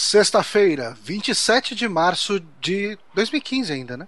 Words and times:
Sexta-feira, 0.00 0.96
27 1.02 1.74
de 1.74 1.88
março 1.88 2.38
de 2.60 2.96
2015 3.14 3.72
ainda, 3.72 3.96
né? 3.96 4.06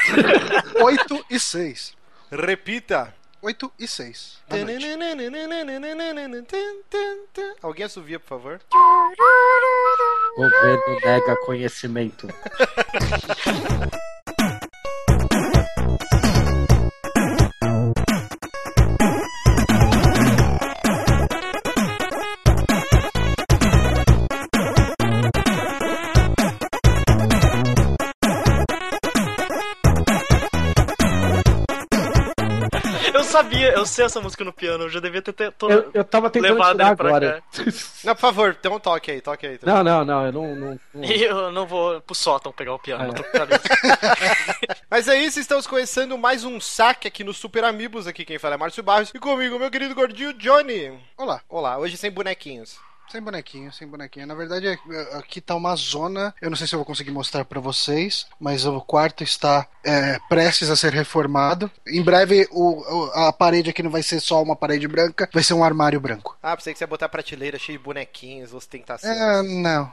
8 0.80 1.26
e 1.28 1.38
6. 1.38 1.92
Repita. 2.32 3.14
8 3.42 3.70
e 3.78 3.86
6. 3.86 4.38
Alguém 7.60 7.84
assovia, 7.84 8.18
por 8.18 8.28
favor? 8.28 8.60
Governo 10.34 11.00
nega 11.04 11.36
conhecimento. 11.44 12.26
Sabia, 33.38 33.72
eu 33.72 33.86
sei 33.86 34.04
essa 34.04 34.20
música 34.20 34.44
no 34.44 34.52
piano, 34.52 34.84
eu 34.84 34.90
já 34.90 35.00
devia 35.00 35.22
ter, 35.22 35.32
ter 35.32 35.52
Eu, 35.62 35.90
eu 35.94 36.04
tava 36.04 36.28
tentando 36.30 36.52
levado 36.54 36.76
tirar 36.76 36.86
ele 36.88 36.96
pra 36.96 37.08
agora. 37.08 37.42
Não, 38.04 38.14
por 38.14 38.20
favor, 38.20 38.54
tem 38.54 38.70
um 38.70 38.78
toque 38.80 39.10
aí, 39.10 39.20
toque 39.20 39.46
aí. 39.46 39.58
Não, 39.62 39.82
não, 39.84 40.04
não, 40.04 40.26
eu 40.26 40.32
não. 40.32 40.54
não, 40.56 40.80
não- 40.94 41.04
eu 41.04 41.52
não 41.52 41.66
vou 41.66 42.00
pro 42.00 42.14
sótão 42.14 42.52
pegar 42.52 42.74
o 42.74 42.78
piano, 42.78 43.04
É. 43.04 43.08
eu 43.08 43.14
tô 43.14 43.24
com 43.24 43.30
cabeça. 43.38 43.62
Mas 44.90 45.06
é 45.08 45.16
isso, 45.20 45.38
estamos 45.38 45.66
começando 45.66 46.16
mais 46.18 46.44
um 46.44 46.60
saque 46.60 47.06
aqui 47.08 47.22
no 47.22 47.32
Super 47.32 47.64
Amigos. 47.64 48.06
Aqui 48.06 48.24
quem 48.24 48.38
fala 48.38 48.54
é 48.54 48.58
Márcio 48.58 48.82
Barros. 48.82 49.10
E 49.14 49.18
comigo, 49.18 49.58
meu 49.58 49.70
querido 49.70 49.94
gordinho 49.94 50.32
Johnny. 50.32 50.98
Olá. 51.16 51.40
Olá, 51.48 51.78
hoje 51.78 51.96
sem 51.96 52.10
bonequinhos. 52.10 52.78
Sem 53.10 53.22
bonequinho, 53.22 53.72
sem 53.72 53.88
bonequinho. 53.88 54.26
Na 54.26 54.34
verdade, 54.34 54.66
é- 54.66 55.16
aqui 55.16 55.40
tá 55.40 55.54
uma 55.54 55.74
zona. 55.76 56.34
Eu 56.40 56.50
não 56.50 56.56
sei 56.56 56.66
se 56.66 56.74
eu 56.74 56.78
vou 56.78 56.86
conseguir 56.86 57.10
mostrar 57.10 57.44
pra 57.44 57.60
vocês, 57.60 58.26
mas 58.38 58.66
o 58.66 58.80
quarto 58.80 59.24
está 59.24 59.66
é, 59.84 60.18
prestes 60.28 60.68
a 60.68 60.76
ser 60.76 60.92
reformado. 60.92 61.70
Em 61.86 62.02
breve, 62.02 62.46
o, 62.50 63.10
a 63.14 63.32
parede 63.32 63.70
aqui 63.70 63.82
não 63.82 63.90
vai 63.90 64.02
ser 64.02 64.20
só 64.20 64.42
uma 64.42 64.54
parede 64.54 64.86
branca, 64.86 65.28
vai 65.32 65.42
ser 65.42 65.54
um 65.54 65.64
armário 65.64 65.98
branco. 65.98 66.36
Ah, 66.42 66.54
pensei 66.54 66.72
que 66.74 66.78
você 66.78 66.84
ia 66.84 66.88
botar 66.88 67.08
prateleira 67.08 67.58
cheia 67.58 67.78
de 67.78 67.82
bonequinhos, 67.84 68.52
ostentação. 68.52 69.10
É, 69.10 69.42
não. 69.42 69.90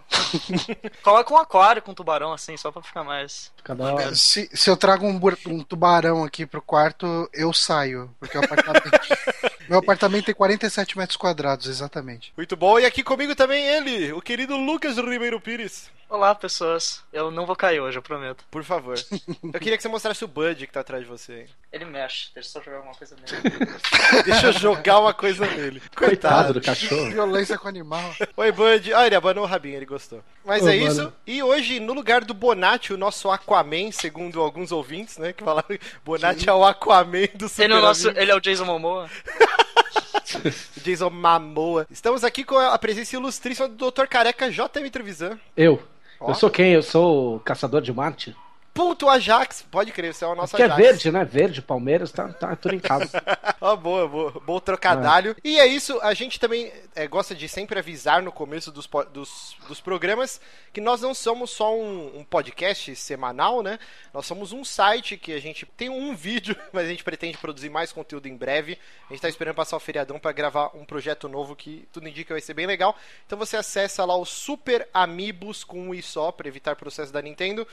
Coloca 1.01 1.33
um 1.33 1.37
aquário 1.37 1.81
com 1.81 1.93
tubarão 1.93 2.33
assim, 2.33 2.57
só 2.57 2.71
pra 2.71 2.81
ficar 2.81 3.03
mais. 3.03 3.51
Cada. 3.63 4.13
Se, 4.15 4.49
se 4.53 4.69
eu 4.69 4.75
trago 4.75 5.05
um, 5.05 5.19
um 5.47 5.63
tubarão 5.63 6.23
aqui 6.23 6.45
pro 6.45 6.61
quarto, 6.61 7.29
eu 7.33 7.53
saio. 7.53 8.13
Porque 8.19 8.37
o 8.37 8.43
apartamento. 8.43 8.91
meu 9.69 9.79
apartamento 9.79 10.25
tem 10.25 10.35
47 10.35 10.97
metros 10.97 11.17
quadrados, 11.17 11.67
exatamente. 11.67 12.33
Muito 12.35 12.57
bom. 12.57 12.77
E 12.79 12.85
aqui 12.85 13.03
comigo 13.05 13.35
também 13.35 13.65
ele, 13.65 14.11
o 14.11 14.21
querido 14.21 14.57
Lucas 14.57 14.97
Ribeiro 14.97 15.39
Pires. 15.39 15.93
Olá, 16.07 16.35
pessoas. 16.35 17.03
Eu 17.11 17.31
não 17.31 17.47
vou 17.47 17.55
cair 17.55 17.79
hoje, 17.79 17.97
eu 17.97 18.01
prometo. 18.01 18.45
Por 18.51 18.63
favor. 18.63 18.95
Eu 19.43 19.59
queria 19.59 19.75
que 19.75 19.81
você 19.81 19.89
mostrasse 19.89 20.23
o 20.23 20.27
Bud 20.27 20.67
que 20.67 20.71
tá 20.71 20.81
atrás 20.81 21.01
de 21.03 21.09
você. 21.09 21.33
hein? 21.41 21.47
Ele 21.71 21.83
mexe, 21.85 22.29
deixa 22.33 22.47
eu 22.49 22.51
só 22.53 22.61
jogar 22.61 22.77
alguma 22.77 22.93
coisa 22.93 23.15
nele. 23.15 23.65
Deixa 24.23 24.47
eu 24.47 24.53
jogar 24.53 24.99
uma 24.99 25.13
coisa 25.15 25.45
nele. 25.47 25.81
Coitado 25.95 25.97
Coitado. 25.97 26.53
do 26.53 26.61
cachorro. 26.61 27.09
Violência 27.09 27.57
com 27.57 27.67
animal. 27.67 28.15
Oi, 28.37 28.51
Bud. 28.51 28.93
Ah, 28.93 29.07
ele 29.07 29.15
abanou 29.15 29.43
o 29.43 29.47
rabinho, 29.47 29.75
ele 29.77 29.85
gostou. 29.85 30.23
Mas 30.45 30.61
Ô, 30.63 30.69
é 30.69 30.77
mano. 30.77 30.91
isso. 30.91 31.13
E 31.25 31.41
hoje, 31.41 31.79
no 31.79 31.91
lugar 31.93 32.23
do 32.23 32.35
Bonatti, 32.35 32.93
o 32.93 32.97
nosso 32.97 33.29
Aquaman, 33.31 33.91
segundo 33.91 34.39
alguns 34.41 34.71
ouvintes, 34.71 35.17
né? 35.17 35.33
Que 35.33 35.43
falaram 35.43 35.67
que 35.67 35.79
Bonatti 36.05 36.47
é 36.47 36.53
o 36.53 36.63
Aquaman 36.63 37.27
do 37.33 37.49
Super 37.49 37.63
Ele 37.63 37.73
é, 37.73 37.77
o 37.77 37.81
nosso, 37.81 38.09
ele 38.11 38.31
é 38.31 38.35
o 38.35 38.39
Jason 38.39 38.63
Momoa. 38.65 39.09
Jason 40.83 41.09
Mamoa. 41.09 41.87
Estamos 41.89 42.23
aqui 42.23 42.43
com 42.43 42.57
a 42.57 42.77
presença 42.77 43.15
ilustríssima 43.15 43.67
do 43.67 43.91
Dr. 43.91 44.05
Careca 44.05 44.49
JM 44.49 44.89
Trevisan. 44.91 45.39
Eu. 45.55 45.81
Ó. 46.19 46.29
Eu 46.29 46.35
sou 46.35 46.49
quem? 46.49 46.73
Eu 46.73 46.83
sou 46.83 47.35
o 47.35 47.39
caçador 47.39 47.81
de 47.81 47.91
Marte? 47.93 48.35
Puto 48.75 49.07
Ajax, 49.07 49.61
pode 49.71 49.93
crer, 49.93 50.13
você 50.13 50.25
é 50.25 50.27
o 50.27 50.35
nosso 50.35 50.53
Que 50.53 50.61
é 50.61 50.65
Ajax. 50.65 50.81
verde, 50.81 51.09
né? 51.09 51.23
Verde, 51.23 51.61
Palmeiras, 51.61 52.11
tá, 52.11 52.27
tá 52.27 52.57
tudo 52.57 52.75
em 52.75 52.79
casa. 52.79 53.09
Ó, 53.61 53.73
boa, 53.73 54.05
boa, 54.05 54.31
bom 54.45 54.59
trocadalho. 54.59 55.33
E 55.41 55.57
é 55.57 55.65
isso, 55.65 55.97
a 56.01 56.13
gente 56.13 56.37
também 56.37 56.73
é, 56.93 57.07
gosta 57.07 57.33
de 57.33 57.47
sempre 57.47 57.79
avisar 57.79 58.21
no 58.21 58.33
começo 58.33 58.73
dos, 58.73 58.85
dos, 59.13 59.55
dos 59.65 59.79
programas 59.79 60.41
que 60.73 60.81
nós 60.81 61.01
não 61.01 61.13
somos 61.13 61.51
só 61.51 61.73
um, 61.73 62.19
um 62.19 62.23
podcast 62.25 62.93
semanal, 62.97 63.63
né? 63.63 63.79
Nós 64.13 64.25
somos 64.25 64.51
um 64.51 64.65
site 64.65 65.15
que 65.15 65.31
a 65.31 65.39
gente 65.39 65.65
tem 65.65 65.87
um 65.87 66.11
vídeo, 66.13 66.53
mas 66.73 66.83
a 66.83 66.89
gente 66.89 67.01
pretende 67.01 67.37
produzir 67.37 67.69
mais 67.69 67.93
conteúdo 67.93 68.27
em 68.27 68.35
breve. 68.35 68.77
A 69.09 69.13
gente 69.13 69.21
tá 69.21 69.29
esperando 69.29 69.55
passar 69.55 69.77
o 69.77 69.79
feriadão 69.79 70.19
para 70.19 70.33
gravar 70.33 70.71
um 70.75 70.83
projeto 70.83 71.29
novo 71.29 71.55
que 71.55 71.87
tudo 71.93 72.09
indica 72.09 72.27
que 72.27 72.33
vai 72.33 72.41
ser 72.41 72.53
bem 72.53 72.67
legal. 72.67 72.93
Então 73.25 73.39
você 73.39 73.55
acessa 73.55 74.03
lá 74.03 74.17
o 74.17 74.25
Super 74.25 74.85
Amigos 74.93 75.63
com 75.63 75.79
um 75.79 75.93
i 75.93 76.01
só 76.01 76.29
para 76.29 76.49
evitar 76.49 76.75
processo 76.75 77.13
da 77.13 77.21
Nintendo. 77.21 77.65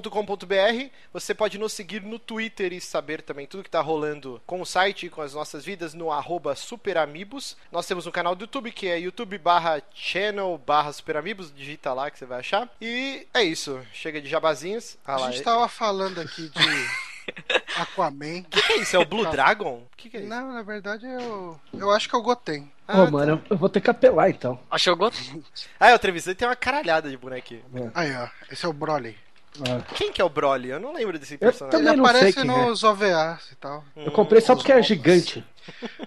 .com.br. 0.00 0.86
Você 1.12 1.34
pode 1.34 1.58
nos 1.58 1.72
seguir 1.72 2.02
no 2.02 2.18
Twitter 2.18 2.72
e 2.72 2.80
saber 2.80 3.22
também 3.22 3.46
tudo 3.46 3.62
que 3.62 3.68
está 3.68 3.80
rolando 3.80 4.40
com 4.46 4.60
o 4.60 4.66
site 4.66 5.06
e 5.06 5.10
com 5.10 5.20
as 5.20 5.34
nossas 5.34 5.64
vidas 5.64 5.94
no 5.94 6.10
arroba 6.10 6.54
superamigos. 6.54 7.56
Nós 7.70 7.86
temos 7.86 8.06
um 8.06 8.10
canal 8.10 8.34
do 8.34 8.42
YouTube 8.44 8.70
que 8.72 8.88
é 8.88 8.98
youtube 8.98 9.36
barra 9.38 9.82
channel 9.94 10.60
barra 10.66 10.92
superamigos. 10.92 11.52
Digita 11.54 11.92
lá 11.92 12.10
que 12.10 12.18
você 12.18 12.26
vai 12.26 12.40
achar. 12.40 12.68
E 12.80 13.26
é 13.34 13.42
isso. 13.42 13.80
Chega 13.92 14.20
de 14.20 14.28
jabazinhos. 14.28 14.96
Ah, 15.04 15.14
A 15.14 15.18
lá, 15.18 15.30
gente 15.30 15.40
é- 15.40 15.44
tava 15.44 15.68
falando 15.68 16.20
aqui 16.20 16.48
de 16.48 16.86
Aquaman. 17.76 18.40
O 18.40 18.44
que, 18.44 18.62
que 18.62 18.72
é 18.72 18.76
isso? 18.78 18.96
É 18.96 18.98
o 18.98 19.04
Blue 19.04 19.24
Dragon? 19.30 19.82
O 19.92 19.96
que, 19.96 20.10
que 20.10 20.16
é 20.16 20.20
isso? 20.20 20.28
Não, 20.28 20.52
na 20.52 20.62
verdade 20.62 21.06
eu. 21.06 21.58
Eu 21.72 21.90
acho 21.90 22.08
que 22.08 22.14
é 22.14 22.18
o 22.18 22.22
Goten. 22.22 22.70
Ah, 22.86 23.02
Ô, 23.04 23.10
mano, 23.10 23.32
eu- 23.32 23.42
eu 23.50 23.56
vou 23.56 23.68
ter 23.68 23.80
que 23.80 23.88
apelar 23.90 24.28
então. 24.28 24.58
Acho 24.70 24.84
que 24.84 24.90
eu 24.90 24.96
gostei. 24.96 25.42
Ah, 25.78 25.90
é 25.90 25.94
o 25.94 25.98
Trevisan 25.98 26.34
tem 26.34 26.46
uma 26.48 26.56
caralhada 26.56 27.08
de 27.08 27.16
bonequinho. 27.16 27.62
Aí, 27.94 28.14
ó. 28.16 28.28
Esse 28.50 28.66
é 28.66 28.68
o 28.68 28.72
Broly. 28.72 29.16
Ah, 29.60 29.80
Quem 29.94 30.10
que 30.12 30.20
é 30.20 30.24
o 30.24 30.28
Broly? 30.30 30.70
Eu 30.70 30.80
não 30.80 30.94
lembro 30.94 31.18
desse 31.18 31.34
Eu 31.34 31.38
personagem. 31.38 31.78
Ele 31.78 31.86
também 31.88 31.96
não 31.96 32.06
sei 32.06 32.16
aparece 32.16 32.36
quem 32.38 32.44
nos 32.46 32.82
OVAs 32.84 33.50
e 33.52 33.56
tal. 33.56 33.84
Eu 33.96 34.12
comprei 34.12 34.40
só 34.40 34.54
porque 34.54 34.72
é 34.72 34.82
gigante. 34.82 35.44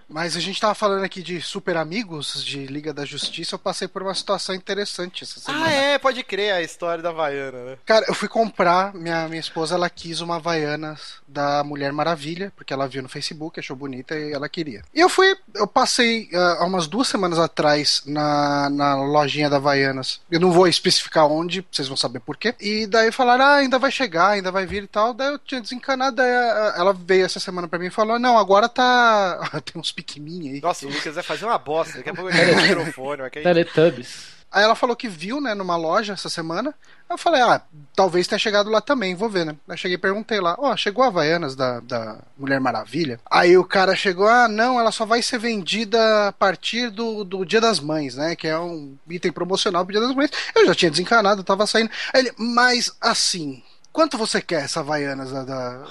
Mas 0.08 0.36
a 0.36 0.40
gente 0.40 0.60
tava 0.60 0.76
falando 0.76 1.04
aqui 1.04 1.22
de 1.22 1.42
super 1.42 1.78
amigos 1.78 2.44
de 2.44 2.66
Liga 2.66 2.94
da 2.94 3.06
Justiça. 3.06 3.56
Eu 3.56 3.60
passei 3.60 3.88
por 3.88 4.02
uma 4.02 4.14
situação 4.14 4.56
interessante 4.56 5.24
essa 5.24 5.40
semana. 5.40 5.66
Ah, 5.66 5.72
é, 5.72 5.98
pode 5.98 6.24
crer 6.24 6.54
a 6.54 6.62
história 6.62 7.04
da 7.04 7.10
Havaiana, 7.10 7.66
né? 7.66 7.78
Cara, 7.86 8.06
eu 8.08 8.14
fui 8.14 8.28
comprar, 8.28 8.94
minha, 8.94 9.28
minha 9.28 9.40
esposa 9.40 9.76
ela 9.76 9.90
quis 9.90 10.22
uma 10.22 10.38
Havaianas 10.38 11.16
da 11.28 11.64
Mulher 11.64 11.92
Maravilha, 11.92 12.52
porque 12.56 12.74
ela 12.74 12.88
viu 12.88 13.04
no 13.04 13.10
Facebook, 13.10 13.60
achou 13.60 13.76
bonita 13.76 14.18
e 14.18 14.32
ela 14.32 14.48
queria. 14.48 14.84
E 14.94 15.00
eu 15.00 15.10
fui, 15.10 15.36
eu 15.54 15.68
passei 15.68 16.30
ah, 16.34 16.58
há 16.60 16.66
umas 16.66 16.88
duas 16.88 17.08
semanas 17.08 17.40
atrás 17.40 18.04
na, 18.06 18.70
na 18.70 18.96
lojinha 18.96 19.50
da 19.50 19.58
Havaianas. 19.58 20.22
Eu 20.30 20.40
não 20.40 20.52
vou 20.52 20.68
especificar 20.68 21.28
onde, 21.28 21.66
vocês 21.72 21.88
vão 21.88 21.98
saber 21.98 22.20
por 22.20 22.38
quê. 22.38 22.56
E 22.60 22.88
daí 22.88 23.12
falaram, 23.12 23.46
ah, 23.46 23.56
ainda 23.56 23.80
vai 23.80 23.92
chegar, 23.92 24.30
ainda 24.30 24.52
vai 24.52 24.66
vir 24.66 24.84
e 24.84 24.88
tal. 24.88 25.14
Daí 25.14 25.34
eu 25.34 25.40
tinha 25.40 25.62
desencanado, 25.62 26.18
daí 26.18 26.32
ah, 26.32 26.74
ela 26.78 26.94
veio 26.94 27.26
essa 27.26 27.40
semana 27.40 27.68
pra 27.68 27.80
mim 27.80 27.88
e 27.88 27.92
falou, 27.92 28.20
não, 28.20 28.38
agora 28.38 28.70
tá. 28.70 29.45
Tem 29.62 29.80
uns 29.80 29.92
piquiminhos 29.92 30.56
aí. 30.56 30.62
Nossa, 30.62 30.86
o 30.86 30.90
Lucas 30.90 31.16
vai 31.16 31.24
fazer 31.24 31.46
uma 31.46 31.58
bosta. 31.58 31.98
Daqui 31.98 32.10
a 32.10 32.14
pouco 32.14 32.30
ele 32.30 32.38
quer 32.38 32.54
o 32.54 32.62
microfone, 32.62 33.22
vai 33.22 33.30
cair. 33.30 33.44
Teletubbies. 33.44 34.36
Aí 34.56 34.64
ela 34.64 34.74
falou 34.74 34.96
que 34.96 35.10
viu, 35.10 35.42
né, 35.42 35.54
numa 35.54 35.76
loja 35.76 36.14
essa 36.14 36.30
semana. 36.30 36.74
Aí 37.10 37.14
eu 37.14 37.18
falei, 37.18 37.42
ah, 37.42 37.62
talvez 37.94 38.26
tenha 38.26 38.40
chegado 38.40 38.70
lá 38.70 38.80
também, 38.80 39.14
vou 39.14 39.30
ver, 39.30 39.46
né? 39.46 39.54
Aí 39.68 39.78
cheguei 39.78 39.96
e 39.96 40.00
perguntei 40.00 40.40
lá, 40.40 40.56
ó, 40.58 40.74
chegou 40.78 41.04
a 41.04 41.08
Havaianas 41.08 41.58
da, 41.58 41.82
da 41.82 42.20
Mulher 42.38 42.62
Maravilha? 42.62 43.20
Aí 43.30 43.58
o 43.58 43.66
cara 43.66 43.98
chegou, 43.98 44.26
ah, 44.28 44.48
não, 44.48 44.80
ela 44.80 44.94
só 44.94 45.06
vai 45.06 45.22
ser 45.22 45.40
vendida 45.40 46.30
a 46.30 46.32
partir 46.32 46.90
do, 46.90 47.26
do 47.26 47.44
Dia 47.44 47.60
das 47.60 47.82
Mães, 47.82 48.16
né? 48.16 48.34
Que 48.34 48.48
é 48.48 48.58
um 48.58 48.96
item 49.10 49.34
promocional 49.34 49.84
pro 49.84 49.92
Dia 49.92 50.02
das 50.02 50.16
Mães. 50.16 50.32
Eu 50.56 50.66
já 50.66 50.74
tinha 50.74 50.92
desencanado, 50.92 51.42
eu 51.42 51.46
tava 51.46 51.68
saindo. 51.68 51.92
Aí 52.14 52.22
ele, 52.22 52.32
mas 52.38 52.96
assim. 53.02 53.62
Quanto 53.96 54.18
você 54.18 54.42
quer 54.42 54.66
essa 54.66 54.82
Havaianas 54.82 55.32
da, 55.32 55.44
da, 55.46 55.84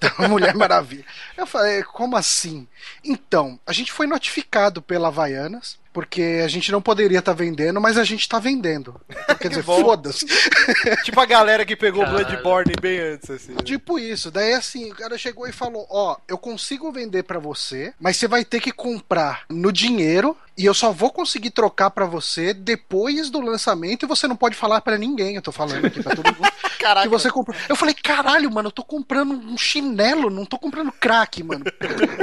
da 0.18 0.26
Mulher 0.26 0.54
Maravilha. 0.54 1.04
Eu 1.36 1.46
falei, 1.46 1.82
como 1.82 2.16
assim? 2.16 2.66
Então, 3.04 3.60
a 3.66 3.74
gente 3.74 3.92
foi 3.92 4.06
notificado 4.06 4.80
pela 4.80 5.08
Havaianas, 5.08 5.78
porque 5.92 6.40
a 6.42 6.48
gente 6.48 6.72
não 6.72 6.80
poderia 6.80 7.18
estar 7.18 7.34
vendendo, 7.34 7.78
mas 7.78 7.98
a 7.98 8.04
gente 8.04 8.26
tá 8.26 8.38
vendendo. 8.38 8.98
Quer 9.38 9.48
dizer, 9.52 9.62
foda-se. 9.62 10.24
Tipo 11.04 11.20
a 11.20 11.26
galera 11.26 11.66
que 11.66 11.76
pegou 11.76 12.06
Caralho. 12.06 12.24
Bloodborne 12.24 12.72
bem 12.80 12.98
antes, 12.98 13.28
assim. 13.28 13.52
né? 13.52 13.58
Tipo 13.62 13.98
isso. 13.98 14.30
Daí 14.30 14.54
assim, 14.54 14.90
o 14.90 14.94
cara 14.94 15.18
chegou 15.18 15.46
e 15.46 15.52
falou: 15.52 15.86
Ó, 15.90 16.16
eu 16.26 16.38
consigo 16.38 16.90
vender 16.90 17.24
pra 17.24 17.38
você, 17.38 17.92
mas 18.00 18.16
você 18.16 18.26
vai 18.26 18.46
ter 18.46 18.60
que 18.60 18.72
comprar 18.72 19.44
no 19.50 19.70
dinheiro 19.70 20.34
e 20.56 20.64
eu 20.64 20.74
só 20.74 20.92
vou 20.92 21.10
conseguir 21.10 21.50
trocar 21.50 21.90
pra 21.90 22.06
você 22.06 22.54
depois 22.54 23.28
do 23.28 23.40
lançamento 23.40 24.04
e 24.04 24.08
você 24.08 24.28
não 24.28 24.36
pode 24.36 24.56
falar 24.56 24.80
pra 24.80 24.96
ninguém. 24.96 25.34
Eu 25.34 25.42
tô 25.42 25.50
falando 25.50 25.84
aqui 25.84 26.02
pra 26.02 26.14
todo 26.14 26.26
mundo. 26.26 26.52
Caraca. 26.78 27.06
que 27.06 27.08
você 27.08 27.30
comprou. 27.30 27.56
Eu 27.66 27.74
falei, 27.74 27.94
caralho, 27.94 28.50
mano, 28.50 28.68
eu 28.68 28.72
tô 28.72 28.84
comprando 28.84 29.32
um 29.32 29.56
chinelo, 29.56 30.28
não 30.28 30.44
tô 30.44 30.58
comprando 30.58 30.92
crack, 30.92 31.42
mano. 31.42 31.64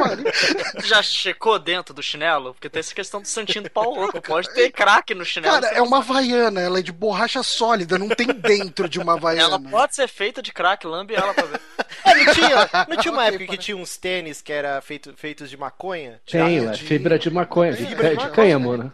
Já 0.86 1.02
checou 1.02 1.58
dentro 1.58 1.96
do 1.96 2.04
chinelo? 2.04 2.54
Porque 2.54 2.70
tem 2.70 2.80
essa 2.80 2.94
questão 2.94 3.22
do 3.22 3.28
santinho 3.28 3.64
do 3.64 3.72
pau 3.72 3.92
oco. 3.92 4.22
Pode 4.22 4.54
ter 4.54 4.72
craque 4.72 5.16
no 5.16 5.26
chinelo. 5.26 5.62
Cara, 5.62 5.76
é 5.76 5.82
uma 5.82 5.98
havaiana, 5.98 6.62
ela 6.62 6.80
é 6.80 6.82
de 6.82 6.92
borracha 6.92 7.42
sólida, 7.42 7.98
não 7.98 8.10
tem 8.10 8.28
dentro 8.28 8.88
de 8.88 9.00
uma 9.00 9.14
havaiana. 9.14 9.56
Ela 9.56 9.60
pode 9.60 9.96
ser 9.96 10.08
feita 10.08 10.42
de 10.42 10.54
crack, 10.54 10.86
lambe 10.86 11.16
ela 11.16 11.34
pra 11.34 11.46
ver. 11.46 11.60
É, 12.06 12.16
não 12.26 12.34
tinha, 12.34 12.70
não 12.90 12.98
tinha 12.98 13.12
uma 13.14 13.26
época 13.26 13.40
que 13.40 13.48
parece. 13.48 13.64
tinha 13.66 13.78
uns 13.78 13.98
tênis 13.98 14.42
que 14.42 14.52
era 14.54 14.82
feito, 14.82 15.14
feitos 15.16 15.50
de 15.50 15.58
maconha? 15.58 16.20
Tem, 16.30 16.66
é 16.68 16.72
de- 16.72 16.84
fibra 16.84 17.18
de 17.20 17.30
maconha, 17.30 17.74
de, 17.74 17.86
Fibra 17.86 18.04
de 18.04 18.10
de 18.12 18.16
maconha, 18.16 18.32
cânhamo, 18.32 18.78
né? 18.78 18.92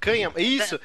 Canha, 0.00 0.30
isso. 0.36 0.80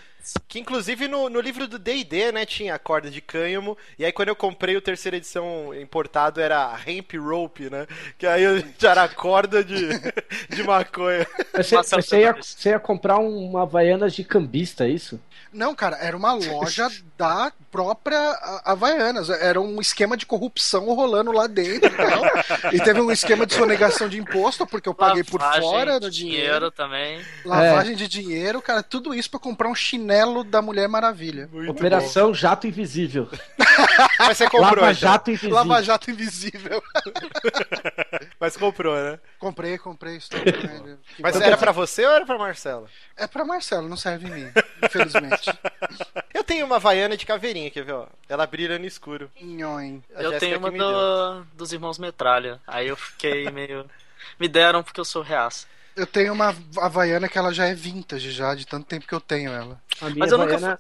Que 0.48 0.60
inclusive 0.60 1.08
no, 1.08 1.30
no 1.30 1.42
livro 1.42 1.68
do 1.68 1.78
D&D, 1.78 2.32
né, 2.32 2.46
tinha 2.46 2.76
a 2.76 2.80
corda 2.80 3.10
de 3.12 3.20
cânhamo, 3.22 3.78
e 3.98 4.06
aí 4.06 4.12
quando 4.12 4.30
eu 4.30 4.36
comprei 4.36 4.76
o 4.78 4.82
terceira 4.82 5.18
edição 5.18 5.74
importado 5.74 6.40
era 6.40 6.80
hemp 6.86 7.14
rope, 7.16 7.70
né, 7.70 7.86
que 8.18 8.26
aí 8.26 8.44
eu- 8.44 8.64
já 8.80 8.92
era 8.92 9.08
corda 9.10 9.64
de, 9.64 9.90
de 10.50 10.64
maconha. 10.64 11.28
Mas 11.54 11.68
Você, 11.68 11.78
você 11.82 12.20
ia, 12.22 12.34
você 12.34 12.70
ia 12.70 12.80
comprar 12.80 13.18
um, 13.20 13.50
uma 13.50 13.64
Havaianas 13.64 14.14
de 14.14 14.24
cambista, 14.24 14.86
é 14.86 14.90
isso? 14.90 15.20
Não, 15.52 15.76
cara, 15.76 15.98
era 15.98 16.18
uma 16.18 16.34
loja 16.34 16.90
da 17.16 17.52
própria 17.72 18.18
Havaianas. 18.66 19.30
Era 19.30 19.62
um 19.62 19.80
esquema 19.80 20.18
de 20.18 20.26
corrupção 20.26 20.86
rolando 20.96 21.32
lá 21.32 21.46
dentro 21.46 21.88
e 21.88 21.96
tal. 21.96 22.24
E 22.74 22.80
teve 22.80 23.00
um 23.00 23.12
esquema 23.12 23.46
de 23.46 23.54
sonegação 23.54 24.10
de 24.10 24.18
imposto, 24.18 24.66
porque 24.66 24.90
eu 24.90 24.96
paguei 24.96 25.24
por 25.24 25.40
Lavagem 25.40 25.62
fora 25.62 25.94
de 25.94 26.00
do 26.08 26.12
dinheiro. 26.12 26.72
também. 26.72 27.24
Lavagem 27.46 27.96
de 27.96 28.08
dinheiro, 28.08 28.62
cara, 28.64 28.82
tudo 28.82 29.14
isso 29.14 29.30
pra 29.30 29.40
comprar 29.40 29.70
um 29.70 29.76
chinelo 29.76 30.13
da 30.46 30.62
Mulher 30.62 30.88
Maravilha. 30.88 31.50
Muito 31.52 31.72
Operação 31.72 32.34
Jato 32.34 32.68
Invisível. 32.68 33.26
bom. 33.32 33.38
Mas 34.20 34.38
você 34.38 34.46
comprou, 34.46 34.62
Lava 34.62 34.76
então. 34.82 34.94
Jato 34.94 35.32
Invisível. 35.32 35.56
Lava 35.56 35.82
Jato 35.84 36.12
Invisível. 36.12 36.84
Mas 38.40 38.58
comprou, 38.58 38.96
né? 38.96 39.20
comprei, 39.40 39.78
comprei. 39.78 40.18
Estou. 40.18 40.40
Mas 41.20 41.40
era 41.40 41.58
pra 41.58 41.72
você 41.72 42.06
ou 42.06 42.12
era 42.14 42.26
pra 42.26 42.38
Marcela? 42.38 42.88
É 43.18 43.28
pra 43.28 43.46
Marcelo, 43.46 43.88
não 43.90 43.98
serve 43.98 44.28
em 44.28 44.32
mim, 44.32 44.52
infelizmente. 44.84 45.52
Eu 46.34 46.44
tenho 46.44 46.66
uma 46.66 46.76
Havaiana 46.78 47.16
de 47.18 47.26
caveirinha, 47.26 47.70
quer 47.72 47.84
ver, 47.84 47.94
ó? 47.94 48.08
Ela 48.28 48.46
brilha 48.46 48.78
no 48.80 48.86
escuro. 48.86 49.30
Nhoi. 49.42 50.02
A 50.16 50.22
Eu 50.24 50.38
tenho 50.40 50.58
uma 50.60 50.72
do- 50.72 51.44
dos 51.54 51.72
irmãos 51.74 51.98
Metralha. 51.98 52.60
Aí 52.68 52.88
eu 52.88 52.96
fiquei 52.96 53.50
meio. 53.52 53.86
Me 54.40 54.48
deram 54.48 54.84
porque 54.84 55.00
eu 55.00 55.06
sou 55.06 55.22
reaça. 55.22 55.68
Eu 55.96 56.08
tenho 56.08 56.34
uma 56.34 56.56
Havaiana 56.78 57.30
que 57.30 57.38
ela 57.38 57.54
já 57.54 57.68
é 57.68 57.76
vintage 57.76 58.32
já, 58.32 58.56
de 58.56 58.66
tanto 58.66 58.86
tempo 58.86 59.08
que 59.08 59.14
eu 59.14 59.22
tenho 59.22 59.52
ela. 59.52 59.80
A 60.02 60.06
minha 60.06 60.18
Mas 60.18 60.32
eu 60.32 60.38
nunca 60.38 60.80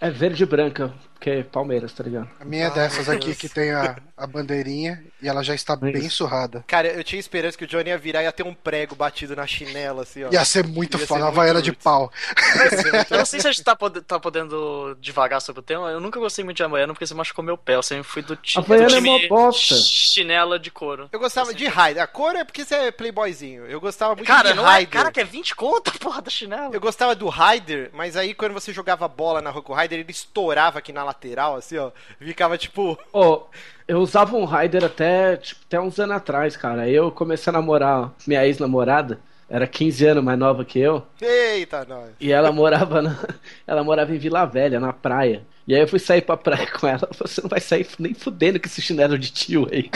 é 0.00 0.10
verde 0.10 0.42
e 0.42 0.46
branca, 0.46 0.92
porque 1.14 1.30
é 1.30 1.42
Palmeiras, 1.42 1.92
tá 1.92 2.04
ligado? 2.04 2.28
A 2.38 2.44
minha 2.44 2.66
é 2.66 2.70
dessas 2.70 3.08
aqui 3.08 3.34
que 3.34 3.48
tem 3.48 3.72
a, 3.72 3.96
a 4.16 4.26
bandeirinha 4.26 5.04
e 5.20 5.28
ela 5.28 5.42
já 5.42 5.54
está 5.54 5.76
bem 5.76 5.94
Isso. 5.98 6.16
surrada. 6.16 6.64
Cara, 6.66 6.88
eu 6.88 7.04
tinha 7.04 7.20
esperança 7.20 7.58
que 7.58 7.64
o 7.64 7.66
Johnny 7.66 7.90
ia 7.90 7.98
virar 7.98 8.22
e 8.22 8.24
ia 8.24 8.32
ter 8.32 8.42
um 8.44 8.54
prego 8.54 8.94
batido 8.94 9.36
na 9.36 9.46
chinela, 9.46 10.02
assim, 10.02 10.24
ó. 10.24 10.30
Ia 10.32 10.44
ser 10.44 10.66
muito 10.66 10.94
Ia 10.94 11.00
ser 11.00 11.06
foda, 11.06 11.20
uma 11.20 11.28
Havaiana 11.28 11.60
de 11.60 11.72
pau. 11.72 12.10
Eu 13.10 13.18
não 13.18 13.26
sei 13.26 13.40
se 13.40 13.46
a 13.48 13.52
gente 13.52 13.62
tá, 13.62 13.76
pode- 13.76 14.00
tá 14.00 14.18
podendo 14.18 14.96
devagar 15.00 15.40
sobre 15.42 15.60
o 15.60 15.62
tema. 15.62 15.90
Eu 15.90 16.00
nunca 16.00 16.18
gostei 16.18 16.44
muito 16.44 16.56
de 16.56 16.62
Havaiana 16.62 16.94
porque 16.94 17.06
você 17.06 17.14
machucou 17.14 17.44
meu 17.44 17.58
pé. 17.58 17.74
Eu 17.74 17.82
sempre 17.82 18.04
fui 18.04 18.22
do, 18.22 18.34
ti 18.36 18.60
do 18.60 18.74
é 18.74 18.86
time 18.86 19.08
uma 19.08 19.28
bosta. 19.28 19.74
chinela 19.74 20.58
de 20.58 20.70
couro. 20.70 21.08
Eu 21.12 21.18
gostava 21.18 21.52
de 21.52 21.66
Raider. 21.66 22.02
A 22.02 22.06
cor 22.06 22.34
é 22.36 22.44
porque 22.44 22.64
você 22.64 22.74
é 22.74 22.90
playboyzinho. 22.90 23.66
Eu 23.66 23.80
gostava 23.80 24.14
muito 24.14 24.26
Cara, 24.26 24.50
de 24.50 24.56
não 24.56 24.64
é. 24.64 24.70
Raider. 24.70 24.92
Cara, 24.92 25.12
que 25.12 25.20
é 25.20 25.24
20 25.24 25.54
conto, 25.54 25.92
porra, 25.98 26.22
da 26.22 26.30
chinela. 26.30 26.70
Eu 26.72 26.80
gostava 26.80 27.14
do 27.14 27.28
Raider, 27.28 27.90
mas 27.92 28.16
aí 28.16 28.32
quando 28.34 28.52
você 28.54 28.72
jogava 28.72 29.06
bola 29.08 29.42
na 29.42 29.50
rua 29.50 29.62
com 29.62 29.72
o 29.72 29.76
Raider, 29.76 29.98
ele 29.98 30.10
estourava 30.10 30.78
aqui 30.78 30.92
na 30.92 31.04
lateral, 31.04 31.56
assim, 31.56 31.76
ó. 31.76 31.90
Ficava 32.18 32.56
tipo. 32.56 32.98
Ô, 33.12 33.42
eu 33.88 33.98
usava 34.00 34.36
um 34.36 34.44
Raider 34.44 34.84
até, 34.84 35.36
tipo, 35.36 35.60
até 35.66 35.80
uns 35.80 35.98
anos 35.98 36.16
atrás, 36.16 36.56
cara. 36.56 36.82
Aí 36.82 36.94
eu 36.94 37.10
comecei 37.10 37.50
a 37.50 37.54
namorar 37.54 38.12
minha 38.26 38.44
ex-namorada, 38.44 39.18
era 39.48 39.66
15 39.66 40.06
anos 40.06 40.24
mais 40.24 40.38
nova 40.38 40.64
que 40.64 40.78
eu, 40.78 41.06
Eita, 41.20 41.84
nós. 41.84 42.10
e 42.20 42.32
ela 42.32 42.50
morava 42.50 43.00
na, 43.00 43.16
ela 43.66 43.84
morava 43.84 44.14
em 44.14 44.18
Vila 44.18 44.44
Velha, 44.44 44.80
na 44.80 44.92
praia. 44.92 45.42
E 45.68 45.74
aí 45.74 45.80
eu 45.80 45.88
fui 45.88 45.98
sair 45.98 46.22
pra 46.22 46.36
praia 46.36 46.66
com 46.66 46.86
ela, 46.86 47.08
você 47.18 47.40
não 47.40 47.48
vai 47.48 47.60
sair 47.60 47.86
nem 47.98 48.14
fudendo 48.14 48.58
com 48.58 48.66
esse 48.66 48.82
chinelo 48.82 49.18
de 49.18 49.30
tio 49.32 49.68
aí. 49.70 49.90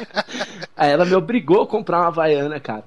aí 0.76 0.90
ela 0.90 1.04
me 1.04 1.14
obrigou 1.14 1.62
a 1.62 1.66
comprar 1.66 2.00
uma 2.00 2.08
Havaiana, 2.08 2.60
cara. 2.60 2.84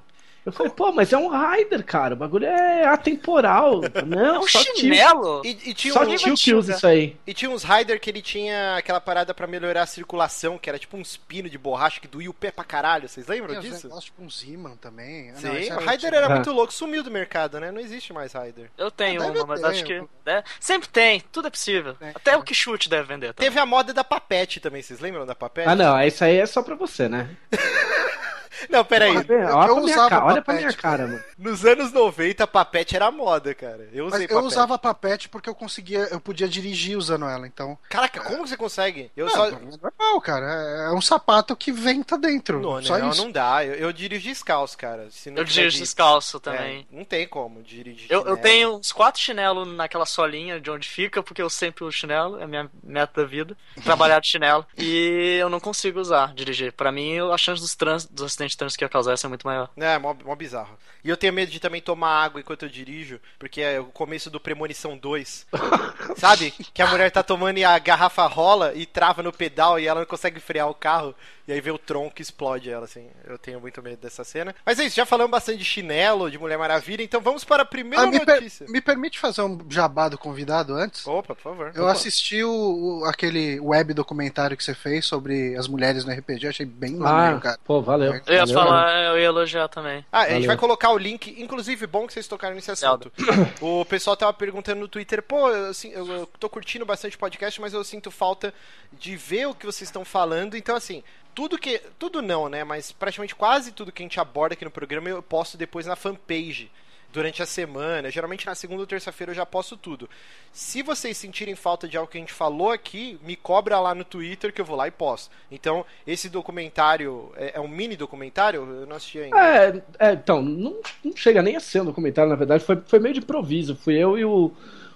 Eu 0.50 0.52
falei, 0.52 0.72
pô, 0.72 0.92
mas 0.92 1.12
é 1.12 1.16
um 1.18 1.28
Raider, 1.28 1.84
cara. 1.84 2.14
O 2.14 2.16
bagulho 2.16 2.46
é 2.46 2.84
atemporal. 2.86 3.80
Não, 4.06 4.36
É 4.36 4.38
um 4.40 4.46
só 4.48 4.62
tio. 4.62 4.76
chinelo? 4.76 5.42
E, 5.44 5.70
e 5.70 5.74
tinha 5.74 5.92
Só 5.94 6.02
um- 6.02 6.16
tio 6.16 6.34
que 6.34 6.54
usa 6.54 6.74
isso 6.74 6.86
aí. 6.86 7.16
E 7.26 7.32
tinha 7.32 7.50
uns 7.50 7.62
Raider 7.62 8.00
que 8.00 8.10
ele 8.10 8.20
tinha 8.22 8.76
aquela 8.76 9.00
parada 9.00 9.32
pra 9.32 9.46
melhorar 9.46 9.82
a 9.82 9.86
circulação, 9.86 10.58
que 10.58 10.68
era 10.68 10.78
tipo 10.78 10.96
uns 10.96 11.16
pinos 11.16 11.50
de 11.50 11.58
borracha 11.58 12.00
que 12.00 12.08
doía 12.08 12.28
o 12.30 12.34
pé 12.34 12.50
pra 12.50 12.64
caralho. 12.64 13.08
Vocês 13.08 13.26
lembram 13.26 13.50
Tem 13.50 13.58
uns 13.58 13.64
disso? 13.74 13.86
negócios 13.86 14.04
tipo 14.06 14.22
um 14.22 14.30
Ziman 14.30 14.76
também. 14.76 15.30
Ah, 15.30 15.32
não, 15.34 15.40
Sim, 15.40 15.56
esse 15.58 15.70
o 15.70 15.72
era 15.74 15.84
Raider 15.84 16.14
era 16.14 16.26
Ah. 16.26 16.30
muito 16.30 16.50
louco, 16.52 16.72
sumiu 16.72 17.02
do 17.02 17.10
mercado, 17.10 17.60
né? 17.60 17.70
Não 17.70 17.80
existe 17.80 18.12
mais 18.12 18.32
Raider. 18.32 18.70
Eu 18.76 18.90
tenho 18.90 19.22
Ah, 19.22 19.26
uma, 19.26 19.46
mas 19.46 19.62
acho 19.64 19.84
que. 19.84 20.02
né? 20.26 20.42
Sempre 20.58 20.88
tem, 20.88 21.20
tudo 21.32 21.48
é 21.48 21.50
possível. 21.50 21.94
Tem, 21.94 22.10
Até 22.14 22.32
é. 22.32 22.36
o 22.36 22.42
que 22.42 22.54
chute 22.54 22.88
deve 22.88 23.06
vender. 23.06 23.28
Tá? 23.28 23.42
Teve 23.42 23.58
a 23.58 23.66
moda 23.66 23.92
da 23.92 24.02
Papete 24.04 24.58
também, 24.60 24.82
vocês 24.82 25.00
lembram 25.00 25.24
da 25.24 25.34
Papete? 25.34 25.68
Ah, 25.68 25.74
não, 25.76 26.00
isso 26.02 26.24
aí 26.24 26.36
é 26.38 26.46
só 26.46 26.62
pra 26.62 26.74
você, 26.74 27.08
né? 27.08 27.28
Não, 28.68 28.84
peraí. 28.84 29.10
Olha, 29.16 29.24
pra 29.24 29.36
minha- 29.36 29.48
eu 29.48 29.56
olha 29.56 29.66
pra 29.66 29.74
minha 29.82 29.84
usava 29.94 30.08
cara, 30.10 30.24
olha 30.24 30.34
pra 30.42 30.54
papete, 30.54 30.66
minha 30.66 30.72
cara, 30.76 31.06
mano. 31.06 31.24
Nos 31.38 31.64
anos 31.64 31.92
90, 31.92 32.46
Papete 32.46 32.96
era 32.96 33.10
moda, 33.10 33.54
cara. 33.54 33.88
Eu 33.92 34.06
usei 34.06 34.20
Mas 34.20 34.30
eu 34.30 34.36
Papete. 34.36 34.46
usava 34.46 34.78
papete 34.78 35.28
porque 35.28 35.48
eu 35.48 35.54
conseguia, 35.54 36.08
eu 36.10 36.20
podia 36.20 36.48
dirigir 36.48 36.96
usando 36.98 37.26
ela, 37.26 37.46
então. 37.46 37.78
Caraca, 37.88 38.20
como 38.20 38.46
você 38.46 38.56
consegue? 38.56 39.10
Eu 39.16 39.26
Não, 39.26 39.32
só. 39.32 39.46
é 39.46 39.50
normal, 39.52 40.20
cara. 40.20 40.46
É 40.46 40.92
um 40.92 41.00
sapato 41.00 41.56
que 41.56 41.72
venta 41.72 42.18
dentro. 42.18 42.60
Não, 42.60 42.82
só 42.82 42.98
não, 42.98 43.10
isso. 43.10 43.22
não 43.24 43.30
dá. 43.30 43.64
Eu, 43.64 43.74
eu 43.74 43.92
dirijo 43.92 44.28
descalço, 44.28 44.76
cara. 44.76 45.08
Se 45.10 45.30
não 45.30 45.38
Eu 45.38 45.44
dirijo 45.44 45.76
de- 45.76 45.82
descalço 45.82 46.36
É, 46.38 46.40
também. 46.40 46.86
não 46.90 47.04
tem 47.04 47.26
como 47.26 47.62
dirigir. 47.62 48.06
Eu, 48.10 48.24
eu 48.26 48.36
tenho 48.36 48.76
uns 48.76 48.92
quatro 48.92 49.20
chinelos 49.20 49.66
naquela 49.68 50.06
solinha 50.06 50.60
de 50.60 50.70
onde 50.70 50.88
fica, 50.88 51.22
porque 51.22 51.40
eu 51.42 51.48
sempre 51.50 51.84
uso 51.84 51.92
chinelo, 51.96 52.38
é 52.40 52.44
a 52.44 52.46
minha 52.46 52.70
meta 52.82 53.22
da 53.22 53.26
vida. 53.26 53.56
Trabalhar 53.82 54.20
de 54.20 54.28
chinelo. 54.28 54.66
E 54.76 55.38
eu 55.40 55.48
não 55.48 55.60
consigo 55.60 56.00
usar, 56.00 56.34
dirigir. 56.34 56.72
Pra 56.72 56.90
mim, 56.92 57.18
a 57.18 57.38
chance 57.38 57.60
dos, 57.62 57.74
trans, 57.74 58.04
dos 58.06 58.24
acidentes 58.24 58.49
de 58.50 58.56
trânsito 58.56 58.78
que 58.78 58.84
ia 58.84 58.88
causar 58.88 59.14
é 59.14 59.28
muito 59.28 59.46
maior. 59.46 59.70
É, 59.76 59.98
mó, 59.98 60.14
mó 60.24 60.34
bizarro. 60.34 60.76
E 61.02 61.08
eu 61.08 61.16
tenho 61.16 61.32
medo 61.32 61.50
de 61.50 61.60
também 61.60 61.80
tomar 61.80 62.22
água 62.22 62.40
enquanto 62.40 62.64
eu 62.64 62.68
dirijo, 62.68 63.20
porque 63.38 63.62
é 63.62 63.80
o 63.80 63.86
começo 63.86 64.30
do 64.30 64.40
Premonição 64.40 64.96
2. 64.96 65.46
Sabe? 66.16 66.50
Que 66.74 66.82
a 66.82 66.86
mulher 66.86 67.10
tá 67.10 67.22
tomando 67.22 67.58
e 67.58 67.64
a 67.64 67.78
garrafa 67.78 68.26
rola 68.26 68.74
e 68.74 68.84
trava 68.84 69.22
no 69.22 69.32
pedal 69.32 69.78
e 69.78 69.86
ela 69.86 70.00
não 70.00 70.06
consegue 70.06 70.40
frear 70.40 70.68
o 70.68 70.74
carro. 70.74 71.14
E 71.50 71.52
aí 71.52 71.60
vem 71.60 71.72
o 71.72 71.78
tronco 71.78 72.14
e 72.18 72.22
explode 72.22 72.70
ela, 72.70 72.84
assim. 72.84 73.08
Eu 73.26 73.36
tenho 73.36 73.60
muito 73.60 73.82
medo 73.82 73.96
dessa 74.00 74.22
cena. 74.22 74.54
Mas 74.64 74.78
é 74.78 74.84
isso, 74.84 74.94
já 74.94 75.04
falamos 75.04 75.32
bastante 75.32 75.58
de 75.58 75.64
chinelo, 75.64 76.30
de 76.30 76.38
Mulher 76.38 76.56
Maravilha, 76.56 77.02
então 77.02 77.20
vamos 77.20 77.42
para 77.44 77.64
a 77.64 77.66
primeira 77.66 78.04
Ah, 78.04 78.06
me, 78.06 78.20
per- 78.24 78.36
notícia. 78.36 78.66
me 78.68 78.80
permite 78.80 79.18
fazer 79.18 79.42
um 79.42 79.58
jabá 79.68 80.08
do 80.08 80.16
convidado 80.16 80.74
antes? 80.74 81.04
Opa, 81.08 81.34
por 81.34 81.42
favor. 81.42 81.72
Eu 81.74 81.88
assisti 81.88 82.44
o, 82.44 83.00
o- 83.00 83.04
aquele 83.04 83.58
web 83.58 83.92
documentário 83.94 84.56
que 84.56 84.62
você 84.62 84.74
fez 84.74 85.04
sobre 85.06 85.56
as 85.56 85.66
mulheres 85.66 86.04
no 86.04 86.12
RPG, 86.12 86.46
achei 86.46 86.64
bem 86.66 86.94
maneiro, 86.94 87.38
Ah, 87.38 87.40
cara. 87.40 87.58
pô, 87.64 87.82
valeu. 87.82 88.12
Eu 88.26 88.34
ia 88.34 88.46
Valeu, 88.46 88.54
falar, 88.54 89.02
eu 89.06 89.18
ia 89.18 89.24
elogiar 89.26 89.66
também. 89.66 90.04
Ah, 90.12 90.20
a 90.20 90.22
gente 90.26 90.32
Valeu. 90.34 90.46
vai 90.46 90.56
colocar 90.56 90.90
o 90.90 90.98
link, 90.98 91.34
inclusive 91.36 91.84
bom 91.88 92.06
que 92.06 92.12
vocês 92.12 92.28
tocaram 92.28 92.54
nesse 92.54 92.70
assunto. 92.70 93.10
O 93.60 93.84
pessoal 93.84 94.16
tava 94.16 94.32
perguntando 94.32 94.80
no 94.80 94.86
Twitter, 94.88 95.20
pô, 95.20 95.48
eu, 95.50 95.70
assim, 95.70 95.90
eu, 95.90 96.06
eu 96.06 96.26
tô 96.38 96.48
curtindo 96.48 96.86
bastante 96.86 97.16
o 97.16 97.18
podcast, 97.18 97.60
mas 97.60 97.74
eu 97.74 97.82
sinto 97.82 98.08
falta 98.10 98.54
de 98.92 99.16
ver 99.16 99.46
o 99.48 99.54
que 99.54 99.66
vocês 99.66 99.88
estão 99.88 100.04
falando. 100.04 100.56
Então, 100.56 100.76
assim, 100.76 101.02
tudo 101.40 101.56
que. 101.56 101.80
Tudo 101.98 102.20
não, 102.20 102.50
né? 102.50 102.64
Mas 102.64 102.92
praticamente 102.92 103.34
quase 103.34 103.72
tudo 103.72 103.90
que 103.90 104.02
a 104.02 104.04
gente 104.04 104.20
aborda 104.20 104.52
aqui 104.52 104.64
no 104.64 104.70
programa 104.70 105.08
eu 105.08 105.22
posto 105.22 105.56
depois 105.56 105.86
na 105.86 105.96
fanpage. 105.96 106.70
Durante 107.12 107.42
a 107.42 107.46
semana, 107.46 108.08
geralmente 108.08 108.46
na 108.46 108.54
segunda 108.54 108.82
ou 108.82 108.86
terça-feira 108.86 109.32
eu 109.32 109.34
já 109.34 109.44
posto 109.44 109.76
tudo. 109.76 110.08
Se 110.52 110.80
vocês 110.80 111.16
sentirem 111.16 111.56
falta 111.56 111.88
de 111.88 111.96
algo 111.96 112.08
que 112.08 112.16
a 112.16 112.20
gente 112.20 112.32
falou 112.32 112.70
aqui, 112.70 113.18
me 113.24 113.34
cobra 113.34 113.80
lá 113.80 113.96
no 113.96 114.04
Twitter 114.04 114.52
que 114.52 114.60
eu 114.60 114.64
vou 114.64 114.76
lá 114.76 114.86
e 114.86 114.92
posto. 114.92 115.28
Então, 115.50 115.84
esse 116.06 116.28
documentário 116.28 117.32
é, 117.34 117.52
é 117.56 117.60
um 117.60 117.66
mini 117.66 117.96
documentário? 117.96 118.60
Eu 118.60 118.86
não 118.86 118.94
assisti 118.94 119.18
ainda. 119.18 119.36
É, 119.36 119.82
é, 119.98 120.12
então, 120.12 120.40
não, 120.40 120.78
não 121.02 121.16
chega 121.16 121.42
nem 121.42 121.56
a 121.56 121.60
ser 121.60 121.80
um 121.82 121.86
documentário, 121.86 122.30
na 122.30 122.36
verdade, 122.36 122.62
foi, 122.62 122.76
foi 122.86 123.00
meio 123.00 123.14
de 123.14 123.20
improviso. 123.20 123.74
Fui 123.74 123.96
eu 123.96 124.16
e 124.16 124.24
o, 124.24 124.52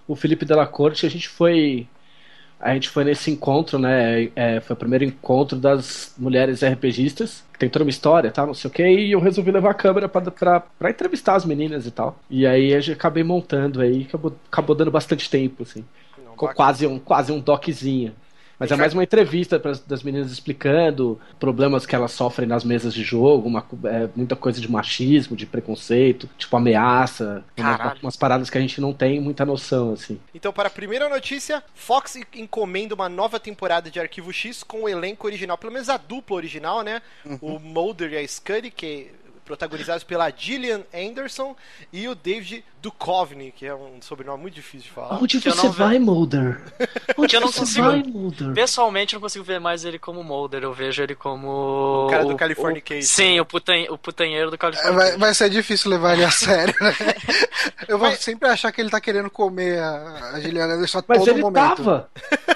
o 0.06 0.14
Felipe 0.14 0.44
Della 0.44 0.68
Corte, 0.68 1.06
a 1.06 1.10
gente 1.10 1.28
foi. 1.28 1.88
A 2.64 2.73
gente 2.73 2.88
foi 2.88 3.04
nesse 3.04 3.30
encontro, 3.30 3.78
né? 3.78 4.30
é, 4.35 4.59
foi 4.59 4.73
o 4.73 4.78
primeiro 4.78 5.04
encontro 5.04 5.59
das 5.59 6.14
mulheres 6.16 6.64
RPGistas, 6.64 7.44
que 7.52 7.59
tem 7.59 7.68
toda 7.68 7.85
uma 7.85 7.90
história, 7.90 8.30
tá? 8.30 8.47
Não 8.47 8.54
sei 8.54 8.71
o 8.71 8.73
que, 8.73 8.83
e 8.83 9.12
eu 9.12 9.21
resolvi 9.21 9.50
levar 9.50 9.73
a 9.73 9.75
câmera 9.75 10.09
pra, 10.09 10.23
pra, 10.23 10.61
pra 10.61 10.90
entrevistar 10.90 11.35
as 11.35 11.44
meninas 11.44 11.87
e 11.87 11.90
tal. 11.90 12.18
E 12.30 12.47
aí 12.47 12.73
eu 12.73 12.94
acabei 12.94 13.23
montando 13.23 13.83
aí, 13.83 14.06
acabou, 14.09 14.35
acabou 14.50 14.75
dando 14.75 14.90
bastante 14.90 15.28
tempo, 15.28 15.62
assim. 15.62 15.85
Não, 16.16 16.33
Ficou 16.33 16.49
bacana. 16.49 16.54
quase 16.54 16.87
um, 16.87 16.99
quase 16.99 17.33
um 17.33 17.38
doczinho. 17.38 18.14
Mas 18.64 18.73
é 18.73 18.76
mais 18.76 18.92
uma 18.92 19.02
entrevista 19.02 19.59
pras, 19.59 19.80
das 19.80 20.02
meninas 20.02 20.30
explicando 20.30 21.21
problemas 21.38 21.87
que 21.87 21.94
elas 21.94 22.12
sofrem 22.12 22.49
nas 22.49 22.64
mesas 22.64 22.94
de 22.94 23.02
jogo, 23.02 23.49
uma, 23.49 23.64
é, 23.85 24.09
muita 24.14 24.35
coisa 24.37 24.61
de 24.61 24.71
machismo, 24.71 25.37
de 25.37 25.47
preconceito, 25.47 26.28
tipo 26.38 26.56
ameaça, 26.56 27.44
umas, 27.56 27.76
Caralho. 27.76 28.00
umas 28.02 28.16
paradas 28.16 28.50
que 28.50 28.59
a 28.59 28.61
gente 28.61 28.80
não 28.80 28.92
tem 28.92 29.21
muita 29.21 29.44
noção, 29.44 29.92
assim. 29.92 30.18
Então, 30.35 30.52
para 30.52 30.68
a 30.68 30.71
primeira 30.71 31.09
notícia, 31.09 31.62
Fox 31.75 32.18
encomenda 32.35 32.94
uma 32.94 33.09
nova 33.09 33.38
temporada 33.38 33.90
de 33.90 34.00
Arquivo 34.00 34.33
X 34.33 34.62
com 34.62 34.85
o 34.85 34.88
elenco 34.88 35.26
original, 35.26 35.59
pelo 35.59 35.73
menos 35.73 35.88
a 35.88 35.97
dupla 35.97 36.37
original, 36.37 36.83
né? 36.83 37.02
O 37.40 37.59
Mulder 37.59 38.12
e 38.12 38.16
a 38.18 38.26
Scully, 38.26 38.71
que 38.71 39.11
protagonizados 39.44 40.04
pela 40.04 40.30
Gillian 40.30 40.82
Anderson 40.94 41.54
e 41.92 42.08
o 42.08 42.14
David 42.14 42.64
Duchovny, 42.80 43.50
que 43.52 43.66
é 43.66 43.74
um 43.74 44.00
sobrenome 44.00 44.42
muito 44.42 44.54
difícil 44.54 44.88
de 44.88 44.90
falar. 44.90 45.22
Onde 45.22 45.40
Que 45.40 45.50
você 45.50 45.66
não 45.66 45.72
vai, 45.72 45.98
Mulder? 45.98 46.60
Onde 47.16 47.36
eu 47.36 47.40
não 47.40 47.48
você 47.48 47.60
consigo- 47.60 47.86
vai, 47.88 48.02
Mulder? 48.02 48.52
Pessoalmente, 48.54 49.14
eu 49.14 49.18
não 49.18 49.22
consigo 49.22 49.44
ver 49.44 49.58
mais 49.60 49.84
ele 49.84 49.98
como 49.98 50.22
Mulder. 50.24 50.62
Eu 50.62 50.72
vejo 50.72 51.02
ele 51.02 51.14
como. 51.14 52.06
O 52.06 52.10
cara 52.10 52.24
do 52.24 52.36
Californication. 52.36 53.06
Sim, 53.06 53.40
o, 53.40 53.44
putan... 53.46 53.74
o 53.90 53.96
putanheiro 53.98 54.50
do 54.50 54.54
É, 54.54 54.58
Californication. 54.58 54.98
vai, 55.10 55.16
vai 55.18 55.34
ser 55.34 55.48
difícil 55.50 55.90
levar 55.90 56.14
ele 56.14 56.24
a 56.24 56.30
sério, 56.32 56.74
né? 56.80 56.94
Eu 57.88 57.98
vou 57.98 58.10
sempre 58.12 58.48
achar 58.48 58.70
que 58.72 58.80
ele 58.80 58.90
tá 58.90 59.00
querendo 59.00 59.30
comer 59.30 59.78
a, 59.78 60.30
a 60.34 60.40
Gilliana 60.40 60.74
Anderson 60.74 60.98
a 60.98 61.04
Mas 61.06 61.18
todo 61.18 61.28
ele 61.30 61.40
momento. 61.40 61.76
tava. 61.76 62.10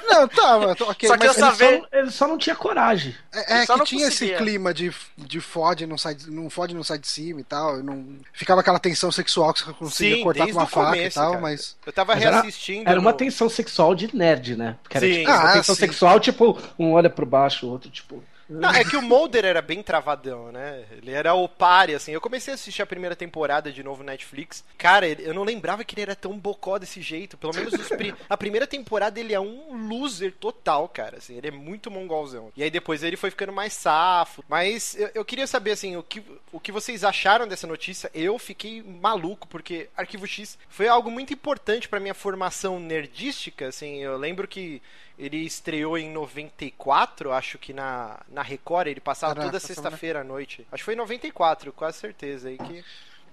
Não, 0.08 0.26
tava. 0.28 0.72
Ok, 0.72 1.08
Só 1.08 1.16
que 1.16 1.24
ele 1.24 1.32
Ele 1.32 1.38
saber- 1.38 1.80
só, 1.80 1.86
ele 1.98 2.10
só 2.10 2.26
não 2.28 2.38
tinha 2.38 2.56
coragem. 2.56 3.14
É, 3.32 3.38
é 3.38 3.60
que 3.60 3.66
tinha 3.66 3.78
conseguia. 3.78 4.08
esse 4.08 4.30
clima 4.36 4.72
de, 4.72 4.92
de 5.16 5.40
fode, 5.40 5.86
não 5.86 5.98
sai, 5.98 6.16
não 6.28 6.48
fode, 6.48 6.74
não 6.74 6.82
sai 6.82 6.98
de 6.98 7.06
cima 7.08 7.40
e 7.40 7.44
tal. 7.44 7.78
e 7.78 7.82
Não, 7.82 8.16
ficava 8.32 8.60
aquela 8.60 8.78
tensão 8.78 9.12
sexual 9.12 9.52
que 9.52 9.60
você 9.64 9.72
conseguia 9.72 10.16
Sim, 10.16 10.22
cortar 10.22 10.46
com 10.46 10.52
uma 10.52 10.66
faca 10.66 10.96
e 10.96 10.98
começo, 11.00 11.14
tal, 11.20 11.30
cara. 11.32 11.42
mas. 11.42 11.76
Eu 11.84 11.92
tava 11.92 12.14
Mas 12.14 12.24
era- 12.24 12.40
reassistindo. 12.42 12.88
Era 12.88 12.98
uma 13.00 13.10
no- 13.12 13.16
tensão 13.16 13.48
sexual 13.48 13.94
de 13.94 14.14
nerd, 14.16 14.56
né? 14.56 14.76
Porque 14.82 14.96
era 14.96 15.06
tipo, 15.06 15.30
uma 15.30 15.36
Ah, 15.50 15.52
tensão 15.52 15.74
sim. 15.74 15.80
sexual, 15.80 16.18
tipo, 16.20 16.58
um 16.78 16.92
olha 16.92 17.10
pro 17.10 17.26
baixo, 17.26 17.66
o 17.66 17.70
outro, 17.70 17.90
tipo. 17.90 18.22
Não, 18.48 18.70
é 18.70 18.84
que 18.84 18.96
o 18.96 19.02
Mulder 19.02 19.44
era 19.44 19.60
bem 19.60 19.82
travadão, 19.82 20.50
né? 20.50 20.84
Ele 20.92 21.10
era 21.12 21.34
o 21.34 21.48
pare, 21.48 21.94
assim. 21.94 22.12
Eu 22.12 22.20
comecei 22.20 22.52
a 22.52 22.54
assistir 22.54 22.80
a 22.82 22.86
primeira 22.86 23.14
temporada 23.14 23.70
de 23.70 23.82
novo 23.82 24.02
na 24.02 24.12
Netflix. 24.12 24.64
Cara, 24.78 25.06
eu 25.06 25.34
não 25.34 25.44
lembrava 25.44 25.84
que 25.84 25.94
ele 25.94 26.02
era 26.02 26.16
tão 26.16 26.38
bocó 26.38 26.78
desse 26.78 27.02
jeito. 27.02 27.36
Pelo 27.36 27.54
menos 27.54 27.74
os 27.74 27.88
pri- 27.88 28.14
a 28.28 28.36
primeira 28.36 28.66
temporada 28.66 29.20
ele 29.20 29.34
é 29.34 29.40
um 29.40 29.88
loser 29.88 30.32
total, 30.32 30.88
cara. 30.88 31.18
Assim, 31.18 31.36
ele 31.36 31.48
é 31.48 31.50
muito 31.50 31.90
mongolzão. 31.90 32.50
E 32.56 32.62
aí 32.62 32.70
depois 32.70 33.02
ele 33.02 33.16
foi 33.16 33.30
ficando 33.30 33.52
mais 33.52 33.72
safo. 33.74 34.42
Mas 34.48 34.96
eu, 34.98 35.10
eu 35.14 35.24
queria 35.24 35.46
saber, 35.46 35.72
assim, 35.72 35.96
o 35.96 36.02
que, 36.02 36.22
o 36.50 36.58
que 36.58 36.72
vocês 36.72 37.04
acharam 37.04 37.46
dessa 37.46 37.66
notícia. 37.66 38.10
Eu 38.14 38.38
fiquei 38.38 38.82
maluco, 38.82 39.46
porque 39.46 39.88
Arquivo 39.96 40.26
X 40.26 40.58
foi 40.68 40.88
algo 40.88 41.10
muito 41.10 41.32
importante 41.34 41.88
pra 41.88 42.00
minha 42.00 42.14
formação 42.14 42.80
nerdística, 42.80 43.68
assim. 43.68 43.98
Eu 44.02 44.16
lembro 44.16 44.48
que 44.48 44.80
ele 45.18 45.38
estreou 45.38 45.98
em 45.98 46.10
94, 46.10 47.32
acho 47.32 47.58
que 47.58 47.72
na, 47.72 48.20
na 48.28 48.42
Record, 48.42 48.86
ele 48.86 49.00
passava 49.00 49.34
Caraca, 49.34 49.50
toda 49.50 49.60
sexta-feira 49.60 50.20
à 50.20 50.24
noite. 50.24 50.66
Acho 50.70 50.80
que 50.82 50.84
foi 50.84 50.94
em 50.94 50.98
94, 50.98 51.72
quase 51.72 51.98
certeza 51.98 52.48
aí 52.48 52.56
que. 52.56 52.84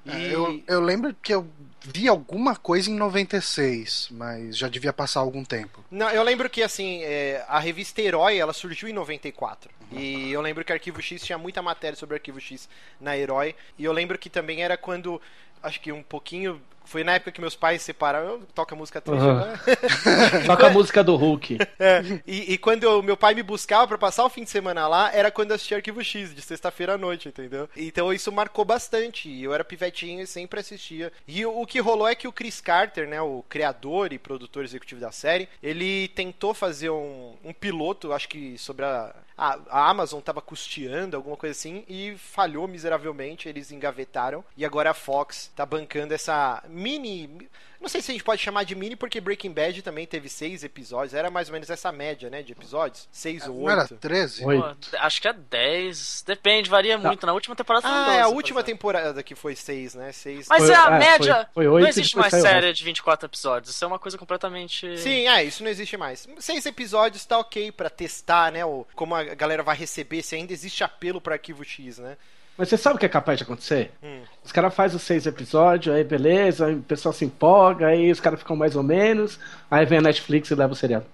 E... 0.06 0.12
É, 0.12 0.34
Eu, 0.34 0.64
eu 0.68 0.82
lembro 0.82 1.16
que 1.22 1.34
eu 1.34 1.48
vi 1.82 2.08
alguma 2.08 2.56
coisa 2.56 2.90
em 2.90 2.96
96, 2.96 4.10
mas 4.12 4.58
já 4.58 4.68
devia 4.68 4.94
passar 4.94 5.20
algum 5.20 5.44
tempo. 5.44 5.84
Não, 5.90 6.10
eu 6.10 6.24
lembro 6.24 6.50
que 6.50 6.62
assim, 6.62 7.04
é, 7.04 7.44
a 7.48 7.60
revista 7.60 8.02
Herói, 8.02 8.38
ela 8.38 8.54
surgiu 8.54 8.88
em 8.90 8.94
94. 8.94 9.72
Uhum. 9.92 10.00
E 10.00 10.32
eu 10.32 10.42
lembro 10.42 10.64
que 10.64 10.74
Arquivo 10.74 11.02
X 11.02 11.24
tinha 11.24 11.38
muita 11.38 11.62
matéria 11.62 11.96
sobre 11.96 12.16
Arquivo 12.16 12.40
X 12.40 12.68
na 13.00 13.18
Herói. 13.18 13.56
E 13.78 13.86
eu 13.86 13.92
lembro 13.92 14.18
que 14.18 14.30
também 14.30 14.64
era 14.64 14.78
quando, 14.78 15.22
acho 15.62 15.80
que 15.80 15.92
um 15.92 16.04
pouquinho. 16.04 16.62
Foi 16.86 17.04
na 17.04 17.14
época 17.16 17.32
que 17.32 17.42
meus 17.42 17.56
pais 17.56 17.82
se 17.82 17.88
separaram. 17.88 18.42
Toca 18.54 18.76
música 18.76 19.02
triste 19.02 19.22
Uhum. 19.24 19.32
agora. 19.32 19.60
Toca 20.46 20.68
a 20.68 20.70
música 20.70 21.04
do 21.04 21.16
Hulk. 21.16 21.58
É, 21.80 22.02
e, 22.26 22.54
e 22.54 22.58
quando 22.58 22.84
o 22.86 23.02
meu 23.04 23.18
pai 23.18 23.34
me 23.34 23.44
buscava 23.44 23.88
pra 23.88 23.98
passar 23.98 24.24
o 24.26 24.30
fim 24.30 24.44
de 24.44 24.50
semana 24.50 24.88
lá, 24.88 25.12
era 25.14 25.32
quando 25.32 25.50
eu 25.52 25.56
assistia 25.56 25.78
Arquivo 25.78 26.04
X, 26.04 26.34
de 26.34 26.42
sexta-feira 26.42 26.94
à 26.94 26.98
noite, 26.98 27.28
entendeu? 27.28 27.70
Então 27.76 28.14
isso 28.14 28.32
marcou 28.32 28.64
bastante. 28.66 29.30
e 29.30 29.44
Eu 29.44 29.54
era 29.54 29.64
pivetinho 29.64 30.22
e 30.22 30.28
sempre 30.28 30.60
assistia. 30.60 31.12
E 31.28 31.46
o, 31.46 31.62
o 31.62 31.66
que 31.66 31.80
rolou 31.80 32.08
é 32.08 32.16
que 32.16 32.28
o 32.28 32.32
Chris 32.34 32.62
Carter, 32.62 33.08
né, 33.08 33.22
o 33.22 33.44
criador 33.50 34.14
e 34.14 34.20
produtor 34.20 34.64
executivo 34.64 35.02
da 35.02 35.12
série, 35.12 35.50
ele 35.62 36.08
tentou 36.10 36.54
fazer 36.54 36.90
um, 36.90 37.34
um 37.44 37.54
piloto, 37.54 38.14
acho 38.14 38.30
que 38.30 38.58
sobre 38.58 38.86
a. 38.86 39.14
A, 39.38 39.90
Amazon 39.90 40.22
tava 40.22 40.42
custeando, 40.42 41.18
alguma 41.18 41.36
coisa 41.36 41.52
assim, 41.52 41.84
e 41.88 42.16
falhou 42.18 42.68
miseravelmente, 42.68 43.50
eles 43.50 43.72
engavetaram, 43.72 44.44
e 44.56 44.66
agora 44.66 44.92
a 44.92 44.94
Fox 44.94 45.52
tá 45.56 45.66
bancando 45.66 46.14
essa 46.14 46.64
mini. 46.70 47.50
Não 47.80 47.90
sei 47.90 48.02
se 48.02 48.12
a 48.12 48.14
gente 48.14 48.24
pode 48.24 48.42
chamar 48.42 48.64
de 48.64 48.74
mini, 48.76 48.96
porque 48.96 49.20
Breaking 49.22 49.52
Bad 49.52 49.82
também 49.82 50.06
teve 50.08 50.30
seis 50.30 50.64
episódios. 50.64 51.14
Era 51.14 51.30
mais 51.30 51.50
ou 51.50 51.54
menos 51.54 51.70
essa 51.70 51.92
média, 51.92 52.30
né? 52.30 52.42
De 52.42 52.52
episódios. 52.54 53.08
Seis 53.12 53.48
ou 53.48 53.62
Não 53.62 53.70
era 53.70 53.82
oito. 53.82 53.96
13? 53.98 54.46
Oi. 54.46 54.58
Pô, 54.60 54.76
acho 55.00 55.22
que 55.22 55.28
é 55.28 55.34
10. 55.34 56.24
Depende, 56.26 56.70
varia 56.70 56.98
muito. 56.98 57.26
Na 57.26 57.34
última 57.34 57.56
temporada 57.56 57.88
foi 57.88 57.96
Ah, 57.98 58.06
12, 58.06 58.18
é 58.18 58.22
a 58.22 58.28
última 58.28 58.64
temporada 58.64 59.22
que 59.24 59.36
foi 59.36 59.56
seis, 59.56 59.94
né? 59.96 60.12
Seis. 60.12 60.48
Mas 60.50 60.64
Foi- 60.64 60.72
é 60.72 60.76
a 60.76 60.86
é, 60.96 61.00
média. 61.00 61.36
foi- 61.54 61.66
foi 61.66 61.68
oito 61.68 61.84
não 61.84 61.90
existe 61.90 62.18
mais 62.18 62.32
série 62.32 62.74
de 62.74 62.84
24 62.84 63.28
episódios. 63.28 63.74
Isso 63.74 63.84
é 63.84 63.88
uma 63.88 64.00
coisa 64.00 64.18
completamente. 64.18 64.98
Sim, 64.98 65.28
é, 65.28 65.44
isso 65.44 65.64
não 65.64 65.70
existe 65.70 65.98
mais. 65.98 66.28
Seis 66.40 66.66
episódios 66.66 67.26
tá 67.26 67.38
ok 67.40 67.72
pra 67.72 67.90
testar, 67.90 68.52
né? 68.52 68.66
O, 68.66 68.86
como 68.96 69.14
a 69.16 69.24
galera 69.24 69.64
vai 69.64 69.76
receber, 69.76 70.22
se 70.24 70.36
ainda 70.36 70.54
existe 70.54 70.84
apelo 70.84 71.20
pro 71.22 71.34
arquivo 71.34 71.64
X, 71.64 71.98
né? 72.00 72.18
Mas 72.58 72.70
você 72.70 72.78
sabe 72.78 72.96
o 72.96 73.00
que 73.00 73.06
é 73.06 73.10
capaz 73.10 73.38
de 73.38 73.44
acontecer? 73.44 73.92
Hum. 74.02 74.22
Os 74.44 74.52
caras 74.52 74.74
fazem 74.74 74.96
os 74.96 75.04
seis 75.04 75.26
episódios, 75.26 75.94
aí 75.94 76.04
beleza, 76.04 76.68
aí 76.68 76.76
o 76.76 76.82
pessoal 76.82 77.12
se 77.12 77.26
empolga, 77.26 77.88
aí 77.88 78.12
os 78.12 78.20
caras 78.20 78.40
ficam 78.40 78.56
mais 78.56 78.76
ou 78.76 78.84
menos, 78.84 79.40
aí 79.70 79.86
vem 79.86 79.98
a 79.98 80.02
Netflix 80.02 80.52
e 80.52 80.56
leva 80.56 80.72
o 80.72 80.76
seriado. 80.76 81.06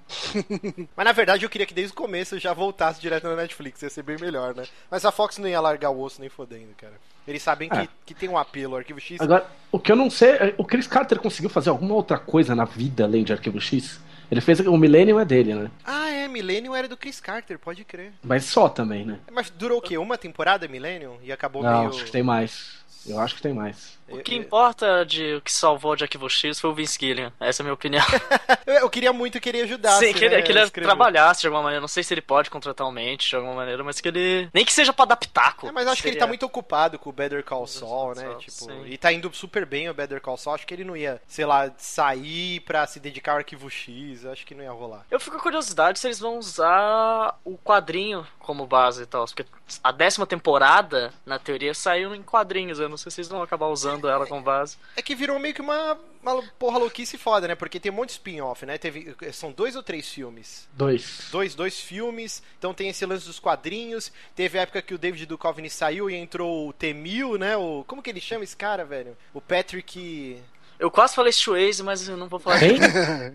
Mas 0.95 1.05
na 1.05 1.11
verdade 1.13 1.45
eu 1.45 1.49
queria 1.49 1.65
que 1.65 1.73
desde 1.73 1.93
o 1.93 1.95
começo 1.95 2.37
já 2.37 2.53
voltasse 2.53 2.99
direto 3.01 3.23
na 3.27 3.35
Netflix, 3.35 3.81
ia 3.81 3.89
ser 3.89 4.03
bem 4.03 4.17
melhor, 4.19 4.53
né? 4.53 4.63
Mas 4.89 5.05
a 5.05 5.11
Fox 5.11 5.37
não 5.37 5.47
ia 5.47 5.61
largar 5.61 5.89
o 5.89 6.01
osso 6.01 6.19
nem 6.19 6.29
fodendo, 6.29 6.73
cara. 6.77 6.93
Eles 7.27 7.41
sabem 7.41 7.69
que, 7.69 7.77
É. 7.77 7.87
que 8.05 8.13
tem 8.13 8.27
um 8.27 8.37
apelo, 8.37 8.73
o 8.73 8.77
Arquivo 8.77 8.99
X. 8.99 9.21
Agora, 9.21 9.45
o 9.71 9.79
que 9.79 9.91
eu 9.91 9.95
não 9.95 10.09
sei, 10.09 10.31
é, 10.31 10.55
o 10.57 10.65
Chris 10.65 10.87
Carter 10.87 11.19
conseguiu 11.19 11.49
fazer 11.49 11.69
alguma 11.69 11.93
outra 11.95 12.17
coisa 12.17 12.53
na 12.55 12.65
vida 12.65 13.03
além 13.03 13.23
de 13.23 13.31
Arquivo 13.31 13.61
X? 13.61 13.99
Ele 14.31 14.39
fez 14.39 14.61
o 14.61 14.77
Millennium 14.77 15.19
é 15.19 15.25
dele, 15.25 15.53
né? 15.53 15.69
Ah, 15.83 16.09
é, 16.09 16.25
Millennium 16.25 16.73
era 16.73 16.87
do 16.87 16.95
Chris 16.95 17.19
Carter, 17.19 17.59
pode 17.59 17.83
crer. 17.83 18.13
Mas 18.23 18.45
só 18.45 18.69
também, 18.69 19.03
né? 19.03 19.19
Mas 19.29 19.49
durou 19.49 19.79
o 19.79 19.81
quê? 19.81 19.97
Uma 19.97 20.17
temporada 20.17 20.69
Millennium? 20.69 21.17
E 21.21 21.33
acabou 21.33 21.61
Não, 21.61 21.79
meio. 21.79 21.89
acho 21.89 22.05
que 22.05 22.11
tem 22.11 22.23
mais. 22.23 22.80
Eu 23.07 23.19
acho 23.19 23.35
que 23.35 23.41
tem 23.41 23.53
mais. 23.53 23.99
O 24.07 24.17
que 24.21 24.35
importa 24.35 25.05
de 25.05 25.35
o 25.35 25.41
que 25.41 25.51
salvou 25.51 25.95
de 25.95 26.03
Arquivo 26.03 26.29
X 26.29 26.59
foi 26.59 26.69
o 26.69 26.73
Vince 26.73 26.97
Gillian. 26.99 27.31
Essa 27.39 27.61
é 27.61 27.63
a 27.63 27.65
minha 27.65 27.73
opinião. 27.73 28.03
Eu, 28.67 28.89
queria 28.89 29.13
muito 29.13 29.39
que 29.39 29.47
ele 29.47 29.61
ajudasse. 29.61 30.05
Sim, 30.05 30.13
que 30.13 30.25
ele, 30.25 30.35
né, 30.35 30.41
que 30.41 30.51
ele 30.51 30.69
trabalhasse 30.85 31.41
de 31.41 31.47
alguma 31.47 31.63
maneira. 31.63 31.79
Não 31.81 31.87
sei 31.87 32.03
se 32.03 32.13
ele 32.13 32.21
pode 32.21 32.49
contratar 32.49 32.85
um 32.85 32.91
mente 32.91 33.29
de 33.29 33.35
alguma 33.37 33.55
maneira, 33.55 33.83
mas 33.85 34.01
que 34.01 34.07
ele. 34.09 34.49
Nem 34.53 34.65
que 34.65 34.73
seja 34.73 34.91
pra 34.91 35.05
dar 35.05 35.15
pitaco. 35.15 35.67
É, 35.67 35.71
mas 35.71 35.87
acho 35.87 36.01
que 36.01 36.09
ele 36.09 36.13
Seria- 36.15 36.25
tá 36.25 36.27
muito 36.27 36.45
ocupado 36.45 36.99
com 36.99 37.09
o 37.09 37.13
Better 37.13 37.41
Call 37.43 37.65
Saul, 37.67 38.13
né? 38.15 38.23
Saul, 38.23 38.37
Tipo, 38.37 38.51
sim. 38.51 38.83
e 38.85 38.97
tá 38.97 39.13
indo 39.13 39.33
super 39.33 39.65
bem 39.65 39.89
o 39.89 39.93
Better 39.93 40.19
Call 40.19 40.35
Saul. 40.37 40.55
Acho 40.55 40.67
que 40.67 40.73
ele 40.73 40.83
não 40.83 40.97
ia, 40.97 41.21
sei 41.25 41.45
lá, 41.45 41.71
sair 41.77 42.59
pra 42.61 42.85
se 42.85 42.99
dedicar 42.99 43.31
ao 43.33 43.37
arquivo 43.37 43.69
X. 43.69 44.25
Acho 44.25 44.45
que 44.45 44.53
não 44.53 44.63
ia 44.63 44.71
rolar. 44.71 45.05
Eu 45.09 45.19
fico 45.21 45.37
com 45.37 45.41
curiosidade 45.43 45.97
se 45.99 46.07
eles 46.07 46.19
vão 46.19 46.37
usar 46.37 47.39
o 47.45 47.57
quadrinho 47.57 48.27
como 48.39 48.67
base 48.67 49.03
e 49.03 49.05
tal. 49.05 49.23
Porque 49.25 49.45
a 49.81 49.91
décima 49.93 50.27
temporada, 50.27 51.13
na 51.25 51.39
teoria, 51.39 51.73
saiu 51.73 52.13
em 52.13 52.21
quadrinhos. 52.21 52.77
Eu 52.79 52.89
não 52.91 52.97
sei 52.97 53.11
se 53.11 53.21
eles 53.21 53.29
vão 53.29 53.41
acabar 53.41 53.67
usando 53.67 54.07
ela 54.07 54.27
como 54.27 54.41
base. 54.41 54.77
É 54.95 55.01
que 55.01 55.15
virou 55.15 55.39
meio 55.39 55.53
que 55.53 55.61
uma, 55.61 55.97
uma 56.21 56.41
porra 56.59 56.77
louquice 56.77 57.17
foda, 57.17 57.47
né? 57.47 57.55
Porque 57.55 57.79
tem 57.79 57.91
um 57.91 57.95
monte 57.95 58.09
de 58.09 58.13
spin-off, 58.13 58.65
né? 58.65 58.77
Teve, 58.77 59.15
são 59.33 59.51
dois 59.51 59.75
ou 59.75 59.81
três 59.81 60.07
filmes? 60.09 60.67
Dois. 60.73 61.29
Dois, 61.31 61.55
dois 61.55 61.79
filmes, 61.79 62.43
então 62.57 62.73
tem 62.73 62.89
esse 62.89 63.05
lance 63.05 63.25
dos 63.25 63.39
quadrinhos. 63.39 64.11
Teve 64.35 64.59
a 64.59 64.61
época 64.61 64.81
que 64.81 64.93
o 64.93 64.97
David 64.97 65.25
Duchovny 65.25 65.69
saiu 65.69 66.09
e 66.09 66.15
entrou 66.15 66.69
o 66.69 66.73
T-1000, 66.73 67.39
né? 67.39 67.57
O, 67.57 67.83
como 67.87 68.01
que 68.01 68.09
ele 68.09 68.21
chama 68.21 68.43
esse 68.43 68.55
cara, 68.55 68.85
velho? 68.85 69.17
O 69.33 69.41
Patrick. 69.41 70.39
Eu 70.81 70.89
quase 70.89 71.13
falei 71.13 71.31
Swayze, 71.31 71.83
mas 71.83 72.09
eu 72.09 72.17
não 72.17 72.27
vou 72.27 72.39
falar. 72.39 72.57
Quem? 72.57 72.79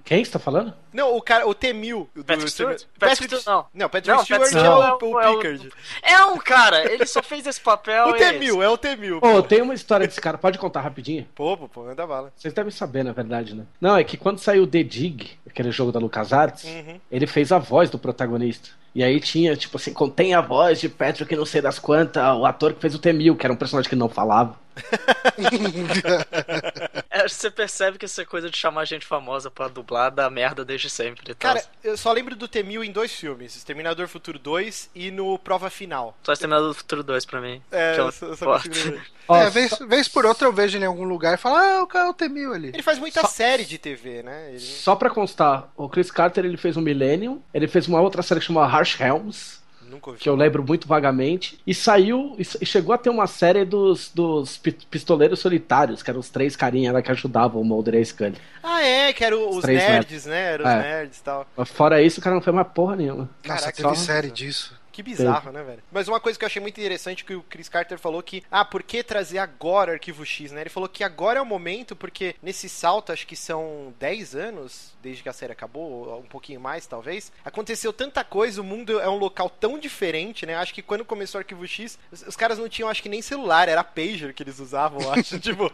Quem 0.05 0.25
você 0.25 0.33
tá 0.33 0.39
falando? 0.41 0.75
Não, 0.93 1.17
o 1.17 1.23
cara, 1.23 1.47
o 1.47 1.55
T-1000. 1.55 2.09
do- 2.13 2.25
Patrick 2.25 2.51
Stewart? 2.51 2.83
Patrick, 2.99 3.25
Stewart, 3.25 3.47
não. 3.47 3.67
Não, 3.73 3.89
Patrick 3.89 4.09
Não, 4.09 4.25
Stewart 4.25 4.41
Patrick 4.43 4.59
é 4.67 4.69
o, 4.69 4.73
Stewart 4.83 5.03
o 5.03 5.21
é 5.21 5.29
o- 5.31 5.39
Pickard. 5.39 5.73
É 6.03 6.25
um 6.25 6.37
cara, 6.39 6.93
ele 6.93 7.07
só 7.07 7.23
fez 7.23 7.47
esse 7.47 7.61
papel. 7.61 8.09
O 8.09 8.17
é 8.17 8.33
T-1000, 8.33 8.63
é 8.65 8.69
o 8.69 8.77
T-1000. 8.77 9.21
Pô, 9.21 9.43
tem 9.45 9.63
uma 9.63 9.75
história 9.75 10.09
desse 10.09 10.21
cara, 10.21 10.37
pode 10.37 10.59
contar 10.59 10.81
rapidinho? 10.81 11.25
Pô, 11.37 11.57
pô, 11.57 11.69
pô, 11.69 11.89
anda 11.89 12.05
bala. 12.05 12.33
Vocês 12.37 12.53
devem 12.53 12.73
saber, 12.73 13.05
na 13.05 13.13
verdade, 13.13 13.55
né? 13.55 13.63
Não, 13.81 13.97
é 13.97 14.03
que 14.03 14.17
quando 14.17 14.41
saiu 14.41 14.65
o 14.65 14.67
The 14.67 14.83
Dig, 14.83 15.39
aquele 15.49 15.71
jogo 15.71 15.93
da 15.93 16.01
LucasArts, 16.01 16.65
Uhum. 16.65 17.01
ele 17.09 17.29
fez 17.29 17.53
a 17.53 17.59
voz 17.59 17.89
do 17.91 17.99
protagonista. 17.99 18.71
E 18.93 19.05
aí 19.05 19.21
tinha, 19.21 19.55
tipo 19.55 19.77
assim, 19.77 19.93
contém 19.93 20.35
a 20.35 20.41
voz 20.41 20.81
de 20.81 20.89
Patrick 20.89 21.37
não 21.37 21.47
sei 21.47 21.61
das 21.63 21.79
quantas, 21.79 22.25
o 22.37 22.45
ator 22.45 22.73
que 22.73 22.81
fez 22.81 22.93
o 22.95 22.99
T-1000, 22.99 23.37
que 23.37 23.47
era 23.47 23.53
um 23.53 23.57
personagem 23.57 23.89
que 23.89 23.95
não 23.95 24.09
falava. 24.09 24.57
É, 27.17 27.27
você 27.27 27.51
percebe 27.51 27.97
que 27.97 28.05
essa 28.05 28.27
coisa 28.27 28.51
de 28.51 28.57
chamar 28.59 28.85
gente 28.85 29.07
famosa 29.07 29.51
pra 29.51 29.69
dublar 29.69 30.11
dá 30.11 30.29
merda 30.29 30.67
desde 30.67 30.91
sempre. 30.91 31.35
tal. 31.35 31.55
Cara, 31.55 31.65
eu 31.83 31.97
só 31.97 32.13
lembro 32.13 32.37
do 32.37 32.47
T-1000 32.47 32.85
em 32.85 32.93
dois 32.93 33.13
filmes: 33.13 33.57
Exterminador 33.57 34.07
Futuro 34.07 34.39
2 34.39 34.91
e 34.95 35.11
no 35.11 35.39
Prova 35.39 35.71
Final. 35.71 36.15
só 36.23 36.35
Exterminador 36.35 36.69
do 36.69 36.75
Futuro 36.75 37.03
2 37.03 37.25
pra 37.25 37.41
mim. 37.41 37.63
É, 37.71 37.95
que 37.95 38.01
eu 38.01 38.13
só, 38.13 38.27
eu 38.27 38.37
só 38.37 38.61
é, 39.35 39.49
vez, 39.49 39.79
vez 39.89 40.09
por 40.09 40.27
outra 40.27 40.47
eu 40.47 40.53
vejo 40.53 40.77
ele 40.77 40.85
em 40.85 40.89
algum 40.89 41.05
lugar 41.05 41.35
e 41.35 41.39
falo, 41.39 41.57
ah, 41.57 41.83
o 41.83 41.87
cara 41.87 42.07
é 42.07 42.11
o 42.11 42.15
T-1000 42.15 42.55
ali. 42.55 42.69
Ele 42.69 42.83
faz 42.83 42.99
muita 42.99 43.23
Só- 43.23 43.29
série 43.29 43.65
de 43.65 43.79
TV, 43.79 44.23
né? 44.23 44.51
Ele... 44.51 44.61
Só 44.61 44.95
pra 44.95 45.09
constar, 45.09 45.71
o 45.75 45.89
Chris 45.89 46.11
Carter 46.11 46.45
ele 46.45 46.59
fez 46.59 46.77
o 46.77 46.83
Millennium, 46.83 47.41
ele 47.55 47.67
fez 47.67 47.89
uma 47.89 48.01
outra 48.01 48.23
série 48.23 48.41
que 48.41 48.47
chama 48.47 48.67
Harsh 48.67 49.01
Helms. 49.01 49.65
Que 50.01 50.29
eu 50.29 50.35
lembro 50.37 50.63
muito 50.63 50.87
vagamente, 50.89 51.59
e 51.67 51.75
saiu, 51.75 52.37
e 52.39 52.67
chegou 52.67 52.95
a 52.95 52.99
ter 52.99 53.11
uma 53.11 53.27
série 53.27 53.65
dos, 53.65 54.11
dos 54.15 54.57
pi- 54.59 54.73
pistoleiros 54.91 55.39
solitários, 55.41 56.03
que 56.03 56.11
eram 56.11 56.21
os 56.21 56.29
três 56.31 56.55
carinhas 56.57 56.93
lá 56.95 57.03
que 57.03 57.11
ajudavam 57.11 57.61
o 57.61 57.65
Mulder 57.65 57.95
e 57.95 57.99
a 57.99 58.05
Scully. 58.05 58.35
Ah, 58.63 58.83
é, 58.83 59.13
que 59.13 59.25
eram 59.25 59.51
os 59.51 59.61
três 59.63 59.79
nerds, 59.81 60.27
né? 60.27 60.53
Eram 60.55 60.65
os 60.65 60.71
É. 60.71 60.79
nerds 60.83 61.19
e 61.19 61.23
tal. 61.23 61.47
Mas 61.57 61.69
fora 61.71 62.03
isso, 62.03 62.21
o 62.21 62.23
cara 62.23 62.35
não 62.35 62.43
foi 62.43 62.53
mais 62.53 62.69
porra 62.69 62.97
nenhuma. 62.97 63.29
Nossa, 63.47 63.61
Caraca, 63.61 63.73
teve 63.73 63.89
só- 63.89 63.95
série 63.95 64.31
disso. 64.31 64.75
Que 64.97 65.03
bizarro, 65.03 65.53
né, 65.53 65.63
velho? 65.63 65.83
Mas 65.93 66.09
uma 66.09 66.19
coisa 66.19 66.39
que 66.39 66.45
eu 66.45 66.47
achei 66.47 66.63
muito 66.63 66.81
interessante 66.81 67.23
que 67.23 67.35
o 67.35 67.43
Chris 67.43 67.69
Carter 67.69 67.99
falou 67.99 68.23
que, 68.23 68.43
ah, 68.51 68.65
por 68.65 68.83
que 68.83 69.03
trazer 69.03 69.37
agora 69.37 69.93
Arquivo 69.93 70.25
X, 70.25 70.53
né? 70.53 70.63
Ele 70.63 70.71
falou 70.71 70.89
que 70.89 71.05
agora 71.05 71.39
é 71.39 71.43
o 71.43 71.45
momento, 71.45 71.95
porque 71.95 72.35
nesse 72.43 72.67
salto, 72.67 73.13
acho 73.13 73.27
que 73.27 73.37
são 73.37 73.93
10 74.01 74.35
anos, 74.35 74.95
desde 75.03 75.23
que 75.23 75.29
a 75.29 75.35
série 75.35 75.53
acabou, 75.53 76.19
um 76.19 76.27
pouquinho 76.27 76.63
mais, 76.63 76.87
talvez, 76.87 77.31
aconteceu 77.45 77.93
tanta 77.93 78.25
coisa, 78.25 78.63
o 78.63 78.65
mundo 78.65 78.99
é 78.99 79.07
um 79.07 79.19
local 79.19 79.51
tão 79.51 79.79
diferente, 79.79 80.47
né? 80.47 80.55
Acho 80.55 80.73
que 80.73 80.81
quando 80.81 81.05
começou 81.05 81.39
o 81.39 81.43
Arquivo 81.43 81.67
X, 81.67 81.99
os, 82.11 82.23
os 82.23 82.35
caras 82.35 82.57
não 82.57 82.67
tinham, 82.67 82.89
acho 82.89 83.03
que 83.03 83.11
nem 83.11 83.21
celular, 83.21 83.69
era 83.69 83.85
pager 83.85 84.33
que 84.33 84.43
eles 84.43 84.59
usavam, 84.59 85.13
acho, 85.13 85.37
tipo... 85.41 85.71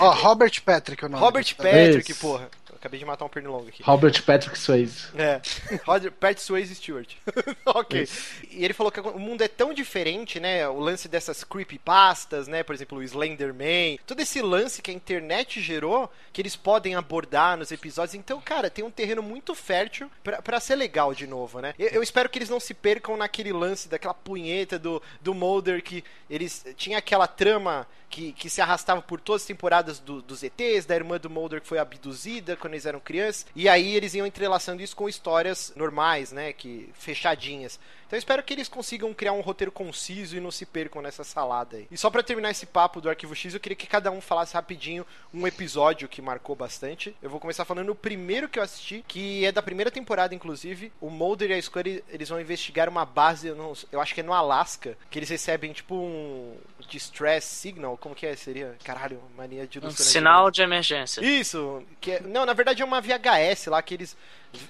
Ó, 0.00 0.10
Robert 0.10 0.60
Patrick, 0.64 1.04
o 1.04 1.08
nome. 1.08 1.22
Robert 1.22 1.54
Patrick, 1.54 2.14
porra. 2.14 2.50
Acabei 2.80 2.98
de 2.98 3.04
matar 3.04 3.26
um 3.26 3.28
pernilongo 3.28 3.68
aqui. 3.68 3.82
Robert 3.82 4.22
Patrick 4.24 4.58
Swayze. 4.58 5.08
É. 5.14 5.38
Robert 5.84 6.12
Pat 6.12 6.38
Swayze 6.38 6.74
Stewart. 6.74 7.14
ok. 7.66 8.08
E 8.50 8.64
ele 8.64 8.72
falou 8.72 8.90
que 8.90 8.98
o 8.98 9.18
mundo 9.18 9.42
é 9.42 9.48
tão 9.48 9.74
diferente, 9.74 10.40
né? 10.40 10.66
O 10.66 10.80
lance 10.80 11.06
dessas 11.06 11.44
creepypastas, 11.44 12.48
né? 12.48 12.62
Por 12.62 12.74
exemplo, 12.74 12.96
o 12.96 13.02
Slenderman. 13.02 13.98
Todo 14.06 14.20
esse 14.20 14.40
lance 14.40 14.80
que 14.80 14.90
a 14.90 14.94
internet 14.94 15.60
gerou, 15.60 16.10
que 16.32 16.40
eles 16.40 16.56
podem 16.56 16.94
abordar 16.94 17.58
nos 17.58 17.70
episódios. 17.70 18.14
Então, 18.14 18.40
cara, 18.40 18.70
tem 18.70 18.82
um 18.82 18.90
terreno 18.90 19.22
muito 19.22 19.54
fértil 19.54 20.10
para 20.22 20.58
ser 20.58 20.76
legal 20.76 21.12
de 21.12 21.26
novo, 21.26 21.60
né? 21.60 21.74
Eu, 21.78 21.88
eu, 21.88 22.02
espero 22.02 22.30
que 22.30 22.38
eles 22.38 22.48
não 22.48 22.58
se 22.58 22.72
percam 22.72 23.14
naquele 23.14 23.52
lance 23.52 23.90
daquela 23.90 24.14
punheta 24.14 24.78
do, 24.78 25.02
do 25.20 25.34
Mulder 25.34 25.82
que 25.82 26.02
eles 26.30 26.64
tinha 26.78 26.96
aquela 26.96 27.26
trama 27.26 27.86
que, 28.10 28.32
que 28.32 28.50
se 28.50 28.60
arrastava 28.60 29.00
por 29.00 29.20
todas 29.20 29.42
as 29.42 29.46
temporadas 29.46 30.00
do, 30.00 30.20
dos 30.20 30.42
ETs, 30.42 30.84
da 30.84 30.96
irmã 30.96 31.18
do 31.18 31.30
Mulder 31.30 31.60
que 31.60 31.68
foi 31.68 31.78
abduzida 31.78 32.56
quando 32.70 32.74
eles 32.74 32.86
eram 32.86 33.00
crianças, 33.00 33.46
e 33.54 33.68
aí 33.68 33.96
eles 33.96 34.14
iam 34.14 34.26
entrelaçando 34.26 34.82
isso 34.82 34.94
com 34.94 35.08
histórias 35.08 35.72
normais, 35.74 36.30
né, 36.30 36.52
que 36.52 36.88
fechadinhas. 36.94 37.78
Então 38.06 38.16
eu 38.16 38.18
espero 38.18 38.42
que 38.42 38.52
eles 38.52 38.68
consigam 38.68 39.14
criar 39.14 39.32
um 39.32 39.40
roteiro 39.40 39.70
conciso 39.70 40.36
e 40.36 40.40
não 40.40 40.50
se 40.50 40.66
percam 40.66 41.00
nessa 41.00 41.22
salada 41.22 41.76
aí. 41.76 41.86
E 41.92 41.96
só 41.96 42.10
para 42.10 42.24
terminar 42.24 42.50
esse 42.50 42.66
papo 42.66 43.00
do 43.00 43.08
Arquivo 43.08 43.36
X, 43.36 43.54
eu 43.54 43.60
queria 43.60 43.76
que 43.76 43.86
cada 43.86 44.10
um 44.10 44.20
falasse 44.20 44.54
rapidinho 44.54 45.06
um 45.32 45.46
episódio 45.46 46.08
que 46.08 46.20
marcou 46.20 46.56
bastante. 46.56 47.14
Eu 47.22 47.30
vou 47.30 47.38
começar 47.38 47.64
falando 47.64 47.90
o 47.90 47.94
primeiro 47.94 48.48
que 48.48 48.58
eu 48.58 48.64
assisti, 48.64 49.04
que 49.06 49.44
é 49.44 49.52
da 49.52 49.62
primeira 49.62 49.92
temporada, 49.92 50.34
inclusive. 50.34 50.92
O 51.00 51.08
Mulder 51.08 51.50
e 51.50 51.54
a 51.54 51.62
Scully, 51.62 52.02
eles 52.08 52.28
vão 52.28 52.40
investigar 52.40 52.88
uma 52.88 53.04
base, 53.04 53.46
eu, 53.46 53.54
não, 53.54 53.74
eu 53.92 54.00
acho 54.00 54.12
que 54.12 54.20
é 54.20 54.24
no 54.24 54.32
Alasca, 54.32 54.98
que 55.08 55.16
eles 55.16 55.28
recebem 55.28 55.72
tipo 55.72 55.94
um 55.94 56.56
distress 56.90 57.44
signal, 57.44 57.96
como 57.96 58.14
que 58.14 58.26
é? 58.26 58.34
Seria, 58.34 58.76
caralho, 58.84 59.22
mania 59.36 59.66
de 59.66 59.78
Um 59.78 59.90
sinal 59.90 60.50
de 60.50 60.60
emergência. 60.62 61.24
Isso, 61.24 61.82
que 62.00 62.12
é, 62.12 62.20
não, 62.20 62.44
na 62.44 62.52
verdade 62.52 62.82
é 62.82 62.84
uma 62.84 63.00
VHS 63.00 63.66
lá 63.66 63.80
que 63.80 63.94
eles 63.94 64.16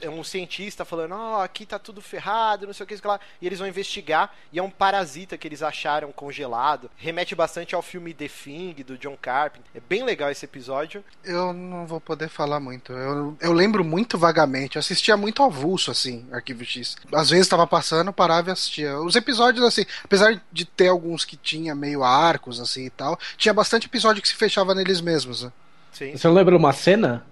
um 0.04 0.22
cientista 0.22 0.84
falando, 0.84 1.14
ó, 1.14 1.38
oh, 1.38 1.40
aqui 1.40 1.64
tá 1.64 1.78
tudo 1.78 2.00
ferrado, 2.00 2.66
não 2.66 2.72
sei 2.72 2.84
o 2.84 2.87
que, 2.87 3.06
lá. 3.06 3.18
E 3.40 3.46
eles 3.46 3.58
vão 3.58 3.68
investigar, 3.68 4.34
e 4.52 4.58
é 4.58 4.62
um 4.62 4.70
parasita 4.70 5.38
que 5.38 5.49
eles 5.49 5.62
acharam 5.62 6.12
congelado. 6.12 6.90
Remete 6.96 7.34
bastante 7.34 7.75
ao 7.75 7.82
filme 7.82 8.12
The 8.12 8.28
Thing, 8.28 8.75
do 8.87 8.99
John 8.99 9.16
Carpenter. 9.20 9.70
É 9.75 9.80
bem 9.80 10.02
legal 10.04 10.30
esse 10.30 10.44
episódio. 10.44 11.04
Eu 11.25 11.52
não 11.52 11.87
vou 11.87 12.00
poder 12.00 12.28
falar 12.28 12.60
muito. 12.60 12.92
Eu, 12.92 13.37
eu 13.40 13.52
lembro 13.52 13.84
muito 13.84 14.18
vagamente. 14.18 14.76
Eu 14.76 14.80
assistia 14.80 15.16
muito 15.16 15.42
avulso, 15.42 15.90
assim, 15.90 16.26
Arquivo 16.32 16.64
X. 16.64 16.96
Às 17.12 17.30
vezes 17.30 17.49
tava 17.49 17.66
passando, 17.66 18.12
parava 18.12 18.50
e 18.50 18.52
assistia. 18.52 18.99
Os 18.99 19.16
episódios, 19.16 19.64
assim, 19.64 19.84
apesar 20.04 20.40
de 20.52 20.64
ter 20.64 20.88
alguns 20.88 21.25
que 21.25 21.37
tinha 21.37 21.75
meio 21.75 22.04
arcos, 22.04 22.60
assim 22.60 22.87
e 22.87 22.90
tal, 22.90 23.18
tinha 23.37 23.54
bastante 23.54 23.87
episódio 23.87 24.22
que 24.22 24.28
se 24.28 24.34
fechava 24.34 24.75
neles 24.75 25.00
mesmos, 25.00 25.44
né? 25.44 25.52
Sim. 25.92 26.16
Você 26.16 26.26
não 26.28 26.34
lembra 26.34 26.56
uma 26.56 26.72
cena? 26.72 27.26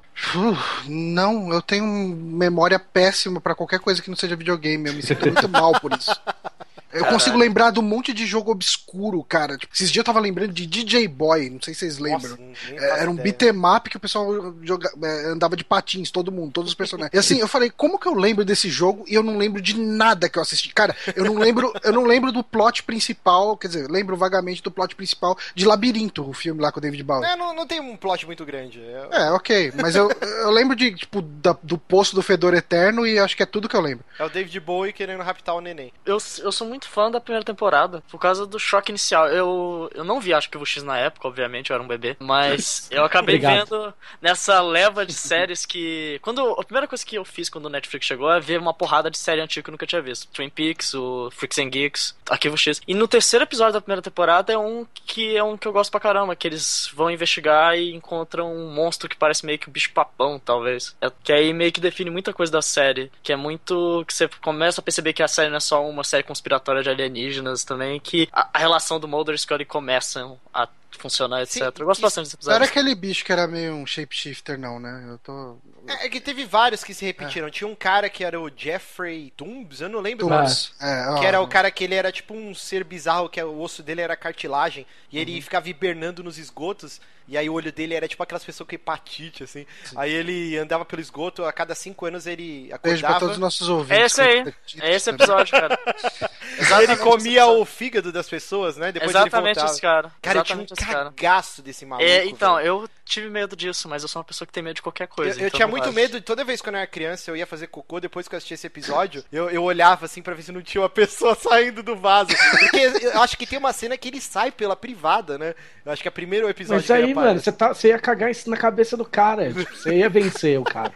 Não, 0.87 1.53
eu 1.53 1.63
tenho 1.63 1.85
memória 1.85 2.79
péssima 2.79 3.41
para 3.41 3.55
qualquer 3.55 3.81
coisa 3.81 4.03
que 4.03 4.11
não 4.11 4.17
seja 4.17 4.37
videogame. 4.37 4.89
Eu 4.89 4.95
me 4.95 5.03
sinto 5.03 5.27
muito 5.27 5.49
mal 5.49 5.79
por 5.81 5.93
isso. 5.93 6.11
Eu 6.93 7.01
Caralho. 7.01 7.19
consigo 7.19 7.37
lembrar 7.37 7.71
de 7.71 7.79
um 7.79 7.83
monte 7.83 8.13
de 8.13 8.27
jogo 8.27 8.51
obscuro, 8.51 9.23
cara. 9.23 9.57
Tipo, 9.59 9.75
esses 9.75 9.91
dias 9.91 10.01
eu 10.01 10.05
tava 10.05 10.21
lembrando 10.21 10.53
de 10.53 10.67
DJ 10.67 11.07
Boy, 11.07 11.51
não 11.51 11.61
sei 11.61 11.75
se 11.75 11.81
vocês 11.81 11.99
lembram. 11.99 12.31
Nossa, 12.31 12.85
é, 12.85 13.01
era 13.01 13.11
um 13.11 13.15
beat'em 13.15 13.53
que 13.91 13.97
o 13.97 14.01
pessoal 14.01 14.55
joga, 14.63 14.91
é, 15.03 15.27
andava 15.27 15.57
de 15.57 15.65
patins, 15.65 16.11
todo 16.11 16.33
mundo, 16.33 16.53
todos 16.53 16.71
os 16.71 16.75
personagens. 16.75 17.15
E 17.15 17.19
assim, 17.19 17.39
eu 17.39 17.49
falei, 17.49 17.71
como 17.71 17.99
que 17.99 18.09
eu 18.09 18.15
lembro 18.15 18.45
desse 18.45 18.71
jogo 18.71 19.05
e 19.07 19.15
eu 19.15 19.23
não 19.23 19.37
lembro 19.37 19.61
de 19.61 19.79
nada 19.79 20.29
que 20.29 20.39
eu 20.39 20.43
assisti? 20.43 20.73
Cara, 20.73 20.97
eu 21.15 21.25
não 21.25 21.35
lembro, 21.35 21.73
eu 21.83 21.93
não 21.93 22.05
lembro 22.05 22.33
do 22.33 22.43
plot 22.43 22.83
principal, 22.83 23.57
quer 23.57 23.69
dizer, 23.69 23.91
lembro 23.91 24.17
vagamente 24.17 24.63
do 24.63 24.71
plot 24.71 24.95
principal 24.95 25.37
de 25.55 25.67
Labirinto, 25.67 26.29
o 26.29 26.33
filme 26.33 26.61
lá 26.61 26.73
com 26.73 26.79
o 26.79 26.83
David 26.83 27.03
Bowie. 27.03 27.29
É, 27.29 27.37
não, 27.37 27.55
não 27.55 27.67
tem 27.67 27.81
um 27.81 27.97
plot 27.97 28.25
muito 28.27 28.45
grande. 28.45 28.81
Eu... 28.81 29.13
É, 29.13 29.31
ok, 29.33 29.73
mas 29.77 29.95
eu, 29.95 30.11
eu 30.21 30.51
lembro 30.51 30.75
de, 30.75 30.95
tipo, 30.95 31.21
da, 31.23 31.57
do 31.63 31.77
poço 31.77 32.15
do 32.15 32.23
Fedor 32.23 32.55
Eterno 32.55 33.07
e 33.07 33.19
acho 33.19 33.37
que 33.37 33.43
é 33.43 33.47
tudo 33.47 33.69
que 33.69 33.77
eu 33.77 33.81
lembro. 33.81 34.05
É 34.19 34.25
o 34.25 34.29
David 34.29 34.59
Bowie 34.61 34.93
querendo 34.93 35.23
raptar 35.23 35.55
o 35.55 35.61
neném. 35.61 35.93
Eu, 36.05 36.19
eu 36.43 36.53
sou 36.53 36.67
muito 36.67 36.78
fã 36.87 37.11
da 37.11 37.21
primeira 37.21 37.45
temporada 37.45 38.03
por 38.11 38.19
causa 38.19 38.47
do 38.47 38.59
choque 38.59 38.93
inicial. 38.93 39.29
Eu, 39.29 39.91
eu 39.95 40.05
não 40.05 40.21
vi 40.21 40.29
Acho 40.39 40.51
que 40.51 40.57
o 40.57 40.65
X 40.65 40.83
na 40.83 40.97
época, 40.97 41.27
obviamente, 41.27 41.71
eu 41.71 41.75
era 41.75 41.83
um 41.83 41.89
bebê, 41.89 42.17
mas 42.21 42.89
eu 42.93 43.05
acabei 43.05 43.39
vendo 43.39 43.93
nessa 44.21 44.61
leva 44.61 45.05
de 45.05 45.13
séries 45.13 45.67
que. 45.67 46.19
Quando 46.23 46.41
A 46.53 46.65
primeira 46.65 46.87
coisa 46.87 47.05
que 47.05 47.17
eu 47.17 47.25
fiz 47.25 47.49
quando 47.49 47.67
o 47.67 47.71
Netflix 47.71 48.07
chegou 48.07 48.31
é 48.31 48.41
ver 48.41 48.61
uma 48.61 48.73
porrada 48.73 49.11
de 49.11 49.19
série 49.19 49.41
antiga 49.41 49.65
que 49.65 49.71
eu 49.71 49.73
nunca 49.73 49.87
tinha 49.87 50.01
visto. 50.01 50.29
Twin 50.29 50.49
Peaks, 50.49 50.95
o 50.95 51.31
Freaks 51.33 51.59
and 51.59 51.71
Geeks, 51.71 52.17
Arquivo 52.31 52.57
X. 52.57 52.81
E 52.87 52.95
no 52.95 53.09
terceiro 53.09 53.45
episódio 53.45 53.73
da 53.73 53.81
primeira 53.81 54.03
temporada 54.03 54.53
é 54.53 54.59
um 54.59 54.87
que 55.07 55.37
é 55.37 55.43
um 55.43 55.57
que 55.57 55.67
eu 55.67 55.73
gosto 55.73 55.91
pra 55.91 56.01
caramba, 56.01 56.37
que 56.37 56.47
eles 56.47 56.91
vão 56.95 57.11
investigar 57.11 57.77
e 57.77 57.95
encontram 57.95 58.55
um 58.55 58.73
monstro 58.73 59.09
que 59.09 59.17
parece 59.17 59.45
meio 59.45 59.59
que 59.59 59.69
um 59.69 59.73
bicho 59.73 59.93
papão, 59.93 60.39
talvez. 60.39 60.95
É, 61.01 61.11
que 61.25 61.33
aí 61.33 61.53
meio 61.53 61.73
que 61.73 61.81
define 61.81 62.11
muita 62.11 62.33
coisa 62.33 62.53
da 62.53 62.63
série. 62.63 63.11
Que 63.23 63.33
é 63.33 63.37
muito. 63.37 64.05
que 64.07 64.15
você 64.15 64.29
começa 64.41 64.81
a 64.81 64.85
perceber 64.85 65.13
que 65.13 65.23
a 65.23 65.29
série 65.29 65.51
não 65.51 65.57
é 65.57 65.61
só 65.61 65.85
uma 65.85 66.05
série 66.05 66.23
conspiratória 66.23 66.68
de 66.83 66.91
alienígenas 66.91 67.65
também, 67.65 67.99
que 68.01 68.29
a, 68.33 68.49
a 68.55 68.59
relação 68.59 69.01
do 69.01 69.09
Mulder 69.09 69.35
e 69.35 69.39
Scully 69.39 69.65
começam 69.65 70.39
a 70.53 70.69
funcionar, 70.99 71.43
etc. 71.43 71.55
Sim, 71.55 71.63
eu 71.79 71.87
gosto 71.87 72.01
bastante 72.01 72.25
desse 72.25 72.37
episódio. 72.37 72.59
Não 72.59 72.65
era 72.65 72.71
aquele 72.71 72.95
bicho 72.95 73.25
que 73.25 73.33
era 73.33 73.47
meio 73.47 73.75
um 73.75 73.87
shapeshifter, 73.87 74.59
não, 74.59 74.81
né? 74.81 75.07
Eu 75.09 75.19
tô. 75.19 75.57
É, 75.87 76.07
é 76.07 76.09
que 76.09 76.21
teve 76.21 76.45
vários 76.45 76.83
que 76.83 76.93
se 76.93 77.05
repetiram. 77.05 77.49
É. 77.49 77.51
Tinha 77.51 77.69
um 77.69 77.75
cara 77.75 78.09
que 78.09 78.25
era 78.25 78.41
o 78.41 78.51
Jeffrey 78.55 79.33
Toombs, 79.37 79.81
eu 79.81 79.89
não 79.89 80.01
lembro 80.01 80.29
mais. 80.29 80.73
É, 80.81 81.19
que 81.19 81.27
era 81.27 81.41
o 81.41 81.49
cara 81.49 81.71
que 81.71 81.85
ele 81.85 81.95
era 81.95 82.11
tipo 82.11 82.35
um 82.35 82.55
ser 82.55 82.85
bizarro, 82.85 83.29
que 83.29 83.43
o 83.43 83.61
osso 83.61 83.83
dele 83.83 84.01
era 84.01 84.17
cartilagem, 84.17 84.87
e 85.11 85.19
ele 85.19 85.37
uhum. 85.37 85.43
ficava 85.43 85.69
hibernando 85.69 86.23
nos 86.23 86.39
esgotos. 86.39 87.01
E 87.29 87.37
aí 87.37 87.49
o 87.49 87.53
olho 87.53 87.71
dele 87.71 87.95
era 87.95 88.09
tipo 88.09 88.23
aquelas 88.23 88.45
pessoas 88.45 88.67
com 88.67 88.75
hepatite, 88.75 89.45
assim. 89.45 89.67
Sim. 89.85 89.95
Aí 89.99 90.13
ele 90.13 90.57
andava 90.57 90.85
pelo 90.85 91.03
esgoto, 91.03 91.45
a 91.45 91.53
cada 91.53 91.75
cinco 91.75 92.07
anos 92.07 92.27
ele 92.27 92.73
acordava. 92.73 92.89
Beijo 92.89 93.07
pra 93.07 93.19
todos 93.19 93.35
os 93.35 93.41
nossos 93.41 93.69
ouvintes. 93.69 93.99
É 93.99 94.07
esse 94.07 94.21
aí. 94.21 94.55
É 94.81 94.95
esse 94.95 95.11
episódio, 95.11 95.53
cara. 95.53 95.79
ele 96.83 96.97
comia 96.97 97.47
o 97.47 97.65
fígado 97.65 98.11
das 98.11 98.29
pessoas, 98.29 98.77
né? 98.77 98.91
Depois 98.93 99.11
Exatamente 99.11 99.63
esse 99.65 99.81
cara. 99.81 100.11
Cara, 100.23 100.39
Exatamente 100.39 100.71
eu 100.71 100.77
tinha 100.77 100.89
um 100.89 101.05
cagaço 101.05 101.63
desse 101.63 101.85
maluco. 101.85 102.09
É, 102.09 102.25
então, 102.25 102.57
velho. 102.57 102.67
eu 102.67 102.91
tive 103.05 103.29
medo 103.29 103.55
disso, 103.57 103.89
mas 103.89 104.03
eu 104.03 104.09
sou 104.09 104.21
uma 104.21 104.25
pessoa 104.25 104.47
que 104.47 104.53
tem 104.53 104.63
medo 104.63 104.77
de 104.77 104.83
qualquer 104.83 105.09
coisa. 105.09 105.39
Eu, 105.39 105.43
eu 105.43 105.47
então 105.49 105.57
tinha 105.57 105.69
muito 105.69 105.93
medo, 105.93 106.21
toda 106.21 106.45
vez 106.45 106.61
quando 106.63 106.77
eu 106.77 106.81
era 106.81 106.87
criança, 106.87 107.31
eu 107.31 107.37
ia 107.37 107.47
fazer 107.47 107.67
cocô, 107.67 108.01
depois 108.01 108.29
que 108.29 108.35
eu 108.35 108.37
assisti 108.37 108.55
esse 108.55 108.67
episódio, 108.67 109.25
eu, 109.33 109.51
eu 109.51 109.63
olhava 109.63 110.07
assim 110.07 110.23
pra 110.23 110.35
ver 110.35 110.43
se 110.43 110.53
não 110.53 110.63
tinha 110.63 110.81
uma 110.83 110.89
pessoa 110.89 111.35
saindo 111.41 111.83
do 111.83 111.97
vaso. 111.97 112.31
Porque 112.59 112.79
eu 113.03 113.21
acho 113.21 113.37
que 113.37 113.47
tem 113.47 113.59
uma 113.59 113.73
cena 113.73 113.97
que 113.97 114.09
ele 114.09 114.21
sai 114.21 114.51
pela 114.51 114.77
privada, 114.77 115.39
né? 115.39 115.55
Eu 115.85 115.93
acho 115.93 116.03
que 116.03 116.09
é 116.09 116.11
o 116.11 116.13
primeiro 116.13 116.49
episódio 116.49 116.87
mas 116.89 116.91
aí, 116.91 117.15
mano, 117.19 117.41
você, 117.41 117.53
tá, 117.53 117.75
você 117.75 117.89
ia 117.89 117.99
cagar 117.99 118.31
isso 118.31 118.49
na 118.51 118.57
cabeça 118.57 118.97
do 118.97 119.05
cara. 119.05 119.53
Tipo, 119.53 119.77
você 119.77 119.97
ia 119.97 120.09
vencer 120.09 120.59
o 120.59 120.65
cara. 120.65 120.93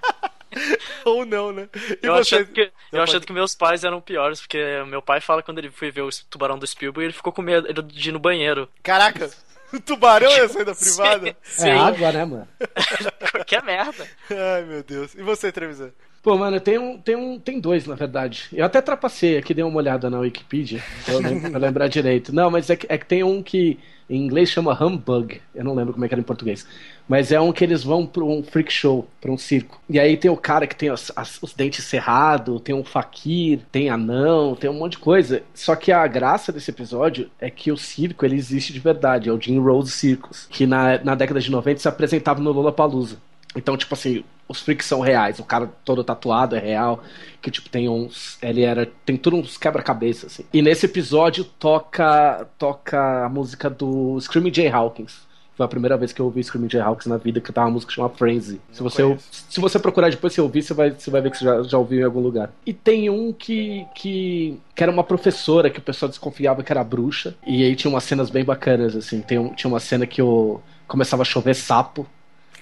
Ou 1.04 1.24
não, 1.24 1.52
né? 1.52 1.68
E 2.02 2.06
eu 2.06 2.14
você... 2.14 2.36
achando, 2.36 2.46
que, 2.46 2.72
eu 2.92 3.02
achando 3.02 3.26
que 3.26 3.32
meus 3.32 3.54
pais 3.54 3.84
eram 3.84 4.00
piores, 4.00 4.40
porque 4.40 4.58
meu 4.86 5.00
pai 5.00 5.20
fala 5.20 5.42
quando 5.42 5.58
ele 5.58 5.70
foi 5.70 5.90
ver 5.90 6.02
o 6.02 6.10
tubarão 6.28 6.58
do 6.58 6.66
Spielberg, 6.66 7.06
ele 7.06 7.12
ficou 7.12 7.32
com 7.32 7.42
medo 7.42 7.82
de 7.82 8.08
ir 8.08 8.12
no 8.12 8.18
banheiro. 8.18 8.68
Caraca! 8.82 9.30
O 9.72 9.80
tubarão 9.80 10.30
ia 10.30 10.48
sair 10.48 10.64
da 10.66 10.74
privada? 10.74 11.36
Sim, 11.42 11.68
É 11.70 11.78
água, 11.78 12.12
né, 12.12 12.24
mano? 12.26 12.48
Qualquer 13.32 13.62
merda. 13.62 14.06
Ai, 14.30 14.62
meu 14.64 14.82
Deus. 14.82 15.14
E 15.14 15.22
você, 15.22 15.50
Trevisan? 15.50 15.90
Pô, 16.22 16.38
mano, 16.38 16.60
tem 16.60 16.78
um, 16.78 16.96
tem 16.98 17.16
um, 17.16 17.36
tem 17.36 17.58
dois, 17.58 17.84
na 17.84 17.96
verdade. 17.96 18.44
Eu 18.52 18.64
até 18.64 18.80
trapacei 18.80 19.36
aqui, 19.36 19.52
dei 19.52 19.64
uma 19.64 19.76
olhada 19.76 20.08
na 20.08 20.20
Wikipedia, 20.20 20.80
pra, 21.04 21.58
lembrar 21.58 21.88
direito. 21.88 22.32
Não, 22.32 22.48
mas 22.48 22.70
é 22.70 22.76
que, 22.76 22.86
é 22.88 22.96
que 22.96 23.06
tem 23.06 23.24
um 23.24 23.42
que 23.42 23.76
em 24.08 24.24
inglês 24.24 24.50
chama 24.50 24.72
Humbug, 24.80 25.40
eu 25.52 25.64
não 25.64 25.74
lembro 25.74 25.92
como 25.92 26.04
é 26.04 26.08
que 26.08 26.14
era 26.14 26.20
em 26.20 26.24
português. 26.24 26.64
Mas 27.08 27.32
é 27.32 27.40
um 27.40 27.50
que 27.50 27.64
eles 27.64 27.82
vão 27.82 28.06
pra 28.06 28.22
um 28.22 28.42
freak 28.42 28.72
show, 28.72 29.08
pra 29.20 29.32
um 29.32 29.38
circo. 29.38 29.80
E 29.90 29.98
aí 29.98 30.16
tem 30.16 30.30
o 30.30 30.36
cara 30.36 30.66
que 30.66 30.76
tem 30.76 30.92
os, 30.92 31.10
as, 31.16 31.42
os 31.42 31.54
dentes 31.54 31.84
cerrados, 31.84 32.60
tem 32.60 32.74
um 32.74 32.84
fakir, 32.84 33.60
tem 33.72 33.90
anão, 33.90 34.54
tem 34.54 34.70
um 34.70 34.74
monte 34.74 34.92
de 34.92 34.98
coisa. 34.98 35.42
Só 35.52 35.74
que 35.74 35.90
a 35.90 36.06
graça 36.06 36.52
desse 36.52 36.70
episódio 36.70 37.30
é 37.40 37.50
que 37.50 37.72
o 37.72 37.76
circo 37.76 38.24
ele 38.24 38.36
existe 38.36 38.72
de 38.72 38.78
verdade, 38.78 39.28
é 39.28 39.32
o 39.32 39.40
Jim 39.40 39.58
Rose 39.58 39.90
Circus, 39.90 40.46
que 40.48 40.66
na, 40.66 41.02
na 41.02 41.14
década 41.16 41.40
de 41.40 41.50
90 41.50 41.80
se 41.80 41.88
apresentava 41.88 42.40
no 42.40 42.52
Lollapalooza. 42.52 43.16
Então, 43.54 43.76
tipo 43.76 43.92
assim, 43.94 44.24
os 44.48 44.60
freaks 44.62 44.86
são 44.86 45.00
reais, 45.00 45.38
o 45.38 45.44
cara 45.44 45.66
todo 45.84 46.02
tatuado 46.04 46.56
é 46.56 46.58
real, 46.58 47.02
que 47.40 47.50
tipo 47.50 47.68
tem 47.68 47.88
uns, 47.88 48.38
ele 48.42 48.62
era, 48.62 48.86
tem 49.04 49.16
tudo 49.16 49.36
uns 49.36 49.56
quebra-cabeça 49.56 50.26
assim. 50.26 50.44
E 50.52 50.62
nesse 50.62 50.86
episódio 50.86 51.44
toca 51.44 52.46
toca 52.58 53.24
a 53.24 53.28
música 53.28 53.68
do 53.70 54.18
Screaming 54.20 54.52
Jay 54.54 54.68
Hawkins 54.68 55.20
Foi 55.54 55.66
a 55.66 55.68
primeira 55.68 55.96
vez 55.98 56.12
que 56.14 56.20
eu 56.20 56.24
ouvi 56.26 56.42
Screaming 56.42 56.70
Jayhawks 56.70 57.06
na 57.06 57.18
vida, 57.18 57.40
que 57.40 57.52
tava 57.52 57.66
uma 57.66 57.74
música 57.74 57.90
que 57.90 57.96
chama 57.96 58.08
Frenzy. 58.08 58.58
Se 58.72 58.82
Não 58.82 58.88
você, 58.88 59.02
conheço. 59.02 59.28
se 59.50 59.60
você 59.60 59.78
procurar 59.78 60.10
depois, 60.10 60.32
você 60.32 60.40
ouvir, 60.40 60.62
você 60.62 60.72
vai, 60.72 60.90
você 60.92 61.10
vai 61.10 61.20
ver 61.20 61.30
que 61.30 61.36
você 61.36 61.44
já, 61.44 61.62
já 61.62 61.76
ouviu 61.78 62.00
em 62.00 62.04
algum 62.04 62.20
lugar. 62.20 62.50
E 62.64 62.72
tem 62.72 63.10
um 63.10 63.32
que, 63.34 63.86
que, 63.94 64.58
que 64.74 64.82
era 64.82 64.90
uma 64.90 65.04
professora 65.04 65.68
que 65.68 65.78
o 65.78 65.82
pessoal 65.82 66.08
desconfiava 66.08 66.62
que 66.62 66.72
era 66.72 66.82
bruxa. 66.82 67.34
E 67.46 67.62
aí 67.64 67.76
tinha 67.76 67.90
umas 67.90 68.04
cenas 68.04 68.30
bem 68.30 68.44
bacanas, 68.44 68.96
assim. 68.96 69.20
Tem 69.20 69.38
um- 69.38 69.54
tinha 69.54 69.68
uma 69.70 69.78
cena 69.80 70.06
que 70.06 70.22
o, 70.22 70.58
começava 70.88 71.20
a 71.22 71.24
chover 71.26 71.54
sapo. 71.54 72.06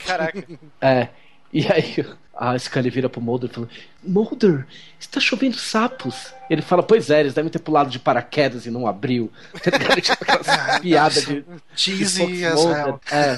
Caraca. 0.06 0.46
É. 0.80 1.08
E 1.52 1.66
aí 1.66 1.94
a 2.34 2.58
Scully 2.58 2.90
vira 2.90 3.08
pro 3.08 3.20
Mulder 3.20 3.50
e 3.50 3.52
fala: 3.52 3.68
Mulder, 4.02 4.66
está 4.98 5.20
chovendo 5.20 5.56
sapos. 5.56 6.32
Ele 6.48 6.62
fala: 6.62 6.82
Pois 6.82 7.10
é, 7.10 7.20
eles 7.20 7.32
devem 7.34 7.48
ter 7.50 7.60
pulado 7.60 7.88
de 7.90 7.98
paraquedas 8.00 8.66
e 8.66 8.70
não 8.72 8.86
abriu. 8.86 9.30
Tá 9.62 9.70
ligado? 9.78 10.00
Tipo 10.00 10.24
aquelas 10.24 10.46
piadas 10.80 11.26
de. 11.26 11.44
Cheesy 11.76 12.44
as 12.44 12.60
hell. 12.64 13.00
É. 13.12 13.36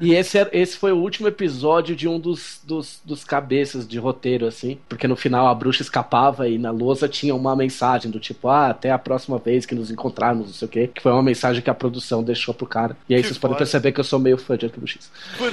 E 0.00 0.14
esse, 0.14 0.36
era- 0.36 0.50
esse 0.52 0.76
foi 0.76 0.90
o 0.90 0.96
último 0.96 1.28
episódio 1.28 1.94
de 1.94 2.08
um 2.08 2.18
dos, 2.18 2.60
dos, 2.64 3.00
dos 3.04 3.22
cabeças 3.24 3.86
de 3.86 3.98
roteiro, 3.98 4.46
assim. 4.46 4.78
Porque 4.88 5.06
no 5.06 5.14
final 5.14 5.46
a 5.46 5.54
bruxa 5.54 5.82
escapava 5.82 6.48
e 6.48 6.58
na 6.58 6.72
lousa 6.72 7.08
tinha 7.08 7.34
uma 7.36 7.54
mensagem 7.54 8.10
do 8.10 8.18
tipo: 8.18 8.48
Ah, 8.48 8.70
até 8.70 8.90
a 8.90 8.98
próxima 8.98 9.38
vez 9.38 9.64
que 9.64 9.74
nos 9.74 9.90
encontrarmos, 9.90 10.46
não 10.48 10.54
sei 10.54 10.66
o 10.66 10.70
quê. 10.70 10.90
Que 10.92 11.00
foi 11.02 11.12
uma 11.12 11.22
mensagem 11.22 11.62
que 11.62 11.70
a 11.70 11.74
produção 11.74 12.22
deixou 12.24 12.52
pro 12.52 12.66
cara. 12.66 12.96
E 13.08 13.14
aí 13.14 13.20
Que 13.22 13.28
vocês 13.28 13.38
podem 13.38 13.56
perceber 13.56 13.92
que 13.92 14.00
eu 14.00 14.04
sou 14.04 14.18
meio 14.18 14.36
fã 14.36 14.56
de 14.58 14.66
Arquivo 14.66 14.86
X. 14.88 15.08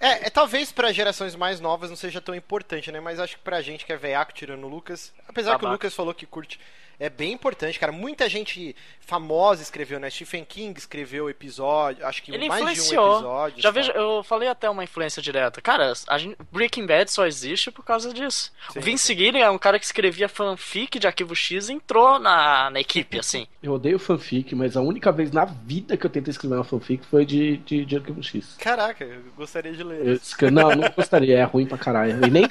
É, 0.00 0.26
é, 0.26 0.30
talvez 0.30 0.72
pra 0.72 0.90
gerações 0.92 1.36
mais 1.36 1.60
novas 1.60 1.88
não 1.88 1.96
seja 1.96 2.20
tão 2.20 2.34
importante, 2.34 2.90
né? 2.90 2.98
Mas 3.00 3.11
acho 3.18 3.36
que 3.36 3.42
pra 3.42 3.60
gente 3.60 3.84
que 3.84 3.92
é 3.92 3.96
veiaco, 3.96 4.32
tirando 4.32 4.64
o 4.64 4.68
Lucas. 4.68 5.12
Apesar 5.28 5.58
que 5.58 5.64
o. 5.64 5.70
Lucas 5.70 5.94
falou 5.94 6.14
que 6.14 6.26
curte. 6.26 6.60
É 7.04 7.10
bem 7.10 7.32
importante, 7.32 7.80
cara. 7.80 7.90
Muita 7.90 8.28
gente 8.28 8.76
famosa 9.00 9.60
escreveu, 9.60 9.98
né? 9.98 10.08
Stephen 10.08 10.44
King 10.44 10.78
escreveu 10.78 11.28
episódio. 11.28 12.06
Acho 12.06 12.22
que 12.22 12.32
Ele 12.32 12.46
mais 12.48 12.60
de 12.60 12.68
um 12.68 12.72
influenciou. 12.72 13.12
episódio. 13.14 13.60
Já 13.62 13.70
vejo, 13.72 13.90
eu 13.90 14.22
falei 14.22 14.48
até 14.48 14.70
uma 14.70 14.84
influência 14.84 15.20
direta. 15.20 15.60
Cara, 15.60 15.92
a 16.08 16.18
gente- 16.18 16.36
Breaking 16.52 16.86
Bad 16.86 17.10
só 17.10 17.26
existe 17.26 17.72
por 17.72 17.84
causa 17.84 18.12
disso. 18.14 18.52
Sim, 18.72 18.78
o 18.78 18.82
Vince. 18.82 19.14
Gilligan 19.16 19.44
é 19.46 19.50
um 19.50 19.58
cara 19.58 19.78
que 19.80 19.84
escrevia 19.84 20.28
fanfic 20.28 20.98
de 21.00 21.06
Arquivo 21.08 21.34
X 21.34 21.68
e 21.68 21.72
entrou 21.72 22.20
na, 22.20 22.70
na 22.70 22.78
equipe, 22.80 23.18
assim. 23.18 23.46
Eu 23.60 23.72
odeio 23.72 23.98
fanfic, 23.98 24.54
mas 24.54 24.76
a 24.76 24.80
única 24.80 25.10
vez 25.10 25.32
na 25.32 25.44
vida 25.44 25.96
que 25.96 26.06
eu 26.06 26.10
tentei 26.10 26.30
escrever 26.30 26.54
uma 26.54 26.64
fanfic 26.64 27.04
foi 27.06 27.26
de, 27.26 27.56
de, 27.58 27.84
de 27.84 27.96
Arquivo 27.96 28.22
X. 28.22 28.54
Caraca, 28.60 29.04
eu 29.04 29.22
gostaria 29.36 29.72
de 29.72 29.82
ler. 29.82 30.20
Eu 30.40 30.50
Não, 30.52 30.70
não 30.70 30.88
gostaria, 30.96 31.38
é 31.38 31.42
ruim 31.42 31.66
pra 31.66 31.76
caralho. 31.76 32.24
E 32.24 32.30
nem. 32.30 32.46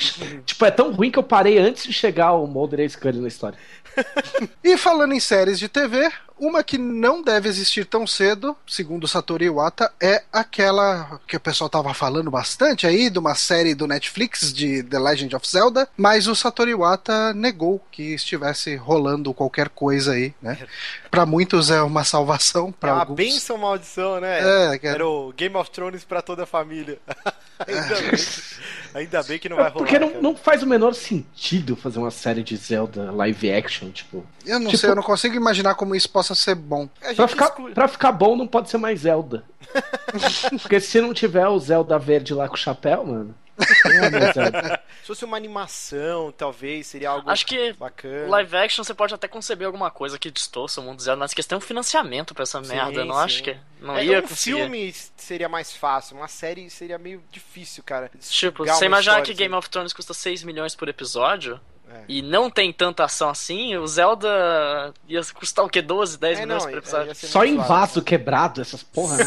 tipo, 0.45 0.65
é 0.65 0.71
tão 0.71 0.91
ruim 0.91 1.09
que 1.09 1.17
eu 1.19 1.23
parei 1.23 1.57
antes 1.57 1.83
de 1.85 1.93
chegar 1.93 2.33
o 2.33 2.45
Mulder 2.45 2.81
e 2.81 2.83
a 2.83 2.89
Scully 2.89 3.19
na 3.19 3.27
história. 3.29 3.57
E 4.63 4.77
falando 4.77 5.13
em 5.13 5.19
séries 5.19 5.60
de 5.60 5.67
TV, 5.67 6.12
uma 6.41 6.63
que 6.63 6.77
não 6.77 7.21
deve 7.21 7.47
existir 7.47 7.86
tão 7.86 8.08
cedo, 8.08 8.56
segundo 8.67 9.08
Satoru 9.08 9.43
Iwata, 9.43 9.93
é 10.01 10.23
aquela 10.34 11.19
que 11.27 11.38
o 11.38 11.39
pessoal 11.39 11.69
tava 11.69 11.93
falando 11.93 12.32
bastante 12.32 12.88
aí, 12.88 13.10
de 13.10 13.19
uma 13.19 13.36
série 13.36 13.75
do 13.75 13.88
Netflix 13.88 14.51
de 14.51 14.82
The 14.84 14.99
Legend 14.99 15.36
of 15.36 15.47
Zelda, 15.47 15.88
mas 15.95 16.27
o 16.27 16.36
Satoru 16.36 16.71
Iwata 16.71 17.34
negou 17.34 17.80
que 17.91 18.13
estivesse 18.13 18.75
rolando 18.75 19.34
qualquer 19.34 19.69
coisa 19.69 20.13
aí, 20.13 20.34
né? 20.41 20.58
Pra 21.12 21.26
muitos 21.26 21.69
é 21.69 21.82
uma 21.82 22.06
salvação, 22.06 22.69
É 22.69 22.74
pra 22.80 22.93
uma 22.93 23.02
alguns... 23.02 23.15
benção 23.17 23.58
maldição, 23.58 24.19
né? 24.21 24.74
É, 24.74 24.80
que 24.80 24.88
é- 24.88 24.91
Era 24.91 25.06
o 25.06 25.34
Game 25.34 25.56
of 25.58 25.69
Thrones 25.69 26.06
pra 26.06 26.21
toda 26.21 26.43
a 26.43 26.45
família. 26.45 26.97
ainda, 27.67 27.95
bem, 28.02 28.19
ainda 28.95 29.24
bem 29.24 29.38
que 29.38 29.50
não 29.50 29.58
vai 29.58 29.65
rolar. 29.69 29.78
Porque 29.86 30.00
não, 30.00 30.08
cara. 30.10 30.21
não 30.21 30.36
faz 30.36 30.63
o 30.63 30.65
menor 30.67 30.93
sentido 30.95 31.76
fazer 31.76 32.00
uma 32.00 32.12
série 32.12 32.41
de 32.41 32.56
Zelda 32.56 33.12
live 33.12 33.52
action, 33.52 33.91
tipo. 33.91 34.26
Eu 34.45 34.58
não 34.60 34.67
Tipo- 34.71 34.78
sei, 34.80 34.89
eu 34.89 34.95
não 34.95 35.04
consigo 35.04 35.36
imaginar 35.36 35.76
como 35.76 35.93
isso 35.93 36.10
possa 36.10 36.34
ser 36.34 36.56
bom. 36.56 36.88
Pra 37.15 37.28
ficar, 37.28 37.45
exclui- 37.47 37.74
pra 37.74 37.88
ficar 37.89 38.12
bom 38.13 38.36
não 38.38 38.47
pode 38.47 38.69
ser 38.69 38.78
mais 38.78 39.02
Zelda. 39.02 39.43
Porque 40.62 40.80
se 40.80 41.00
não 41.02 41.13
tiver 41.13 41.47
o 41.47 41.60
Zelda 41.60 42.00
verde 42.00 42.34
lá 42.34 42.47
com 42.47 42.56
o 42.56 42.58
chapéu, 42.58 43.06
mano. 43.06 43.36
É. 43.57 44.77
Se 45.01 45.07
fosse 45.07 45.25
uma 45.25 45.37
animação, 45.37 46.31
talvez, 46.31 46.87
seria 46.87 47.09
algo 47.09 47.29
Acho 47.29 47.45
que 47.45 47.73
bacana. 47.73 48.27
live 48.29 48.55
action 48.57 48.83
você 48.83 48.93
pode 48.93 49.13
até 49.13 49.27
conceber 49.27 49.65
alguma 49.65 49.89
coisa 49.91 50.17
que 50.19 50.29
distorça 50.31 50.79
o 50.81 50.83
mundo 50.83 51.01
zero, 51.01 51.17
mas 51.19 51.33
questão 51.33 51.57
é 51.57 51.59
um 51.59 51.61
financiamento 51.61 52.33
pra 52.33 52.43
essa 52.43 52.63
Sim, 52.63 52.75
merda. 52.75 53.01
Eu 53.01 53.05
não 53.05 53.15
sim. 53.15 53.21
acho 53.21 53.43
que 53.43 53.57
não 53.79 53.97
É, 53.97 54.05
ia 54.05 54.19
um 54.19 54.21
conseguir. 54.21 54.57
filme 54.57 54.93
seria 55.17 55.49
mais 55.49 55.73
fácil, 55.75 56.17
uma 56.17 56.27
série 56.27 56.69
seria 56.69 56.97
meio 56.97 57.23
difícil, 57.31 57.83
cara. 57.83 58.09
Tipo, 58.19 58.65
você 58.65 58.85
imaginar 58.85 59.21
que 59.21 59.31
assim. 59.31 59.37
Game 59.39 59.55
of 59.55 59.69
Thrones 59.69 59.93
custa 59.93 60.13
6 60.13 60.43
milhões 60.43 60.75
por 60.75 60.87
episódio 60.87 61.59
É. 61.93 62.04
e 62.08 62.21
não 62.21 62.49
tem 62.49 62.71
tanta 62.71 63.04
ação 63.04 63.30
assim, 63.30 63.75
o 63.77 63.86
Zelda 63.88 64.93
ia 65.08 65.21
custar 65.34 65.65
o 65.65 65.69
quê? 65.69 65.82
12, 65.82 66.17
10 66.17 66.39
É, 66.39 66.41
milhões 66.45 66.63
não, 66.63 66.69
por 66.69 66.75
ia- 66.75 66.80
episódio? 66.80 67.15
Só 67.15 67.43
em 67.45 67.58
vaso 67.58 68.01
quebrado, 68.01 68.62
essas 68.62 68.82
porra, 68.84 69.17
né? 69.17 69.23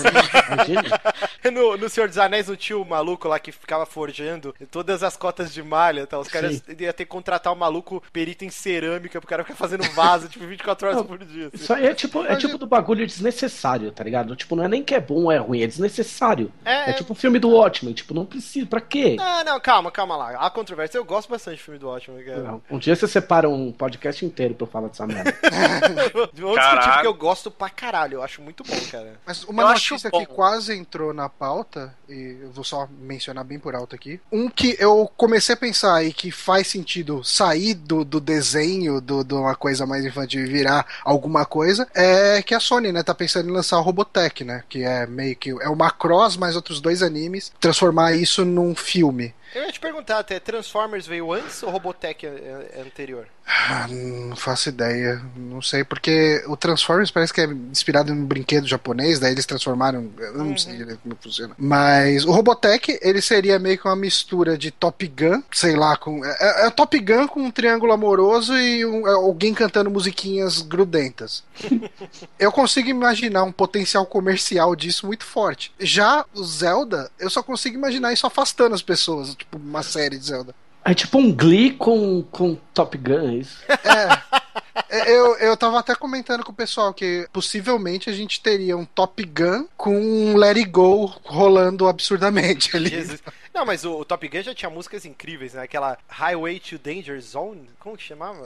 Imagina. 0.52 0.82
No, 1.52 1.76
no 1.76 1.90
Senhor 1.90 2.08
dos 2.08 2.16
Anéis 2.16 2.48
o 2.48 2.84
maluco 2.86 3.28
lá 3.28 3.38
que 3.38 3.52
ficava 3.52 3.84
forjando 3.84 4.54
todas 4.70 5.02
as 5.02 5.14
cotas 5.14 5.52
de 5.52 5.62
malha, 5.62 6.06
tá? 6.06 6.18
Os 6.18 6.26
caras 6.26 6.56
Sim. 6.56 6.62
iam 6.80 6.90
ter 6.92 7.04
que 7.04 7.10
contratar 7.10 7.52
o 7.52 7.56
maluco 7.56 8.02
perito 8.10 8.46
em 8.46 8.50
cerâmica 8.50 9.20
pro 9.20 9.28
cara 9.28 9.44
ficar 9.44 9.54
fazendo 9.54 9.84
vaso, 9.92 10.26
tipo, 10.26 10.46
24 10.46 10.86
horas 10.86 10.98
Não, 11.00 11.04
por 11.06 11.18
dia. 11.22 11.48
assim. 11.48 11.56
Isso 11.56 11.72
aí 11.74 11.84
é 11.86 11.92
tipo, 11.94 12.24
é 12.24 12.34
tipo 12.36 12.56
do 12.56 12.66
bagulho 12.66 13.06
desnecessário, 13.06 13.92
tá 13.92 14.02
ligado? 14.02 14.34
Tipo, 14.34 14.56
não 14.56 14.64
é 14.64 14.68
nem 14.68 14.82
que 14.82 14.94
é 14.94 15.00
bom 15.00 15.24
ou 15.24 15.32
é 15.32 15.36
ruim, 15.36 15.60
é 15.62 15.66
desnecessário. 15.66 16.50
É, 16.64 16.90
É 16.90 16.92
tipo 16.94 17.12
o 17.12 17.16
filme 17.16 17.38
do 17.38 17.50
Watchmen, 17.50 17.92
tipo, 17.92 18.14
não 18.14 18.24
precisa, 18.24 18.66
pra 18.66 18.80
quê? 18.80 19.16
Ah, 19.20 19.44
não, 19.44 19.60
calma, 19.60 19.90
calma 19.90 20.16
lá. 20.16 20.30
Há 20.38 20.48
controvérsia. 20.48 20.96
Eu 20.96 21.04
gosto 21.04 21.28
bastante 21.28 21.58
do 21.58 21.62
filme 21.62 21.78
do 21.78 21.88
Watchmen, 21.88 22.24
cara. 22.24 22.53
Não, 22.68 22.76
Um 22.76 22.78
dia 22.78 22.94
você 22.96 23.06
separa 23.08 23.48
um 23.48 23.72
podcast 23.72 24.24
inteiro 24.24 24.54
pra 24.54 24.66
eu 24.66 24.70
falar 24.70 24.88
dessa 24.88 25.06
merda. 25.06 25.34
Vamos 26.12 26.30
discutir 26.32 26.54
Caraca. 26.54 26.92
porque 26.92 27.06
eu 27.06 27.14
gosto 27.14 27.50
pra 27.50 27.68
caralho. 27.70 28.14
Eu 28.14 28.22
acho 28.22 28.40
muito 28.42 28.62
bom, 28.64 28.76
cara. 28.90 29.18
Mas 29.26 29.44
uma 29.44 29.62
Eu 29.62 29.68
notícia 29.68 30.10
que 30.10 30.26
quase 30.26 30.74
entrou 30.76 31.12
na 31.12 31.28
pauta, 31.28 31.94
e 32.08 32.38
eu 32.42 32.50
vou 32.50 32.64
só 32.64 32.88
mencionar 33.00 33.44
bem 33.44 33.58
por 33.58 33.74
alto 33.74 33.94
aqui. 33.94 34.20
Um 34.32 34.48
que 34.48 34.76
eu 34.78 35.10
comecei 35.16 35.54
a 35.54 35.58
pensar 35.58 36.04
e 36.04 36.12
que 36.12 36.30
faz 36.30 36.66
sentido 36.68 37.22
sair 37.24 37.74
do, 37.74 38.04
do 38.04 38.20
desenho 38.20 39.00
do- 39.00 39.24
de 39.24 39.34
uma 39.34 39.54
coisa 39.54 39.86
mais 39.86 40.04
infantil 40.04 40.44
e 40.44 40.46
virar 40.48 40.86
alguma 41.04 41.44
coisa, 41.44 41.88
é 41.94 42.42
que 42.42 42.54
a 42.54 42.60
Sony, 42.60 42.92
né, 42.92 43.02
tá 43.02 43.14
pensando 43.14 43.48
em 43.48 43.52
lançar 43.52 43.78
o 43.78 43.82
Robotech, 43.82 44.44
né? 44.44 44.62
Que 44.68 44.82
é 44.82 45.06
meio 45.06 45.36
que. 45.36 45.50
É 45.62 45.68
uma 45.68 45.90
cross 45.90 46.36
mais 46.36 46.56
outros 46.56 46.80
dois 46.80 47.02
animes, 47.02 47.52
transformar 47.60 48.12
isso 48.12 48.44
num 48.44 48.74
filme. 48.74 49.34
Eu 49.54 49.62
ia 49.62 49.72
te 49.72 49.78
perguntar 49.78 50.18
até, 50.18 50.40
Transformers 50.40 51.06
veio 51.06 51.32
antes 51.32 51.62
ou 51.62 51.70
Robotech 51.70 52.26
é, 52.26 52.70
é 52.74 52.80
anterior? 52.80 53.28
Ah, 53.46 53.86
não 53.88 54.34
faço 54.34 54.70
ideia. 54.70 55.20
Não 55.36 55.60
sei, 55.60 55.84
porque 55.84 56.42
o 56.46 56.56
Transformers 56.56 57.10
parece 57.10 57.32
que 57.32 57.40
é 57.42 57.44
inspirado 57.44 58.10
em 58.10 58.16
um 58.16 58.24
brinquedo 58.24 58.66
japonês, 58.66 59.18
daí 59.18 59.32
eles 59.32 59.44
transformaram. 59.44 60.10
Eu 60.18 60.38
não 60.44 60.56
sei 60.56 60.76
direito 60.78 61.00
como 61.02 61.16
funciona. 61.22 61.54
Mas 61.58 62.24
o 62.24 62.32
Robotech, 62.32 62.98
ele 63.02 63.20
seria 63.20 63.58
meio 63.58 63.78
que 63.78 63.86
uma 63.86 63.94
mistura 63.96 64.56
de 64.56 64.70
Top 64.70 65.06
Gun, 65.06 65.42
sei 65.52 65.76
lá, 65.76 65.96
com. 65.96 66.24
É, 66.24 66.66
é 66.66 66.70
Top 66.70 66.98
Gun 66.98 67.28
com 67.28 67.40
um 67.42 67.50
triângulo 67.50 67.92
amoroso 67.92 68.56
e 68.56 68.84
um- 68.86 69.06
é 69.06 69.12
alguém 69.12 69.52
cantando 69.52 69.90
musiquinhas 69.90 70.62
grudentas. 70.62 71.44
eu 72.38 72.50
consigo 72.50 72.88
imaginar 72.88 73.44
um 73.44 73.52
potencial 73.52 74.06
comercial 74.06 74.74
disso 74.74 75.06
muito 75.06 75.24
forte. 75.24 75.70
Já 75.78 76.24
o 76.34 76.42
Zelda, 76.44 77.10
eu 77.18 77.28
só 77.28 77.42
consigo 77.42 77.76
imaginar 77.76 78.12
isso 78.12 78.26
afastando 78.26 78.74
as 78.74 78.82
pessoas, 78.82 79.34
tipo, 79.34 79.58
uma 79.58 79.82
série 79.82 80.18
de 80.18 80.26
Zelda. 80.26 80.54
É 80.84 80.92
tipo 80.92 81.18
um 81.18 81.32
Glee 81.32 81.72
com, 81.72 82.22
com 82.30 82.56
Top 82.74 82.96
Gun, 82.98 83.30
é 83.30 83.34
isso? 83.36 83.58
É, 83.68 85.10
eu, 85.10 85.36
eu 85.38 85.56
tava 85.56 85.78
até 85.78 85.94
comentando 85.94 86.44
com 86.44 86.52
o 86.52 86.54
pessoal 86.54 86.92
que 86.92 87.28
possivelmente 87.32 88.10
a 88.10 88.12
gente 88.12 88.40
teria 88.40 88.76
um 88.76 88.84
Top 88.84 89.22
Gun 89.24 89.66
com 89.76 89.96
um 89.96 90.36
Let 90.36 90.56
It 90.56 90.70
Go 90.70 91.06
rolando 91.24 91.88
absurdamente 91.88 92.76
ali. 92.76 92.90
Jesus. 92.90 93.22
Não, 93.54 93.64
mas 93.64 93.84
o, 93.84 93.98
o 94.00 94.04
Top 94.04 94.26
Gun 94.28 94.42
já 94.42 94.52
tinha 94.54 94.68
músicas 94.68 95.04
incríveis, 95.06 95.54
né? 95.54 95.62
Aquela 95.62 95.96
Highway 96.08 96.58
to 96.58 96.76
Danger 96.78 97.20
Zone, 97.20 97.70
como 97.78 97.96
que 97.96 98.02
chamava? 98.02 98.44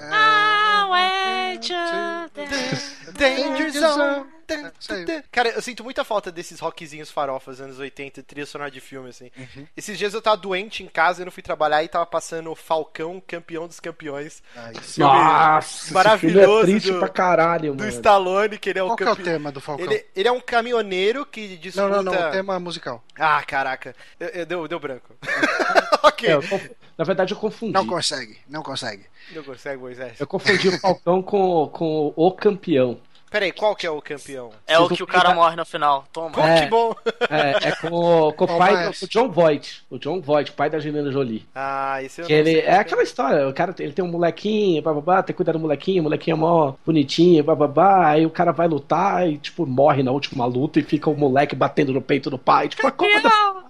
Danger 3.12 3.70
Zone. 3.72 4.26
É. 4.50 5.22
Cara, 5.30 5.50
eu 5.50 5.60
sinto 5.60 5.84
muita 5.84 6.02
falta 6.04 6.32
desses 6.32 6.58
rockzinhos 6.58 7.10
farofas 7.10 7.60
anos 7.60 7.78
80, 7.78 8.22
trilha 8.22 8.46
sonora 8.46 8.70
de 8.70 8.80
filme, 8.80 9.10
assim. 9.10 9.30
Uhum. 9.36 9.66
Esses 9.76 9.98
dias 9.98 10.14
eu 10.14 10.22
tava 10.22 10.38
doente 10.38 10.82
em 10.82 10.86
casa, 10.86 11.20
eu 11.20 11.26
não 11.26 11.32
fui 11.32 11.42
trabalhar 11.42 11.84
e 11.84 11.88
tava 11.88 12.06
passando 12.06 12.54
Falcão, 12.54 13.22
campeão 13.26 13.66
dos 13.68 13.78
campeões. 13.78 14.42
Ai, 14.56 14.72
Filme 14.76 15.12
Nossa, 15.12 15.92
maravilhoso 15.92 16.40
esse 16.40 16.48
filme 16.48 16.62
é 16.62 16.80
triste 16.80 16.92
do- 16.92 16.98
pra 16.98 17.08
caralho, 17.10 17.74
Do 17.74 17.80
mano. 17.84 17.90
Stallone, 17.90 18.56
que 18.58 18.70
ele 18.70 18.78
é 18.78 18.82
o 18.82 18.86
Qual 18.86 18.96
que 18.96 19.02
é 19.02 19.06
o 19.06 19.10
campeão. 19.16 19.24
tema 19.34 19.52
do 19.52 19.60
Falcão? 19.60 19.84
Ele, 19.84 20.06
ele 20.16 20.28
é 20.28 20.32
um 20.32 20.40
caminhoneiro 20.40 21.26
que 21.26 21.46
Não, 21.48 21.56
disputa... 21.58 21.88
não, 21.90 22.02
não, 22.02 22.12
o 22.28 22.30
tema 22.30 22.58
musical. 22.58 23.04
Ah, 23.18 23.42
caraca. 23.46 23.94
Eu- 24.18 24.28
eu- 24.28 24.46
deu, 24.46 24.66
deu 24.68 24.80
branco. 24.80 24.97
ok. 26.02 26.28
É, 26.30 26.34
conf- 26.48 26.70
Na 26.96 27.04
verdade, 27.04 27.32
eu 27.34 27.38
confundi. 27.38 27.72
Não 27.72 27.86
consegue, 27.86 28.38
não 28.48 28.62
consegue. 28.62 29.04
Não 29.34 29.42
consegue, 29.42 29.80
Moisés. 29.80 30.18
Eu 30.20 30.26
confundi 30.26 30.68
o 30.68 30.78
Falcão 30.80 31.22
com, 31.22 31.68
com 31.72 32.12
o 32.16 32.32
campeão. 32.32 32.98
Peraí, 33.30 33.52
qual 33.52 33.76
que 33.76 33.86
é 33.86 33.90
o 33.90 34.00
campeão? 34.00 34.48
É 34.66 34.78
o 34.78 34.88
que 34.88 35.02
o 35.02 35.06
cara 35.06 35.34
morre 35.34 35.54
no 35.54 35.66
final. 35.66 36.06
Toma. 36.10 36.30
Pô, 36.30 36.40
É. 36.40 36.62
que 36.62 36.66
bom! 36.70 36.96
É, 37.28 37.68
é 37.68 37.72
com, 37.76 37.88
o- 37.88 38.32
com 38.32 38.44
o 38.46 38.48
pai 38.56 38.72
mais? 38.72 39.00
do 39.00 39.04
o 39.04 39.08
John 39.10 39.28
Voight. 39.30 39.84
O 39.90 39.98
John 39.98 40.18
Voight, 40.22 40.50
pai 40.52 40.70
da 40.70 40.78
Angelina 40.78 41.12
Jolie. 41.12 41.46
Ah, 41.54 42.02
esse 42.02 42.22
eu 42.22 42.26
Que 42.26 42.32
não 42.32 42.38
ele, 42.40 42.58
é 42.60 42.62
que 42.62 42.70
aquela 42.70 43.02
história, 43.02 43.46
o 43.46 43.52
cara 43.52 43.74
ele 43.80 43.92
tem 43.92 44.02
um 44.02 44.08
molequinho, 44.10 44.80
bababá, 44.80 45.22
tem 45.22 45.34
que 45.34 45.36
cuidar 45.36 45.52
do 45.52 45.58
molequinho, 45.58 46.00
o 46.00 46.04
molequinho 46.04 46.36
é 46.36 46.38
mó 46.38 46.72
bonitinho, 46.86 47.44
bababá, 47.44 48.06
aí 48.08 48.24
o 48.24 48.30
cara 48.30 48.50
vai 48.50 48.66
lutar 48.66 49.28
e, 49.28 49.36
tipo, 49.36 49.66
morre 49.66 50.02
na 50.02 50.10
última 50.10 50.46
luta 50.46 50.78
e 50.80 50.82
fica 50.82 51.10
o 51.10 51.14
moleque 51.14 51.54
batendo 51.54 51.92
no 51.92 52.00
peito 52.00 52.30
do 52.30 52.38
pai, 52.38 52.66
tipo, 52.70 52.86
acorda, 52.86 53.28
pai! 53.28 53.62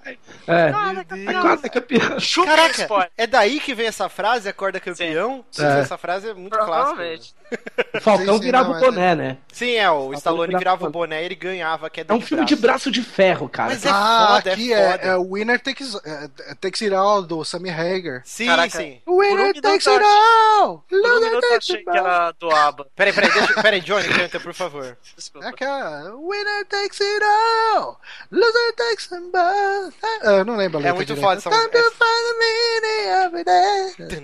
É, 0.47 0.68
acorda, 0.68 1.68
campeão. 1.68 2.21
Chupa 2.21 2.47
Caraca, 2.49 3.11
é 3.16 3.27
daí 3.27 3.61
que 3.61 3.75
vem 3.75 3.87
essa 3.87 4.09
frase, 4.09 4.49
acorda 4.49 4.81
campeão? 4.81 5.44
Sim. 5.51 5.64
É. 5.64 5.81
Essa 5.81 5.99
frase 5.99 6.29
é 6.29 6.35
muito 6.35 6.57
clássica. 6.57 6.75
Provavelmente. 6.87 7.35
O 7.94 8.01
Falcão 8.03 8.35
Sim, 8.35 8.40
sim, 8.40 8.44
virava 8.44 8.68
não, 8.68 8.75
o 8.75 8.77
é- 8.77 8.81
boné, 8.81 9.14
né? 9.14 9.37
Sim, 9.51 9.75
é, 9.75 9.90
o 9.90 10.12
Stallone 10.12 10.49
virava 10.49 10.59
virava 10.59 10.85
o 10.85 10.88
o 10.88 10.90
boné 10.92 11.23
e 11.23 11.25
ele 11.25 11.35
ganhava 11.35 11.87
a 11.87 11.90
queda 11.90 12.12
É 12.12 12.16
um 12.16 12.21
filme 12.21 12.42
braço. 12.44 12.55
de 12.55 12.61
braço 12.61 12.90
de 12.90 13.03
ferro, 13.03 13.49
cara. 13.49 13.71
Mas 13.71 13.87
é 13.87 13.88
ah, 13.90 14.35
foda, 14.37 14.51
é 14.51 14.53
aqui 14.53 14.73
é, 14.75 14.90
foda. 14.92 15.03
é 15.05 15.16
o 15.16 15.33
Winner 15.35 15.59
Takes, 15.59 15.94
é, 16.05 16.31
é 16.51 16.55
Takes 16.55 16.83
It 16.83 16.94
All, 16.94 17.23
do 17.23 17.42
Sammy 17.44 17.71
Hager. 17.71 18.21
Sim, 18.25 18.47
Caraca. 18.47 18.77
sim. 18.77 19.01
Winner 19.09 19.59
Takes 19.62 19.87
It 19.87 20.05
All! 20.05 20.85
Um 20.92 20.97
eu 20.97 21.40
takes 21.40 21.57
achei 21.71 21.77
it 21.77 21.85
que 21.90 21.97
era 21.97 22.33
do 22.33 22.51
ABBA. 22.51 22.87
Peraí, 22.94 23.12
peraí, 23.14 23.33
deixa, 23.33 23.62
peraí, 23.62 23.81
Johnny, 23.81 24.09
canta, 24.09 24.40
por 24.40 24.53
favor. 24.53 24.99
Desculpa. 25.16 25.47
É 25.47 25.51
aquela. 25.51 26.14
Winner 26.16 26.66
takes 26.66 27.01
it 27.01 27.25
all, 27.25 27.99
loser 28.31 28.75
takes 28.77 29.07
them 29.09 29.31
both. 29.31 29.94
Ah, 30.03 30.31
eu 30.33 30.45
não 30.45 30.57
lembro 30.57 30.79
a 30.79 30.81
letra. 30.81 30.95
muito 30.95 31.15
direito. 31.15 31.25
foda 31.25 31.39
essa 31.39 31.51
música. 31.51 31.79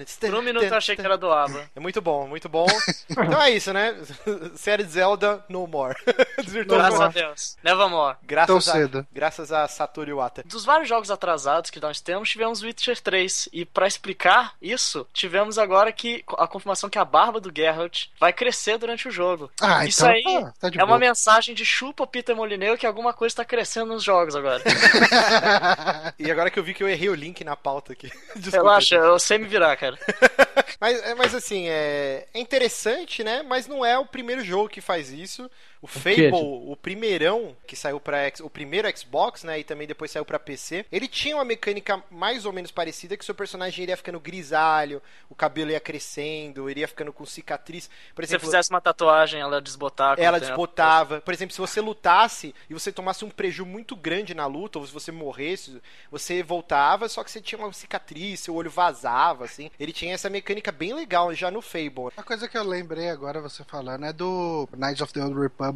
it. 0.01 0.17
Por 0.21 0.35
um 0.35 0.43
minuto 0.43 0.65
eu 0.65 0.75
achei 0.77 0.97
que 0.97 1.03
era 1.03 1.17
do 1.17 1.31
ABBA. 1.31 1.71
É 1.75 1.81
muito 1.81 2.01
bom, 2.01 2.27
muito 2.27 2.49
bom. 2.49 2.67
Então 3.11 3.41
é 3.41 3.51
isso, 3.51 3.73
né? 3.73 3.95
Série 4.55 4.85
Zelda, 4.85 5.45
no 5.49 5.67
more. 5.67 5.95
Desvirtuou 6.43 6.79
Graças 6.79 7.01
a. 7.01 7.09
Deus. 7.09 7.57
Nevermore. 7.63 8.17
Graças 8.23 8.47
Tão 8.47 8.57
a, 8.57 8.77
cedo. 8.77 9.07
Graças 9.13 9.53
a 9.53 9.67
Satoru 9.69 10.11
Iwata. 10.11 10.43
Dos 10.45 10.65
vários 10.65 10.89
jogos 10.89 11.11
atrasados 11.11 11.71
que 11.71 11.81
nós 11.81 12.01
temos, 12.01 12.29
tivemos 12.29 12.63
Witcher 12.63 13.01
3. 13.01 13.49
E 13.53 13.65
pra 13.65 13.87
explicar 13.87 14.55
isso, 14.61 15.07
tivemos 15.13 15.59
agora 15.59 15.93
que 15.93 16.25
a 16.37 16.47
confirmação 16.47 16.91
que 16.91 16.99
a 16.99 17.05
barba 17.05 17.41
do 17.41 17.53
Geralt 17.55 18.07
vai 18.19 18.33
crescer 18.33 18.79
durante 18.79 19.09
o 19.09 19.11
jogo. 19.11 19.51
Ah, 19.61 19.87
Isso 19.87 20.05
então 20.07 20.15
aí 20.15 20.45
tá, 20.45 20.55
tá 20.61 20.69
de 20.71 20.79
é 20.79 20.83
uma 20.83 20.99
boa. 20.99 20.99
mensagem 20.99 21.55
de 21.55 21.65
chupa 21.65 22.07
Peter 22.07 22.35
Molineux 22.35 22.79
que 22.79 22.87
alguma 22.87 23.13
coisa 23.13 23.37
tá 23.37 23.45
crescendo 23.45 23.93
nos 23.95 24.03
jogos 24.03 24.35
agora. 24.37 24.63
E 26.19 26.31
agora 26.31 26.51
que 26.51 26.59
eu 26.59 26.63
vi 26.63 26.75
que 26.75 26.83
eu 26.83 26.89
errei 26.89 27.09
o 27.09 27.15
link 27.15 27.43
na 27.45 27.57
pauta 27.57 27.93
aqui. 27.93 28.11
Desculpa. 28.37 28.57
Relaxa, 28.57 28.97
eu 28.97 29.19
sei 29.19 29.39
me 29.39 29.47
virar, 29.47 29.77
cara. 29.77 29.99
Mas, 30.81 31.03
é, 31.03 31.15
mas 31.15 31.35
assim, 31.35 31.69
é, 31.69 32.27
é 32.35 32.39
interessante, 32.39 33.23
né? 33.23 33.43
Mas 33.43 33.67
não 33.67 33.85
é 33.85 33.97
o 33.97 34.05
primeiro 34.05 34.45
jogo 34.45 34.69
que 34.69 34.81
faz 34.81 35.11
isso. 35.11 35.49
O 35.85 35.87
quê? 35.87 36.31
Fable, 36.31 36.31
o 36.33 36.77
primeirão 36.77 37.57
que 37.67 37.77
saiu 37.77 37.99
para 37.99 38.33
o 38.41 38.51
primeiro 38.51 38.89
Xbox, 38.97 39.45
né, 39.45 39.59
e 39.59 39.65
também 39.65 39.87
depois 39.87 40.11
saiu 40.11 40.25
pra 40.25 40.39
PC, 40.39 40.87
ele 40.91 41.07
tinha 41.09 41.37
uma 41.37 41.45
mecânica 41.45 42.03
mais 42.11 42.47
ou 42.47 42.53
menos 42.53 42.71
parecida 42.71 43.17
que 43.17 43.25
seu 43.25 43.35
personagem 43.35 43.83
iria 43.83 43.97
ficando 43.97 44.21
grisalho, 44.21 45.03
o 45.29 45.35
cabelo 45.35 45.71
ia 45.71 45.81
crescendo, 45.81 46.71
iria 46.71 46.89
ficando 46.89 47.13
com 47.13 47.27
cicatriz. 47.27 47.91
Por 48.15 48.25
Se 48.25 48.29
você 48.29 48.37
exemplo, 48.37 48.47
fizesse 48.47 48.71
uma 48.71 48.81
tatuagem, 48.81 49.41
ela 49.41 49.61
com 49.61 50.23
ela 50.23 50.37
o 50.37 50.41
desbotava. 50.41 51.21
Por 51.21 51.35
exemplo, 51.35 51.55
se 51.55 51.61
você 51.61 51.81
lutasse 51.81 52.55
e 52.69 52.75
você 52.75 52.91
tomasse 52.93 53.25
um 53.25 53.31
prejuízo 53.31 53.65
muito 53.65 53.97
grande 53.97 54.35
na 54.35 54.47
luta, 54.47 54.79
ou 54.79 54.87
se 54.87 54.93
você 54.93 55.11
morresse, 55.11 55.81
você 56.11 56.43
voltava, 56.43 57.09
só 57.09 57.25
que 57.25 57.31
você 57.31 57.41
tinha 57.41 57.59
uma 57.59 57.73
cicatriz, 57.73 58.41
seu 58.41 58.55
olho 58.55 58.71
vazava, 58.71 59.45
assim. 59.45 59.71
Ele 59.79 59.93
tinha 59.93 60.15
essa 60.15 60.31
mecânica 60.31 60.71
bem 60.71 60.93
legal 60.93 61.35
já 61.35 61.51
no 61.51 61.61
Fable. 61.63 62.13
Uma 62.17 62.25
coisa 62.25 62.49
que 62.49 62.57
eu 62.57 62.65
lembrei 62.65 63.11
agora 63.11 63.41
você 63.41 63.65
falando 63.65 64.05
é 64.05 64.13
do 64.13 64.69
Knights 64.77 65.01
of 65.01 65.13
the 65.13 65.23
Old 65.23 65.39
Republic, 65.39 65.74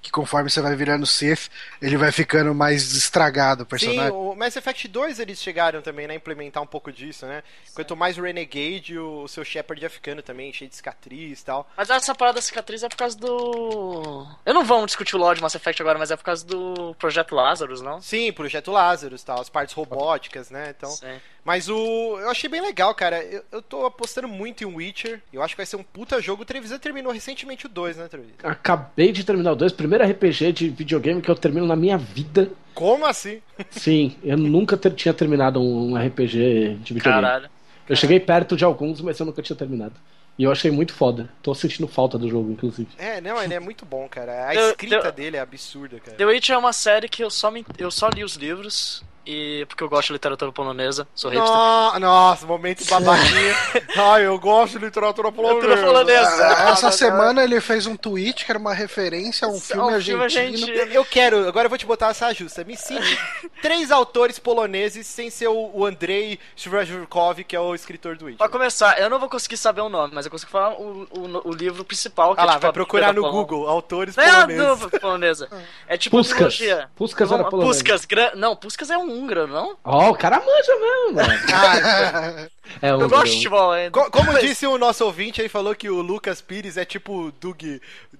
que 0.00 0.10
conforme 0.10 0.50
você 0.50 0.60
vai 0.60 0.74
virando 0.76 1.06
Sith, 1.06 1.50
ele 1.80 1.96
vai 1.96 2.12
ficando 2.12 2.54
mais 2.54 2.92
estragado 2.92 3.62
o 3.62 3.64
Sim, 3.64 3.70
personagem. 3.70 4.12
o 4.12 4.34
Mass 4.34 4.56
Effect 4.56 4.88
2 4.88 5.20
eles 5.20 5.40
chegaram 5.40 5.82
também 5.82 6.06
né, 6.06 6.14
a 6.14 6.16
implementar 6.16 6.62
um 6.62 6.66
pouco 6.66 6.92
disso, 6.92 7.26
né? 7.26 7.42
Quanto 7.74 7.96
mais 7.96 8.16
Renegade, 8.16 8.98
o 8.98 9.26
seu 9.28 9.44
Shepard 9.44 9.82
ia 9.82 9.90
ficando 9.90 10.22
também, 10.22 10.52
cheio 10.52 10.68
de 10.68 10.76
cicatriz 10.76 11.40
e 11.40 11.44
tal. 11.44 11.68
Mas 11.76 11.90
essa 11.90 12.14
parada 12.14 12.36
da 12.36 12.42
cicatriz 12.42 12.82
é 12.82 12.88
por 12.88 12.96
causa 12.96 13.16
do. 13.16 14.26
Eu 14.44 14.54
não 14.54 14.64
vou 14.64 14.84
discutir 14.86 15.16
o 15.16 15.18
lore 15.18 15.36
de 15.36 15.42
Mass 15.42 15.54
Effect 15.54 15.80
agora, 15.80 15.98
mas 15.98 16.10
é 16.10 16.16
por 16.16 16.24
causa 16.24 16.44
do 16.44 16.94
Projeto 16.98 17.34
Lazarus, 17.34 17.80
não? 17.80 18.00
Sim, 18.00 18.32
Projeto 18.32 18.70
Lazarus 18.70 19.22
tal, 19.22 19.40
as 19.40 19.48
partes 19.48 19.74
robóticas, 19.74 20.50
né? 20.50 20.74
Então, 20.76 20.90
Sim. 20.90 21.18
Mas 21.48 21.66
o. 21.66 22.18
Eu 22.20 22.28
achei 22.28 22.50
bem 22.50 22.60
legal, 22.60 22.94
cara. 22.94 23.22
Eu, 23.24 23.42
eu 23.50 23.62
tô 23.62 23.86
apostando 23.86 24.28
muito 24.28 24.62
em 24.62 24.66
Witcher. 24.66 25.22
Eu 25.32 25.42
acho 25.42 25.54
que 25.54 25.56
vai 25.56 25.64
ser 25.64 25.76
um 25.76 25.82
puta 25.82 26.20
jogo. 26.20 26.42
O 26.42 26.44
Trevisan 26.44 26.78
terminou 26.78 27.10
recentemente 27.10 27.64
o 27.64 27.70
2, 27.70 27.96
né, 27.96 28.06
Trevisan? 28.06 28.34
Acabei 28.42 29.12
de 29.12 29.24
terminar 29.24 29.37
o 29.40 29.54
2, 29.56 29.72
primeiro 29.72 30.04
RPG 30.04 30.52
de 30.52 30.68
videogame 30.68 31.20
que 31.22 31.30
eu 31.30 31.34
termino 31.34 31.66
na 31.66 31.76
minha 31.76 31.96
vida. 31.98 32.50
Como 32.74 33.04
assim? 33.06 33.40
Sim, 33.70 34.16
eu 34.22 34.36
nunca 34.36 34.76
ter- 34.76 34.92
tinha 34.94 35.12
terminado 35.14 35.60
um 35.60 35.96
RPG 35.96 36.76
de 36.82 36.94
videogame. 36.94 37.22
Caralho. 37.22 37.50
Eu 37.88 37.96
cheguei 37.96 38.20
perto 38.20 38.56
de 38.56 38.64
alguns, 38.64 39.00
mas 39.00 39.18
eu 39.18 39.26
nunca 39.26 39.40
tinha 39.42 39.56
terminado. 39.56 39.94
E 40.38 40.44
eu 40.44 40.52
achei 40.52 40.70
muito 40.70 40.92
foda. 40.92 41.28
Tô 41.42 41.52
sentindo 41.54 41.88
falta 41.88 42.16
do 42.16 42.28
jogo, 42.28 42.52
inclusive. 42.52 42.88
É, 42.96 43.20
não, 43.20 43.42
ele 43.42 43.54
é 43.54 43.58
muito 43.58 43.84
bom, 43.84 44.06
cara. 44.08 44.46
A 44.48 44.54
escrita 44.54 44.94
eu- 44.96 45.12
dele 45.12 45.36
é 45.36 45.40
absurda, 45.40 45.98
cara. 45.98 46.16
The 46.16 46.24
Witcher 46.26 46.54
é 46.54 46.58
uma 46.58 46.72
série 46.72 47.08
que 47.08 47.24
eu 47.24 47.30
só, 47.30 47.50
me... 47.50 47.64
eu 47.76 47.90
só 47.90 48.08
li 48.08 48.22
os 48.22 48.34
livros. 48.36 49.02
E 49.30 49.66
porque 49.66 49.84
eu 49.84 49.90
gosto 49.90 50.06
de 50.06 50.14
literatura 50.14 50.50
polonesa, 50.50 51.06
sou 51.14 51.30
hipster. 51.30 51.52
No- 51.54 51.98
Nossa, 52.00 52.46
momento 52.46 52.82
babaquinha. 52.88 53.54
Ai, 53.94 54.26
eu 54.26 54.38
gosto 54.38 54.78
de 54.78 54.86
literatura 54.86 55.28
Literatura 55.28 55.76
polonesa. 55.76 55.86
polonesa. 55.86 56.46
Ah, 56.56 56.70
Essa 56.70 56.90
semana 56.90 57.44
ele 57.44 57.60
fez 57.60 57.86
um 57.86 57.94
tweet 57.94 58.46
que 58.46 58.50
era 58.50 58.58
uma 58.58 58.72
referência 58.72 59.46
a 59.46 59.50
um 59.50 59.56
é 59.56 59.60
filme 59.60 59.82
um 59.96 60.00
filme 60.00 60.22
argentino. 60.24 60.66
argentino. 60.72 60.92
Eu 60.94 61.04
quero, 61.04 61.46
agora 61.46 61.66
eu 61.66 61.68
vou 61.68 61.76
te 61.76 61.84
botar 61.84 62.08
essa 62.08 62.32
justa. 62.32 62.64
Me 62.64 62.74
cite 62.74 63.18
três 63.60 63.90
autores 63.90 64.38
poloneses 64.38 65.06
sem 65.06 65.28
ser 65.28 65.48
o 65.48 65.84
Andrei 65.84 66.38
Shvrajurkov, 66.56 67.44
que 67.44 67.54
é 67.54 67.60
o 67.60 67.74
escritor 67.74 68.16
do 68.16 68.24
Witcher. 68.24 68.38
Pra 68.38 68.48
começar, 68.48 68.98
eu 68.98 69.10
não 69.10 69.18
vou 69.18 69.28
conseguir 69.28 69.58
saber 69.58 69.82
o 69.82 69.90
nome, 69.90 70.14
mas 70.14 70.24
eu 70.24 70.30
consigo 70.30 70.50
falar 70.50 70.72
o, 70.80 71.06
o, 71.10 71.48
o 71.50 71.52
livro 71.52 71.84
principal. 71.84 72.34
Que 72.34 72.40
Ah 72.40 72.44
é, 72.44 72.46
lá, 72.46 72.52
tipo, 72.52 72.62
vai 72.62 72.72
procurar 72.72 73.12
no. 73.12 73.28
Google, 73.30 73.68
autores 73.68 74.16
Não 74.16 74.24
é 74.24 74.30
poloneses. 74.46 74.82
a 74.94 74.98
polonesa. 75.00 75.48
É 75.86 75.98
tipo 75.98 76.16
Puskas. 76.16 76.58
Puskas 76.96 77.30
era 77.30 77.44
polonês. 77.44 77.82
Puskas, 77.82 78.06
não, 78.34 78.56
Puskas 78.56 78.88
é 78.90 78.96
um 78.96 79.17
húngaro, 79.18 79.46
não? 79.46 79.76
Ó, 79.84 80.10
o 80.10 80.14
cara 80.16 80.38
manja 80.40 80.78
mesmo, 80.78 81.12
mano. 81.14 81.38
Ah, 81.52 82.48
É 82.82 82.90
Eu 82.90 82.98
um- 83.00 83.08
gosto 83.08 83.26
de 83.26 83.32
futebol 83.36 83.70
ainda. 83.72 83.90
co- 83.90 84.10
como 84.10 84.38
disse 84.38 84.66
o 84.66 84.76
nosso 84.78 85.04
ouvinte, 85.04 85.40
ele 85.40 85.48
falou 85.48 85.74
que 85.74 85.88
o 85.90 86.00
Lucas 86.02 86.40
Pires 86.40 86.76
é 86.76 86.84
tipo 86.84 87.32
Doug, 87.40 87.62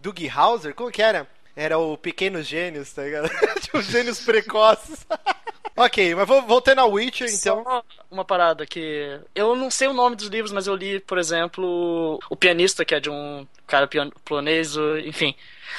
Doug 0.00 0.18
Hauser. 0.34 0.74
Como 0.74 0.90
que 0.90 1.02
era? 1.02 1.26
Era 1.54 1.76
o 1.78 1.96
Pequenos 1.96 2.46
Gênios, 2.46 2.92
tá 2.92 3.02
ligado? 3.02 3.28
tipo, 3.60 3.82
gênios 3.82 4.20
precoces. 4.20 5.04
ok, 5.84 6.14
mas 6.14 6.26
vou- 6.28 6.42
voltando 6.42 6.78
ao 6.80 6.90
Witcher, 6.92 7.28
então. 7.28 7.62
Só 7.64 7.84
uma 8.10 8.24
parada 8.24 8.66
que. 8.66 9.18
Eu 9.34 9.54
não 9.56 9.70
sei 9.70 9.88
o 9.88 9.92
nome 9.92 10.16
dos 10.16 10.28
livros, 10.28 10.52
mas 10.52 10.66
eu 10.66 10.74
li, 10.74 11.00
por 11.00 11.18
exemplo, 11.18 12.18
O 12.30 12.36
Pianista, 12.36 12.84
que 12.84 12.94
é 12.94 13.00
de 13.00 13.10
um 13.10 13.46
cara 13.66 13.88
polonês, 14.24 14.74
enfim. 15.04 15.34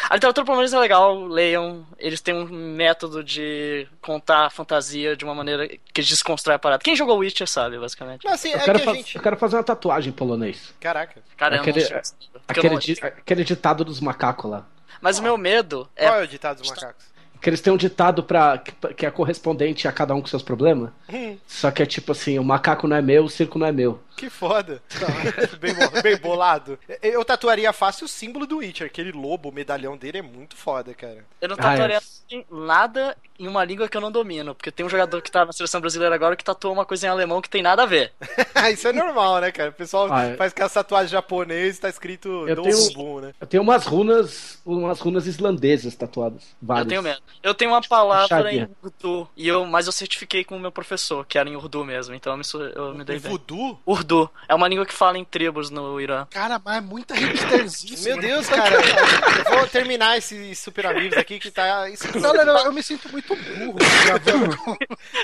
A 0.10 0.14
literatura 0.16 0.46
polonesa 0.46 0.78
é 0.78 0.80
legal, 0.80 1.26
leiam. 1.26 1.86
Eles 1.98 2.22
têm 2.22 2.34
um 2.34 2.46
método 2.46 3.24
de 3.24 3.88
contar 4.02 4.46
a 4.46 4.50
fantasia 4.50 5.16
de 5.16 5.26
uma 5.26 5.34
maneira 5.34 5.68
que 5.68 6.02
desconstrói 6.02 6.56
a 6.56 6.60
parada. 6.60 6.84
Quem 6.84 6.96
jogou 6.96 7.18
Witcher 7.18 7.48
sabe, 7.48 7.78
basicamente. 7.80 8.24
Não, 8.24 8.32
assim, 8.34 8.52
Eu 8.52 8.60
é 8.60 8.64
quero, 8.66 8.80
que 8.80 8.94
gente. 8.94 9.16
eu 9.16 9.22
quero 9.22 9.36
fazer 9.38 9.56
uma 9.58 9.64
tatuagem 9.64 10.12
em 10.12 10.16
polonês. 10.16 10.74
Caraca. 10.80 11.22
Cara, 11.36 11.56
eu 11.58 11.62
Aquele- 11.62 11.82
eu 11.84 12.02
Aquele, 12.48 12.70
não- 12.70 12.80
di- 12.80 12.98
aquele 13.02 13.44
ditado 13.44 13.84
dos 13.84 14.00
macacos 14.00 14.50
lá. 14.50 14.66
Mas 15.02 15.18
o 15.18 15.24
meu 15.24 15.38
medo 15.38 15.90
é. 15.96 16.08
Qual 16.08 16.20
é 16.20 16.24
o 16.24 16.28
ditado 16.28 16.60
dos 16.60 16.70
macacos? 16.70 17.06
Que 17.41 17.49
eles 17.49 17.62
têm 17.62 17.71
um 17.71 17.78
ditado 17.78 18.25
que, 18.63 18.93
que 18.95 19.06
é 19.06 19.12
correspondente 19.12 19.88
a 19.88 19.91
cada 19.91 20.13
um 20.13 20.21
com 20.21 20.28
seus 20.28 20.43
problemas. 20.43 20.91
Hum, 21.12 21.38
Só 21.47 21.71
que 21.71 21.82
é 21.82 21.86
tipo 21.86 22.12
assim, 22.12 22.38
o 22.38 22.43
macaco 22.43 22.88
não 22.88 22.95
é 22.97 23.02
meu, 23.02 23.23
o 23.25 23.30
circo 23.30 23.58
não 23.58 23.67
é 23.67 23.71
meu. 23.71 23.99
Que 24.20 24.30
foda. 24.30 24.82
bem, 25.60 25.74
bo- 25.74 26.02
bem 26.02 26.18
bolado. 26.18 26.78
Eu 27.02 27.24
tatuaria 27.24 27.72
fácil 27.74 28.06
o 28.06 28.08
símbolo 28.10 28.46
do 28.46 28.58
Witcher. 28.58 28.88
Aquele 28.88 29.12
lobo, 29.12 29.50
o 29.50 29.52
medalhão 29.54 29.96
dele 29.98 30.18
é 30.20 30.22
muito 30.22 30.56
foda, 30.56 30.94
cara. 30.94 31.26
Eu 31.42 31.48
não 31.50 31.56
Ah, 31.58 31.62
tatuaria 31.64 32.02
é. 32.32 32.44
nada 32.52 33.16
em 33.40 33.48
uma 33.48 33.64
língua 33.64 33.88
que 33.88 33.96
eu 33.96 34.02
não 34.02 34.12
domino. 34.12 34.54
Porque 34.54 34.72
tem 34.72 34.86
um 34.86 34.90
jogador 34.90 35.22
que 35.22 35.32
tá 35.32 35.46
na 35.46 35.54
seleção 35.54 35.80
brasileira 35.80 36.14
agora 36.14 36.36
que 36.36 36.44
tatuou 36.44 36.74
uma 36.74 36.86
coisa 36.86 37.06
em 37.08 37.10
alemão 37.10 37.42
que 37.42 37.50
tem 37.50 37.62
nada 37.62 37.84
a 37.84 37.86
ver. 37.86 38.12
Isso 38.74 38.88
é 38.88 38.94
normal, 38.94 39.40
né, 39.40 39.52
cara? 39.52 39.70
O 39.70 39.74
pessoal 39.74 40.12
Ah, 40.12 40.24
é. 40.26 40.36
faz 40.36 40.52
aquelas 40.52 40.74
tatuagens 40.74 41.12
japonesas 41.12 41.78
e 41.78 41.82
tá 41.82 41.90
escrito 41.90 42.48
Eu 42.48 42.62
tenho- 42.62 43.22
né? 43.22 43.34
Eu 43.40 43.48
tenho 43.48 43.64
umas 43.64 43.86
runas, 43.86 44.60
umas 44.66 45.00
runas 45.00 45.26
islandesas 45.28 45.96
tatuadas. 45.96 46.44
Várias. 46.62 46.86
Eu 46.86 46.90
tenho 46.90 47.02
medo. 47.04 47.22
Eu 47.42 47.54
tenho 47.54 47.72
uma 47.72 47.82
palavra 47.82 48.28
puxadinha. 48.38 48.70
em 48.70 48.86
urdu, 48.86 49.30
e 49.38 49.48
eu, 49.48 49.66
mas 49.66 49.86
eu 49.86 49.92
certifiquei 49.94 50.44
com 50.44 50.58
o 50.58 50.60
meu 50.60 50.72
professor, 50.72 51.26
que 51.26 51.38
era 51.38 51.48
em 51.50 51.56
urdu 51.56 51.86
mesmo, 51.86 52.14
então 52.16 52.34
eu 52.34 52.38
me, 52.38 52.44
eu 52.76 52.94
me 52.96 53.04
dei 53.06 53.18
O 53.18 53.22
bem. 53.22 53.32
voodoo? 53.32 53.80
Urdu. 53.86 54.09
Urdu. 54.10 54.30
É 54.48 54.56
uma 54.56 54.67
língua 54.67 54.86
que 54.86 54.93
fala 54.93 55.17
em 55.17 55.24
tribos 55.24 55.69
no 55.69 56.02
Irã. 56.02 56.26
Cara, 56.32 56.60
mas 56.63 56.78
é 56.78 56.82
muita 56.82 57.15
hipsterzice. 57.15 58.04
Meu. 58.10 58.19
Deus, 58.19 58.50
cara. 58.50 58.76
eu 58.76 59.58
vou 59.60 59.67
terminar 59.67 60.17
esse 60.17 60.56
Super 60.56 60.88
Amigos 60.88 61.17
aqui 61.17 61.39
que 61.39 61.52
tá. 61.52 61.88
Isso... 61.89 62.06
Não, 62.19 62.34
não, 62.34 62.43
não, 62.43 62.65
eu 62.65 62.74
me 62.74 62.82
sinto 62.82 63.10
muito 63.12 63.36
burro 63.36 63.78
gravando 64.04 64.58
com 64.58 64.78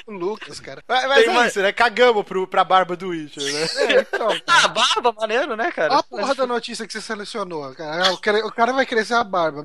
o 0.08 0.12
Lucas, 0.14 0.60
cara. 0.60 0.84
Mas, 0.88 1.08
mas 1.08 1.28
é 1.28 1.30
uma- 1.30 1.48
isso, 1.48 1.60
né? 1.60 1.72
Cagamos 1.72 2.24
pro, 2.24 2.48
pra 2.48 2.64
barba 2.64 2.96
do 2.96 3.10
Witcher, 3.10 3.44
né? 3.44 3.68
É, 3.78 4.02
então, 4.02 4.30
Ah, 4.48 4.68
barba, 4.68 5.12
maneiro, 5.14 5.56
né, 5.56 5.72
cara? 5.72 5.92
Olha 5.92 6.00
a 6.00 6.04
porra 6.04 6.36
da 6.36 6.46
notícia 6.46 6.86
que 6.86 6.94
você 6.94 7.02
selecionou, 7.02 7.74
cara. 7.74 8.14
O 8.14 8.18
cara, 8.18 8.46
o 8.46 8.52
cara 8.52 8.74
vai 8.74 8.86
crescer 8.86 9.16
a 9.16 9.24
barba. 9.24 9.64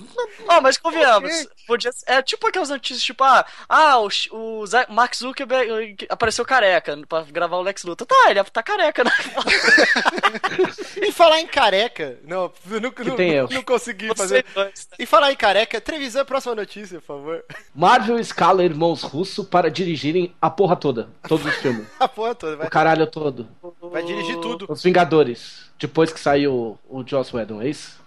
Oh, 0.49 0.61
mas 0.61 0.79
convenhamos, 0.79 1.47
podia, 1.67 1.91
é 2.07 2.23
tipo 2.23 2.47
aquelas 2.47 2.71
notícias, 2.71 3.03
tipo, 3.03 3.23
ah, 3.23 3.45
ah 3.69 3.99
o, 3.99 4.09
o 4.33 4.65
Mark 4.89 5.15
Zuckerberg 5.15 6.07
apareceu 6.09 6.45
careca 6.45 6.99
pra 7.09 7.23
gravar 7.23 7.59
o 7.59 7.63
Lex 7.63 7.85
Luthor. 7.85 8.07
Tá, 8.07 8.31
ele 8.31 8.43
tá 8.45 8.63
careca, 8.63 9.05
né? 9.05 9.10
E 11.01 11.13
falar 11.13 11.41
em 11.41 11.47
careca. 11.47 12.19
Não, 12.25 12.53
eu 12.71 12.81
não, 12.81 12.93
não, 13.05 13.17
tem 13.17 13.31
eu. 13.33 13.49
não 13.51 13.63
consegui 13.63 14.09
Você 14.09 14.15
fazer. 14.17 14.45
dois, 14.55 14.85
tá? 14.85 14.97
E 14.99 15.07
falar 15.07 15.33
em 15.33 15.37
careca, 15.37 15.81
Trevisan, 15.81 16.25
próxima 16.25 16.55
notícia, 16.55 17.01
por 17.01 17.07
favor. 17.07 17.45
Marvel 17.75 18.19
escala 18.19 18.65
irmãos 18.65 19.03
russo 19.03 19.45
para 19.45 19.71
dirigirem 19.71 20.35
a 20.41 20.51
porra 20.51 20.77
toda. 20.77 21.09
Todos 21.27 21.47
os 21.47 21.55
filmes. 21.57 21.87
A 21.99 22.09
porra 22.09 22.35
toda, 22.35 22.57
vai, 22.57 22.67
o 22.67 22.71
caralho 22.71 23.07
todo. 23.07 23.49
vai 23.91 24.03
dirigir 24.03 24.37
tudo. 24.39 24.67
Os 24.69 24.83
Vingadores. 24.83 25.71
Depois 25.79 26.13
que 26.13 26.21
saiu 26.21 26.79
o 26.89 27.05
Joss 27.07 27.35
Whedon, 27.35 27.63
é 27.63 27.69
isso? 27.69 27.99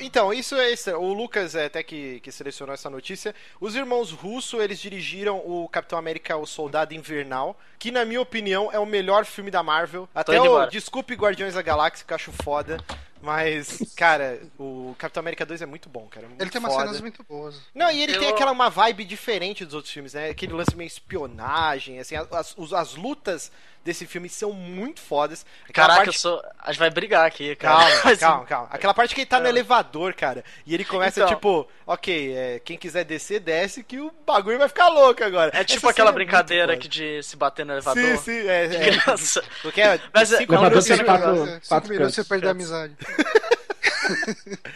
Então, 0.00 0.32
isso 0.32 0.54
é 0.56 0.70
isso. 0.72 0.90
O 0.92 1.12
Lucas 1.12 1.54
é 1.54 1.66
até 1.66 1.82
que, 1.82 2.20
que 2.20 2.30
selecionou 2.32 2.74
essa 2.74 2.88
notícia. 2.90 3.34
Os 3.60 3.74
irmãos 3.74 4.10
Russo, 4.10 4.60
eles 4.60 4.78
dirigiram 4.78 5.38
o 5.38 5.68
Capitão 5.68 5.98
América, 5.98 6.36
o 6.36 6.46
Soldado 6.46 6.94
Invernal, 6.94 7.58
que 7.78 7.90
na 7.90 8.04
minha 8.04 8.20
opinião 8.20 8.70
é 8.72 8.78
o 8.78 8.86
melhor 8.86 9.24
filme 9.24 9.50
da 9.50 9.62
Marvel. 9.62 10.08
Até 10.14 10.40
o. 10.40 10.66
Desculpe 10.66 11.14
Guardiões 11.14 11.54
da 11.54 11.62
Galáxia, 11.62 12.06
que 12.06 12.12
eu 12.12 12.16
acho 12.16 12.32
foda. 12.32 12.78
Mas, 13.20 13.78
cara, 13.96 14.40
o 14.58 14.96
Capitão 14.98 15.20
América 15.20 15.46
2 15.46 15.62
é 15.62 15.66
muito 15.66 15.88
bom, 15.88 16.08
cara. 16.10 16.26
muito 16.26 16.40
Ele 16.42 16.50
tem 16.50 16.58
umas 16.58 16.72
foda. 16.72 16.86
cenas 16.86 17.00
muito 17.00 17.22
boas. 17.22 17.60
Não, 17.72 17.88
e 17.90 18.02
ele 18.02 18.18
tem 18.18 18.28
Eu- 18.28 18.34
aquela 18.34 18.50
uma 18.50 18.68
vibe 18.68 19.04
diferente 19.04 19.64
dos 19.64 19.74
outros 19.74 19.92
filmes, 19.92 20.12
né? 20.14 20.30
Aquele 20.30 20.52
lance 20.52 20.74
meio 20.74 20.88
espionagem, 20.88 22.00
assim, 22.00 22.16
as, 22.16 22.54
os- 22.56 22.72
as 22.72 22.94
lutas 22.96 23.52
desse 23.84 24.06
filme 24.06 24.28
são 24.28 24.52
muito 24.52 25.00
fodas. 25.00 25.44
Aquela 25.68 25.88
Caraca, 25.88 26.00
eu 26.02 26.04
parte- 26.06 26.18
sou. 26.20 26.42
A 26.58 26.70
gente 26.72 26.78
vai 26.78 26.90
brigar 26.90 27.26
aqui, 27.26 27.54
cara. 27.56 27.78
Calma, 27.84 28.00
Mas- 28.04 28.18
calma, 28.20 28.44
calma. 28.44 28.68
Aquela 28.70 28.94
parte 28.94 29.14
que 29.14 29.22
ele 29.22 29.26
tá 29.26 29.40
no 29.40 29.46
É. 29.46 29.48
elevador, 29.50 30.14
cara. 30.14 30.44
E 30.66 30.74
ele 30.74 30.84
começa, 30.84 31.20
Então. 31.20 31.34
tipo, 31.34 31.68
ok, 31.86 32.34
é, 32.36 32.60
quem 32.60 32.76
quiser 32.76 33.04
descer, 33.04 33.40
desce, 33.40 33.82
que 33.82 33.98
o 33.98 34.12
bagulho 34.26 34.58
vai 34.58 34.68
ficar 34.68 34.88
louco 34.88 35.22
agora. 35.24 35.50
É 35.54 35.64
tipo 35.64 35.80
Essa 35.86 35.90
aquela 35.90 36.10
é 36.10 36.12
brincadeira 36.12 36.76
que 36.76 36.88
de 36.88 37.22
se 37.22 37.36
bater 37.36 37.66
no 37.66 37.72
elevador. 37.72 38.02
Sim, 38.02 38.16
sim, 38.18 38.48
é. 38.48 38.66
De 38.68 38.76
é. 38.76 38.90
criança. 38.98 39.42
Porque 39.62 39.80
é 39.80 40.00
Mas 40.14 40.32
é- 40.32 40.38
cinco 40.38 40.52
minutos 40.54 40.88
ele- 40.90 41.04
quatro- 41.04 41.46
Cinco 41.46 41.68
quatro 41.68 41.90
minutos 41.92 42.14
você 42.14 42.24
perde 42.24 42.46
a 42.46 42.50
amizade. 42.50 42.96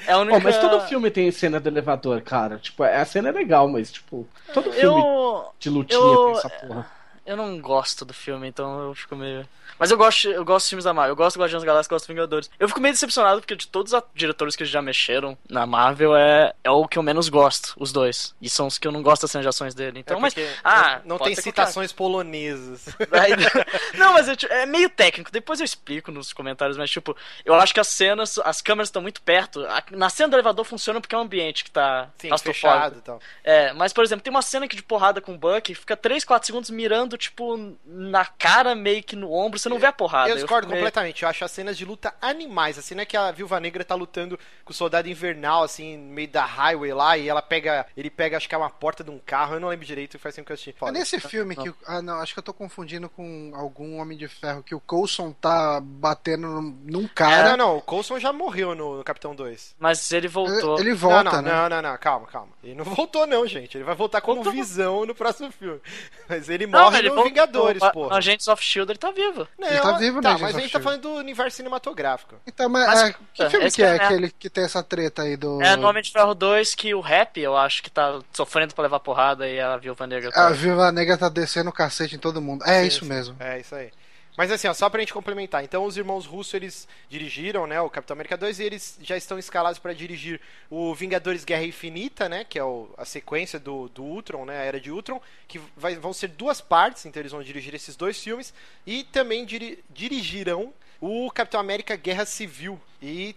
É 0.07 0.13
a 0.13 0.19
única... 0.19 0.39
Pô, 0.39 0.45
mas 0.45 0.59
todo 0.59 0.81
filme 0.87 1.11
tem 1.11 1.31
cena 1.31 1.59
do 1.59 1.69
elevador, 1.69 2.21
cara. 2.23 2.59
Tipo, 2.59 2.83
a 2.85 3.05
cena 3.05 3.29
é 3.29 3.33
legal, 3.33 3.69
mas, 3.69 3.91
tipo, 3.91 4.27
todo 4.55 4.73
filme 4.73 5.01
Eu. 5.01 5.47
de 5.59 5.69
lutinha 5.71 5.99
eu- 6.01 6.27
tem 6.27 6.33
essa 6.39 6.49
porra. 6.51 6.96
Eu 7.27 7.37
não 7.37 7.59
gosto 7.61 8.05
do 8.05 8.15
filme, 8.15 8.47
então 8.47 8.81
eu 8.89 8.95
fico 8.95 9.17
meio. 9.17 9.47
Mas 9.79 9.91
eu 9.91 9.97
gosto, 9.99 10.29
eu 10.29 10.45
gosto 10.45 10.67
de 10.67 10.71
filmes 10.71 10.85
da 10.85 10.95
Marvel. 10.95 11.11
Eu 11.13 11.17
gosto 11.17 11.37
do 11.37 11.41
Guardiões 11.41 11.63
da 11.63 11.67
Galáxia, 11.67 11.91
gosto 11.91 12.05
dos 12.05 12.15
Vingadores. 12.15 12.51
Eu 12.59 12.69
fico 12.69 12.81
meio 12.81 12.95
decepcionado 12.95 13.41
porque 13.41 13.57
de 13.57 13.67
todos 13.67 13.93
os 13.93 14.03
diretores 14.15 14.55
que 14.55 14.65
já 14.65 14.81
mexeram 14.81 15.37
na 15.51 15.67
Marvel 15.67 16.17
é, 16.17 16.55
é 16.63 16.71
o 16.71 16.87
que 16.87 16.97
eu 16.99 17.03
menos 17.03 17.29
gosto, 17.29 17.75
os 17.77 17.93
dois. 17.93 18.35
E 18.41 18.49
são 18.49 18.69
os 18.69 18.79
que 18.79 18.87
eu 18.87 18.93
não 18.93 19.03
gosto 19.03 19.23
das 19.23 19.31
cenas 19.33 19.45
de 19.45 19.49
ações 19.49 19.75
dele. 19.75 19.99
Então, 19.99 20.19
É 20.19 20.21
mas. 20.21 20.35
Ah, 20.63 21.01
não, 21.05 21.19
não 21.19 21.19
tem 21.19 21.35
ser 21.35 21.43
qualquer- 21.43 21.67
citações 21.67 21.93
polonesas. 21.93 22.87
Não, 23.95 24.13
mas 24.13 24.29
eu, 24.29 24.37
é 24.51 24.67
meio 24.67 24.89
técnico. 24.89 25.31
Depois 25.31 25.59
eu 25.61 25.65
explico 25.65 26.11
nos 26.13 26.33
comentários, 26.33 26.77
mas 26.77 26.91
tipo, 26.91 27.17
eu 27.45 27.55
acho 27.55 27.73
que 27.75 27.81
as 27.81 27.89
cenas, 27.89 28.39
as 28.39 28.61
câmeras 28.61 28.89
estão 28.89 29.03
muito 29.03 29.21
perto. 29.23 29.67
Na 29.91 30.09
cena 30.11 30.29
do 30.29 30.37
elevador 30.37 30.65
funciona 30.65 31.01
porque 31.01 31.15
é 31.15 31.19
um 31.19 31.23
ambiente 31.23 31.65
que 31.65 31.71
tá 31.71 32.09
Sim, 32.19 32.31
fechado 32.39 32.99
e 32.99 33.01
tal. 33.03 33.21
É, 33.43 33.73
mas 33.73 33.93
por 33.93 34.05
exemplo, 34.05 34.23
tem 34.23 34.31
uma 34.31 34.43
cena 34.43 34.69
que 34.69 34.77
de 34.77 34.83
porrada 34.83 35.21
com 35.21 35.35
o 35.35 35.39
Buck, 35.39 35.75
fica 35.75 35.97
3, 35.97 36.25
4 36.25 36.47
segundos 36.47 36.71
mirando, 36.71 37.16
tipo, 37.17 37.77
na 37.85 38.25
cara, 38.25 38.75
meio 38.75 39.03
que 39.03 39.17
no 39.17 39.33
ombro, 39.33 39.59
você 39.59 39.69
não 39.69 39.79
vê 39.79 39.87
a 39.87 39.93
porrada. 39.93 40.29
Eu 40.31 40.37
discordo 40.37 40.67
meio- 40.69 40.79
completamente. 40.79 41.23
Eu 41.23 41.29
acho 41.29 41.45
as 41.45 41.51
cenas 41.51 41.77
de 41.77 41.85
luta 41.85 42.15
animais. 42.21 42.79
A 42.79 42.83
cena 42.83 43.05
que 43.07 43.17
a 43.17 43.31
Viúva 43.31 43.59
Negra 43.61 43.85
tá 43.85 43.95
lutando 43.95 44.39
com 44.65 44.73
o 44.73 44.75
soldado 44.75 45.09
invernal, 45.09 45.63
assim, 45.63 45.97
no 45.97 46.13
meio 46.13 46.29
da 46.29 46.45
highway 46.45 46.93
lá, 46.93 47.17
e 47.17 47.29
ela 47.29 47.43
pega. 47.43 47.87
Ele 47.97 48.11
pega, 48.11 48.37
acho 48.37 48.49
que 48.49 48.55
é 48.55 48.59
uma 48.59 48.71
porta 48.71 49.03
de 49.05 49.11
um 49.11 49.19
carro, 49.19 49.55
eu 49.55 49.61
não 49.61 49.69
lembro 49.69 49.87
direito, 49.87 50.19
faz 50.19 50.35
tempo 50.35 50.47
que 50.47 50.53
eu 50.53 50.55
assisti. 50.55 50.71
É 50.71 50.73
Foda. 50.73 50.93
nesse 50.93 51.19
filme 51.21 51.55
que. 51.57 51.73
Ah, 51.87 52.01
não, 52.03 52.21
acho 52.21 52.33
que 52.33 52.39
eu 52.39 52.43
tô 52.45 52.53
confundindo 52.55 53.09
com 53.09 53.53
algum 53.55 53.99
Homem 54.01 54.17
de 54.19 54.29
Ferro 54.29 54.63
que 54.63 54.75
o 54.75 54.81
Coulson 54.81 55.33
tá 55.33 55.81
batendo 55.81 56.47
num, 56.85 57.07
cara. 57.09 57.53
Ah, 57.53 57.57
não, 57.57 57.67
não, 57.69 57.77
o 57.79 57.83
Coulson 57.83 58.19
já 58.19 58.33
morreu 58.33 58.75
no, 58.75 58.97
no 58.99 59.05
Capitão 59.05 59.35
2. 59.35 59.77
Mas 59.79 60.11
ele 60.13 60.29
voltou. 60.29 60.79
Ele 60.79 60.93
volta, 60.95 61.25
não, 61.25 61.33
não, 61.33 61.43
né? 61.43 61.53
não, 61.53 61.69
não, 61.69 61.91
não, 61.91 61.99
calma, 61.99 62.27
calma. 62.27 62.53
Ele 62.63 62.75
não 62.75 62.85
voltou, 62.97 63.27
não, 63.27 63.47
gente. 63.47 63.77
Ele 63.77 63.85
vai 63.85 63.95
voltar 63.95 64.21
como 64.21 64.37
Voltou. 64.43 64.53
visão 64.53 65.05
no 65.07 65.15
próximo 65.15 65.51
filme. 65.51 65.81
Mas 66.29 66.49
ele 66.49 66.67
Não, 66.67 66.81
morre 66.81 66.99
ele 67.07 67.15
no. 67.17 67.25
Vingadores, 67.25 67.83
A- 67.83 67.91
porra. 67.91 68.17
Agents 68.19 68.49
of 68.49 68.63
Shield 68.63 68.91
ele 68.93 68.99
tá 68.99 69.11
vivo. 69.11 69.47
Não, 69.59 69.69
Ele 69.69 69.81
tá 69.81 69.93
vivo, 69.93 70.21
tá, 70.23 70.29
né, 70.31 70.35
mas 70.35 70.43
Agents 70.43 70.57
a 70.57 70.61
gente 70.61 70.73
tá 70.73 70.81
falando 70.81 71.01
do 71.03 71.15
universo 71.15 71.57
cinematográfico. 71.57 72.35
Então, 72.47 72.69
mas, 72.69 72.87
Mas, 72.87 73.03
é, 73.03 73.15
que 73.35 73.43
é, 73.43 73.51
filme 73.51 73.71
que 73.71 73.83
é 73.83 73.97
que 73.97 74.03
é- 74.03 74.05
aquele 74.07 74.31
que 74.31 74.51
tem 74.51 74.65
essa 74.65 74.83
treta 74.83 75.23
aí 75.23 75.37
do. 75.37 75.61
É 75.63 75.77
no 75.77 75.87
Homem 75.89 76.03
de 76.03 76.11
Ferro 76.13 76.35
2 76.35 76.75
que 76.75 76.95
o 76.95 77.01
Rap, 77.01 77.41
eu 77.41 77.57
acho 77.57 77.83
que 77.83 77.91
tá 77.91 78.21
sofrendo 78.33 78.75
pra 78.75 78.83
levar 78.83 79.01
porrada 79.01 79.49
e 79.49 79.61
a 79.61 79.77
Viúva 79.77 80.07
Negra 80.07 80.31
tá. 80.31 80.47
A 80.49 80.51
Viúva 80.51 80.91
Negra 80.93 81.17
tá 81.17 81.29
descendo 81.29 81.71
o 81.71 81.73
cacete 81.73 82.15
em 82.17 82.19
todo 82.19 82.41
mundo. 82.43 82.65
É 82.67 82.85
isso 82.87 83.05
mesmo. 83.05 83.37
É, 83.41 83.61
isso 83.61 83.75
aí. 83.75 83.91
Mas 84.37 84.51
assim, 84.53 84.69
ó, 84.69 84.75
só 84.75 84.91
pra 84.91 85.01
gente 85.01 85.13
complementar. 85.15 85.65
Então, 85.65 85.85
os 85.85 85.97
irmãos 85.97 86.27
Russo, 86.27 86.55
eles 86.57 86.87
dirigiram, 87.09 87.67
né, 87.67 87.81
o 87.81 87.89
Capitão 87.89 88.15
América 88.15 88.37
2 88.37 88.61
e 88.61 88.65
eles 88.65 88.99
já 89.01 89.17
estão 89.17 89.39
escalados 89.39 89.79
pra 89.79 89.93
dirigir 89.95 90.41
o 90.71 90.95
Vingadores 90.95 91.45
Guerra 91.45 91.65
Infinita, 91.65 92.29
né, 92.29 92.45
que 92.45 92.59
é 92.59 92.65
o- 92.65 92.89
a 92.99 93.05
sequência 93.05 93.59
do, 93.59 93.89
do 93.89 94.03
Ultron, 94.03 94.45
né, 94.45 94.59
a 94.59 94.63
Era 94.65 94.81
de 94.81 94.91
Ultron, 94.91 95.21
que 95.49 95.59
vai- 95.77 95.97
vão 95.97 96.13
ser 96.13 96.29
duas 96.29 96.61
partes, 96.61 97.07
então 97.07 97.21
eles 97.21 97.33
vão 97.33 97.43
dirigir 97.43 97.75
esses 97.75 97.97
dois 97.97 98.23
filmes 98.23 98.53
e 98.87 99.05
também 99.05 99.45
diri- 99.47 99.83
dirigirão 99.89 100.73
o 101.01 101.31
Capitão 101.31 101.61
América 101.61 101.97
Guerra 101.97 102.25
Civil. 102.25 102.81
E 103.03 103.35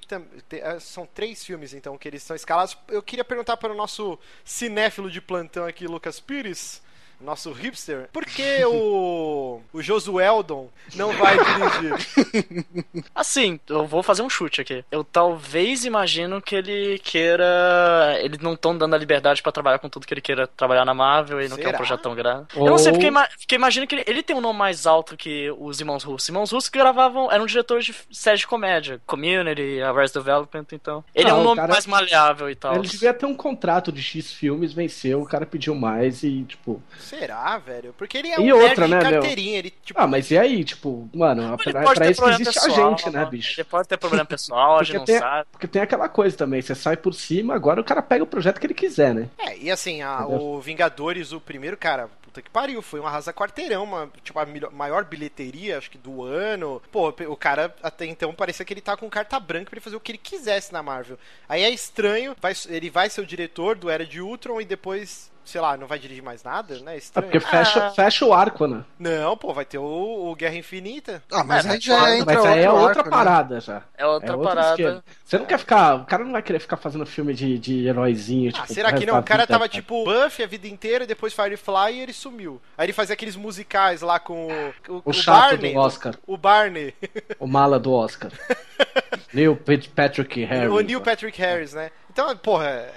eh, 0.51 0.79
são 0.79 1.05
três 1.05 1.43
filmes, 1.43 1.73
então, 1.73 1.97
que 1.97 2.07
eles 2.07 2.21
estão 2.21 2.35
escalados. 2.35 2.77
Eu 2.87 3.03
queria 3.03 3.25
perguntar 3.25 3.57
para 3.57 3.71
o 3.73 3.75
nosso 3.75 4.17
cinéfilo 4.45 5.11
de 5.11 5.19
plantão 5.21 5.65
aqui, 5.65 5.85
Lucas 5.85 6.19
Pires, 6.19 6.81
nosso 7.21 7.51
hipster, 7.51 8.09
por 8.13 8.25
que 8.25 8.63
o, 8.65 9.61
o 9.73 9.81
Josueldon 9.81 10.69
não 10.95 11.11
vai 11.13 11.37
dirigir? 11.37 13.05
Assim, 13.13 13.59
eu 13.67 13.85
vou 13.85 14.01
fazer 14.03 14.21
um 14.21 14.29
chute 14.29 14.61
aqui. 14.61 14.83
Eu 14.91 15.03
talvez 15.03 15.85
imagino 15.85 16.41
que 16.41 16.55
ele 16.55 16.99
queira. 16.99 18.17
Eles 18.21 18.39
não 18.39 18.53
estão 18.53 18.77
dando 18.77 18.93
a 18.95 18.97
liberdade 18.97 19.41
pra 19.41 19.51
trabalhar 19.51 19.79
com 19.79 19.89
tudo 19.89 20.05
que 20.07 20.13
ele 20.13 20.21
queira 20.21 20.47
trabalhar 20.47 20.85
na 20.85 20.93
Marvel 20.93 21.41
e 21.41 21.47
não 21.49 21.57
quer 21.57 21.69
um 21.69 21.77
projeto 21.77 22.01
tão 22.01 22.15
grande. 22.15 22.47
Ou- 22.55 22.65
Eu 22.67 22.71
não 22.71 22.77
sei, 22.77 22.91
porque, 22.91 23.07
ima 23.07 23.27
porque 23.37 23.55
imagino 23.55 23.85
que 23.87 23.95
ele, 23.95 24.03
ele 24.07 24.23
tem 24.23 24.35
um 24.35 24.41
nome 24.41 24.57
mais 24.59 24.85
alto 24.85 25.15
que 25.17 25.51
os 25.59 25.79
irmãos 25.79 26.03
russos. 26.03 26.27
Irmãos 26.29 26.51
russos 26.51 26.69
que 26.69 26.77
gravavam, 26.79 27.31
eram 27.31 27.45
diretores 27.45 27.85
de 27.85 27.95
séries 28.11 28.41
de 28.41 28.47
comédia, 28.47 29.01
Community, 29.05 29.81
Arrested 29.81 30.23
Development, 30.23 30.65
então. 30.71 31.03
Ele 31.13 31.29
é 31.29 31.31
Não, 31.31 31.41
um 31.41 31.43
nome 31.43 31.55
cara- 31.57 31.73
mais 31.73 31.85
maleável 31.85 32.49
e 32.49 32.55
tal. 32.55 32.75
Ele 32.75 32.87
devia 32.87 33.13
ter 33.13 33.25
um 33.25 33.35
contrato 33.35 33.91
de 33.91 34.01
X 34.01 34.31
filmes, 34.33 34.73
venceu, 34.73 35.21
o 35.21 35.25
cara 35.25 35.45
pediu 35.45 35.75
mais 35.75 36.23
e, 36.23 36.43
tipo. 36.43 36.81
Será, 37.09 37.57
velho? 37.57 37.93
Porque 37.97 38.17
ele 38.17 38.29
é 38.29 38.39
E 38.39 38.53
um 38.53 38.57
outra, 38.59 38.87
nerd 38.87 38.99
de 38.99 39.05
né, 39.05 39.11
meu? 39.11 39.19
carteirinha. 39.21 39.57
Ele, 39.59 39.69
tipo, 39.71 39.99
Ah, 39.99 40.07
mas 40.07 40.29
e 40.31 40.37
aí, 40.37 40.63
tipo, 40.63 41.09
mano, 41.13 41.43
Ele 41.43 41.57
pra, 41.71 41.81
pode 41.83 41.95
pra 41.95 42.05
ter 42.05 42.11
isso 42.11 42.29
existe 42.29 42.53
pessoal, 42.53 42.87
a 42.87 42.89
gente, 42.91 43.09
né, 43.09 43.25
bicho? 43.25 43.59
Ele 43.59 43.65
pode 43.65 43.87
ter 43.87 43.97
problema 43.97 44.25
pessoal, 44.25 44.79
a 44.79 44.83
gente 44.83 44.97
Porque 44.97 44.97
não 44.97 45.05
tem, 45.05 45.19
sabe. 45.19 45.47
porque 45.51 45.67
tem 45.67 45.81
aquela 45.81 46.07
coisa 46.09 46.35
também, 46.37 46.61
você 46.61 46.75
sai 46.75 46.95
por 46.97 47.13
cima, 47.13 47.55
agora 47.55 47.81
o 47.81 47.83
cara 47.83 48.01
pega 48.01 48.23
o 48.23 48.27
projeto 48.27 48.59
que 48.59 48.65
ele 48.67 48.73
quiser, 48.73 49.13
né? 49.13 49.29
É, 49.37 49.57
e 49.57 49.71
assim, 49.71 50.01
a- 50.01 50.25
o 50.27 50.59
Vingadores, 50.61 51.31
o 51.31 51.39
primeiro, 51.41 51.75
cara, 51.77 52.09
puta 52.21 52.41
que 52.41 52.49
pariu, 52.49 52.81
foi 52.81 52.99
um 52.99 53.07
arrasa 53.07 53.33
quarteirão, 53.33 53.83
uma, 53.83 54.09
tipo, 54.23 54.37
a 54.39 54.45
maior 54.71 55.03
bilheteria, 55.03 55.77
acho 55.77 55.89
que 55.89 55.97
do 55.97 56.23
ano. 56.23 56.81
Pô, 56.91 57.09
o 57.09 57.35
cara 57.35 57.73
até 57.81 58.05
então 58.05 58.33
parecia 58.33 58.63
que 58.63 58.71
ele 58.73 58.81
tá 58.81 58.95
com 58.95 59.09
carta 59.09 59.39
branca 59.39 59.69
pra 59.69 59.77
ele 59.77 59.83
fazer 59.83 59.95
o 59.95 59.99
que 59.99 60.11
ele 60.11 60.17
quisesse 60.19 60.71
na 60.71 60.83
Marvel. 60.83 61.17
Aí 61.47 61.63
é 61.63 61.69
estranho, 61.71 62.35
vai- 62.39 62.53
ele 62.67 62.89
vai 62.89 63.09
ser 63.09 63.21
o 63.21 63.25
diretor 63.25 63.75
do 63.75 63.89
Era 63.89 64.05
de 64.05 64.21
Ultron 64.21 64.61
e 64.61 64.65
depois, 64.65 65.31
sei 65.49 65.59
lá, 65.61 65.75
não 65.75 65.87
vai 65.87 65.97
dirigir 65.99 66.23
mais 66.23 66.43
nada, 66.43 66.79
né? 66.79 66.93
É 66.95 66.97
Estranho. 66.97 67.27
porque 67.31 67.39
fecha, 67.39 67.87
Ah. 67.87 67.91
fecha 67.91 68.25
o 68.25 68.33
arco, 68.33 68.67
né? 68.67 68.83
Não, 68.97 69.35
pô, 69.35 69.53
vai 69.53 69.65
ter 69.65 69.77
o, 69.77 69.83
o 69.83 70.35
Guerra 70.35 70.55
Infinita. 70.55 71.23
Ah, 71.31 71.43
mas 71.43 71.65
É, 71.65 71.71
aí 71.71 71.79
já 71.79 72.15
entra 72.17 72.35
Mas 72.35 72.45
aí 72.45 72.63
é 72.63 72.69
outra 72.71 72.99
arco, 72.99 73.03
né? 73.09 73.17
parada 73.17 73.59
já. 73.59 73.81
É 73.97 74.05
outra 74.05 74.33
é 74.33 74.37
parada. 74.37 74.69
esquema. 74.71 75.03
Você 75.25 75.37
não 75.37 75.45
quer 75.45 75.57
ficar. 75.59 75.95
O 75.95 76.05
cara 76.05 76.23
não 76.23 76.31
vai 76.31 76.41
querer 76.41 76.59
ficar 76.59 76.77
fazendo 76.77 77.05
filme 77.05 77.33
de, 77.33 77.57
de 77.59 77.87
heróizinho. 77.87 78.49
Ah, 78.49 78.53
tipo, 78.61 78.73
será 78.73 78.89
pro 78.89 78.99
que 78.99 79.05
não? 79.05 79.19
O 79.19 79.23
cara 79.23 79.45
tava 79.47 79.67
tipo 79.67 80.03
Buffy 80.05 80.43
a 80.43 80.47
vida 80.47 80.67
inteira, 80.67 81.05
depois 81.07 81.33
Firefly 81.33 81.93
e 81.95 81.99
ele 82.01 82.13
sumiu. 82.13 82.61
Aí 82.77 82.85
ele 82.85 82.93
fazia 82.93 83.13
aqueles 83.13 83.35
musicais 83.35 84.01
lá 84.01 84.19
com 84.19 84.47
o, 84.47 84.93
o, 84.97 85.01
O 85.05 85.13
chato 85.13 85.51
Barney. 85.51 85.73
do 85.73 85.79
Oscar. 85.79 86.15
O 86.27 86.37
Barney. 86.37 86.93
O 87.39 87.47
mala 87.47 87.79
do 87.79 87.91
Oscar. 87.91 88.31
Neil 89.33 89.55
Pat- 89.55 89.89
Patrick 89.89 90.43
Harris. 90.43 90.71
o 90.71 90.79
Neil 90.79 91.01
Patrick 91.01 91.39
Harris, 91.39 91.73
né? 91.73 91.91
Então, 92.11 92.35
porra, 92.37 92.87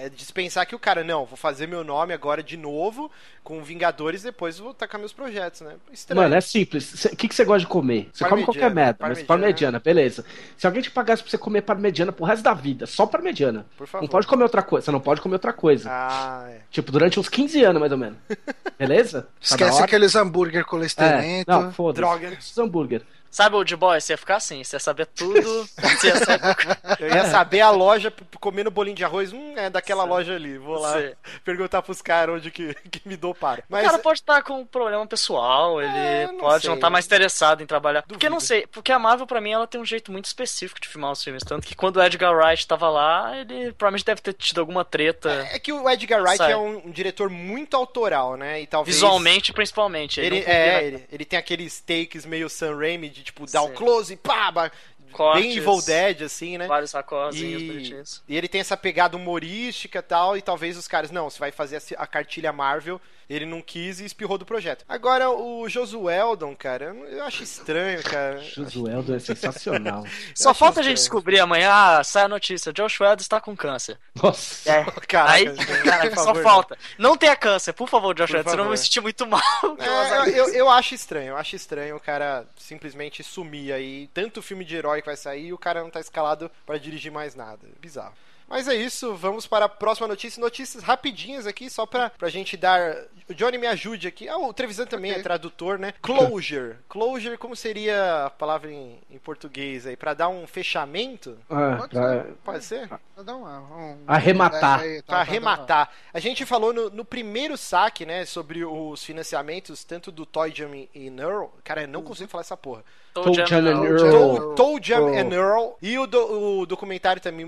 é, 0.00 0.08
dispensar 0.08 0.66
que 0.66 0.74
o 0.74 0.78
cara, 0.78 1.04
não, 1.04 1.26
vou 1.26 1.36
fazer 1.36 1.66
meu 1.66 1.84
nome 1.84 2.14
agora 2.14 2.42
de 2.42 2.56
novo 2.56 3.10
com 3.44 3.62
Vingadores, 3.62 4.22
depois 4.22 4.58
vou 4.58 4.72
tacar 4.72 4.98
meus 4.98 5.12
projetos, 5.12 5.60
né? 5.60 5.74
Estranho. 5.92 6.22
Mano, 6.22 6.34
é 6.34 6.40
simples. 6.40 7.04
O 7.04 7.16
que, 7.16 7.28
que 7.28 7.34
você 7.34 7.44
gosta 7.44 7.60
de 7.60 7.66
comer? 7.66 8.08
Você 8.12 8.26
come 8.26 8.44
qualquer 8.44 8.72
merda, 8.72 8.96
mas 8.98 9.22
parmegiana, 9.22 9.78
beleza. 9.78 10.24
Se 10.56 10.66
alguém 10.66 10.80
te 10.82 10.90
pagasse 10.90 11.22
pra 11.22 11.30
você 11.30 11.36
comer 11.36 11.62
parmegiana 11.62 12.12
pro 12.12 12.24
resto 12.24 12.42
da 12.42 12.54
vida, 12.54 12.86
só 12.86 13.04
parmegiana. 13.04 13.66
Por 13.76 13.86
favor. 13.86 14.04
Não 14.04 14.08
pode 14.08 14.26
comer 14.26 14.44
outra 14.44 14.62
coisa. 14.62 14.86
Você 14.86 14.90
não 14.90 15.00
pode 15.00 15.20
comer 15.20 15.34
outra 15.34 15.52
coisa. 15.52 15.90
Ah, 15.90 16.46
é. 16.48 16.60
Tipo, 16.70 16.90
durante 16.90 17.20
uns 17.20 17.28
15 17.28 17.62
anos, 17.64 17.80
mais 17.80 17.92
ou 17.92 17.98
menos. 17.98 18.16
Beleza? 18.78 19.22
Tá 19.22 19.28
Esquece 19.42 19.82
aqueles 19.82 20.14
hambúrguer 20.14 20.64
com 20.64 20.80
É. 20.80 21.44
Não, 21.46 21.72
foda-se. 21.72 22.00
Droga. 22.00 22.28
Esses 22.32 22.56
hambúrguer. 22.56 23.02
Sabe, 23.30 23.56
Old 23.56 23.76
Boy, 23.76 24.00
você 24.00 24.12
ia 24.12 24.18
ficar 24.18 24.36
assim, 24.36 24.64
você 24.64 24.76
ia 24.76 24.80
saber 24.80 25.06
tudo. 25.06 25.68
ia 26.04 26.16
saber... 26.16 26.56
Eu 26.98 27.08
ia 27.08 27.24
saber 27.26 27.60
a 27.60 27.70
loja 27.70 28.12
comendo 28.40 28.70
bolinho 28.70 28.96
de 28.96 29.04
arroz, 29.04 29.32
hum, 29.32 29.54
é 29.56 29.70
daquela 29.70 30.02
Sim. 30.02 30.08
loja 30.08 30.34
ali. 30.34 30.58
Vou 30.58 30.78
lá 30.78 31.00
Sim. 31.00 31.12
perguntar 31.44 31.82
pros 31.82 32.02
caras 32.02 32.36
onde 32.36 32.50
que, 32.50 32.74
que 32.90 33.00
me 33.08 33.16
dou 33.16 33.34
para. 33.34 33.62
Mas... 33.68 33.84
O 33.84 33.86
cara 33.86 33.98
pode 33.98 34.20
estar 34.20 34.42
com 34.42 34.60
um 34.60 34.66
problema 34.66 35.06
pessoal, 35.06 35.80
ele 35.80 35.96
é, 35.96 36.26
não 36.26 36.38
pode 36.38 36.62
sei. 36.62 36.68
não 36.68 36.74
estar 36.74 36.86
tá 36.86 36.90
mais 36.90 37.06
interessado 37.06 37.62
em 37.62 37.66
trabalhar. 37.66 38.00
Duvido. 38.00 38.14
Porque 38.14 38.28
não 38.28 38.40
sei, 38.40 38.66
porque 38.66 38.92
a 38.92 38.98
Marvel, 38.98 39.26
pra 39.26 39.40
mim, 39.40 39.50
ela 39.50 39.66
tem 39.66 39.80
um 39.80 39.84
jeito 39.84 40.10
muito 40.10 40.26
específico 40.26 40.80
de 40.80 40.88
filmar 40.88 41.12
os 41.12 41.22
filmes. 41.22 41.42
Tanto 41.44 41.66
que 41.66 41.74
quando 41.74 41.96
o 41.96 42.02
Edgar 42.02 42.34
Wright 42.34 42.66
tava 42.66 42.88
lá, 42.88 43.36
ele 43.38 43.72
provavelmente 43.72 44.04
deve 44.04 44.20
ter 44.20 44.32
tido 44.32 44.60
alguma 44.60 44.84
treta. 44.84 45.30
É, 45.50 45.56
é 45.56 45.58
que 45.58 45.72
o 45.72 45.88
Edgar 45.88 46.22
Wright 46.22 46.38
Sabe? 46.38 46.52
é 46.52 46.56
um, 46.56 46.86
um, 46.86 46.90
diretor 46.90 47.30
muito 47.30 47.76
autoral, 47.76 48.36
né? 48.36 48.62
E 48.62 48.66
talvez... 48.66 48.96
Visualmente, 48.96 49.52
principalmente. 49.52 50.20
Ele, 50.20 50.38
ele 50.38 50.50
é, 50.50 50.84
ele, 50.84 51.04
ele, 51.10 51.24
tem 51.24 51.38
aqueles 51.38 51.80
takes 51.80 52.26
meio 52.26 52.48
Sam 52.48 52.76
Raimi 52.76 53.08
de, 53.20 53.24
tipo, 53.24 53.46
dar 53.46 53.62
o 53.62 53.70
close 53.70 54.16
close, 54.16 54.16
pá, 54.16 54.70
Cortes, 55.12 55.42
bem 55.42 55.56
Evil 55.56 55.82
Dead, 55.82 56.22
assim, 56.22 56.56
né? 56.56 56.66
Vários 56.66 56.90
sacosinhos 56.90 58.22
e, 58.26 58.32
e 58.32 58.36
ele 58.36 58.48
tem 58.48 58.60
essa 58.60 58.76
pegada 58.76 59.16
humorística 59.16 59.98
e 59.98 60.02
tal, 60.02 60.36
e 60.36 60.42
talvez 60.42 60.76
os 60.76 60.86
caras, 60.86 61.10
não, 61.10 61.28
você 61.28 61.38
vai 61.38 61.50
fazer 61.50 61.82
a 61.96 62.06
cartilha 62.06 62.52
Marvel 62.52 63.00
ele 63.30 63.46
não 63.46 63.62
quis 63.62 64.00
e 64.00 64.04
espirrou 64.04 64.36
do 64.36 64.44
projeto. 64.44 64.84
Agora, 64.88 65.30
o 65.30 65.68
Josueldon, 65.68 66.56
cara, 66.56 66.86
eu 67.08 67.22
acho 67.22 67.44
estranho, 67.44 68.02
cara. 68.02 68.40
Josueldon 68.42 69.14
é 69.14 69.18
sensacional. 69.20 70.04
Só 70.34 70.52
falta 70.52 70.80
a 70.80 70.82
gente 70.82 70.96
descobrir 70.96 71.38
amanhã, 71.38 71.70
ah, 71.72 72.02
sai 72.02 72.24
a 72.24 72.28
notícia, 72.28 72.72
Josh 72.72 73.00
Whedon 73.00 73.20
está 73.20 73.40
com 73.40 73.56
câncer. 73.56 73.96
Nossa. 74.20 74.68
É. 74.68 74.84
Caraca, 75.06 75.32
Aí, 75.32 75.56
cara, 75.84 76.10
só 76.16 76.24
favor, 76.26 76.42
falta. 76.42 76.78
Não. 76.98 77.10
não 77.10 77.16
tenha 77.16 77.36
câncer, 77.36 77.72
por 77.72 77.88
favor, 77.88 78.14
Josh 78.16 78.32
Whedon, 78.32 78.50
senão 78.50 78.64
eu 78.64 78.68
vou 78.68 78.72
me 78.72 78.78
sentir 78.78 79.00
muito 79.00 79.24
mal. 79.26 79.40
É, 79.80 80.18
eu, 80.18 80.26
eu, 80.26 80.54
eu, 80.54 80.70
acho 80.70 80.94
estranho, 80.94 81.28
eu 81.28 81.36
acho 81.36 81.54
estranho 81.54 81.96
o 81.96 82.00
cara 82.00 82.44
simplesmente 82.56 83.22
sumir 83.22 83.72
aí. 83.72 84.08
Tanto 84.12 84.42
filme 84.42 84.64
de 84.64 84.76
herói 84.76 85.00
que 85.00 85.06
vai 85.06 85.16
sair 85.16 85.46
e 85.46 85.52
o 85.52 85.58
cara 85.58 85.82
não 85.82 85.90
tá 85.90 86.00
escalado 86.00 86.50
para 86.66 86.78
dirigir 86.78 87.12
mais 87.12 87.34
nada. 87.34 87.68
Bizarro. 87.80 88.14
Mas 88.50 88.66
é 88.66 88.74
isso, 88.74 89.14
vamos 89.14 89.46
para 89.46 89.66
a 89.66 89.68
próxima 89.68 90.08
notícia. 90.08 90.40
Notícias 90.40 90.82
rapidinhas 90.82 91.46
aqui, 91.46 91.70
só 91.70 91.86
pra, 91.86 92.10
pra 92.10 92.28
gente 92.28 92.56
dar. 92.56 92.96
O 93.28 93.32
Johnny 93.32 93.56
me 93.56 93.68
ajude 93.68 94.08
aqui. 94.08 94.28
Ah, 94.28 94.38
o 94.38 94.52
Trevisan 94.52 94.86
também 94.86 95.12
okay. 95.12 95.20
é 95.20 95.22
tradutor, 95.22 95.78
né? 95.78 95.94
Closure. 96.02 96.74
Closure, 96.88 97.38
como 97.38 97.54
seria 97.54 98.26
a 98.26 98.30
palavra 98.30 98.72
em, 98.72 98.98
em 99.08 99.18
português 99.18 99.86
aí? 99.86 99.96
Pra 99.96 100.14
dar 100.14 100.28
um 100.28 100.48
fechamento? 100.48 101.38
Ah, 101.48 101.76
Pode, 101.78 101.94
pra... 101.94 102.10
ser. 102.10 102.32
Pode 102.42 102.64
ser? 102.64 102.88
Pra 102.88 103.22
dar 103.22 103.36
uma, 103.36 103.60
um... 103.60 103.98
Arrematar. 104.04 104.84
É, 104.84 104.96
tá, 104.96 105.02
pra 105.06 105.20
arrematar. 105.20 105.88
A 106.12 106.18
gente 106.18 106.44
falou 106.44 106.72
no, 106.72 106.90
no, 106.90 107.04
primeiro 107.04 107.56
saque, 107.56 108.04
né, 108.04 108.24
sobre 108.24 108.64
os 108.64 109.04
financiamentos, 109.04 109.84
tanto 109.84 110.10
do 110.10 110.26
Toy 110.26 110.52
Jam 110.52 110.88
e 110.92 111.08
Neural. 111.08 111.54
Cara, 111.62 111.82
eu 111.82 111.88
não 111.88 112.02
consigo 112.02 112.28
falar 112.28 112.42
essa 112.42 112.56
porra. 112.56 112.82
Toe 113.12 113.34
Jam 113.46 113.66
and 113.66 113.84
Earl. 113.84 114.54
Toe 114.54 114.80
Jam 114.82 115.08
and 115.08 115.32
Earl. 115.32 115.76
E 115.82 115.98
o, 115.98 116.06
do, 116.06 116.60
o 116.60 116.66
documentário 116.66 117.20
também, 117.20 117.44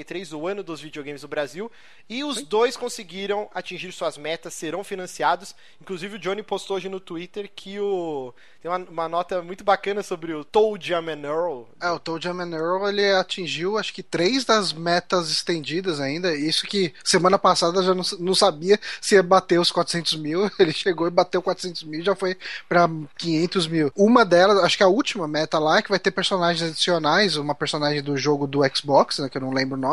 1983, 0.00 0.32
o 0.32 0.46
ano 0.46 0.62
dos 0.62 0.80
videogames 0.80 1.22
do 1.22 1.28
Brasil. 1.28 1.70
E 2.08 2.24
os 2.24 2.42
dois 2.42 2.76
conseguiram 2.76 3.48
atingir 3.54 3.92
suas 3.92 4.16
metas, 4.16 4.54
serão 4.54 4.82
financiados. 4.82 5.54
Inclusive 5.80 6.16
o 6.16 6.18
Johnny 6.18 6.42
postou 6.42 6.76
hoje 6.76 6.88
no 6.88 7.00
Twitter 7.00 7.50
que 7.54 7.78
o 7.78 8.34
tem 8.60 8.70
uma, 8.70 8.78
uma 8.78 9.08
nota 9.08 9.40
muito 9.40 9.64
bacana 9.64 10.02
sobre 10.02 10.34
o 10.34 10.44
Toe 10.44 10.78
Jam 10.78 11.08
and 11.08 11.22
Earl. 11.24 11.62
É, 11.80 11.90
o 11.90 11.98
Toe 11.98 12.20
Jam 12.20 12.40
and 12.40 12.54
Earl, 12.54 12.88
ele 12.88 13.10
atingiu 13.12 13.78
acho 13.78 13.92
que 13.92 14.02
três 14.02 14.44
das 14.44 14.72
metas 14.74 15.30
estendidas 15.30 15.98
ainda. 15.98 16.34
Isso 16.34 16.66
que 16.66 16.92
semana 17.02 17.38
passada 17.38 17.82
já 17.82 17.94
não, 17.94 18.04
não 18.18 18.34
sabia 18.34 18.78
se 19.00 19.14
ia 19.14 19.22
bater 19.22 19.58
os 19.58 19.72
400 19.72 20.16
mil. 20.16 20.50
Ele 20.60 20.72
chegou 20.72 21.06
e 21.06 21.10
bateu 21.10 21.40
400 21.40 21.84
mil, 21.84 22.04
já 22.04 22.14
foi 22.14 22.36
para 22.68 22.88
500 23.16 23.66
mil. 23.66 23.92
Uma 23.96 24.26
delas 24.26 24.62
acho 24.62 24.76
que 24.76 24.82
a 24.82 24.88
última 24.88 25.26
meta 25.26 25.58
lá 25.58 25.78
é 25.78 25.82
que 25.82 25.88
vai 25.88 25.98
ter 25.98 26.10
personagens 26.10 26.70
adicionais, 26.70 27.36
uma 27.36 27.54
personagem 27.54 28.02
do 28.02 28.16
jogo 28.16 28.46
do 28.46 28.60
Xbox, 28.74 29.20
né, 29.20 29.28
que 29.30 29.38
eu 29.38 29.42
não 29.42 29.52
lembro 29.52 29.78
o 29.78 29.80
nome, 29.80 29.89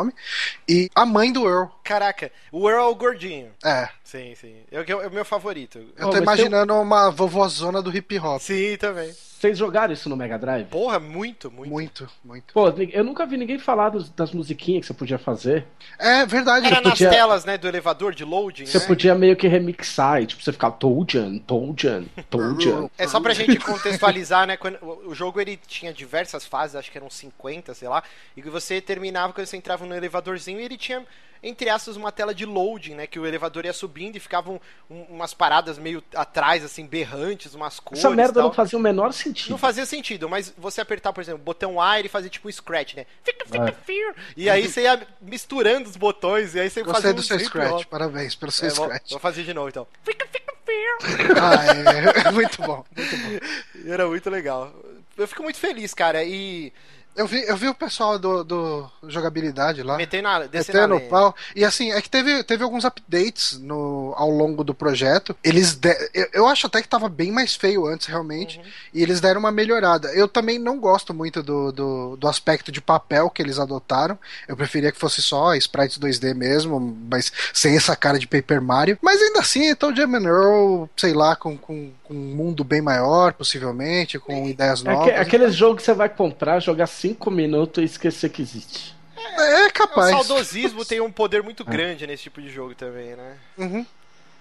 e 0.68 0.90
a 0.94 1.04
mãe 1.06 1.32
do 1.32 1.46
Earl. 1.46 1.68
Caraca, 1.82 2.30
o 2.52 2.68
Earl 2.68 2.84
é 2.84 2.86
o 2.88 2.94
gordinho. 2.94 3.50
É. 3.64 3.88
Sim, 4.04 4.34
sim. 4.34 4.56
É, 4.70 4.90
é 4.90 5.06
o 5.06 5.10
meu 5.10 5.24
favorito. 5.24 5.78
Eu 5.96 6.10
tô 6.10 6.16
oh, 6.16 6.22
imaginando 6.22 6.72
tem... 6.72 6.82
uma 6.82 7.10
vovozona 7.10 7.82
do 7.82 7.94
hip 7.94 8.18
hop. 8.18 8.40
Sim, 8.40 8.76
também. 8.76 9.14
Vocês 9.38 9.56
jogaram 9.56 9.92
isso 9.92 10.08
no 10.08 10.16
Mega 10.16 10.36
Drive? 10.36 10.66
Porra, 10.66 10.98
muito, 10.98 11.48
muito. 11.48 11.70
Muito, 11.70 12.10
muito. 12.24 12.52
Pô, 12.52 12.68
eu 12.70 13.04
nunca 13.04 13.24
vi 13.24 13.36
ninguém 13.36 13.56
falar 13.56 13.90
dos, 13.90 14.10
das 14.10 14.32
musiquinhas 14.32 14.80
que 14.80 14.88
você 14.88 14.94
podia 14.94 15.16
fazer. 15.16 15.64
É 15.96 16.26
verdade. 16.26 16.66
Era 16.66 16.80
nas 16.80 16.94
podia... 16.94 17.08
telas, 17.08 17.44
né, 17.44 17.56
do 17.56 17.68
elevador 17.68 18.12
de 18.12 18.24
loading, 18.24 18.66
Você 18.66 18.80
né? 18.80 18.86
podia 18.86 19.14
meio 19.14 19.36
que 19.36 19.46
remixar, 19.46 20.20
e, 20.20 20.26
tipo, 20.26 20.42
você 20.42 20.50
ficava 20.50 20.74
Toadjan, 20.74 21.38
Toadjan, 21.38 22.04
Toadjan. 22.28 22.90
É 22.98 23.06
só 23.06 23.20
pra 23.20 23.32
gente 23.32 23.60
contextualizar, 23.60 24.44
né, 24.44 24.56
quando 24.56 24.76
o 25.06 25.14
jogo 25.14 25.40
ele 25.40 25.56
tinha 25.68 25.92
diversas 25.92 26.44
fases, 26.44 26.74
acho 26.74 26.90
que 26.90 26.98
eram 26.98 27.08
50, 27.08 27.74
sei 27.74 27.88
lá, 27.88 28.02
e 28.36 28.42
que 28.42 28.50
você 28.50 28.80
terminava 28.80 29.32
quando 29.32 29.46
você 29.46 29.56
entrava 29.56 29.86
no 29.86 29.94
elevadorzinho 29.94 30.58
e 30.58 30.64
ele 30.64 30.76
tinha 30.76 31.06
entre 31.42 31.68
aspas, 31.68 31.96
uma 31.96 32.10
tela 32.10 32.34
de 32.34 32.44
loading, 32.44 32.94
né? 32.94 33.06
Que 33.06 33.18
o 33.18 33.26
elevador 33.26 33.64
ia 33.64 33.72
subindo 33.72 34.16
e 34.16 34.20
ficavam 34.20 34.60
um, 34.90 35.02
umas 35.02 35.34
paradas 35.34 35.78
meio 35.78 36.02
atrás, 36.14 36.64
assim, 36.64 36.86
berrantes, 36.86 37.54
umas 37.54 37.78
cores. 37.80 38.04
Essa 38.04 38.14
merda 38.14 38.42
não 38.42 38.52
fazia 38.52 38.78
o 38.78 38.82
menor 38.82 39.12
sentido. 39.12 39.50
Não 39.50 39.58
fazia 39.58 39.86
sentido, 39.86 40.28
mas 40.28 40.52
você 40.56 40.80
apertar, 40.80 41.12
por 41.12 41.20
exemplo, 41.20 41.40
o 41.40 41.44
botão 41.44 41.80
A 41.80 42.00
e 42.00 42.08
fazer 42.08 42.28
tipo 42.28 42.48
um 42.48 42.52
scratch, 42.52 42.94
né? 42.94 43.06
Fica, 43.22 43.46
fica, 43.46 43.70
é. 43.70 44.14
E 44.36 44.50
aí 44.50 44.68
você 44.68 44.82
ia 44.82 45.06
misturando 45.20 45.88
os 45.88 45.96
botões, 45.96 46.54
e 46.54 46.60
aí 46.60 46.70
você 46.70 46.82
Gostei 46.82 47.02
fazia. 47.02 47.14
do 47.14 47.20
um 47.20 47.22
seu 47.22 47.38
scratch, 47.38 47.84
parabéns 47.86 48.34
pelo 48.34 48.52
seu 48.52 48.68
é, 48.68 48.70
scratch. 48.70 49.10
Vou, 49.10 49.10
vou, 49.10 49.20
fazer 49.20 49.44
de 49.44 49.54
novo 49.54 49.68
então. 49.68 49.86
Fica, 50.02 50.26
fica, 50.26 50.54
fica. 50.64 51.34
ah, 51.40 52.28
é, 52.28 52.30
muito 52.32 52.62
bom, 52.62 52.84
muito 52.96 53.16
bom. 53.16 53.46
Era 53.90 54.06
muito 54.06 54.28
legal. 54.28 54.72
Eu 55.16 55.26
fico 55.26 55.42
muito 55.42 55.58
feliz, 55.58 55.94
cara, 55.94 56.22
e. 56.24 56.72
Eu 57.18 57.26
vi, 57.26 57.44
eu 57.48 57.56
vi 57.56 57.66
o 57.66 57.74
pessoal 57.74 58.16
do, 58.16 58.44
do 58.44 58.88
jogabilidade 59.08 59.82
lá. 59.82 59.96
Metendo, 59.96 60.22
na, 60.22 60.38
metendo 60.38 60.94
o 60.94 61.00
pau. 61.00 61.34
E 61.54 61.64
assim, 61.64 61.90
é 61.90 62.00
que 62.00 62.08
teve, 62.08 62.44
teve 62.44 62.62
alguns 62.62 62.84
updates 62.84 63.58
no, 63.58 64.14
ao 64.16 64.30
longo 64.30 64.62
do 64.62 64.72
projeto. 64.72 65.34
Eles 65.42 65.74
de, 65.74 65.90
eu, 66.14 66.28
eu, 66.32 66.46
acho 66.46 66.68
até 66.68 66.80
que 66.80 66.86
tava 66.86 67.08
bem 67.08 67.32
mais 67.32 67.56
feio 67.56 67.86
antes, 67.86 68.06
realmente. 68.06 68.58
Uhum. 68.58 68.64
E 68.94 69.02
eles 69.02 69.20
deram 69.20 69.40
uma 69.40 69.50
melhorada. 69.50 70.14
Eu 70.14 70.28
também 70.28 70.60
não 70.60 70.78
gosto 70.78 71.12
muito 71.12 71.42
do, 71.42 71.72
do, 71.72 72.16
do, 72.16 72.28
aspecto 72.28 72.70
de 72.70 72.80
papel 72.80 73.28
que 73.30 73.42
eles 73.42 73.58
adotaram. 73.58 74.16
Eu 74.46 74.56
preferia 74.56 74.92
que 74.92 74.98
fosse 74.98 75.20
só 75.20 75.56
sprites 75.56 75.98
2D 75.98 76.36
mesmo, 76.36 76.78
mas 77.10 77.32
sem 77.52 77.76
essa 77.76 77.96
cara 77.96 78.16
de 78.20 78.28
Paper 78.28 78.62
Mario. 78.62 78.96
Mas 79.02 79.20
ainda 79.20 79.40
assim, 79.40 79.66
então 79.66 79.92
Jam 79.92 80.14
Earl, 80.24 80.84
sei 80.96 81.12
lá, 81.14 81.34
com, 81.34 81.58
com, 81.58 81.90
com, 82.04 82.14
um 82.14 82.36
mundo 82.36 82.62
bem 82.62 82.80
maior, 82.80 83.32
possivelmente, 83.32 84.20
com 84.20 84.32
é, 84.32 84.48
ideias 84.50 84.84
novas. 84.84 85.08
É 85.08 85.18
aquele 85.18 85.50
jogo 85.50 85.76
que 85.76 85.82
você 85.82 85.92
vai 85.92 86.08
comprar, 86.08 86.60
jogar 86.60 86.84
assim 86.84 87.07
cinco 87.08 87.30
minutos 87.30 87.82
e 87.82 87.86
esquecer 87.86 88.30
que 88.30 88.42
existe. 88.42 88.96
É, 89.16 89.66
é 89.66 89.70
capaz. 89.70 90.14
O 90.14 90.24
saudosismo 90.24 90.84
tem 90.86 91.00
um 91.00 91.10
poder 91.10 91.42
muito 91.42 91.62
é. 91.62 91.70
grande 91.70 92.06
nesse 92.06 92.24
tipo 92.24 92.40
de 92.40 92.50
jogo 92.50 92.74
também, 92.74 93.16
né? 93.16 93.36
Uhum. 93.56 93.86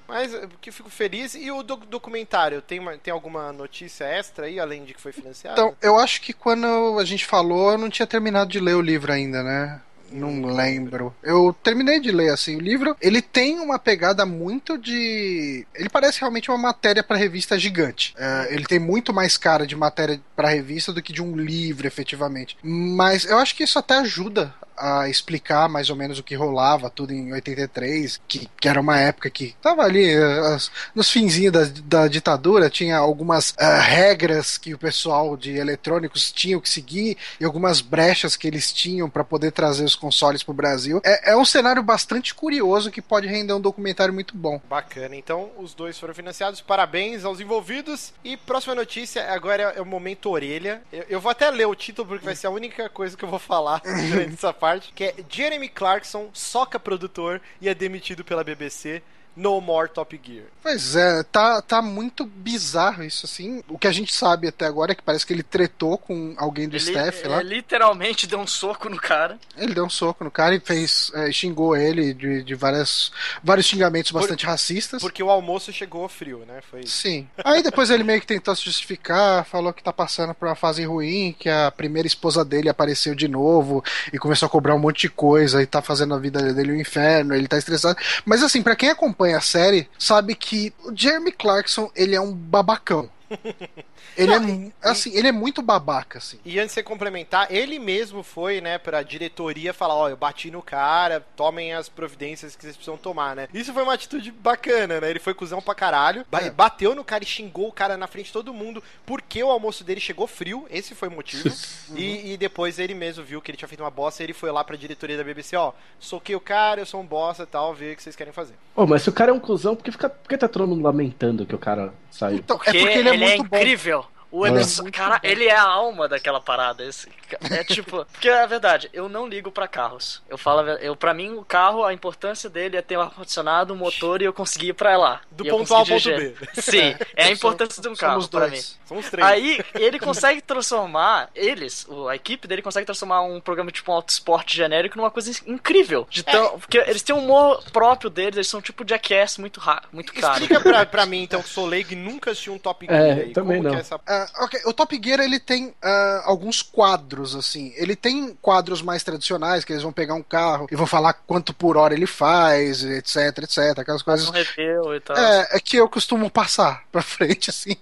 Mas 0.08 0.32
que 0.62 0.72
fico 0.72 0.90
feliz. 0.90 1.36
E 1.36 1.52
o 1.52 1.62
documentário, 1.64 2.62
tem, 2.62 2.80
uma, 2.80 2.98
tem 2.98 3.12
alguma 3.12 3.52
notícia 3.52 4.06
extra 4.06 4.46
aí, 4.46 4.60
além 4.60 4.86
de 4.86 4.94
que 4.94 5.02
foi 5.02 5.12
financiado? 5.12 5.60
Então, 5.60 5.76
eu 5.82 5.98
acho 5.98 6.22
que 6.22 6.32
quando 6.32 6.98
a 6.98 7.04
gente 7.04 7.26
falou, 7.26 7.72
eu 7.72 7.78
não 7.78 7.90
tinha 7.90 8.08
terminado 8.08 8.50
de 8.50 8.60
ler 8.60 8.76
o 8.76 8.82
livro 8.82 9.12
ainda, 9.12 9.44
né? 9.44 9.82
Não 10.12 10.46
lembro. 10.46 11.14
Eu 11.22 11.56
terminei 11.64 12.00
de 12.00 12.12
ler 12.12 12.32
assim 12.32 12.56
o 12.56 12.62
livro. 12.62 12.96
Ele 13.02 13.22
tem 13.22 13.60
uma 13.60 13.80
pegada 13.80 14.26
muito 14.26 14.78
de. 14.78 15.66
Ele 15.76 15.90
parece 15.90 16.20
realmente 16.20 16.50
uma 16.50 16.58
matéria 16.58 17.04
para 17.04 17.18
revista 17.18 17.58
gigante. 17.58 18.14
É, 18.18 18.48
ele 18.52 18.66
tem 18.66 18.80
muito 18.80 19.14
mais 19.14 19.38
cara 19.38 19.66
de 19.66 19.76
matéria 19.76 20.20
para 20.36 20.50
revista 20.50 20.94
do 20.94 21.02
que 21.02 21.14
de 21.14 21.22
um 21.22 21.36
livro, 21.36 21.88
efetivamente. 21.88 22.58
Mas 22.64 23.26
eu 23.26 23.38
acho 23.38 23.56
que 23.56 23.64
isso 23.64 23.80
até 23.80 23.96
ajuda 23.96 24.54
a 24.78 25.10
explicar 25.10 25.68
mais 25.68 25.90
ou 25.90 25.96
menos 25.96 26.20
o 26.20 26.24
que 26.24 26.36
rolava 26.36 26.90
tudo 26.90 27.14
em 27.14 27.34
83, 27.34 28.22
que, 28.28 28.48
que 28.60 28.70
era 28.70 28.80
uma 28.80 29.00
época 29.00 29.30
que 29.30 29.56
tava 29.62 29.84
ali 29.84 30.16
uh, 30.16 30.58
nos 30.94 31.10
finzinhos 31.10 31.52
da, 31.52 31.66
da 31.84 32.08
ditadura, 32.08 32.70
tinha 32.70 32.98
algumas 32.98 33.52
uh, 33.52 33.82
regras 33.82 34.58
que 34.58 34.74
o 34.74 34.78
pessoal 34.78 35.36
de 35.36 35.58
eletrônicos 35.58 36.32
tinham 36.32 36.62
que 36.62 36.70
seguir 36.70 37.18
e 37.40 37.46
algumas 37.46 37.82
brechas 37.82 38.36
que 38.36 38.48
eles 38.48 38.72
tinham 38.72 39.10
para 39.10 39.24
poder 39.24 39.52
trazer 39.52 39.84
os 39.84 39.96
consoles 39.96 40.44
pro 40.44 40.54
Brasil. 40.54 41.02
É, 41.04 41.32
é 41.32 41.38
um 41.38 41.46
cenário 41.46 41.82
bastante 41.82 42.36
curioso 42.36 42.92
que 42.92 43.02
pode 43.02 43.28
render 43.28 43.54
um 43.54 43.62
documentário 43.62 44.14
muito 44.14 44.36
bom. 44.38 44.62
Bacana, 44.70 45.16
então 45.16 45.50
os 45.58 45.74
dois 45.74 45.98
foram 45.98 46.14
financiados, 46.14 46.62
parabéns 46.62 47.26
aos 47.26 47.40
envolvidos. 47.40 48.14
E 48.24 48.38
próxima 48.38 48.76
notícia, 48.76 49.32
agora 49.32 49.74
é 49.76 49.82
o 49.82 49.86
momento 49.86 50.30
orelha. 50.30 50.82
Eu, 50.92 51.06
eu 51.10 51.22
vou 51.22 51.32
até 51.32 51.50
ler 51.50 51.66
o 51.66 51.76
título 51.76 52.08
porque 52.08 52.26
vai 52.26 52.36
ser 52.36 52.48
a 52.48 52.52
única 52.52 52.90
coisa 52.90 53.18
que 53.18 53.26
eu 53.26 53.30
vou 53.30 53.40
falar 53.40 53.82
durante 54.10 54.34
essa 54.34 54.54
parte 54.54 54.67
parte, 54.68 54.92
que 54.94 55.06
é 55.06 55.16
Jeremy 55.30 55.70
Clarkson 55.70 56.30
soca 56.34 56.78
produtor 56.78 57.42
e 57.62 57.70
é 57.70 57.74
demitido 57.74 58.26
pela 58.26 58.44
BBC. 58.44 59.02
No 59.38 59.62
More 59.62 59.88
Top 59.90 60.20
Gear. 60.22 60.46
Pois 60.64 60.96
é, 60.96 61.22
tá, 61.22 61.62
tá 61.62 61.80
muito 61.80 62.26
bizarro 62.26 63.04
isso, 63.04 63.24
assim. 63.28 63.64
O 63.70 63.78
que 63.78 63.88
a 63.88 63.92
gente 63.92 64.14
sabe 64.14 64.48
até 64.48 64.66
agora 64.66 64.94
é 64.94 64.96
que 64.96 65.04
parece 65.04 65.26
que 65.28 65.32
ele 65.32 65.44
tretou 65.44 65.96
com 65.96 66.34
alguém 66.38 66.68
do 66.68 66.76
Ele, 66.76 66.84
staff 66.84 67.24
é, 67.24 67.28
lá. 67.28 67.44
literalmente 67.44 68.26
deu 68.26 68.40
um 68.40 68.48
soco 68.48 68.90
no 68.90 68.98
cara. 68.98 69.38
Ele 69.56 69.76
deu 69.76 69.86
um 69.86 69.90
soco 69.90 70.24
no 70.24 70.32
cara 70.32 70.56
e 70.56 70.60
fez, 70.60 71.12
é, 71.14 71.32
xingou 71.32 71.78
ele 71.78 72.16
de, 72.16 72.42
de 72.42 72.56
várias, 72.56 73.12
vários 73.44 73.68
xingamentos 73.68 74.12
bastante 74.12 74.44
racistas. 74.44 75.00
Porque 75.00 75.22
o 75.22 75.30
almoço 75.30 75.72
chegou 75.72 76.10
frio, 76.10 76.44
né? 76.48 76.60
Foi 76.70 76.82
isso. 76.82 76.98
Sim. 76.98 77.28
Aí 77.46 77.62
depois 77.62 77.92
ele 77.92 78.04
meio 78.04 78.20
que 78.20 78.26
tentou 78.26 78.56
se 78.56 78.66
justificar, 78.66 79.46
falou 79.46 79.72
que 79.72 79.84
tá 79.84 79.94
passando 79.94 80.34
por 80.34 80.48
uma 80.48 80.56
fase 80.56 80.84
ruim, 80.84 81.36
que 81.38 81.48
a 81.48 81.70
primeira 81.70 82.08
esposa 82.08 82.44
dele 82.44 82.70
apareceu 82.70 83.14
de 83.14 83.28
novo 83.28 83.84
e 84.12 84.18
começou 84.18 84.48
a 84.48 84.50
cobrar 84.50 84.74
um 84.74 84.80
monte 84.80 85.02
de 85.02 85.10
coisa 85.10 85.62
e 85.62 85.68
tá 85.68 85.80
fazendo 85.80 86.16
a 86.16 86.20
vida 86.20 86.42
dele 86.54 86.72
um 86.72 86.82
inferno, 86.82 87.36
ele 87.36 87.48
tá 87.48 87.58
estressado. 87.60 88.00
Mas 88.26 88.42
assim, 88.42 88.64
pra 88.64 88.76
quem 88.76 88.90
acompanha 88.90 89.27
a 89.34 89.42
série, 89.42 89.90
sabe 89.98 90.36
que 90.36 90.74
o 90.84 90.96
Jeremy 90.96 91.32
Clarkson, 91.32 91.92
ele 91.96 92.16
é 92.16 92.22
um 92.22 92.34
babacão. 92.34 93.10
Ele 94.16 94.34
é, 94.34 94.40
mu- 94.40 94.72
assim, 94.82 95.16
ele 95.16 95.28
é 95.28 95.32
muito 95.32 95.62
babaca, 95.62 96.18
assim. 96.18 96.40
E 96.46 96.58
antes 96.60 96.70
de 96.70 96.74
você 96.76 96.84
complementar, 96.84 97.52
ele 97.52 97.78
mesmo 97.78 98.24
foi, 98.24 98.62
né, 98.62 98.78
pra 98.78 99.04
diretoria 99.04 99.74
falar, 99.74 99.94
ó, 99.96 100.10
eu 100.10 100.18
bati 100.18 100.50
no 100.50 100.62
cara, 100.62 101.24
tomem 101.36 101.74
as 101.74 101.88
providências 101.90 102.56
que 102.56 102.64
vocês 102.64 102.76
precisam 102.76 102.98
tomar, 102.98 103.36
né? 103.36 103.48
Isso 103.54 103.74
foi 103.74 103.84
uma 103.84 103.94
atitude 103.94 104.32
bacana, 104.32 105.00
né? 105.02 105.10
Ele 105.10 105.20
foi 105.20 105.34
cuzão 105.34 105.62
pra 105.62 105.76
caralho, 105.76 106.26
É. 106.32 106.50
bateu 106.50 106.96
no 106.96 107.04
cara 107.04 107.24
e 107.24 107.28
xingou 107.28 107.68
o 107.68 107.72
cara 107.72 107.96
na 107.98 108.08
frente 108.08 108.28
de 108.28 108.34
todo 108.34 108.54
mundo, 108.54 108.82
porque 109.06 109.44
o 109.44 109.52
almoço 109.52 109.84
dele 109.84 110.00
chegou 110.00 110.26
frio, 110.26 110.66
esse 110.70 110.96
foi 110.96 111.10
o 111.10 111.12
motivo. 111.12 111.50
e, 111.96 112.34
e 112.34 112.38
depois 112.38 112.80
ele 112.80 112.94
mesmo 112.96 113.24
viu 113.24 113.42
que 113.42 113.52
ele 113.52 113.58
tinha 113.58 113.68
feito 113.68 113.82
uma 113.84 113.92
bosta 113.92 114.24
e 114.24 114.26
ele 114.26 114.34
foi 114.34 114.52
lá 114.52 114.64
pra 114.64 114.76
diretoria 114.76 115.18
da 115.18 115.24
BBC, 115.24 115.56
ó, 115.58 115.74
soquei 116.00 116.36
o 116.36 116.40
cara, 116.40 116.82
eu 116.82 116.86
sou 116.86 117.02
um 117.02 117.06
bosta 117.06 117.44
e 117.44 117.48
tal, 117.48 117.74
vê 117.74 117.92
o 117.94 117.96
que 117.96 118.02
vocês 118.04 118.16
querem 118.16 118.34
fazer. 118.34 118.56
Ô, 118.76 118.86
mas 118.88 119.02
se 119.04 119.10
o 119.10 119.14
cara 119.14 119.32
é 119.32 119.34
um 119.34 119.40
cuzão, 119.40 119.76
por 119.76 119.84
que, 119.84 119.92
fica, 119.92 120.10
por 120.10 120.28
que 120.30 120.38
tá 120.38 120.48
todo 120.48 120.68
mundo 120.68 120.84
lamentando 120.84 121.46
que 121.46 121.54
o 121.56 121.60
cara 121.60 121.94
saiu? 122.12 122.38
Então, 122.38 122.56
é 122.66 122.72
porque 122.72 122.78
ele 123.00 123.10
é 123.10 123.17
muito 123.18 123.44
bom. 123.50 123.58
incrível. 123.58 124.06
O 124.32 124.46
É. 124.46 124.50
Emerson, 124.50 124.92
cara, 124.92 125.20
ele 125.24 125.46
é 125.46 125.56
a 125.56 125.64
alma 125.64 126.08
daquela 126.08 126.40
parada. 126.42 126.84
Esse, 126.84 127.08
é 127.50 127.64
tipo, 127.64 128.06
porque 128.12 128.28
é 128.30 128.46
verdade, 128.48 128.90
eu 128.94 129.08
não 129.08 129.28
ligo 129.28 129.52
pra 129.52 129.68
carros. 129.68 130.22
Eu 130.30 130.38
falo, 130.38 130.68
eu 130.70 130.96
para 130.96 131.14
mim 131.14 131.34
o 131.34 131.44
carro, 131.46 131.84
a 131.84 131.94
importância 131.94 132.50
dele 132.50 132.78
é 132.78 132.82
ter 132.82 132.98
um 132.98 133.02
ar 133.02 133.12
condicionado, 133.12 133.74
um 133.74 133.78
motor 133.78 134.22
e 134.22 134.26
eu 134.26 134.34
conseguir 134.34 134.70
ir 134.70 134.74
pra 134.74 134.98
lá. 134.98 135.22
Do 135.32 135.46
ponto 135.46 135.74
A 135.74 135.78
ao 135.80 135.86
ponto. 135.86 136.04
B. 136.10 136.36
Sim, 136.56 136.96
é 137.16 137.26
a 137.26 137.32
importância 137.32 137.82
de 137.82 137.88
um 137.88 137.96
carro 137.96 138.22
Somos 138.22 138.28
pra 138.28 138.42
mim. 138.46 138.50
dois. 138.52 138.80
São 138.86 138.98
os 138.98 139.10
três. 139.10 139.28
Aí 139.28 139.60
ele 139.76 140.00
consegue 140.00 140.42
transformar, 140.42 141.30
eles, 141.36 141.86
o- 141.90 142.08
a 142.08 142.16
equipe 142.16 142.48
dele 142.48 142.62
consegue 142.62 142.86
transformar 142.86 143.22
um 143.22 143.40
programa 143.40 143.72
tipo 143.72 143.92
um 143.92 143.96
autosport 143.96 144.50
genérico 144.54 144.98
numa 144.98 145.12
coisa 145.12 145.32
incrível. 145.46 146.08
De 146.10 146.24
tão, 146.24 146.60
Porque 146.60 146.78
eles 146.78 147.02
têm 147.02 147.16
um 147.16 147.20
humor 147.24 147.64
próprio 147.72 148.10
deles, 148.10 148.36
eles 148.36 148.48
são 148.48 148.62
tipo 148.62 148.86
jackass 148.88 149.38
muito 149.38 149.62
muito 149.92 150.14
caro. 150.14 150.34
Explica 150.42 150.60
pra, 150.62 150.86
pra 150.86 151.06
mim, 151.06 151.24
então, 151.24 151.42
que 151.42 151.50
sou 151.50 151.66
leigo 151.66 151.94
e 151.94 151.96
nunca 151.96 152.32
assisti 152.32 152.50
um 152.50 152.58
Top 152.58 152.86
Gear 152.86 153.00
É, 153.02 153.12
aí. 153.12 153.34
também 153.34 153.58
Como 153.58 153.70
que 153.70 153.74
não. 153.74 153.76
é 153.78 153.80
essa... 153.82 154.00
Ok, 154.40 154.60
o 154.66 154.74
Top 154.74 155.00
Gear 155.04 155.20
ele 155.20 155.40
tem 155.40 155.74
ah, 155.82 156.24
alguns 156.26 156.62
quadros 156.62 157.36
assim. 157.36 157.74
Ele 157.76 157.96
tem 157.96 158.38
quadros 158.42 158.82
mais 158.82 159.04
tradicionais 159.04 159.64
que 159.64 159.74
eles 159.74 159.84
vão 159.84 159.92
pegar 159.92 160.14
um 160.14 160.24
carro 160.24 160.68
e 160.72 160.76
vão 160.76 160.88
falar 160.88 161.14
quanto 161.14 161.54
por 161.54 161.78
hora 161.78 161.94
ele 161.94 162.08
faz, 162.08 162.84
etc, 162.84 163.44
etc, 163.44 163.80
aquelas 163.80 164.02
coisas. 164.02 164.28
um 164.28 164.32
review 164.32 164.96
e 164.96 165.00
tal. 165.00 165.18
É, 165.18 165.48
é 165.52 165.60
que 165.60 165.78
eu 165.78 165.88
costumo 165.90 166.30
passar 166.30 166.84
pra 166.92 167.02
frente 167.02 167.50
assim. 167.50 167.76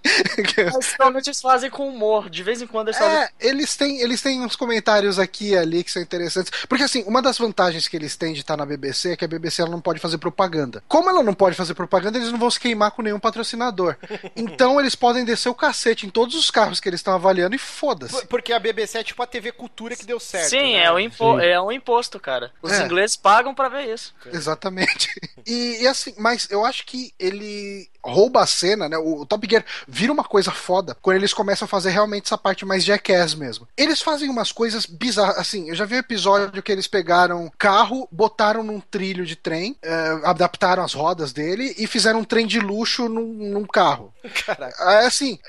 Mas 0.73 0.95
normalmente 0.97 1.27
eles 1.27 1.41
fazem 1.41 1.69
com 1.69 1.87
humor. 1.87 2.29
De 2.29 2.43
vez 2.43 2.61
em 2.61 2.67
quando 2.67 2.89
eles 2.89 2.97
fazem. 2.97 3.17
É, 3.17 3.29
eles 3.39 3.75
têm, 3.75 4.01
eles 4.01 4.21
têm 4.21 4.41
uns 4.41 4.55
comentários 4.55 5.19
aqui 5.19 5.45
e 5.49 5.57
ali 5.57 5.83
que 5.83 5.91
são 5.91 6.01
interessantes. 6.01 6.51
Porque, 6.67 6.83
assim, 6.83 7.03
uma 7.07 7.21
das 7.21 7.37
vantagens 7.37 7.87
que 7.87 7.95
eles 7.95 8.15
têm 8.15 8.33
de 8.33 8.41
estar 8.41 8.57
na 8.57 8.65
BBC 8.65 9.11
é 9.11 9.15
que 9.15 9.25
a 9.25 9.27
BBC 9.27 9.61
ela 9.61 9.71
não 9.71 9.81
pode 9.81 9.99
fazer 9.99 10.17
propaganda. 10.17 10.83
Como 10.87 11.09
ela 11.09 11.23
não 11.23 11.33
pode 11.33 11.55
fazer 11.55 11.73
propaganda, 11.73 12.17
eles 12.17 12.31
não 12.31 12.39
vão 12.39 12.49
se 12.49 12.59
queimar 12.59 12.91
com 12.91 13.01
nenhum 13.01 13.19
patrocinador. 13.19 13.95
Então, 14.35 14.79
eles 14.79 14.95
podem 14.95 15.23
descer 15.23 15.49
o 15.49 15.55
cacete 15.55 16.05
em 16.05 16.09
todos 16.25 16.35
os 16.35 16.49
carros 16.51 16.79
que 16.79 16.89
eles 16.89 16.99
estão 16.99 17.13
avaliando 17.13 17.55
e 17.55 17.59
foda-se. 17.59 18.13
Por- 18.13 18.27
Porque 18.27 18.51
a 18.53 18.59
BBC 18.59 18.97
é 18.99 19.03
tipo 19.03 19.21
a 19.21 19.27
TV 19.27 19.51
Cultura 19.51 19.95
que 19.95 20.05
deu 20.05 20.19
certo. 20.19 20.49
Sim, 20.49 20.73
né? 20.73 20.83
é, 20.85 20.91
o 20.91 20.99
impo 20.99 21.39
Sim. 21.39 21.45
é 21.45 21.59
um 21.61 21.71
imposto, 21.71 22.19
cara. 22.19 22.51
Os 22.61 22.71
É. 22.71 22.83
ingleses 22.85 23.15
pagam 23.15 23.53
pra 23.53 23.69
ver 23.69 23.93
isso. 23.93 24.13
Exatamente. 24.31 25.09
E, 25.47 25.83
e 25.83 25.87
assim, 25.87 26.15
mas 26.17 26.49
eu 26.49 26.65
acho 26.65 26.83
que 26.87 27.13
ele 27.19 27.87
rouba 28.05 28.41
a 28.41 28.47
cena, 28.47 28.87
né? 28.87 28.97
O, 28.97 29.21
o 29.21 29.25
Top 29.25 29.45
Gear 29.49 29.63
vira 29.87 30.11
uma 30.11 30.23
coisa 30.23 30.51
foda 30.51 30.95
quando 31.01 31.17
eles 31.17 31.33
começam 31.33 31.65
a 31.65 31.69
fazer 31.69 31.89
realmente 31.89 32.25
essa 32.25 32.37
parte 32.37 32.65
mais 32.65 32.83
jackass 32.83 33.33
mesmo. 33.33 33.67
Eles 33.75 34.01
fazem 34.01 34.29
umas 34.29 34.51
coisas 34.51 34.85
bizarras. 34.85 35.37
Assim, 35.37 35.69
eu 35.69 35.75
já 35.75 35.85
vi 35.85 35.95
um 35.95 35.99
episódio 35.99 36.61
que 36.61 36.71
eles 36.71 36.87
pegaram 36.87 37.51
carro, 37.57 38.07
botaram 38.11 38.63
num 38.63 38.79
trilho 38.79 39.25
de 39.25 39.35
trem, 39.35 39.75
eh, 39.81 40.19
adaptaram 40.23 40.83
as 40.83 40.93
rodas 40.93 41.33
dele 41.33 41.73
e 41.77 41.87
fizeram 41.87 42.19
um 42.19 42.23
trem 42.23 42.45
de 42.47 42.59
luxo 42.59 43.09
num, 43.09 43.33
num 43.51 43.65
carro. 43.65 44.13
Caraca. 44.45 44.83
É 44.93 45.05
assim, 45.05 45.39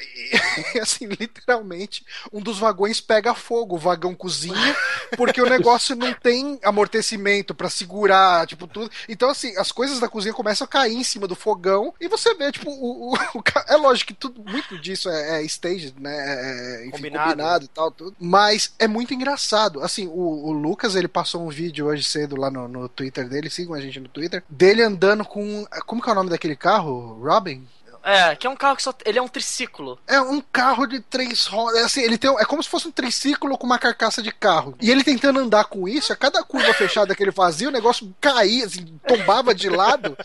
e, 0.74 0.80
assim, 0.80 1.06
literalmente, 1.06 2.04
um 2.32 2.40
dos 2.40 2.58
vagões 2.58 3.00
pega 3.00 3.34
fogo, 3.34 3.76
o 3.76 3.78
vagão 3.78 4.14
cozinha, 4.14 4.76
porque 5.16 5.40
o 5.40 5.48
negócio 5.48 5.94
não 5.96 6.12
tem 6.12 6.58
amortecimento 6.62 7.54
pra 7.54 7.70
segurar, 7.70 8.46
tipo, 8.46 8.66
tudo. 8.66 8.90
Então, 9.08 9.30
assim, 9.30 9.56
as 9.56 9.72
coisas 9.72 10.00
da 10.00 10.08
cozinha 10.08 10.34
começam 10.34 10.64
a 10.64 10.68
cair 10.68 10.94
em 10.94 11.04
cima 11.04 11.26
do 11.26 11.34
fogão 11.34 11.94
e 12.00 12.08
você 12.08 12.34
vê, 12.34 12.45
tipo, 12.52 12.70
o, 12.70 13.12
o- 13.12 13.14
o 13.38 13.42
é 13.68 13.76
lógico 13.76 14.08
que 14.08 14.14
tudo, 14.14 14.42
muito 14.48 14.78
disso 14.78 15.08
é, 15.08 15.40
é 15.40 15.42
staged, 15.44 15.94
né? 15.98 16.14
É, 16.16 16.80
enfim, 16.82 16.90
Combinado. 16.92 17.30
combinado. 17.30 17.64
e 17.64 17.68
tal, 17.68 17.90
tudo. 17.90 18.16
Mas 18.20 18.72
é 18.78 18.86
muito 18.88 19.12
engraçado. 19.14 19.80
Assim, 19.82 20.06
o, 20.06 20.46
o 20.48 20.52
Lucas, 20.52 20.94
ele 20.94 21.08
passou 21.08 21.42
um 21.44 21.48
vídeo 21.50 21.86
hoje 21.86 22.04
cedo 22.04 22.36
lá 22.36 22.50
no, 22.50 22.68
no 22.68 22.88
Twitter 22.88 23.28
dele, 23.28 23.50
sigam 23.50 23.74
a 23.74 23.80
gente 23.80 24.00
no 24.00 24.08
Twitter, 24.08 24.42
dele 24.48 24.82
andando 24.82 25.24
com. 25.24 25.66
Como 25.86 26.02
que 26.02 26.08
é 26.08 26.12
o 26.12 26.16
nome 26.16 26.30
daquele 26.30 26.56
carro? 26.56 27.18
Robin? 27.22 27.66
É, 28.08 28.36
que 28.36 28.46
é 28.46 28.50
um 28.50 28.54
carro 28.54 28.76
que 28.76 28.82
só. 28.84 28.94
Ele 29.04 29.18
é 29.18 29.22
um 29.22 29.26
triciclo. 29.26 29.98
É 30.06 30.20
um 30.20 30.40
carro 30.40 30.86
de 30.86 31.00
três 31.00 31.46
rodas. 31.46 31.80
É, 31.80 31.84
assim, 31.84 32.00
ele 32.02 32.16
tem, 32.16 32.30
é 32.38 32.44
como 32.44 32.62
se 32.62 32.68
fosse 32.68 32.86
um 32.86 32.92
triciclo 32.92 33.58
com 33.58 33.66
uma 33.66 33.80
carcaça 33.80 34.22
de 34.22 34.30
carro. 34.30 34.76
E 34.80 34.90
ele 34.90 35.02
tentando 35.02 35.40
andar 35.40 35.64
com 35.64 35.88
isso, 35.88 36.12
a 36.12 36.16
cada 36.16 36.44
curva 36.44 36.72
fechada 36.72 37.14
que 37.16 37.22
ele 37.22 37.32
fazia, 37.32 37.68
o 37.68 37.72
negócio 37.72 38.14
caía, 38.20 38.64
assim, 38.64 38.84
tombava 39.06 39.52
de 39.52 39.68
lado. 39.68 40.16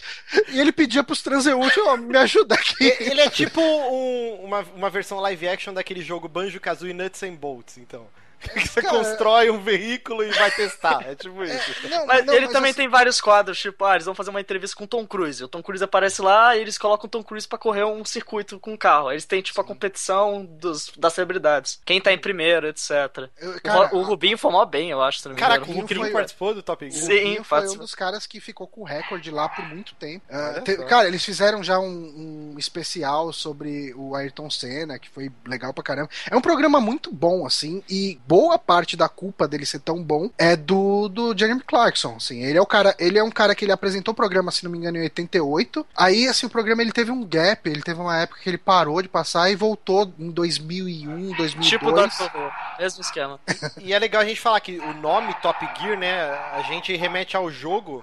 e 0.49 0.59
ele 0.59 0.71
pedia 0.71 1.03
pros 1.03 1.23
transeuntes, 1.23 1.75
ó, 1.79 1.97
me 1.97 2.15
ajuda 2.17 2.53
aqui. 2.53 2.85
Ele 2.99 3.19
é 3.21 3.29
tipo 3.29 3.59
um- 3.59 4.41
uma, 4.43 4.59
uma 4.75 4.89
versão 4.91 5.19
live 5.19 5.47
action 5.47 5.73
daquele 5.73 6.01
jogo 6.01 6.27
Banjo 6.27 6.59
Kazooie 6.59 6.93
Nuts 6.93 7.23
and 7.23 7.33
Bolts, 7.33 7.77
então. 7.79 8.05
Que 8.41 8.59
Você 8.67 8.81
Cara- 8.81 8.97
constrói 8.97 9.49
um 9.49 9.61
veículo 9.61 10.23
e 10.23 10.31
vai 10.31 10.49
testar. 10.51 11.01
É 11.07 11.15
tipo 11.15 11.43
isso. 11.43 11.87
Não, 11.89 12.05
Mas 12.05 12.25
não, 12.25 12.33
ele 12.33 12.47
também 12.47 12.71
assim, 12.71 12.77
tem 12.81 12.87
vários 12.89 13.19
quadros, 13.21 13.59
tipo, 13.59 13.83
ah, 13.85 13.93
eles 13.95 14.05
vão 14.05 14.15
fazer 14.15 14.29
uma 14.29 14.41
entrevista 14.41 14.75
com 14.75 14.83
o 14.83 14.87
Tom 14.87 15.05
Cruise. 15.05 15.43
O 15.43 15.47
Tom 15.47 15.61
Cruise 15.61 15.83
aparece 15.83 16.21
lá 16.21 16.55
e 16.55 16.61
eles 16.61 16.77
colocam 16.77 17.07
o 17.07 17.09
Tom 17.09 17.23
Cruise 17.23 17.47
pra 17.47 17.57
correr 17.57 17.83
um 17.85 18.03
circuito 18.05 18.59
com 18.59 18.73
o 18.73 18.77
carro. 18.77 19.11
Eles 19.11 19.25
têm, 19.25 19.41
tipo, 19.41 19.59
a 19.59 19.63
competição 19.63 20.45
dos, 20.45 20.91
das 20.97 21.13
celebridades. 21.13 21.79
Quem 21.85 22.01
tá 22.01 22.11
em 22.11 22.17
primeiro, 22.17 22.67
etc. 22.67 22.91
eu- 23.39 23.51
O 23.51 23.61
cara, 23.61 23.87
Ro- 23.87 23.97
o 23.99 24.03
Rubinho 24.03 24.37
formou 24.37 24.65
bem, 24.65 24.89
eu 24.89 25.01
acho, 25.01 25.19
se 25.19 25.27
não 25.27 25.35
me 25.35 25.39
Caraca, 25.39 25.63
engano. 25.63 25.77
o 25.77 25.81
Rubinho 25.81 25.99
foi- 26.01 26.11
participou 26.11 26.53
do 26.53 26.63
Top 26.63 26.85
O 26.85 26.89
Gear. 26.91 27.05
Sim, 27.05 27.17
Rubinho 27.19 27.43
foi 27.43 27.67
um 27.69 27.77
dos 27.77 27.95
caras 27.95 28.25
que 28.27 28.39
ficou 28.39 28.67
com 28.67 28.81
o 28.81 28.85
recorde 28.85 29.29
lá 29.31 29.47
por 29.49 29.65
muito 29.65 29.93
tempo. 29.95 30.25
Olha 30.31 30.61
te- 30.61 30.77
cara, 30.85 31.07
eles 31.07 31.23
fizeram 31.23 31.63
já 31.63 31.79
um, 31.79 32.53
um 32.53 32.55
especial 32.57 33.31
sobre 33.33 33.93
o 33.95 34.15
Ayrton 34.15 34.49
Senna, 34.49 34.97
que 34.99 35.09
foi 35.09 35.31
legal 35.45 35.73
pra 35.73 35.83
caramba. 35.83 36.09
É 36.29 36.35
um 36.35 36.41
programa 36.41 36.79
muito 36.79 37.11
bom, 37.13 37.45
assim, 37.45 37.83
e 37.89 38.19
boa 38.31 38.57
parte 38.57 38.95
da 38.95 39.09
culpa 39.09 39.45
dele 39.45 39.65
ser 39.65 39.79
tão 39.79 40.01
bom 40.01 40.29
é 40.37 40.55
do, 40.55 41.09
do 41.09 41.37
Jeremy 41.37 41.59
Clarkson, 41.59 42.15
assim. 42.15 42.41
Ele 42.41 42.57
é 42.57 42.61
o 42.61 42.65
cara, 42.65 42.95
ele 42.97 43.19
é 43.19 43.23
um 43.23 43.29
cara 43.29 43.53
que 43.53 43.65
ele 43.65 43.73
apresentou 43.73 44.13
o 44.13 44.15
programa, 44.15 44.51
se 44.51 44.63
não 44.63 44.71
me 44.71 44.77
engano, 44.77 44.97
em 44.97 45.01
88. 45.01 45.85
Aí, 45.97 46.29
assim, 46.29 46.45
o 46.45 46.49
programa 46.49 46.81
ele 46.81 46.93
teve 46.93 47.11
um 47.11 47.25
gap, 47.25 47.69
ele 47.69 47.81
teve 47.81 47.99
uma 47.99 48.17
época 48.17 48.39
que 48.41 48.49
ele 48.49 48.57
parou 48.57 49.01
de 49.01 49.09
passar 49.09 49.51
e 49.51 49.55
voltou 49.57 50.13
em 50.17 50.31
2001, 50.31 51.33
2002. 51.35 51.65
Tipo 51.67 51.89
o 51.89 51.91
Dr. 51.91 52.23
Who, 52.33 52.51
mesmo 52.79 53.01
esquema. 53.01 53.37
E 53.81 53.93
é 53.93 53.99
legal 53.99 54.21
a 54.21 54.25
gente 54.25 54.39
falar 54.39 54.61
que 54.61 54.79
o 54.79 54.93
nome 54.93 55.33
Top 55.41 55.67
Gear, 55.77 55.99
né? 55.99 56.31
A 56.53 56.61
gente 56.61 56.95
remete 56.95 57.35
ao 57.35 57.51
jogo, 57.51 58.01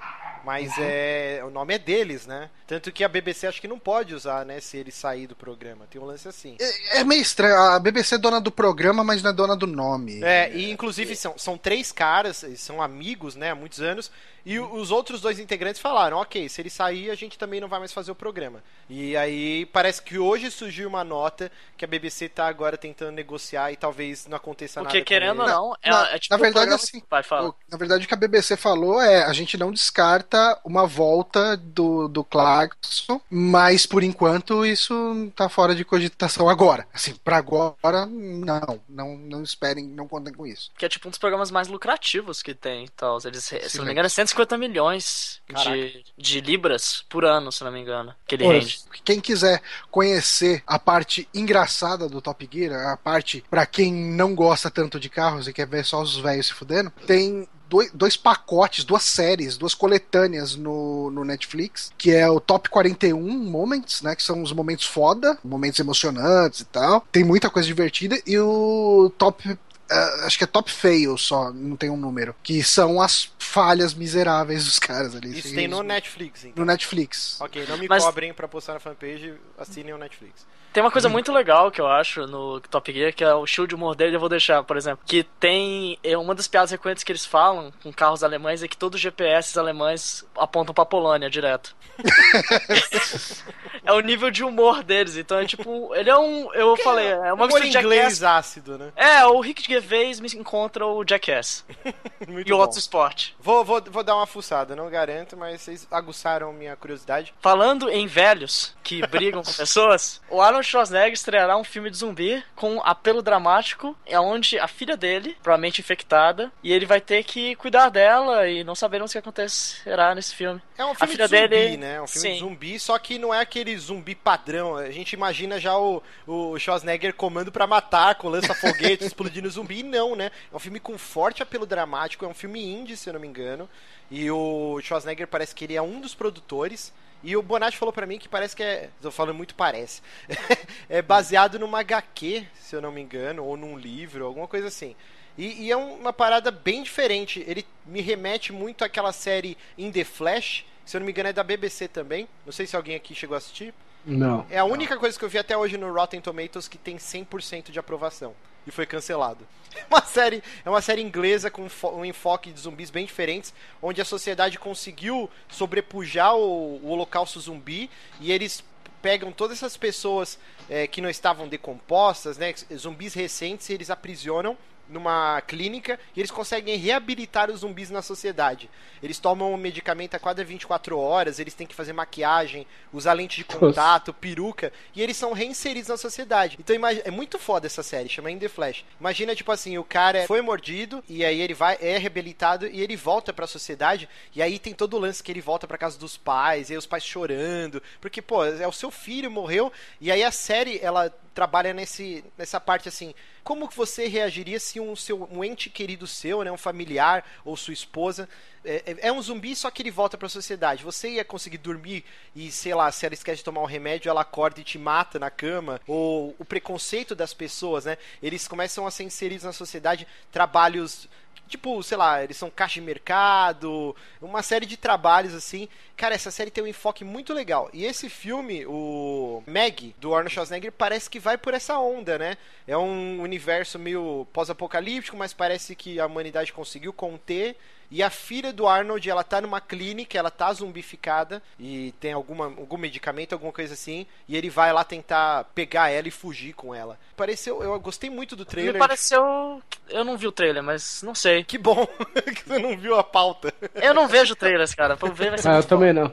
mas 0.49 0.73
é 0.79 1.43
o 1.47 1.51
nome 1.51 1.75
é 1.75 1.79
deles, 1.79 2.27
né? 2.27 2.49
Tanto 2.67 2.91
que 2.91 3.05
a 3.05 3.09
BBC 3.09 3.47
acho 3.47 3.61
que 3.61 3.69
não 3.69 3.79
pode 3.79 4.15
usar, 4.15 4.47
né? 4.47 4.61
Se 4.61 4.79
ele 4.79 4.91
sair 4.91 5.27
do 5.27 5.37
programa. 5.37 5.87
Tem 5.91 6.01
um 6.01 6.07
lance 6.07 6.27
assim. 6.27 6.57
É, 6.59 7.01
é 7.01 7.05
meio 7.05 7.21
estranho. 7.21 7.55
A 7.55 7.79
BBC 7.79 8.15
é 8.15 8.19
dona 8.19 8.41
do 8.41 8.51
programa, 8.51 9.05
mas 9.05 9.23
não 9.23 9.31
é 9.31 9.35
dona 9.35 9.55
do 9.55 9.67
nome. 9.67 10.25
É, 10.25 10.51
e 10.57 10.71
inclusive 10.71 11.15
são, 11.15 11.37
são 11.37 11.59
três 11.59 11.93
caras, 11.93 12.47
são 12.57 12.81
amigos, 12.81 13.37
né, 13.37 13.51
há 13.51 13.55
muitos 13.55 13.83
anos, 13.83 14.11
E 14.51 14.59
os 14.59 14.91
outros 14.91 15.21
dois 15.21 15.39
integrantes 15.39 15.79
falaram: 15.79 16.17
ok, 16.17 16.49
se 16.49 16.63
ele 16.63 16.71
sair, 16.71 17.11
a 17.11 17.15
gente 17.15 17.37
também 17.37 17.61
não 17.61 17.69
vai 17.69 17.79
mais 17.79 17.93
fazer 17.93 18.11
o 18.11 18.15
programa. 18.15 18.63
E 18.89 19.15
aí 19.15 19.67
parece 19.67 20.01
que 20.01 20.19
hoje 20.19 20.51
surgiu 20.51 20.89
uma 20.89 21.05
nota 21.05 21.53
que 21.77 21.85
a 21.85 21.89
BBC 21.89 22.31
tá 22.31 22.47
agora 22.49 22.79
tentando 22.79 23.13
negociar 23.13 23.71
e 23.71 23.77
talvez 23.77 24.27
não 24.27 24.39
aconteça 24.39 24.81
Porque 24.81 24.97
nada. 24.99 25.05
com 25.05 25.09
querendo 25.09 25.43
ou 25.43 25.47
não, 25.47 25.75
é, 25.83 25.91
na- 25.91 26.11
é 26.13 26.19
tipo 26.19 26.35
na 26.35 26.41
verdade, 26.41 26.71
um 26.73 26.75
assim, 26.75 27.03
Vai, 27.11 27.23
fala. 27.23 27.51
O- 27.51 27.55
Na 27.71 27.77
verdade, 27.77 28.07
o 28.07 28.09
que 28.09 28.15
a 28.15 28.17
BBC 28.17 28.57
falou 28.57 29.03
é 29.03 29.23
a 29.25 29.33
gente 29.35 29.59
não 29.59 29.71
descarta 29.71 30.59
uma 30.65 30.87
volta 30.87 31.55
do, 31.55 32.09
do 32.09 32.25
Clarkson, 32.25 33.21
mas 33.31 33.85
por 33.85 34.03
enquanto 34.03 34.65
isso 34.65 35.31
tá 35.37 35.51
fora 35.51 35.75
de 35.75 35.85
cogitação 35.85 36.49
agora. 36.49 36.89
Assim, 36.95 37.15
pra 37.17 37.37
agora, 37.37 38.07
não. 38.07 38.81
Não, 38.89 39.15
não 39.19 39.43
esperem, 39.43 39.87
não 39.87 40.09
contem 40.09 40.33
com 40.33 40.47
isso. 40.47 40.71
Que 40.79 40.87
é 40.87 40.89
tipo 40.89 41.07
um 41.07 41.11
dos 41.11 41.19
programas 41.19 41.51
mais 41.51 41.69
lucrativos 41.69 42.43
que 42.43 42.55
tem 42.55 42.87
e 42.87 42.89
tal. 42.89 43.19
Eles, 43.27 43.45
se 43.45 43.69
Sim, 43.69 43.79
não 43.79 43.85
me 43.85 43.93
engano, 43.93 44.07
é 44.07 44.09
150 44.09 44.38
milhões 44.59 45.41
de, 45.49 46.05
de 46.17 46.41
libras 46.41 47.05
por 47.09 47.25
ano, 47.25 47.51
se 47.51 47.65
não 47.65 47.73
me 47.73 47.81
engano. 47.81 48.15
Que 48.27 48.35
ele 48.35 48.45
Pô, 48.45 48.51
rende. 48.51 48.81
Quem 49.05 49.21
quiser 49.21 49.63
conhecer 49.91 50.63
a 50.67 50.79
parte 50.79 51.29
engraçada 51.35 52.09
do 52.09 52.21
Top 52.21 52.49
Gear, 52.51 52.93
a 52.93 52.97
parte 52.97 53.45
pra 53.51 53.67
quem 53.67 53.93
não 53.93 54.35
gosta 54.35 54.71
tanto 54.71 55.01
de 55.01 55.09
carros 55.09 55.49
e 55.49 55.53
quer 55.53 55.67
ver 55.67 55.85
só 55.85 56.03
os 56.03 56.17
velhos 56.17 56.47
se 56.47 56.55
fudendo, 56.55 56.93
tem 57.07 57.49
dois, 57.69 57.91
dois 57.93 58.17
pacotes, 58.17 58.85
duas 58.85 59.03
séries, 59.03 59.57
duas 59.57 59.75
coletâneas 59.75 60.57
no, 60.57 61.11
no 61.11 61.25
Netflix, 61.25 61.93
que 61.97 62.11
é 62.11 62.29
o 62.29 62.41
Top 62.41 62.69
41 62.69 63.21
Moments, 63.21 64.03
né? 64.03 64.17
Que 64.17 64.23
são 64.23 64.43
os 64.43 64.53
momentos 64.53 64.87
foda, 64.87 65.39
momentos 65.45 65.79
emocionantes 65.79 66.61
e 66.61 66.65
tal. 66.65 67.07
Tem 67.13 67.25
muita 67.25 67.51
coisa 67.51 67.67
divertida. 67.67 68.21
E 68.27 68.39
o 68.39 69.13
Top. 69.17 69.59
Ah, 69.91 70.27
acho 70.27 70.39
que 70.39 70.45
é 70.45 70.47
top 70.47 70.71
fail 70.71 71.17
só, 71.17 71.53
não 71.53 71.77
tem 71.77 71.91
um 71.91 71.97
número. 71.97 72.35
Que 72.43 72.63
são 72.63 73.01
as 73.01 73.31
falhas 73.39 73.95
miseráveis 73.95 74.65
dos 74.65 74.79
caras 74.79 75.15
ali. 75.15 75.39
Isso 75.39 75.55
tem 75.55 75.69
no 75.69 75.83
Netflix, 75.83 76.45
então. 76.45 76.65
no 76.65 76.71
Netflix. 76.71 77.41
Ok, 77.41 77.65
não 77.69 77.79
me 77.79 77.89
Mas- 77.89 78.05
cobrem 78.05 78.33
pra 78.33 78.47
postar 78.49 78.75
na 78.75 78.81
fanpage, 78.81 79.35
assinem 79.57 79.95
o 79.95 79.99
Netflix. 79.99 80.47
Tem 80.73 80.83
uma 80.83 80.91
coisa 80.91 81.09
muito 81.09 81.33
legal 81.33 81.71
que 81.71 81.81
eu 81.81 81.87
acho 81.87 82.27
no 82.27 82.61
Top 82.61 82.93
Gear, 82.93 83.13
que 83.13 83.25
é 83.25 83.35
o 83.35 83.47
show 83.47 83.67
de 83.67 83.75
humor 83.75 83.95
dele, 83.95 84.17
eu 84.17 84.21
vou 84.21 84.29
deixar, 84.29 84.63
por 84.63 84.77
exemplo. 84.77 85.05
Que 85.07 85.23
tem. 85.23 85.99
É 86.03 86.17
uma 86.17 86.35
das 86.35 86.47
piadas 86.47 86.71
recorrentes 86.71 87.03
que 87.03 87.13
eles 87.13 87.25
falam 87.25 87.73
com 87.83 87.93
carros 87.93 88.23
alemães 88.23 88.63
é 88.63 88.69
que 88.69 88.77
todos 88.77 88.97
os 88.97 89.03
GPS 89.03 89.59
alemães 89.59 90.25
apontam 90.37 90.75
pra 90.75 90.85
Polônia 90.85 91.31
direto. 91.31 91.77
é 93.85 93.93
o 93.93 94.01
nível 94.01 94.31
de 94.31 94.45
humor 94.45 94.83
deles. 94.83 95.17
Então 95.17 95.39
é 95.39 95.47
tipo. 95.47 95.95
Ele 95.95 96.11
é 96.11 96.17
um. 96.17 96.53
Eu 96.55 96.77
falei, 96.77 97.09
é 97.09 97.33
uma 97.33 97.47
mistura 97.47 97.69
de 97.69 97.79
inglês 97.79 98.19
Jackass. 98.19 98.39
ácido, 98.39 98.79
né? 98.79 98.93
É, 98.95 99.25
o 99.27 99.41
Rick 99.41 99.67
Gervais 99.67 100.21
me 100.21 100.29
encontra 100.29 100.87
o 100.87 101.05
Jackass 101.05 101.65
e 102.27 102.53
o 102.53 102.57
bom. 102.57 102.63
Auto 102.63 102.79
Sport. 102.79 103.31
Vou, 103.41 103.65
vou, 103.65 103.83
vou 103.91 104.05
dar 104.05 104.17
uma 104.17 104.27
fuçada, 104.27 104.77
não 104.77 104.89
garanto, 104.91 105.37
mas 105.37 105.63
vocês 105.63 105.87
aguçaram 105.91 106.53
minha 106.53 106.77
curiosidade. 106.77 107.35
Falando 107.41 107.89
em 107.89 108.07
velhos 108.07 108.77
que 108.83 109.07
brigam 109.07 109.43
com 109.43 109.53
pessoas, 109.55 110.21
o 110.29 110.41
Arnold 110.59 110.67
Schwarzenegger 110.69 111.13
estreará 111.13 111.57
um 111.57 111.63
filme 111.65 111.89
de 111.91 111.97
zumbi 111.97 112.43
com 112.57 112.81
apelo 112.83 113.23
dramático, 113.23 113.97
é 114.05 114.19
onde 114.19 114.59
a 114.59 114.67
filha 114.67 114.97
dele, 114.97 115.37
provavelmente 115.43 115.81
infectada, 115.81 116.51
e 116.63 116.73
ele 116.73 116.85
vai 116.85 117.01
ter 117.01 117.23
que 117.23 117.55
cuidar 117.57 117.89
dela 117.91 118.49
e 118.49 118.65
não 118.65 118.75
sabemos 118.75 119.11
o 119.11 119.13
que 119.13 119.19
acontecerá 119.19 120.15
nesse 120.15 120.35
filme. 120.35 120.61
É 120.77 120.85
um 120.85 120.95
filme 120.95 121.17
de 121.17 121.23
zumbi, 121.27 121.49
dele- 121.49 121.77
né? 121.77 121.95
É 121.95 122.03
um 122.03 122.07
filme 122.07 122.29
de 122.29 122.35
Sim. 122.35 122.41
zumbi, 122.41 122.81
só 122.81 122.99
que 122.99 123.19
não 123.19 123.33
é 123.33 123.41
aquele 123.41 123.77
zumbi 123.79 124.15
padrão. 124.15 124.77
A 124.77 124.91
gente 124.91 125.13
imagina 125.13 125.61
já 125.61 125.79
o, 125.79 126.03
o 126.27 126.59
Schwarzenegger 126.59 127.15
comando 127.15 127.53
pra 127.53 127.67
matar, 127.67 128.17
com 128.17 128.29
lança-foguete, 128.29 129.05
explodindo 129.07 129.49
zumbi. 129.49 129.83
Não, 129.83 130.17
né? 130.17 130.31
É 130.53 130.57
um 130.57 130.59
filme 130.59 130.81
com 130.81 130.99
forte 130.99 131.43
apelo 131.43 131.67
dramático, 131.67 132.25
é 132.25 132.29
um 132.29 132.35
filme 132.35 132.61
indie, 132.65 132.97
se 132.97 133.09
eu 133.09 133.13
não 133.15 133.21
me 133.21 133.29
engano. 133.29 133.69
E 134.11 134.29
o 134.31 134.81
Schwarzenegger 134.83 135.29
parece 135.29 135.55
que 135.55 135.65
ele 135.65 135.77
é 135.77 135.83
um 135.83 136.01
dos 136.01 136.15
produtores. 136.15 136.93
E 137.23 137.37
o 137.37 137.43
Bonatti 137.43 137.77
falou 137.77 137.93
pra 137.93 138.07
mim 138.07 138.19
que 138.19 138.29
parece 138.29 138.55
que 138.55 138.63
é. 138.63 138.91
Tô 139.03 139.11
falando 139.11 139.37
muito 139.37 139.55
parece. 139.55 140.01
é 140.89 141.03
baseado 141.03 141.59
numa 141.59 141.81
HQ, 141.81 142.47
se 142.61 142.77
eu 142.77 142.81
não 142.81 142.93
me 142.93 143.01
engano, 143.01 143.45
ou 143.45 143.57
num 143.57 143.77
livro, 143.77 144.25
alguma 144.25 144.47
coisa 144.47 144.69
assim. 144.69 144.95
E, 145.37 145.65
e 145.67 145.71
é 145.73 145.77
um- 145.77 145.95
uma 145.97 146.13
parada 146.13 146.51
bem 146.51 146.83
diferente. 146.83 147.45
Ele 147.47 147.65
me 147.87 148.01
remete 148.01 148.53
muito 148.53 148.85
àquela 148.85 149.13
série 149.13 149.57
In 149.77 149.91
The 149.91 150.05
Flash, 150.05 150.65
se 150.85 150.97
eu 150.97 151.01
não 151.01 151.07
me 151.07 151.13
engano 151.13 151.29
é 151.29 151.33
da 151.33 151.43
BBC 151.43 151.89
também. 151.89 152.29
Não 152.47 152.53
sei 152.53 152.67
se 152.67 152.77
alguém 152.77 152.95
aqui 152.97 153.15
chegou 153.15 153.35
a 153.35 153.39
assistir. 153.39 153.75
Não. 154.07 154.47
É 154.49 154.59
a 154.59 154.65
única 154.65 154.97
coisa 154.97 155.19
que 155.19 155.25
eu 155.25 155.29
vi 155.29 155.39
até 155.39 155.57
hoje 155.57 155.77
no 155.77 155.93
Rotten 155.93 156.21
Tomatoes 156.21 156.69
que 156.69 156.79
tem 156.79 156.97
100% 156.99 157.71
de 157.71 157.79
aprovação. 157.79 158.35
E 158.69 158.71
foi 158.71 158.85
cancelado. 158.87 159.47
É 159.75 159.85
uma 159.91 160.05
série, 160.05 160.43
é 160.65 160.69
uma 160.69 160.83
série 160.83 161.03
inglesa 161.03 161.51
com 161.51 161.67
um 161.85 162.05
enfoque 162.05 162.53
de 162.53 162.61
zumbis 162.61 162.91
bem 162.91 163.07
diferentes, 163.07 163.55
onde 163.81 164.01
a 164.01 164.05
sociedade 164.05 164.59
conseguiu 164.59 165.31
sobrepujar 165.49 166.37
o, 166.37 166.77
o 166.83 166.91
holocausto 166.91 167.41
zumbi 167.41 167.91
e 168.21 168.31
eles 168.31 168.63
pegam 169.01 169.33
todas 169.33 169.59
essas 169.59 169.77
pessoas 169.77 170.39
eh, 170.69 170.87
que 170.87 171.01
não 171.01 171.09
estavam 171.09 171.49
decompostas, 171.49 172.37
né, 172.37 172.53
zumbis 172.77 173.15
recentes, 173.15 173.69
e 173.69 173.73
eles 173.73 173.91
aprisionam 173.91 174.57
numa 174.89 175.41
clínica 175.43 175.99
e 176.17 176.21
eles 176.21 176.31
conseguem 176.31 176.77
reabilitar 176.77 177.51
os 177.51 177.61
zumbis 177.61 177.91
na 177.91 178.03
sociedade. 178.03 178.71
Eles 179.03 179.19
tomam 179.19 179.53
um 179.53 179.57
medicamento 179.57 180.15
a 180.15 180.19
cada 180.19 180.43
24 180.43 180.99
horas, 180.99 181.39
eles 181.39 181.55
têm 181.55 181.67
que 181.67 181.75
fazer 181.75 181.93
maquiagem, 181.93 182.67
usar 182.93 183.13
lente 183.13 183.37
de 183.37 183.45
contato, 183.45 184.13
peruca, 184.13 184.73
e 184.95 185.03
eles 185.03 185.17
são 185.17 185.33
reinseridos 185.33 185.89
na 185.89 185.97
sociedade. 185.97 186.57
Então 186.59 186.77
é 186.87 187.11
muito 187.11 187.39
foda 187.39 187.67
essa 187.67 187.83
série, 187.83 188.09
chama 188.09 188.31
In 188.31 188.39
The 188.39 188.49
Flash. 188.49 188.85
Imagina, 188.99 189.35
tipo 189.35 189.53
assim, 189.53 189.79
o 189.79 189.85
cara 189.85 190.27
foi 190.27 190.41
mordido 190.41 191.03
e 191.09 191.25
aí 191.25 191.41
ele 191.41 191.55
vai, 191.55 191.79
é 191.81 191.99
reabilitado 191.99 192.67
e 192.67 192.81
ele 192.81 192.97
volta 192.97 193.33
pra 193.33 193.47
sociedade, 193.47 194.09
e 194.35 194.43
aí 194.43 194.59
tem 194.59 194.75
todo 194.75 194.95
o 194.95 194.99
lance 194.99 195.23
que 195.23 195.31
ele 195.31 195.41
volta 195.41 195.67
pra 195.67 195.79
casa 195.79 195.99
dos 195.99 196.17
pais, 196.17 196.71
e 196.71 196.73
aí 196.73 196.79
os 196.79 196.87
pais 196.87 197.05
chorando, 197.05 197.83
porque, 198.01 198.21
pô, 198.21 198.45
é 198.45 198.67
o 198.67 198.73
seu 198.73 198.91
filho 198.91 199.31
morreu, 199.31 199.73
e 200.01 200.11
aí 200.11 200.23
a 200.23 200.31
série, 200.31 200.79
ela 200.83 201.13
trabalha 201.35 201.73
nesse, 201.73 202.25
nessa 202.37 202.61
parte 202.61 202.89
assim, 202.89 203.15
como 203.45 203.69
que 203.69 203.77
você 203.77 204.09
reagiria 204.09 204.59
se 204.59 204.81
um, 204.81 204.95
seu, 204.97 205.29
um 205.31 205.45
ente 205.45 205.71
querido 205.71 206.07
seu, 206.07 206.43
né, 206.43 206.51
um 206.51 206.59
familiar 206.59 207.25
ou 207.45 207.57
sua 207.57 207.75
esposa, 207.75 208.29
é, 208.65 208.83
é- 208.87 209.09
é 209.09 209.13
um 209.13 209.21
zumbi, 209.23 209.55
só 209.55 209.71
que 209.71 209.83
ele 209.83 209.91
volta 209.91 210.17
pra 210.19 210.29
sociedade. 210.29 210.85
Você 210.85 211.11
ia 211.11 211.25
conseguir 211.25 211.59
dormir 211.59 212.05
e, 212.35 212.51
sei 212.51 212.75
lá, 212.75 212.91
se 212.93 213.05
ela 213.07 213.15
esquece 213.15 213.39
de 213.39 213.45
tomar 213.45 213.61
um 213.63 213.67
remédio, 213.67 214.11
ela 214.11 214.21
acorda 214.23 214.61
e 214.61 214.65
te 214.65 214.79
mata 214.79 215.19
na 215.19 215.31
cama. 215.31 215.81
Ou 215.87 216.35
o 216.39 216.45
preconceito 216.45 217.15
das 217.15 217.33
pessoas, 217.35 217.85
né? 217.85 217.97
Eles 218.23 218.47
começam 218.49 218.87
a 218.87 218.91
ser 218.91 219.05
inseridos 219.05 219.45
na 219.45 219.53
sociedade, 219.53 220.07
trabalhos 220.33 221.09
Tipo, 221.49 221.83
sei 221.83 221.97
lá, 221.97 222.23
eles 222.23 222.37
são 222.37 222.51
caixa 222.51 222.75
de 222.75 222.83
mercado, 222.83 223.97
uma 224.21 224.43
série 224.43 224.67
de 224.67 224.77
trabalhos 224.77 225.33
assim. 225.35 225.67
Cara, 225.97 226.15
essa 226.15 226.31
série 226.31 226.51
tem 226.51 226.63
um 226.63 226.67
enfoque 226.67 227.05
muito 227.05 227.33
legal. 227.33 227.71
E 227.73 227.87
esse 227.87 228.11
filme, 228.11 228.67
o 228.67 229.43
Meg, 229.47 229.95
do 229.99 230.15
Arnold 230.15 230.35
Schwarzenegger, 230.35 230.71
parece 230.73 231.09
que 231.09 231.19
vai 231.19 231.39
por 231.39 231.55
essa 231.55 231.79
onda, 231.79 232.19
né? 232.19 232.37
É 232.67 232.77
um 232.77 233.23
universo 233.23 233.79
meio 233.79 234.27
pós-apocalíptico, 234.31 235.17
mas 235.17 235.33
parece 235.33 235.75
que 235.75 235.99
a 235.99 236.05
humanidade 236.07 236.53
conseguiu 236.53 236.93
conter. 236.93 237.57
E 237.91 238.03
a 238.03 238.11
filha 238.11 238.53
do 238.53 238.67
Arnold, 238.67 239.09
ela 239.09 239.25
tá 239.25 239.41
numa 239.41 239.61
clínica, 239.61 240.19
ela 240.19 240.31
tá 240.31 240.53
zumbificada 240.53 241.43
e 241.59 241.93
tem 241.99 242.13
alguma, 242.13 242.45
algum 242.45 242.77
medicamento, 242.77 243.33
alguma 243.33 243.53
coisa 243.53 243.75
assim. 243.75 244.07
E 244.29 244.37
ele 244.37 244.51
vai 244.51 244.73
lá 244.73 244.85
tentar 244.85 245.45
pegar 245.55 245.89
ela 245.91 246.07
e 246.07 246.11
fugir 246.11 246.53
com 246.53 246.75
ela. 246.75 246.99
Pareceu, 247.17 247.63
eu 247.63 247.79
gostei 247.81 248.11
muito 248.11 248.37
do 248.37 248.41
Me 248.41 248.47
trailer. 248.47 248.79
pareceu. 248.79 249.63
Eu 249.89 250.05
não 250.05 250.17
vi 250.17 250.27
o 250.27 250.33
trailer, 250.33 250.63
mas 250.63 251.03
não 251.03 251.15
sei. 251.15 251.43
Que 251.45 251.57
bom 251.57 251.87
que 252.35 252.45
você 252.47 252.59
não 252.59 252.77
viu 252.77 252.95
a 252.95 253.03
pauta. 253.03 253.53
Eu 253.75 253.95
não 253.95 254.07
vejo 254.07 254.37
trailers, 254.37 254.75
cara. 254.75 254.97
Pra 254.97 255.09
ver 255.11 255.31
vai 255.31 255.39
ser 255.39 255.49
Ah, 255.49 255.53
eu 255.53 255.55
muito 255.57 255.69
também 255.69 255.93
não. 255.93 256.13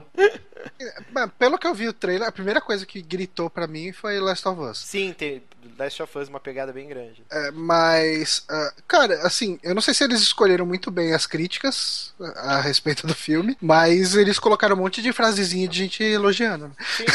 Pelo 1.38 1.58
que 1.58 1.68
eu 1.68 1.74
vi 1.74 1.88
o 1.88 1.94
trailer, 1.94 2.28
a 2.28 2.32
primeira 2.32 2.62
coisa 2.62 2.86
que 2.86 3.02
gritou 3.02 3.50
pra 3.50 3.68
mim 3.68 3.92
foi 3.92 4.20
Last 4.20 4.48
of 4.48 4.60
Us. 4.62 4.78
Sim, 4.80 5.14
tem 5.14 5.44
Last 5.78 6.02
of 6.04 6.18
Us 6.18 6.30
uma 6.30 6.40
pegada 6.40 6.72
bem 6.72 6.88
grande. 6.88 7.24
É, 7.32 7.52
mas, 7.52 8.46
ah, 8.50 8.74
cara, 8.88 9.16
assim, 9.26 9.60
eu 9.64 9.74
não 9.74 9.82
sei 9.82 9.94
se 9.94 10.04
eles 10.04 10.22
escolheram 10.22 10.66
muito 10.66 10.92
bem 10.92 11.14
as 11.14 11.26
críticas 11.26 12.14
a, 12.20 12.56
a 12.58 12.62
respeito 12.62 13.08
do 13.08 13.16
filme, 13.16 13.58
mas 13.62 14.16
eles 14.16 14.38
colocaram 14.40 14.76
um 14.76 14.80
monte 14.80 15.02
de 15.02 15.12
frasezinha 15.12 15.68
de 15.68 15.78
gente 15.78 16.04
elogiando. 16.04 16.68
né? 16.68 16.74
Sim. 16.96 17.06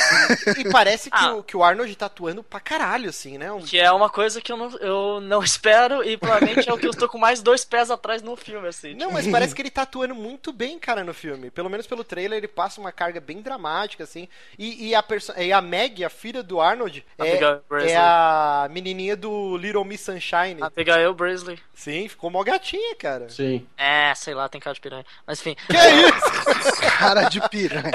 E 0.60 0.70
parece 0.70 1.10
que, 1.10 1.16
Ah. 1.16 1.34
o, 1.34 1.42
que 1.44 1.56
o 1.56 1.62
Arnold 1.62 1.94
tá 1.96 2.06
atuando 2.06 2.42
pra 2.42 2.58
caralho, 2.60 3.08
assim, 3.08 3.38
né? 3.38 3.52
Um- 3.52 3.60
Que 3.62 3.78
é 3.78 3.90
uma 3.92 4.10
coisa 4.10 4.40
que 4.40 4.50
eu 4.50 4.56
não, 4.56 4.76
eu 4.78 5.20
não 5.20 5.42
espero 5.42 6.02
e 6.02 6.16
provavelmente 6.16 6.68
é 6.68 6.72
o 6.72 6.78
que 6.78 6.86
eu 6.88 6.92
tô 6.94 7.08
com 7.08 7.18
mais 7.18 7.40
dois 7.40 7.64
pés 7.64 7.90
atrás 7.90 8.20
no 8.22 8.34
filme, 8.36 8.66
assim. 8.66 8.94
Não, 8.94 9.12
mas 9.12 9.26
parece 9.28 9.54
que 9.54 9.62
ele 9.62 9.70
tá 9.70 9.82
atuando 9.82 10.14
muito 10.14 10.52
bem, 10.52 10.78
cara, 10.78 11.04
no 11.04 11.14
filme. 11.14 11.50
Pelo 11.50 11.70
menos 11.70 11.86
pelo 11.86 12.02
trailer, 12.02 12.38
ele 12.38 12.48
passa 12.48 12.80
uma 12.80 12.90
carga 12.92 13.20
bem 13.20 13.29
dramática, 13.42 14.04
assim. 14.04 14.28
E, 14.58 14.88
e 14.88 14.94
a, 14.94 15.04
e 15.38 15.52
a 15.52 15.60
Meg, 15.60 16.04
a 16.04 16.10
filha 16.10 16.42
do 16.42 16.60
Arnold, 16.60 17.04
é, 17.18 17.22
Abigail 17.30 17.60
Breslin. 17.68 17.92
é 17.92 17.96
a 17.96 18.68
menininha 18.70 19.16
do 19.16 19.56
Little 19.56 19.84
Miss 19.84 20.00
Sunshine. 20.00 20.62
Abigail 20.62 21.12
Bresley. 21.14 21.58
Sim, 21.74 22.08
ficou 22.08 22.30
mó 22.30 22.42
gatinha, 22.42 22.94
cara. 22.96 23.28
Sim. 23.28 23.66
É, 23.76 24.12
sei 24.14 24.34
lá, 24.34 24.48
tem 24.48 24.60
cara 24.60 24.74
de 24.74 24.80
piranha. 24.80 25.04
Mas 25.26 25.40
enfim. 25.40 25.56
Que 25.66 25.76
é 25.76 26.08
isso? 26.08 26.80
Cara 27.00 27.28
de 27.28 27.40
piranha. 27.48 27.90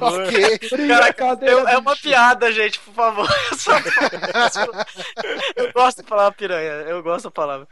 ok. 0.00 0.58
Caraca, 0.88 1.38
eu- 1.44 1.68
é 1.68 1.76
uma 1.78 1.94
piada, 1.96 2.50
gente, 2.52 2.78
por 2.80 2.94
favor. 2.94 3.28
Eu 5.56 5.72
gosto 5.72 6.02
de 6.02 6.08
falar 6.08 6.32
piranha, 6.32 6.70
eu 6.88 7.02
gosto 7.02 7.24
da 7.24 7.30
palavra. 7.30 7.66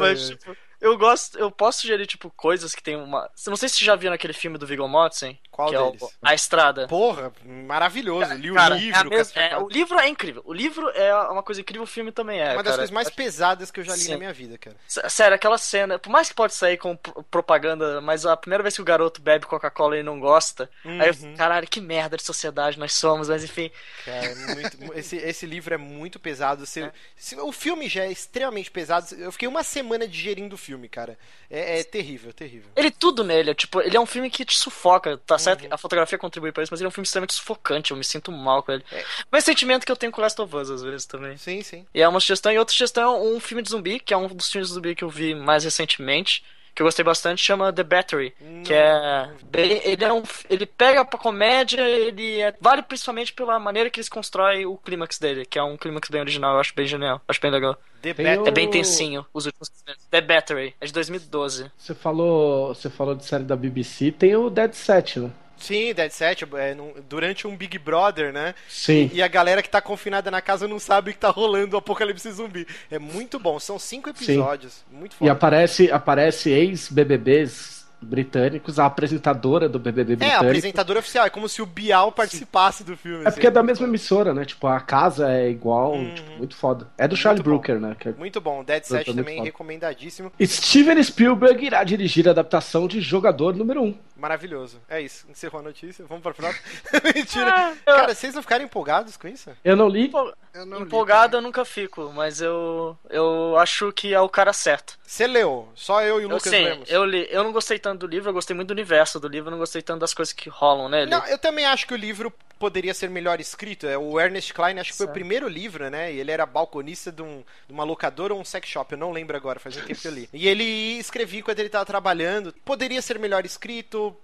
Mas, 0.00 0.28
tipo, 0.30 0.56
eu 0.80 0.96
gosto, 0.98 1.38
eu 1.38 1.50
posso 1.50 1.80
sugerir, 1.82 2.06
tipo, 2.06 2.30
coisas 2.30 2.74
que 2.74 2.82
tem 2.82 2.96
uma. 2.96 3.30
Não 3.46 3.56
sei 3.56 3.68
se 3.68 3.76
você 3.76 3.84
já 3.84 3.94
viu 3.96 4.10
naquele 4.10 4.32
filme 4.32 4.56
do 4.58 4.66
Viggo 4.66 4.86
Mortensen. 4.88 5.38
Qual 5.50 5.68
que 5.70 5.76
deles? 5.76 6.00
É 6.02 6.04
o... 6.06 6.10
A 6.22 6.34
Estrada. 6.34 6.86
Porra, 6.88 7.32
maravilhoso. 7.44 8.32
Li 8.34 8.50
o 8.50 8.54
Cara, 8.54 8.74
livro. 8.76 8.96
é 8.98 9.00
a 9.00 9.04
mes- 9.04 9.30
cara. 9.32 9.46
é, 9.46 9.58
o 9.58 9.68
livro 9.68 9.98
é 9.98 10.08
incrível. 10.08 10.42
O 10.46 10.52
livro 10.52 10.88
é 10.90 11.14
uma 11.28 11.42
coisa 11.42 11.60
incrível, 11.60 11.82
o 11.82 11.86
filme 11.86 12.10
também 12.12 12.40
é. 12.40 12.52
Uma 12.54 12.62
das 12.62 12.72
cara. 12.72 12.76
coisas 12.78 12.90
mais 12.90 13.10
pesadas 13.10 13.70
que 13.70 13.80
eu 13.80 13.84
já 13.84 13.94
li 13.94 14.00
Sim. 14.02 14.12
na 14.12 14.18
minha 14.18 14.32
vida, 14.32 14.56
cara. 14.56 14.76
Sério, 14.86 15.34
aquela 15.34 15.58
cena, 15.58 15.98
por 15.98 16.08
mais 16.10 16.28
que 16.28 16.34
pode 16.34 16.54
sair 16.54 16.76
com 16.78 16.96
pro- 16.96 17.22
propaganda, 17.24 18.00
mas 18.00 18.24
a 18.24 18.36
primeira 18.36 18.62
vez 18.62 18.74
que 18.74 18.80
o 18.82 18.84
garoto 18.84 19.20
bebe 19.20 19.46
Coca-Cola 19.46 19.98
e 19.98 20.02
não 20.02 20.18
gosta, 20.18 20.70
aí 20.84 20.98
eu 21.00 21.06
Uhum. 21.08 21.12
fico, 21.14 21.36
caralho, 21.36 21.66
que 21.68 21.80
merda 21.80 22.16
de 22.16 22.22
sociedade 22.22 22.78
nós 22.78 22.94
somos, 22.94 23.28
mas 23.28 23.44
enfim. 23.44 23.70
Cara, 24.04 24.24
é 24.26 24.34
muito- 24.54 24.98
esse, 24.98 25.16
esse 25.16 25.46
livro 25.46 25.74
é 25.74 25.78
muito 25.78 26.18
pesado. 26.18 26.64
Se- 26.64 26.82
É. 26.84 26.92
se- 27.16 27.36
o 27.36 27.52
filme 27.52 27.88
já 27.88 28.04
é 28.04 28.10
extremamente 28.10 28.70
pesado. 28.70 29.14
Eu 29.16 29.30
fiquei 29.32 29.48
uma 29.48 29.62
semana 29.62 30.06
digerindo 30.08 30.54
o 30.54 30.58
filme, 30.58 30.69
cara. 30.88 31.18
É, 31.50 31.80
é 31.80 31.84
terrível, 31.84 32.32
terrível. 32.32 32.70
Ele 32.76 32.90
tudo 32.90 33.24
nele, 33.24 33.54
tipo, 33.54 33.80
ele 33.80 33.96
é 33.96 34.00
um 34.00 34.06
filme 34.06 34.30
que 34.30 34.44
te 34.44 34.56
sufoca, 34.56 35.18
tá 35.18 35.38
certo? 35.38 35.62
Uhum. 35.62 35.68
que 35.68 35.74
A 35.74 35.78
fotografia 35.78 36.18
contribui 36.18 36.52
pra 36.52 36.62
isso, 36.62 36.72
mas 36.72 36.80
ele 36.80 36.86
é 36.86 36.88
um 36.88 36.92
filme 36.92 37.04
extremamente 37.04 37.34
sufocante, 37.34 37.90
eu 37.90 37.96
me 37.96 38.04
sinto 38.04 38.30
mal 38.30 38.62
com 38.62 38.72
ele. 38.72 38.84
É. 38.92 39.04
Mas 39.30 39.44
sentimento 39.44 39.84
que 39.84 39.92
eu 39.92 39.96
tenho 39.96 40.12
com 40.12 40.20
Last 40.20 40.40
of 40.40 40.54
Us 40.54 40.70
às 40.70 40.82
vezes 40.82 41.06
também. 41.06 41.36
Sim, 41.36 41.62
sim. 41.62 41.86
E 41.94 42.00
é 42.00 42.08
uma 42.08 42.20
sugestão, 42.20 42.52
e 42.52 42.58
outra 42.58 42.72
sugestão 42.72 43.16
é 43.16 43.20
um 43.20 43.40
filme 43.40 43.62
de 43.62 43.70
zumbi, 43.70 44.00
que 44.00 44.14
é 44.14 44.16
um 44.16 44.28
dos 44.28 44.50
filmes 44.50 44.68
de 44.68 44.74
zumbi 44.74 44.94
que 44.94 45.04
eu 45.04 45.10
vi 45.10 45.34
mais 45.34 45.64
recentemente, 45.64 46.44
que 46.74 46.82
eu 46.82 46.86
gostei 46.86 47.04
bastante, 47.04 47.42
chama 47.42 47.72
The 47.72 47.82
Battery, 47.82 48.34
que 48.64 48.72
é 48.72 49.28
bem- 49.50 49.80
ele 49.84 50.04
é 50.04 50.12
um 50.12 50.22
ele 50.48 50.66
pega 50.66 51.04
pra 51.04 51.18
comédia, 51.18 51.80
ele 51.82 52.40
é, 52.40 52.54
vale 52.60 52.82
principalmente 52.82 53.32
pela 53.32 53.58
maneira 53.58 53.90
que 53.90 53.98
eles 53.98 54.08
constroem 54.08 54.66
o 54.66 54.76
clímax 54.76 55.18
dele, 55.18 55.44
que 55.44 55.58
é 55.58 55.62
um 55.62 55.76
clímax 55.76 56.08
bem 56.08 56.20
original, 56.20 56.54
eu 56.54 56.60
acho 56.60 56.74
bem 56.74 56.86
genial, 56.86 57.20
acho 57.28 57.40
bem 57.40 57.50
legal. 57.50 57.76
The 58.02 58.14
o- 58.40 58.48
É 58.48 58.50
bem 58.50 58.70
tensinho 58.70 59.26
os 59.34 59.44
últimos. 59.46 59.70
The 60.10 60.20
Battery, 60.20 60.74
é 60.80 60.86
de 60.86 60.92
2012. 60.92 61.70
Você 61.76 61.94
falou, 61.94 62.68
você 62.74 62.88
falou 62.88 63.14
de 63.14 63.24
série 63.24 63.44
da 63.44 63.54
BBC, 63.56 64.10
tem 64.12 64.34
o 64.36 64.48
Dead 64.48 64.72
Set, 64.72 65.20
né? 65.20 65.30
Sim, 65.60 65.92
Dead 65.94 66.10
Set, 66.10 66.44
é, 66.56 66.76
durante 67.08 67.46
um 67.46 67.56
Big 67.56 67.78
Brother, 67.78 68.32
né? 68.32 68.54
Sim. 68.68 69.10
E 69.12 69.22
a 69.22 69.28
galera 69.28 69.62
que 69.62 69.68
tá 69.68 69.80
confinada 69.80 70.30
na 70.30 70.40
casa 70.40 70.66
não 70.66 70.78
sabe 70.78 71.12
que 71.12 71.18
tá 71.18 71.30
rolando 71.30 71.76
o 71.76 71.78
apocalipse 71.78 72.30
zumbi. 72.32 72.66
É 72.90 72.98
muito 72.98 73.38
bom, 73.38 73.58
são 73.60 73.78
cinco 73.78 74.08
episódios. 74.08 74.82
Muito 74.90 75.14
E 75.20 75.28
foda. 75.28 75.32
aparece, 75.32 75.90
aparece 75.92 76.50
ex-BBBs 76.50 77.79
britânicos, 78.00 78.78
a 78.78 78.86
apresentadora 78.86 79.68
do 79.68 79.78
BBB 79.78 80.12
É, 80.12 80.14
a 80.14 80.18
britânico. 80.18 80.46
apresentadora 80.46 80.98
oficial, 80.98 81.26
é 81.26 81.30
como 81.30 81.48
se 81.48 81.60
o 81.62 81.66
Bial 81.66 82.10
participasse 82.12 82.82
do 82.84 82.96
filme. 82.96 83.24
É 83.26 83.30
porque 83.30 83.46
é 83.46 83.50
assim. 83.50 83.54
da 83.54 83.62
mesma 83.62 83.86
emissora, 83.86 84.32
né? 84.34 84.44
Tipo, 84.44 84.66
a 84.66 84.80
casa 84.80 85.30
é 85.32 85.48
igual, 85.50 85.92
Uhum. 85.92 86.14
tipo, 86.14 86.30
muito 86.38 86.56
foda. 86.56 86.88
É 86.96 87.06
do 87.06 87.16
Charlie 87.16 87.42
bom. 87.42 87.50
Brooker, 87.50 87.78
né? 87.80 87.96
Que 87.98 88.08
é- 88.10 88.12
Muito 88.12 88.40
bom, 88.40 88.62
Dead 88.64 88.82
Set 88.84 89.06
muito 89.06 89.16
também 89.18 89.36
foda. 89.36 89.46
recomendadíssimo. 89.46 90.32
Steven 90.42 91.02
Spielberg 91.02 91.64
irá 91.64 91.84
dirigir 91.84 92.26
a 92.28 92.30
adaptação 92.32 92.86
de 92.86 93.00
Jogador 93.00 93.54
Número 93.56 93.82
1. 93.82 93.94
Maravilhoso. 94.16 94.80
É 94.88 95.00
isso, 95.00 95.26
encerrou 95.30 95.60
a 95.60 95.64
notícia. 95.64 96.04
Vamos 96.06 96.22
pra 96.22 96.34
próxima. 96.34 96.62
Mentira. 97.14 97.72
eu- 97.86 97.94
Cara, 97.94 98.14
vocês 98.14 98.34
não 98.34 98.42
ficaram 98.42 98.64
empolgados 98.64 99.16
com 99.16 99.26
isso? 99.26 99.50
Eu 99.64 99.76
não 99.76 99.88
li. 99.88 100.10
Eu 100.52 100.66
não 100.66 100.78
li 100.78 100.82
Empolgado 100.84 101.24
eu 101.36 101.38
também. 101.38 101.42
nunca 101.46 101.64
fico, 101.64 102.12
mas 102.14 102.40
eu 102.40 102.96
eu 103.08 103.56
acho 103.58 103.92
que 103.92 104.12
é 104.12 104.20
o 104.20 104.28
cara 104.28 104.52
certo. 104.52 104.98
Você 105.06 105.26
leu, 105.26 105.68
só 105.74 106.02
eu 106.02 106.16
e 106.20 106.24
o 106.24 106.26
Eu, 106.26 106.28
Lucas 106.28 106.42
sim, 106.52 106.62
lemos. 106.64 106.90
eu 106.90 107.04
li, 107.04 107.26
eu 107.30 107.42
não 107.42 107.52
gostei 107.52 107.78
tanto 107.78 107.89
do 107.98 108.06
livro, 108.06 108.30
eu 108.30 108.34
gostei 108.34 108.54
muito 108.54 108.68
do 108.68 108.72
universo 108.72 109.18
do 109.18 109.26
livro, 109.28 109.50
não 109.50 109.58
gostei 109.58 109.82
tanto 109.82 110.00
das 110.00 110.14
coisas 110.14 110.32
que 110.32 110.48
rolam 110.48 110.88
nele. 110.88 111.10
Não, 111.10 111.26
eu 111.26 111.38
também 111.38 111.64
acho 111.66 111.86
que 111.86 111.94
o 111.94 111.96
livro 111.96 112.32
poderia 112.58 112.92
ser 112.92 113.08
melhor 113.08 113.40
escrito. 113.40 113.86
É, 113.86 113.96
O 113.96 114.20
Ernest 114.20 114.52
Klein, 114.52 114.78
acho 114.78 114.90
que 114.92 114.96
foi 114.96 115.06
o 115.06 115.08
Certo. 115.08 115.14
primeiro 115.14 115.48
livro, 115.48 115.88
né? 115.88 116.12
E 116.12 116.20
ele 116.20 116.30
era 116.30 116.44
balconista 116.44 117.10
de, 117.10 117.22
um, 117.22 117.42
de 117.66 117.72
uma 117.72 117.84
locadora 117.84 118.34
ou 118.34 118.40
um 118.40 118.44
sex 118.44 118.68
shop, 118.68 118.92
eu 118.92 118.98
não 118.98 119.12
lembro 119.12 119.34
agora, 119.36 119.58
faz 119.58 119.76
um 119.76 119.80
tempo 119.80 119.98
que 120.00 120.06
eu 120.08 120.12
li. 120.12 120.28
E 120.32 120.46
ele 120.46 120.64
escrevia 120.98 121.42
quando 121.42 121.58
ele 121.58 121.70
tava 121.70 121.86
trabalhando. 121.86 122.52
Poderia 122.64 123.00
ser 123.00 123.18
melhor 123.18 123.46
escrito, 123.46 124.14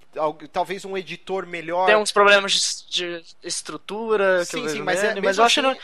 talvez 0.52 0.84
um 0.84 0.96
editor 0.98 1.46
melhor. 1.46 1.86
Tem 1.86 1.96
uns 1.96 2.12
problemas 2.12 2.84
de, 2.90 3.20
de 3.22 3.24
estrutura 3.42 4.40
que 4.40 4.52
Sim, 4.52 4.62
eu 4.64 4.68
sim, 4.68 4.82
mas 4.82 5.02
é- 5.02 5.18
mas 5.20 5.38
eu 5.38 5.44
acho 5.44 5.60
assim- 5.60 5.66
não- 5.68 5.70
o 5.70 5.72
uni- 5.72 5.80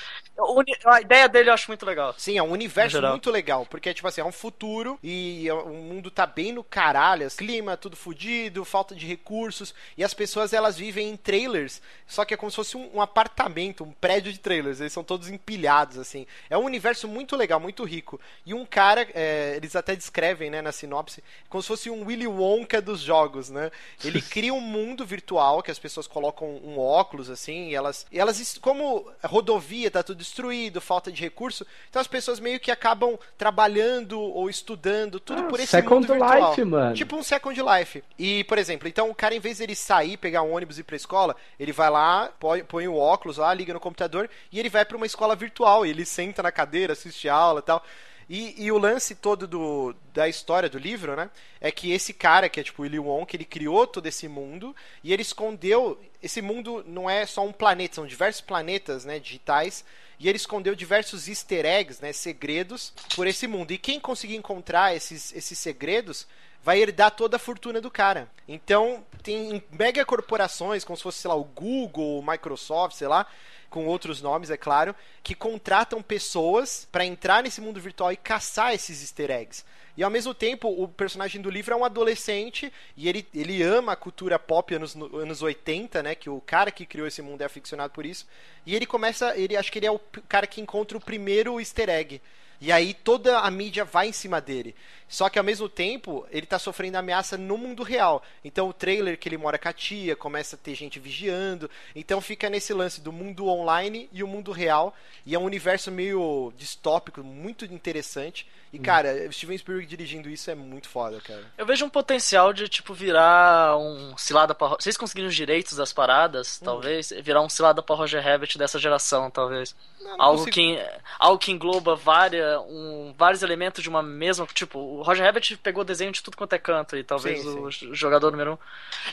a 0.86 1.00
ideia 1.00 1.28
dele 1.28 1.50
eu 1.50 1.54
acho 1.54 1.68
muito 1.68 1.84
legal. 1.84 2.14
Sim, 2.18 2.38
é 2.38 2.42
um 2.42 2.50
universo 2.50 3.00
muito 3.02 3.30
legal, 3.30 3.66
porque, 3.66 3.92
tipo 3.92 4.08
assim, 4.08 4.20
é 4.20 4.24
um 4.24 4.32
futuro 4.32 4.98
e 5.02 5.48
é- 5.48 5.52
o 5.52 5.68
mundo 5.74 6.10
tá 6.10 6.26
bem 6.26 6.52
no 6.52 6.64
caralho, 6.64 7.28
clima 7.30 7.76
tudo 7.76 7.96
fudido, 7.96 8.64
falta 8.64 8.94
de 8.94 9.06
recursos, 9.06 9.74
e 9.96 10.02
as 10.02 10.14
pessoas, 10.14 10.52
elas 10.52 10.76
vivem 10.76 11.10
em 11.10 11.16
trailers, 11.16 11.80
só 12.06 12.24
que 12.24 12.34
é 12.34 12.36
como 12.36 12.50
se 12.50 12.56
fosse 12.56 12.76
um, 12.76 12.96
um 12.96 13.00
apartamento, 13.00 13.84
um 13.84 13.92
prédio 13.92 14.32
de 14.32 14.38
trailers, 14.38 14.80
eles 14.80 14.92
são 14.92 15.04
todos 15.04 15.28
empilhados, 15.28 15.98
assim. 15.98 16.26
É 16.48 16.56
um 16.56 16.64
universo 16.64 17.06
muito 17.06 17.36
legal, 17.36 17.60
muito 17.60 17.84
rico. 17.84 18.20
E 18.46 18.54
um 18.54 18.64
cara, 18.64 19.06
é, 19.14 19.54
eles 19.56 19.76
até 19.76 19.94
descrevem, 19.94 20.50
né, 20.50 20.62
na 20.62 20.72
sinopse, 20.72 21.22
como 21.48 21.62
se 21.62 21.68
fosse 21.68 21.90
um 21.90 22.04
Willy 22.06 22.26
Wonka 22.26 22.80
dos 22.80 23.00
jogos, 23.00 23.50
né? 23.50 23.70
Ele 24.04 24.20
cria 24.22 24.52
um 24.54 24.60
mundo 24.60 25.04
virtual 25.04 25.62
que 25.62 25.70
as 25.70 25.78
pessoas 25.78 26.06
colocam 26.06 26.48
um 26.64 26.78
óculos, 26.78 27.28
assim, 27.30 27.68
e 27.68 27.74
elas, 27.74 28.06
e 28.10 28.18
elas 28.18 28.58
como 28.58 29.10
rodovia 29.22 29.90
tá 29.90 30.02
tudo 30.02 30.21
destruído, 30.22 30.80
falta 30.80 31.10
de 31.10 31.20
recurso, 31.20 31.66
então 31.90 32.00
as 32.00 32.06
pessoas 32.06 32.40
meio 32.40 32.58
que 32.58 32.70
acabam 32.70 33.18
trabalhando 33.36 34.20
ou 34.20 34.48
estudando, 34.48 35.20
tudo 35.20 35.42
Ah, 35.42 35.48
por 35.48 35.60
esse 35.60 35.68
Second 35.68 35.94
mundo 36.06 36.12
virtual. 36.12 36.50
Life, 36.50 36.64
mano. 36.64 36.94
Tipo 36.94 37.16
um 37.16 37.22
Second 37.22 37.60
Life. 37.60 38.04
E, 38.18 38.44
por 38.44 38.58
exemplo, 38.58 38.88
então 38.88 39.10
o 39.10 39.14
cara, 39.14 39.34
em 39.34 39.40
vez 39.40 39.58
dele 39.58 39.74
sair, 39.74 40.16
pegar 40.16 40.42
um 40.42 40.54
ônibus 40.54 40.78
e 40.78 40.80
ir 40.80 40.84
pra 40.84 40.96
escola, 40.96 41.36
ele 41.58 41.72
vai 41.72 41.90
lá, 41.90 42.32
põe, 42.38 42.64
põe 42.64 42.88
o 42.88 42.96
óculos 42.96 43.36
lá, 43.36 43.52
liga 43.52 43.72
no 43.72 43.80
computador 43.80 44.30
e 44.50 44.58
ele 44.58 44.68
vai 44.68 44.84
pra 44.84 44.96
uma 44.96 45.06
escola 45.06 45.36
virtual. 45.36 45.84
E 45.84 45.90
ele 45.90 46.04
senta 46.04 46.42
na 46.42 46.52
cadeira, 46.52 46.92
assiste 46.92 47.28
a 47.28 47.34
aula 47.34 47.60
e 47.60 47.62
tal. 47.62 47.84
E, 48.28 48.64
e 48.64 48.72
o 48.72 48.78
lance 48.78 49.14
todo 49.14 49.46
do, 49.46 49.94
da 50.14 50.28
história 50.28 50.68
do 50.68 50.78
livro, 50.78 51.14
né? 51.16 51.28
É 51.60 51.70
que 51.70 51.92
esse 51.92 52.14
cara, 52.14 52.48
que 52.48 52.60
é 52.60 52.62
tipo 52.62 52.80
o 52.80 52.84
Willy 52.84 52.98
Wonka, 52.98 53.36
ele 53.36 53.44
criou 53.44 53.86
todo 53.86 54.06
esse 54.06 54.26
mundo 54.28 54.74
e 55.02 55.12
ele 55.12 55.22
escondeu. 55.22 56.00
Esse 56.22 56.40
mundo 56.40 56.84
não 56.86 57.10
é 57.10 57.26
só 57.26 57.44
um 57.44 57.52
planeta, 57.52 57.96
são 57.96 58.06
diversos 58.06 58.40
planetas, 58.40 59.04
né? 59.04 59.18
Digitais. 59.18 59.84
E 60.22 60.28
ele 60.28 60.36
escondeu 60.36 60.76
diversos 60.76 61.26
easter 61.26 61.66
eggs, 61.66 62.00
né? 62.00 62.12
Segredos 62.12 62.92
por 63.16 63.26
esse 63.26 63.48
mundo. 63.48 63.72
E 63.72 63.76
quem 63.76 63.98
conseguir 63.98 64.36
encontrar 64.36 64.94
esses, 64.94 65.34
esses 65.34 65.58
segredos 65.58 66.28
vai 66.62 66.80
herdar 66.80 67.10
toda 67.10 67.34
a 67.34 67.40
fortuna 67.40 67.80
do 67.80 67.90
cara. 67.90 68.30
Então, 68.46 69.04
tem 69.20 69.60
mega 69.72 70.04
corporações, 70.04 70.84
como 70.84 70.96
se 70.96 71.02
fosse, 71.02 71.18
sei 71.18 71.28
lá, 71.28 71.34
o 71.34 71.42
Google, 71.42 72.20
o 72.20 72.22
Microsoft, 72.24 72.94
sei 72.96 73.08
lá, 73.08 73.26
com 73.68 73.84
outros 73.84 74.22
nomes, 74.22 74.48
é 74.48 74.56
claro, 74.56 74.94
que 75.24 75.34
contratam 75.34 76.00
pessoas 76.00 76.86
para 76.92 77.04
entrar 77.04 77.42
nesse 77.42 77.60
mundo 77.60 77.80
virtual 77.80 78.12
e 78.12 78.16
caçar 78.16 78.72
esses 78.72 79.02
easter 79.02 79.28
eggs. 79.28 79.64
E 79.97 80.03
ao 80.03 80.11
mesmo 80.11 80.32
tempo, 80.32 80.68
o 80.68 80.88
personagem 80.88 81.40
do 81.40 81.51
livro 81.51 81.74
é 81.74 81.76
um 81.76 81.84
adolescente 81.84 82.72
e 82.97 83.09
ele, 83.09 83.26
ele 83.34 83.62
ama 83.62 83.93
a 83.93 83.97
cultura 83.97 84.38
pop 84.38 84.74
anos, 84.74 84.97
anos 84.97 85.43
80, 85.43 86.03
né? 86.03 86.14
Que 86.14 86.30
o 86.30 86.40
cara 86.40 86.70
que 86.70 86.86
criou 86.86 87.07
esse 87.07 87.20
mundo 87.20 87.43
é 87.43 87.45
aficionado 87.45 87.93
por 87.93 88.07
isso. 88.07 88.26
E 88.64 88.74
ele 88.74 88.86
começa, 88.86 89.36
ele 89.36 89.57
acho 89.57 89.70
que 89.70 89.78
ele 89.78 89.86
é 89.86 89.90
o 89.90 89.99
cara 90.28 90.47
que 90.47 90.61
encontra 90.61 90.97
o 90.97 91.01
primeiro 91.01 91.61
easter 91.61 91.90
egg. 91.90 92.22
E 92.59 92.70
aí 92.70 92.95
toda 92.95 93.40
a 93.40 93.51
mídia 93.51 93.84
vai 93.84 94.09
em 94.09 94.12
cima 94.12 94.40
dele. 94.40 94.74
Só 95.12 95.28
que 95.28 95.38
ao 95.38 95.44
mesmo 95.44 95.68
tempo, 95.68 96.26
ele 96.30 96.46
tá 96.46 96.58
sofrendo 96.58 96.96
ameaça 96.96 97.36
no 97.36 97.58
mundo 97.58 97.82
real. 97.82 98.22
Então 98.42 98.66
o 98.70 98.72
trailer 98.72 99.18
que 99.18 99.28
ele 99.28 99.36
mora 99.36 99.58
com 99.58 99.68
a 99.68 99.72
tia, 99.74 100.16
começa 100.16 100.56
a 100.56 100.58
ter 100.58 100.74
gente 100.74 100.98
vigiando. 100.98 101.70
Então 101.94 102.18
fica 102.18 102.48
nesse 102.48 102.72
lance 102.72 102.98
do 102.98 103.12
mundo 103.12 103.46
online 103.46 104.08
e 104.10 104.24
o 104.24 104.26
mundo 104.26 104.52
real. 104.52 104.94
E 105.26 105.34
é 105.34 105.38
um 105.38 105.44
universo 105.44 105.90
meio 105.90 106.50
distópico, 106.56 107.22
muito 107.22 107.66
interessante. 107.66 108.46
E 108.72 108.78
cara, 108.78 109.30
Steven 109.30 109.58
Spielberg 109.58 109.86
dirigindo 109.86 110.30
isso 110.30 110.50
é 110.50 110.54
muito 110.54 110.88
foda, 110.88 111.20
cara. 111.20 111.44
Eu 111.58 111.66
vejo 111.66 111.84
um 111.84 111.90
potencial 111.90 112.54
de, 112.54 112.66
tipo, 112.70 112.94
virar 112.94 113.76
um 113.76 114.16
cilada 114.16 114.54
pra... 114.54 114.68
Vocês 114.68 114.96
conseguiram 114.96 115.28
os 115.28 115.34
direitos 115.36 115.76
das 115.76 115.92
paradas, 115.92 116.58
Hum. 116.62 116.64
talvez, 116.64 117.12
virar 117.22 117.42
um 117.42 117.50
cilada 117.50 117.82
pra 117.82 117.94
Roger 117.94 118.24
Rabbit 118.24 118.56
dessa 118.56 118.78
geração, 118.78 119.30
talvez. 119.30 119.76
Não, 120.00 120.16
não 120.16 120.22
Algo 120.24 120.38
consigo- 120.46 120.54
que, 120.54 120.86
algo 121.18 121.38
que 121.38 121.52
engloba 121.52 121.94
várias, 121.94 122.58
um, 122.66 123.12
vários 123.18 123.42
elementos 123.42 123.82
de 123.82 123.90
uma 123.90 124.02
mesma. 124.02 124.46
Tipo, 124.46 125.01
o 125.03 125.05
Roger 125.05 125.24
Rabbit 125.26 125.57
pegou 125.59 125.82
desenho 125.84 126.12
de 126.12 126.22
tudo 126.22 126.36
quanto 126.36 126.53
é 126.53 126.59
canto, 126.59 126.96
e 126.96 127.03
talvez 127.03 127.42
Sim, 127.42 127.59
o 127.59 127.70
jogador 127.94 128.30
número 128.30 128.53
um. 128.53 128.59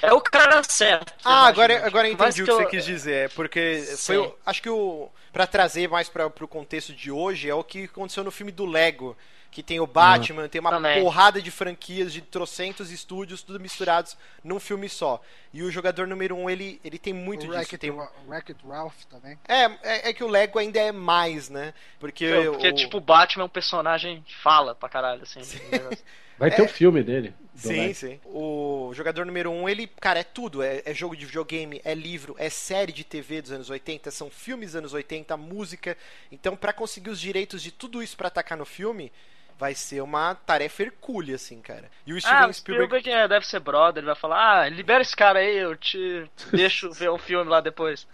É 0.02 0.14
o 0.14 0.22
cara 0.22 0.62
certo. 0.64 1.12
Ah, 1.26 1.48
agora, 1.48 1.86
agora 1.86 2.08
entendi 2.08 2.44
o 2.44 2.46
que 2.46 2.52
eu- 2.52 2.58
você 2.58 2.66
quis 2.68 2.86
dizer. 2.86 3.26
É 3.26 3.28
porque 3.30 3.84
foi, 3.98 4.16
Sim. 4.16 4.22
o- 4.22 4.36
acho 4.46 4.62
que 4.62 4.70
o 4.70 5.10
para 5.34 5.46
trazer 5.48 5.88
mais 5.90 6.08
para 6.10 6.30
pro 6.30 6.48
contexto 6.48 6.94
de 6.94 7.12
hoje 7.12 7.50
é 7.50 7.54
o 7.54 7.64
que 7.64 7.86
aconteceu 7.86 8.24
no 8.24 8.32
filme 8.32 8.52
do 8.52 8.66
Lego, 8.66 9.16
que 9.52 9.64
tem 9.64 9.80
o 9.80 9.88
Batman, 9.88 10.48
tem 10.48 10.62
uma 10.62 10.70
Também. 10.70 11.02
porrada 11.02 11.42
de 11.42 11.50
franquias 11.50 12.14
de 12.14 12.22
trocentos 12.22 12.92
estúdios, 12.92 13.42
tudo 13.42 13.60
misturados 13.60 14.16
num 14.44 14.60
filme 14.60 14.88
só. 14.88 15.22
E 15.52 15.64
o 15.64 15.72
jogador 15.72 16.06
número 16.08 16.36
um, 16.36 16.50
ele, 16.50 16.80
ele 16.84 17.00
tem 17.00 17.14
muito 17.14 17.48
O 17.48 17.58
disso. 17.58 17.78
Tem... 17.78 17.90
Ra- 17.96 18.12
Wreck-It 18.28 18.62
Ralph 18.68 19.04
também. 19.10 19.38
É, 19.48 19.64
é, 19.64 20.10
é 20.10 20.14
que 20.14 20.24
o 20.24 20.28
Lego 20.28 20.60
ainda 20.60 20.80
é 20.80 20.92
mais, 20.92 21.50
né? 21.50 21.74
Porque, 22.00 22.30
Não, 22.30 22.52
Porque, 22.54 22.68
o... 22.70 22.76
tipo, 22.76 22.98
o 22.98 23.02
Batman 23.02 23.44
é 23.44 23.46
um 23.46 23.50
personagem 23.50 24.22
que 24.22 24.36
fala 24.36 24.76
pra 24.76 24.88
caralho, 24.88 25.24
assim. 25.24 25.40
Vai 26.38 26.50
ter 26.52 26.62
o 26.62 26.70
filme 26.70 27.04
dele. 27.04 27.34
Sim, 27.54 27.74
Lego. 27.82 27.94
sim. 27.96 28.20
O 28.24 28.92
jogador 28.94 29.26
número 29.26 29.52
um, 29.52 29.68
ele, 29.68 29.88
cara, 30.00 30.20
é 30.20 30.24
tudo. 30.24 30.64
É, 30.64 30.82
é 30.86 30.94
jogo 30.94 31.18
de 31.18 31.26
videogame, 31.26 31.82
é 31.84 31.94
livro, 31.94 32.34
é 32.40 32.50
série 32.50 32.94
de 32.94 33.04
TV 33.04 33.42
dos 33.42 33.52
anos 33.52 33.70
80, 33.70 34.10
são 34.12 34.30
filmes 34.30 34.68
dos 34.70 34.76
anos 34.78 34.94
80, 34.94 35.36
música. 35.36 35.98
Então, 36.32 36.56
pra 36.56 36.72
conseguir 36.72 37.10
os 37.10 37.20
direitos 37.20 37.62
de 37.62 37.72
tudo 37.72 38.02
isso 38.02 38.16
pra 38.16 38.30
atacar 38.30 38.58
no 38.58 38.66
filme, 38.66 39.12
vai 39.60 39.76
ser 39.76 40.02
uma 40.02 40.34
tarefa 40.34 40.84
hercúlea, 40.84 41.36
assim, 41.36 41.60
cara. 41.60 41.92
E 42.08 42.14
o 42.14 42.20
Steven 42.20 42.38
Ah, 42.38 42.48
o 42.48 42.54
Spielberg. 42.54 42.88
Spielberg 42.88 43.10
é, 43.10 43.28
deve 43.28 43.46
ser 43.46 43.60
brother, 43.60 44.00
ele 44.00 44.08
vai 44.08 44.16
falar, 44.16 44.62
ah, 44.62 44.70
libera 44.70 45.02
esse 45.02 45.16
cara 45.16 45.40
aí, 45.40 45.58
eu 45.58 45.76
te 45.76 46.26
deixo 46.52 46.90
ver 46.92 47.10
o 47.10 47.18
filme 47.18 47.50
lá 47.50 47.60
depois. 47.60 48.08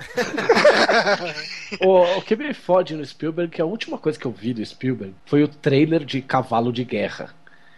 o, 1.79 2.17
o 2.17 2.21
que 2.23 2.35
me 2.35 2.51
fode 2.53 2.95
no 2.95 3.05
Spielberg, 3.05 3.51
que 3.51 3.61
a 3.61 3.65
última 3.65 3.97
coisa 3.99 4.17
que 4.17 4.25
eu 4.25 4.31
vi 4.31 4.53
do 4.53 4.65
Spielberg 4.65 5.13
foi 5.27 5.43
o 5.43 5.47
trailer 5.47 6.03
de 6.03 6.21
Cavalo 6.21 6.73
de 6.73 6.83
Guerra. 6.83 7.33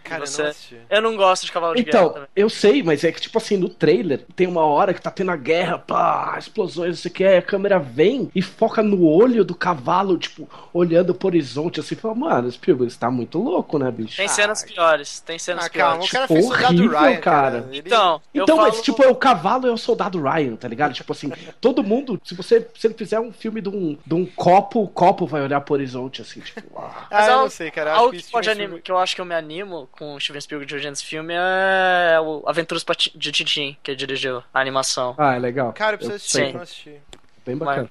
Cara, 0.08 0.22
eu 0.22 0.26
Você- 0.26 0.42
não 0.42 0.50
assisti. 0.50 0.76
Eu 0.88 1.02
não 1.02 1.16
gosto 1.16 1.46
de 1.46 1.52
cavalo 1.52 1.74
de 1.74 1.82
guerra 1.82 1.98
Então, 2.06 2.22
eu 2.34 2.48
sei, 2.50 2.82
mas 2.82 3.04
é 3.04 3.12
que, 3.12 3.20
tipo 3.20 3.38
assim, 3.38 3.56
no 3.56 3.68
trailer 3.68 4.24
tem 4.34 4.46
uma 4.46 4.64
hora 4.64 4.94
que 4.94 5.00
tá 5.02 5.10
tendo 5.10 5.30
a 5.30 5.36
guerra, 5.36 5.78
pá, 5.78 6.36
explosões, 6.38 6.88
não 6.90 6.96
sei 6.96 7.10
o 7.10 7.14
que, 7.14 7.24
aí 7.24 7.36
a 7.38 7.42
câmera 7.42 7.78
vem 7.78 8.30
e 8.34 8.40
foca 8.42 8.82
no 8.82 9.04
olho 9.04 9.44
do 9.44 9.54
cavalo, 9.54 10.16
tipo, 10.18 10.48
olhando 10.72 11.14
pro 11.14 11.28
horizonte, 11.28 11.80
assim, 11.80 11.94
fala, 11.94 12.14
mano, 12.14 12.50
Spielberg, 12.50 12.92
você 12.92 12.98
tá 12.98 13.10
muito 13.10 13.38
louco, 13.38 13.78
né, 13.78 13.90
bicho? 13.90 14.16
Tem 14.16 14.28
cenas 14.28 14.62
piores, 14.64 15.20
tem 15.20 15.38
cenas 15.38 15.66
Ah, 15.66 15.70
calma, 15.70 15.92
piores. 15.96 16.08
o 16.08 16.12
cara 16.12 16.26
Tipo, 16.26 16.34
fez 16.34 16.46
Soldado 16.46 16.74
horrível, 16.78 16.98
Ryan, 16.98 17.20
cara. 17.20 17.50
cara. 17.62 17.68
Ele- 17.70 17.78
Então, 17.86 18.20
eu 18.34 18.42
Então, 18.44 18.56
mas 18.56 18.70
falo- 18.72 18.82
tipo, 18.82 19.02
é 19.02 19.08
o 19.08 19.14
cavalo 19.14 19.66
é 19.66 19.70
o 19.72 19.76
soldado 19.76 20.20
Ryan, 20.22 20.56
tá 20.56 20.68
ligado? 20.68 20.92
Tipo 20.94 21.12
assim, 21.12 21.30
todo 21.60 21.82
mundo, 21.82 22.20
se 22.24 22.34
você 22.34 22.66
se 22.76 22.86
ele 22.86 22.94
fizer 22.94 23.20
um 23.20 23.32
filme 23.32 23.60
de 23.60 23.68
um, 23.68 23.96
de 24.06 24.14
um 24.14 24.24
copo, 24.26 24.82
o 24.82 24.88
copo 24.88 25.26
vai 25.26 25.42
olhar 25.42 25.60
pro 25.60 25.74
horizonte, 25.74 26.22
assim, 26.22 26.40
tipo, 26.40 26.60
ah. 26.78 27.06
Ah, 27.10 27.26
eu 27.30 27.36
não 27.38 27.50
sei, 27.50 27.70
cara. 27.70 27.90
eu 27.90 27.96
Algo 27.96 28.12
que, 28.12 28.22
que 28.22 28.30
pode 28.30 28.48
anima, 28.50 28.78
que 28.78 28.90
eu 28.90 28.98
acho 28.98 29.14
que 29.14 29.20
eu 29.20 29.24
me 29.24 29.34
animo 29.34 29.88
com 29.98 30.14
o 30.14 30.20
Steven 30.20 30.40
Spielberg 30.40 30.68
dirigindo 30.68 30.92
esse 30.92 31.04
filme 31.04 31.34
é 31.34 32.20
o 32.20 32.44
Aventuras 32.46 32.84
de 33.14 33.32
Tintin, 33.32 33.76
que 33.82 33.90
ele 33.90 33.98
dirigiu, 33.98 34.42
a 34.54 34.60
animação. 34.60 35.14
Ah, 35.18 35.34
é 35.34 35.38
legal. 35.38 35.72
Cara, 35.72 35.94
eu 35.94 35.98
preciso 35.98 36.12
Eu 36.12 36.16
assistir, 36.16 36.54
eu 36.54 36.62
assisti. 36.62 37.02
Bem 37.44 37.56
bacana. 37.56 37.90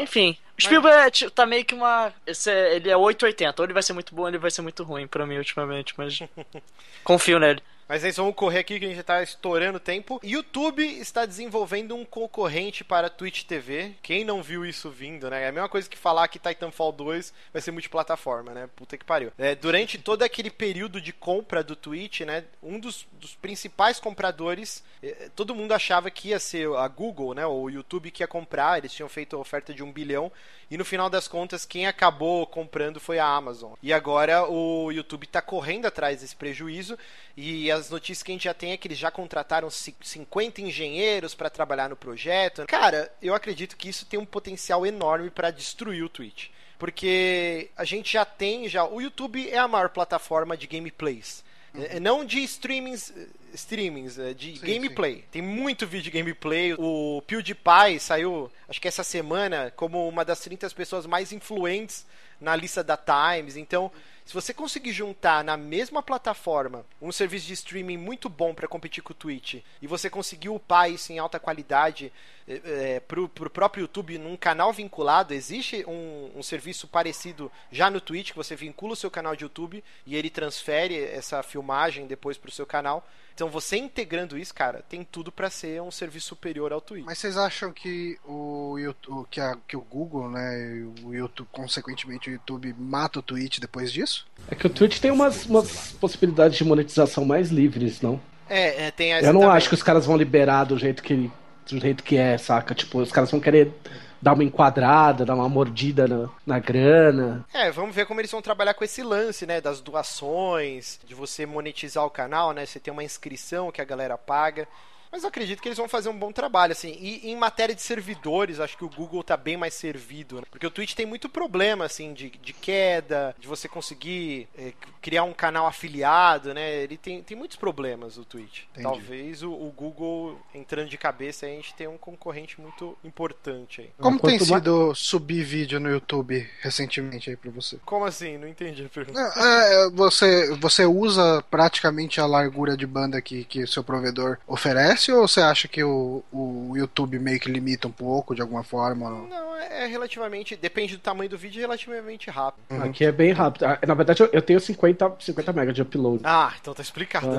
Enfim, 0.00 0.36
o 0.58 0.62
Spielberg 0.62 0.98
é, 1.06 1.10
tipo, 1.10 1.30
tá 1.30 1.46
meio 1.46 1.64
que 1.64 1.74
uma. 1.74 2.12
esse 2.26 2.50
é- 2.50 2.76
ele 2.76 2.90
é 2.90 2.96
880, 2.96 3.62
ou 3.62 3.66
ele 3.66 3.72
vai 3.72 3.82
ser 3.82 3.92
muito 3.92 4.14
bom 4.14 4.22
ou 4.22 4.28
ele 4.28 4.38
vai 4.38 4.50
ser 4.50 4.62
muito 4.62 4.82
ruim 4.82 5.06
pra 5.06 5.24
mim 5.26 5.38
ultimamente, 5.38 5.94
mas. 5.96 6.18
Confio 7.04 7.38
nele. 7.38 7.62
Mas 7.88 8.02
aí 8.02 8.10
vamos 8.10 8.34
correr 8.34 8.58
aqui 8.58 8.80
que 8.80 8.84
a 8.84 8.88
gente 8.88 8.96
já 8.96 9.02
tá 9.04 9.22
estourando 9.22 9.78
tempo. 9.78 10.20
YouTube 10.22 10.84
está 10.84 11.24
desenvolvendo 11.24 11.94
um 11.94 12.04
concorrente 12.04 12.82
para 12.82 13.08
Twitch 13.08 13.44
TV. 13.44 13.94
Quem 14.02 14.24
não 14.24 14.42
viu 14.42 14.66
isso 14.66 14.90
vindo, 14.90 15.30
né? 15.30 15.44
É 15.44 15.48
a 15.48 15.52
mesma 15.52 15.68
coisa 15.68 15.88
que 15.88 15.96
falar 15.96 16.26
que 16.26 16.38
Titanfall 16.38 16.90
2 16.90 17.32
vai 17.52 17.62
ser 17.62 17.70
multiplataforma, 17.70 18.52
né? 18.52 18.68
Puta 18.74 18.98
que 18.98 19.04
pariu. 19.04 19.32
É, 19.38 19.54
durante 19.54 19.98
todo 19.98 20.24
aquele 20.24 20.50
período 20.50 21.00
de 21.00 21.12
compra 21.12 21.62
do 21.62 21.76
Twitch, 21.76 22.22
né? 22.22 22.44
Um 22.60 22.80
dos, 22.80 23.06
dos 23.12 23.36
principais 23.36 24.00
compradores, 24.00 24.82
eh, 25.00 25.30
todo 25.36 25.54
mundo 25.54 25.72
achava 25.72 26.10
que 26.10 26.30
ia 26.30 26.40
ser 26.40 26.68
a 26.74 26.88
Google, 26.88 27.34
né? 27.34 27.46
Ou 27.46 27.64
o 27.64 27.70
YouTube 27.70 28.10
que 28.10 28.24
ia 28.24 28.28
comprar. 28.28 28.78
Eles 28.78 28.92
tinham 28.92 29.08
feito 29.08 29.36
a 29.36 29.38
oferta 29.38 29.72
de 29.72 29.84
um 29.84 29.92
bilhão. 29.92 30.32
E 30.70 30.76
no 30.76 30.84
final 30.84 31.08
das 31.08 31.28
contas, 31.28 31.64
quem 31.64 31.86
acabou 31.86 32.44
comprando 32.46 32.98
foi 32.98 33.18
a 33.20 33.24
Amazon. 33.26 33.74
E 33.82 33.92
agora 33.92 34.48
o 34.50 34.90
YouTube 34.90 35.24
está 35.24 35.40
correndo 35.40 35.86
atrás 35.86 36.20
desse 36.20 36.34
prejuízo. 36.34 36.98
E 37.36 37.70
as 37.70 37.88
notícias 37.88 38.22
que 38.24 38.32
a 38.32 38.34
gente 38.34 38.44
já 38.44 38.54
tem 38.54 38.72
é 38.72 38.76
que 38.76 38.88
eles 38.88 38.98
já 38.98 39.10
contrataram 39.10 39.70
ci- 39.70 39.94
50 40.02 40.60
engenheiros 40.62 41.34
para 41.36 41.48
trabalhar 41.50 41.88
no 41.88 41.94
projeto. 41.96 42.66
Cara, 42.66 43.12
eu 43.22 43.32
acredito 43.34 43.76
que 43.76 43.88
isso 43.88 44.06
tem 44.06 44.18
um 44.18 44.26
potencial 44.26 44.84
enorme 44.84 45.30
para 45.30 45.52
destruir 45.52 46.02
o 46.02 46.08
Twitch. 46.08 46.48
Porque 46.78 47.70
a 47.76 47.84
gente 47.84 48.12
já 48.12 48.24
tem 48.24 48.68
já 48.68 48.84
o 48.84 49.00
YouTube 49.00 49.48
é 49.48 49.58
a 49.58 49.68
maior 49.68 49.88
plataforma 49.88 50.56
de 50.56 50.66
gameplays. 50.66 51.44
É, 51.78 52.00
Não 52.00 52.24
de 52.24 52.42
streamings, 52.42 53.12
streamings, 53.54 54.18
é 54.18 54.34
de 54.34 54.58
Sim, 54.58 54.66
gameplay. 54.66 55.24
Tem 55.30 55.42
muito 55.42 55.86
vídeo 55.86 56.04
de 56.04 56.18
gameplay. 56.18 56.74
O 56.78 57.22
PewDiePie 57.26 58.00
saiu, 58.00 58.50
acho 58.68 58.80
que 58.80 58.88
essa 58.88 59.04
semana, 59.04 59.72
como 59.76 60.08
uma 60.08 60.24
das 60.24 60.40
30 60.40 60.68
pessoas 60.70 61.06
mais 61.06 61.32
influentes 61.32 62.06
na 62.40 62.54
lista 62.54 62.82
da 62.84 62.96
Times. 62.96 63.56
Então, 63.56 63.90
se 64.24 64.34
você 64.34 64.52
conseguir 64.52 64.92
juntar 64.92 65.44
na 65.44 65.56
mesma 65.56 66.02
plataforma 66.02 66.84
um 67.00 67.12
serviço 67.12 67.46
de 67.46 67.52
streaming 67.52 67.96
muito 67.96 68.28
bom 68.28 68.52
para 68.52 68.66
competir 68.66 69.02
com 69.02 69.12
o 69.12 69.16
Twitch 69.16 69.62
e 69.80 69.86
você 69.86 70.10
conseguir 70.10 70.48
upar 70.48 70.90
isso 70.90 71.12
em 71.12 71.18
alta 71.18 71.38
qualidade 71.38 72.12
é, 72.48 72.60
é, 72.96 73.00
pro, 73.00 73.28
pro 73.28 73.50
próprio 73.50 73.82
YouTube 73.82 74.18
num 74.18 74.36
canal 74.36 74.72
vinculado, 74.72 75.34
existe 75.34 75.84
um, 75.86 76.30
um 76.36 76.42
serviço 76.42 76.86
parecido 76.86 77.50
já 77.72 77.90
no 77.90 78.00
Twitch 78.00 78.30
que 78.30 78.36
você 78.36 78.54
vincula 78.54 78.92
o 78.92 78.96
seu 78.96 79.10
canal 79.10 79.34
de 79.34 79.44
YouTube 79.44 79.82
e 80.06 80.14
ele 80.16 80.30
transfere 80.30 80.96
essa 81.02 81.42
filmagem 81.42 82.06
depois 82.06 82.38
pro 82.38 82.50
seu 82.52 82.64
canal. 82.64 83.06
Então 83.34 83.50
você 83.50 83.76
integrando 83.76 84.38
isso, 84.38 84.54
cara, 84.54 84.82
tem 84.88 85.04
tudo 85.04 85.30
para 85.30 85.50
ser 85.50 85.82
um 85.82 85.90
serviço 85.90 86.28
superior 86.28 86.72
ao 86.72 86.80
Twitch. 86.80 87.04
Mas 87.04 87.18
vocês 87.18 87.36
acham 87.36 87.70
que 87.70 88.18
o 88.24 88.78
YouTube, 88.78 89.26
que, 89.30 89.40
a- 89.40 89.58
que 89.68 89.76
o 89.76 89.80
Google, 89.82 90.30
né, 90.30 90.58
e 90.78 90.82
o 91.04 91.12
YouTube, 91.14 91.46
consequentemente 91.52 92.30
o 92.30 92.32
YouTube, 92.32 92.74
mata 92.78 93.18
o 93.18 93.22
Twitch 93.22 93.58
depois 93.58 93.92
disso? 93.92 94.26
É 94.50 94.54
que 94.54 94.66
o 94.66 94.70
Twitch 94.70 95.00
tem 95.00 95.10
umas, 95.10 95.44
umas 95.44 95.92
possibilidades 96.00 96.56
de 96.56 96.64
monetização 96.64 97.26
mais 97.26 97.50
livres, 97.50 98.00
não? 98.00 98.18
É, 98.48 98.86
é, 98.86 98.90
tem 98.90 99.12
essa 99.12 99.26
Eu 99.26 99.32
não 99.34 99.40
também. 99.42 99.56
acho 99.56 99.68
que 99.68 99.74
os 99.74 99.82
caras 99.82 100.06
vão 100.06 100.16
liberar 100.16 100.64
do 100.64 100.78
jeito 100.78 101.02
que, 101.02 101.30
do 101.68 101.80
jeito 101.80 102.02
que 102.02 102.16
é, 102.16 102.38
saca? 102.38 102.74
Tipo, 102.74 102.98
os 102.98 103.12
caras 103.12 103.30
vão 103.30 103.40
querer 103.40 103.72
dar 104.20 104.32
uma 104.32 104.44
enquadrada, 104.44 105.24
dar 105.24 105.34
uma 105.34 105.48
mordida 105.48 106.08
na, 106.08 106.28
na 106.46 106.58
grana. 106.58 107.44
É, 107.52 107.70
vamos 107.70 107.94
ver 107.94 108.06
como 108.06 108.20
eles 108.20 108.30
vão 108.30 108.42
trabalhar 108.42 108.74
com 108.74 108.84
esse 108.84 109.02
lance, 109.02 109.46
né? 109.46 109.60
Das 109.60 109.80
doações, 109.80 110.98
de 111.06 111.14
você 111.14 111.46
monetizar 111.46 112.04
o 112.04 112.10
canal, 112.10 112.52
né? 112.52 112.64
Você 112.64 112.80
tem 112.80 112.92
uma 112.92 113.04
inscrição 113.04 113.70
que 113.70 113.80
a 113.80 113.84
galera 113.84 114.16
paga. 114.16 114.66
Mas 115.10 115.22
eu 115.22 115.28
acredito 115.28 115.60
que 115.62 115.68
eles 115.68 115.78
vão 115.78 115.88
fazer 115.88 116.08
um 116.08 116.18
bom 116.18 116.32
trabalho, 116.32 116.72
assim. 116.72 116.96
E 117.00 117.30
em 117.30 117.36
matéria 117.36 117.74
de 117.74 117.82
servidores, 117.82 118.60
acho 118.60 118.76
que 118.76 118.84
o 118.84 118.90
Google 118.90 119.22
tá 119.22 119.36
bem 119.36 119.56
mais 119.56 119.74
servido. 119.74 120.36
Né? 120.36 120.42
Porque 120.50 120.66
o 120.66 120.70
Twitch 120.70 120.94
tem 120.94 121.06
muito 121.06 121.28
problema, 121.28 121.84
assim, 121.84 122.12
de, 122.12 122.30
de 122.30 122.52
queda, 122.52 123.34
de 123.38 123.46
você 123.46 123.68
conseguir 123.68 124.48
é, 124.56 124.72
criar 125.00 125.24
um 125.24 125.32
canal 125.32 125.66
afiliado, 125.66 126.52
né? 126.52 126.82
Ele 126.82 126.96
tem, 126.96 127.22
tem 127.22 127.36
muitos 127.36 127.56
problemas, 127.56 128.16
o 128.18 128.24
Twitch. 128.24 128.62
Entendi. 128.70 128.82
Talvez 128.82 129.42
o, 129.42 129.50
o 129.50 129.72
Google 129.76 130.38
entrando 130.54 130.88
de 130.88 130.98
cabeça, 130.98 131.46
a 131.46 131.48
gente 131.48 131.74
tem 131.74 131.86
um 131.86 131.98
concorrente 131.98 132.60
muito 132.60 132.96
importante 133.04 133.80
aí. 133.82 133.90
Como 133.98 134.18
Quanto 134.18 134.30
tem 134.30 134.38
mais- 134.48 134.62
sido 134.62 134.94
subir 134.94 135.42
vídeo 135.44 135.78
no 135.80 135.88
YouTube 135.90 136.48
recentemente 136.60 137.30
aí 137.30 137.36
pra 137.36 137.50
você? 137.50 137.78
Como 137.84 138.04
assim? 138.04 138.36
Não 138.38 138.48
entendi 138.48 138.84
a 138.84 138.88
pergunta. 138.88 139.20
É, 139.36 139.86
é, 139.86 139.90
você, 139.90 140.54
você 140.56 140.84
usa 140.84 141.42
praticamente 141.50 142.20
a 142.20 142.26
largura 142.26 142.76
de 142.76 142.86
banda 142.86 143.20
que, 143.20 143.44
que 143.44 143.62
o 143.62 143.68
seu 143.68 143.82
provedor 143.84 144.38
oferece 144.46 145.05
ou 145.12 145.26
você 145.26 145.40
acha 145.40 145.68
que 145.68 145.82
o, 145.82 146.22
o 146.32 146.72
YouTube 146.76 147.18
meio 147.18 147.40
que 147.40 147.50
limita 147.50 147.88
um 147.88 147.92
pouco 147.92 148.34
de 148.34 148.42
alguma 148.42 148.62
forma? 148.62 149.10
não? 149.10 149.28
Não, 149.28 149.56
é 149.56 149.66
é 149.76 149.86
relativamente. 149.86 150.56
Depende 150.56 150.96
do 150.96 151.00
tamanho 151.02 151.28
do 151.28 151.36
vídeo, 151.36 151.58
é 151.58 151.62
relativamente 151.62 152.30
rápido. 152.30 152.64
Uhum. 152.70 152.82
Aqui 152.82 153.04
é 153.04 153.12
bem 153.12 153.32
rápido. 153.32 153.64
Ah, 153.64 153.78
Na 153.86 153.94
verdade, 153.94 154.22
eu, 154.22 154.28
eu 154.32 154.42
tenho 154.42 154.58
50, 154.58 155.16
50 155.20 155.52
MB 155.52 155.72
de 155.72 155.82
upload. 155.82 156.22
Ah, 156.24 156.52
então 156.60 156.74
tá 156.74 156.82
explicado. 156.82 157.26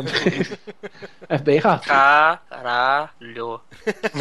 É 1.30 1.38
bem 1.38 1.57
rápido. 1.57 1.89
Caralho. 1.89 3.59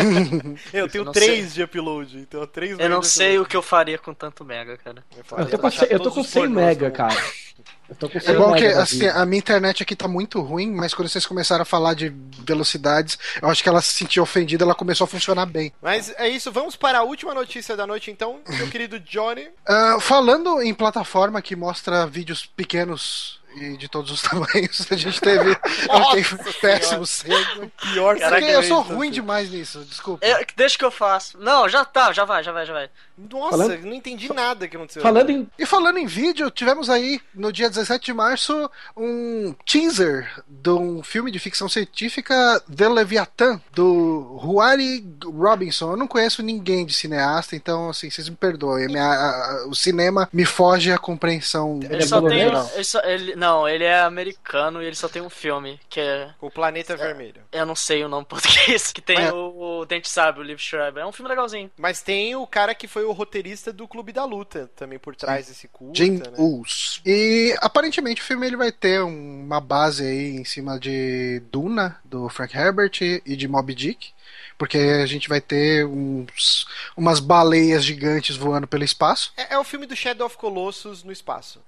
Eu 0.72 0.88
tenho 0.88 1.05
não 1.05 1.12
3 1.12 1.55
de 1.55 1.62
upload, 1.62 2.18
então 2.18 2.44
3 2.47 2.78
Eu 2.80 2.88
não 2.88 3.01
sei 3.03 3.38
o 3.38 3.47
que 3.47 3.57
eu 3.57 3.62
faria 3.62 3.97
com 3.97 4.12
tanto 4.12 4.44
mega, 4.44 4.76
cara. 4.76 5.05
Eu 5.16 5.47
tô 5.49 5.59
com, 5.59 5.70
100 5.70 5.88
eu 5.90 6.01
tô 6.01 6.11
com 6.11 6.24
100 6.24 6.49
mega, 6.49 6.90
cara. 6.90 7.14
Eu 7.89 7.95
tô 7.95 8.09
com 8.09 8.18
100 8.18 8.34
É 8.34 8.39
bom 8.39 8.55
que 8.55 8.66
assim, 8.66 9.07
a 9.07 9.24
minha 9.24 9.39
internet 9.39 9.82
aqui 9.82 9.95
tá 9.95 10.09
muito 10.09 10.41
ruim, 10.41 10.70
mas 10.70 10.93
quando 10.93 11.09
vocês 11.09 11.26
começaram 11.26 11.62
a 11.62 11.66
falar 11.66 11.95
de 11.95 12.12
velocidades, 12.45 13.18
eu 13.41 13.49
acho 13.49 13.62
que 13.62 13.68
ela 13.68 13.80
se 13.80 13.95
sentiu 13.95 14.22
ofendida, 14.22 14.64
ela 14.64 14.74
começou 14.74 15.05
a 15.05 15.09
funcionar 15.09 15.47
bem. 15.47 15.72
Mas 15.80 16.12
é 16.18 16.28
isso, 16.28 16.51
vamos 16.51 16.76
para 16.76 16.99
a 16.99 17.03
última 17.03 17.34
notícia 17.34 17.76
da 17.76 17.87
noite 17.87 18.11
então, 18.11 18.41
meu 18.49 18.68
querido 18.68 18.99
Johnny. 19.01 19.49
Ah, 19.66 19.99
falando 20.01 20.61
em 20.61 20.74
plataforma 20.74 21.41
que 21.41 21.55
mostra 21.55 22.07
vídeos 22.07 22.45
pequenos 22.45 23.41
e 23.57 23.76
de 23.76 23.88
todos 23.88 24.11
os 24.11 24.22
tamanhos, 24.22 24.86
a 24.90 24.96
gente 24.96 25.20
teve 25.20 25.57
Nossa 25.88 26.11
ok, 26.11 26.24
péssimo 26.61 27.07
segue. 27.07 27.72
Pior 27.92 28.18
Caraca, 28.18 28.44
eu 28.46 28.62
sou 28.62 28.80
ruim 28.80 29.11
demais 29.11 29.50
nisso, 29.50 29.84
desculpa. 29.88 30.24
Eu- 30.26 30.44
deixa 30.57 30.76
que 30.78 30.84
eu 30.84 30.90
faço. 30.90 31.38
Não, 31.38 31.68
já 31.68 31.84
tá, 31.84 32.12
já 32.12 32.24
vai, 32.24 32.42
já 32.42 32.52
vai, 32.52 32.66
já 32.66 32.72
vai. 32.72 32.90
Nossa, 33.16 33.50
Falando- 33.57 33.78
não 33.86 33.94
entendi 33.94 34.30
nada 34.32 34.68
que 34.68 34.76
aconteceu. 34.76 35.00
Falando 35.02 35.30
em. 35.30 35.48
E 35.59 35.64
falando 35.64 35.98
em 35.98 36.07
vídeo, 36.07 36.50
tivemos 36.50 36.90
aí 36.90 37.18
no 37.34 37.50
dia 37.50 37.68
17 37.70 38.04
de 38.07 38.12
março 38.12 38.70
um 38.96 39.54
teaser 39.64 40.30
de 40.46 40.70
um 40.70 41.02
filme 41.02 41.30
de 41.30 41.38
ficção 41.38 41.66
científica 41.68 42.62
The 42.74 42.88
Leviathan, 42.88 43.61
do 43.72 44.38
Huari 44.44 45.02
Robinson. 45.24 45.92
Eu 45.92 45.96
não 45.96 46.07
conheço 46.07 46.42
ninguém 46.42 46.84
de 46.84 46.92
cineasta, 46.92 47.57
então 47.57 47.88
assim, 47.88 48.11
vocês 48.11 48.28
me 48.28 48.36
perdoem. 48.36 48.86
Minha- 48.88 49.02
a- 49.04 49.62
a- 49.62 49.66
o 49.68 49.74
cinema 49.74 50.28
me 50.32 50.44
foge 50.44 50.92
à 50.92 50.98
compreensão. 50.98 51.80
Ele, 51.82 51.94
Ele 51.94 52.02
é 52.02 52.07
só 52.07 52.20
tem. 52.20 52.44
polonês? 52.48 52.74
Ele 52.74 52.84
só- 52.84 53.00
ele- 53.02 53.34
não, 53.36 53.45
ele 53.68 53.84
é 53.84 54.01
americano 54.01 54.82
e 54.82 54.86
ele 54.86 54.97
só 54.97 55.09
tem 55.09 55.22
um 55.22 55.30
filme, 55.30 55.78
que 55.88 56.01
é. 56.01 56.30
O 56.40 56.51
Planeta 56.51 56.97
Vermelho. 56.97 57.42
Eu 57.53 57.64
não 57.66 57.74
sei 57.76 58.05
o 58.05 58.09
nome 58.09 58.24
português, 58.28 58.92
que 58.92 59.01
tem 59.01 59.16
Mas- 59.16 59.32
o, 59.32 59.80
o 59.80 59.86
Dente 59.86 60.09
Sabe, 60.09 60.40
o 60.40 60.42
Liv 60.42 60.59
Schreiber. 60.59 61.03
É 61.03 61.07
um 61.07 61.12
filme 61.12 61.28
legalzinho. 61.28 61.70
Mas 61.76 62.03
tem 62.03 62.34
o 62.34 62.47
cara 62.47 62.74
que 62.74 62.88
foi 62.88 63.05
o 63.05 63.12
roteirista 63.12 63.72
do 63.72 63.86
Clube 63.86 64.12
da 64.12 64.24
Luta, 64.24 64.70
também 64.74 64.99
por 64.99 65.14
trás 65.14 65.47
desse 65.49 65.68
curta, 65.68 65.97
Jim 65.97 66.18
né? 66.18 66.24
Us. 66.38 67.01
E 67.05 67.55
aparentemente 67.61 68.22
o 68.22 68.24
filme 68.24 68.47
ele 68.47 68.57
vai 68.57 68.72
ter 68.72 69.03
uma 69.03 69.61
base 69.61 70.05
aí 70.05 70.36
em 70.36 70.44
cima 70.44 70.78
de 70.78 71.40
Duna, 71.51 72.01
do 72.05 72.28
Frank 72.28 72.57
Herbert, 72.57 72.92
e 73.01 73.36
de 73.36 73.47
Moby 73.49 73.74
Dick. 73.74 74.14
Porque 74.59 74.78
a 74.78 75.04
gente 75.07 75.28
vai 75.28 75.40
ter 75.40 75.84
uns, 75.86 76.66
umas 76.96 77.20
baleias 77.20 77.84
gigantes 77.84 78.36
voando 78.36 78.66
pelo 78.66 78.84
espaço. 78.84 79.32
É, 79.36 79.54
é 79.54 79.59
o 79.59 79.64
filme 79.64 79.84
do 79.86 79.94
Shadow 79.94 80.26
of 80.26 80.36
Colossus 80.38 81.02
no 81.04 81.12
espaço. 81.12 81.62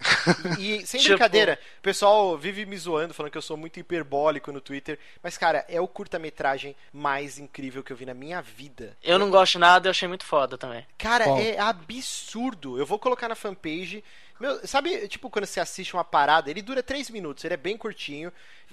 E, 0.58 0.76
e 0.76 0.86
sem 0.86 0.98
Tipo- 1.00 1.10
brincadeira, 1.14 1.58
O 1.78 1.82
pessoal 1.82 2.36
vive 2.38 2.64
me 2.64 2.76
zoando, 2.78 3.12
falando 3.12 3.30
que 3.32 3.38
eu 3.38 3.42
sou 3.42 3.56
muito 3.56 3.78
hiperbólico 3.78 4.50
no 4.52 4.60
Twitter. 4.60 4.98
Mas, 5.22 5.36
cara, 5.36 5.64
é 5.68 5.80
o 5.80 5.86
curta-metragem 5.88 6.74
mais 6.92 7.38
incrível 7.38 7.82
que 7.82 7.92
eu 7.92 7.96
vi 7.96 8.06
na 8.06 8.14
minha 8.14 8.40
vida. 8.40 8.96
Eu 9.02 9.18
não 9.18 9.30
gosto 9.30 9.52
de 9.52 9.58
nada, 9.58 9.86
eu 9.88 9.90
achei 9.90 10.08
muito 10.08 10.24
foda 10.24 10.56
também. 10.56 10.86
Cara, 10.96 11.26
Bom. 11.26 11.38
é 11.38 11.58
absurdo. 11.58 12.78
Eu 12.78 12.86
vou 12.86 12.98
colocar 12.98 13.28
na 13.28 13.34
fanpage. 13.34 14.02
Meu, 14.40 14.64
sabe, 14.66 15.08
tipo, 15.08 15.28
quando 15.28 15.46
você 15.46 15.58
assiste 15.60 15.94
uma 15.94 16.04
parada, 16.04 16.50
ele 16.50 16.62
dura 16.62 16.82
três 16.82 17.10
minutos, 17.10 17.44
ele 17.44 17.54
é 17.54 17.56
bem 17.56 17.76
curtinho, 17.76 18.32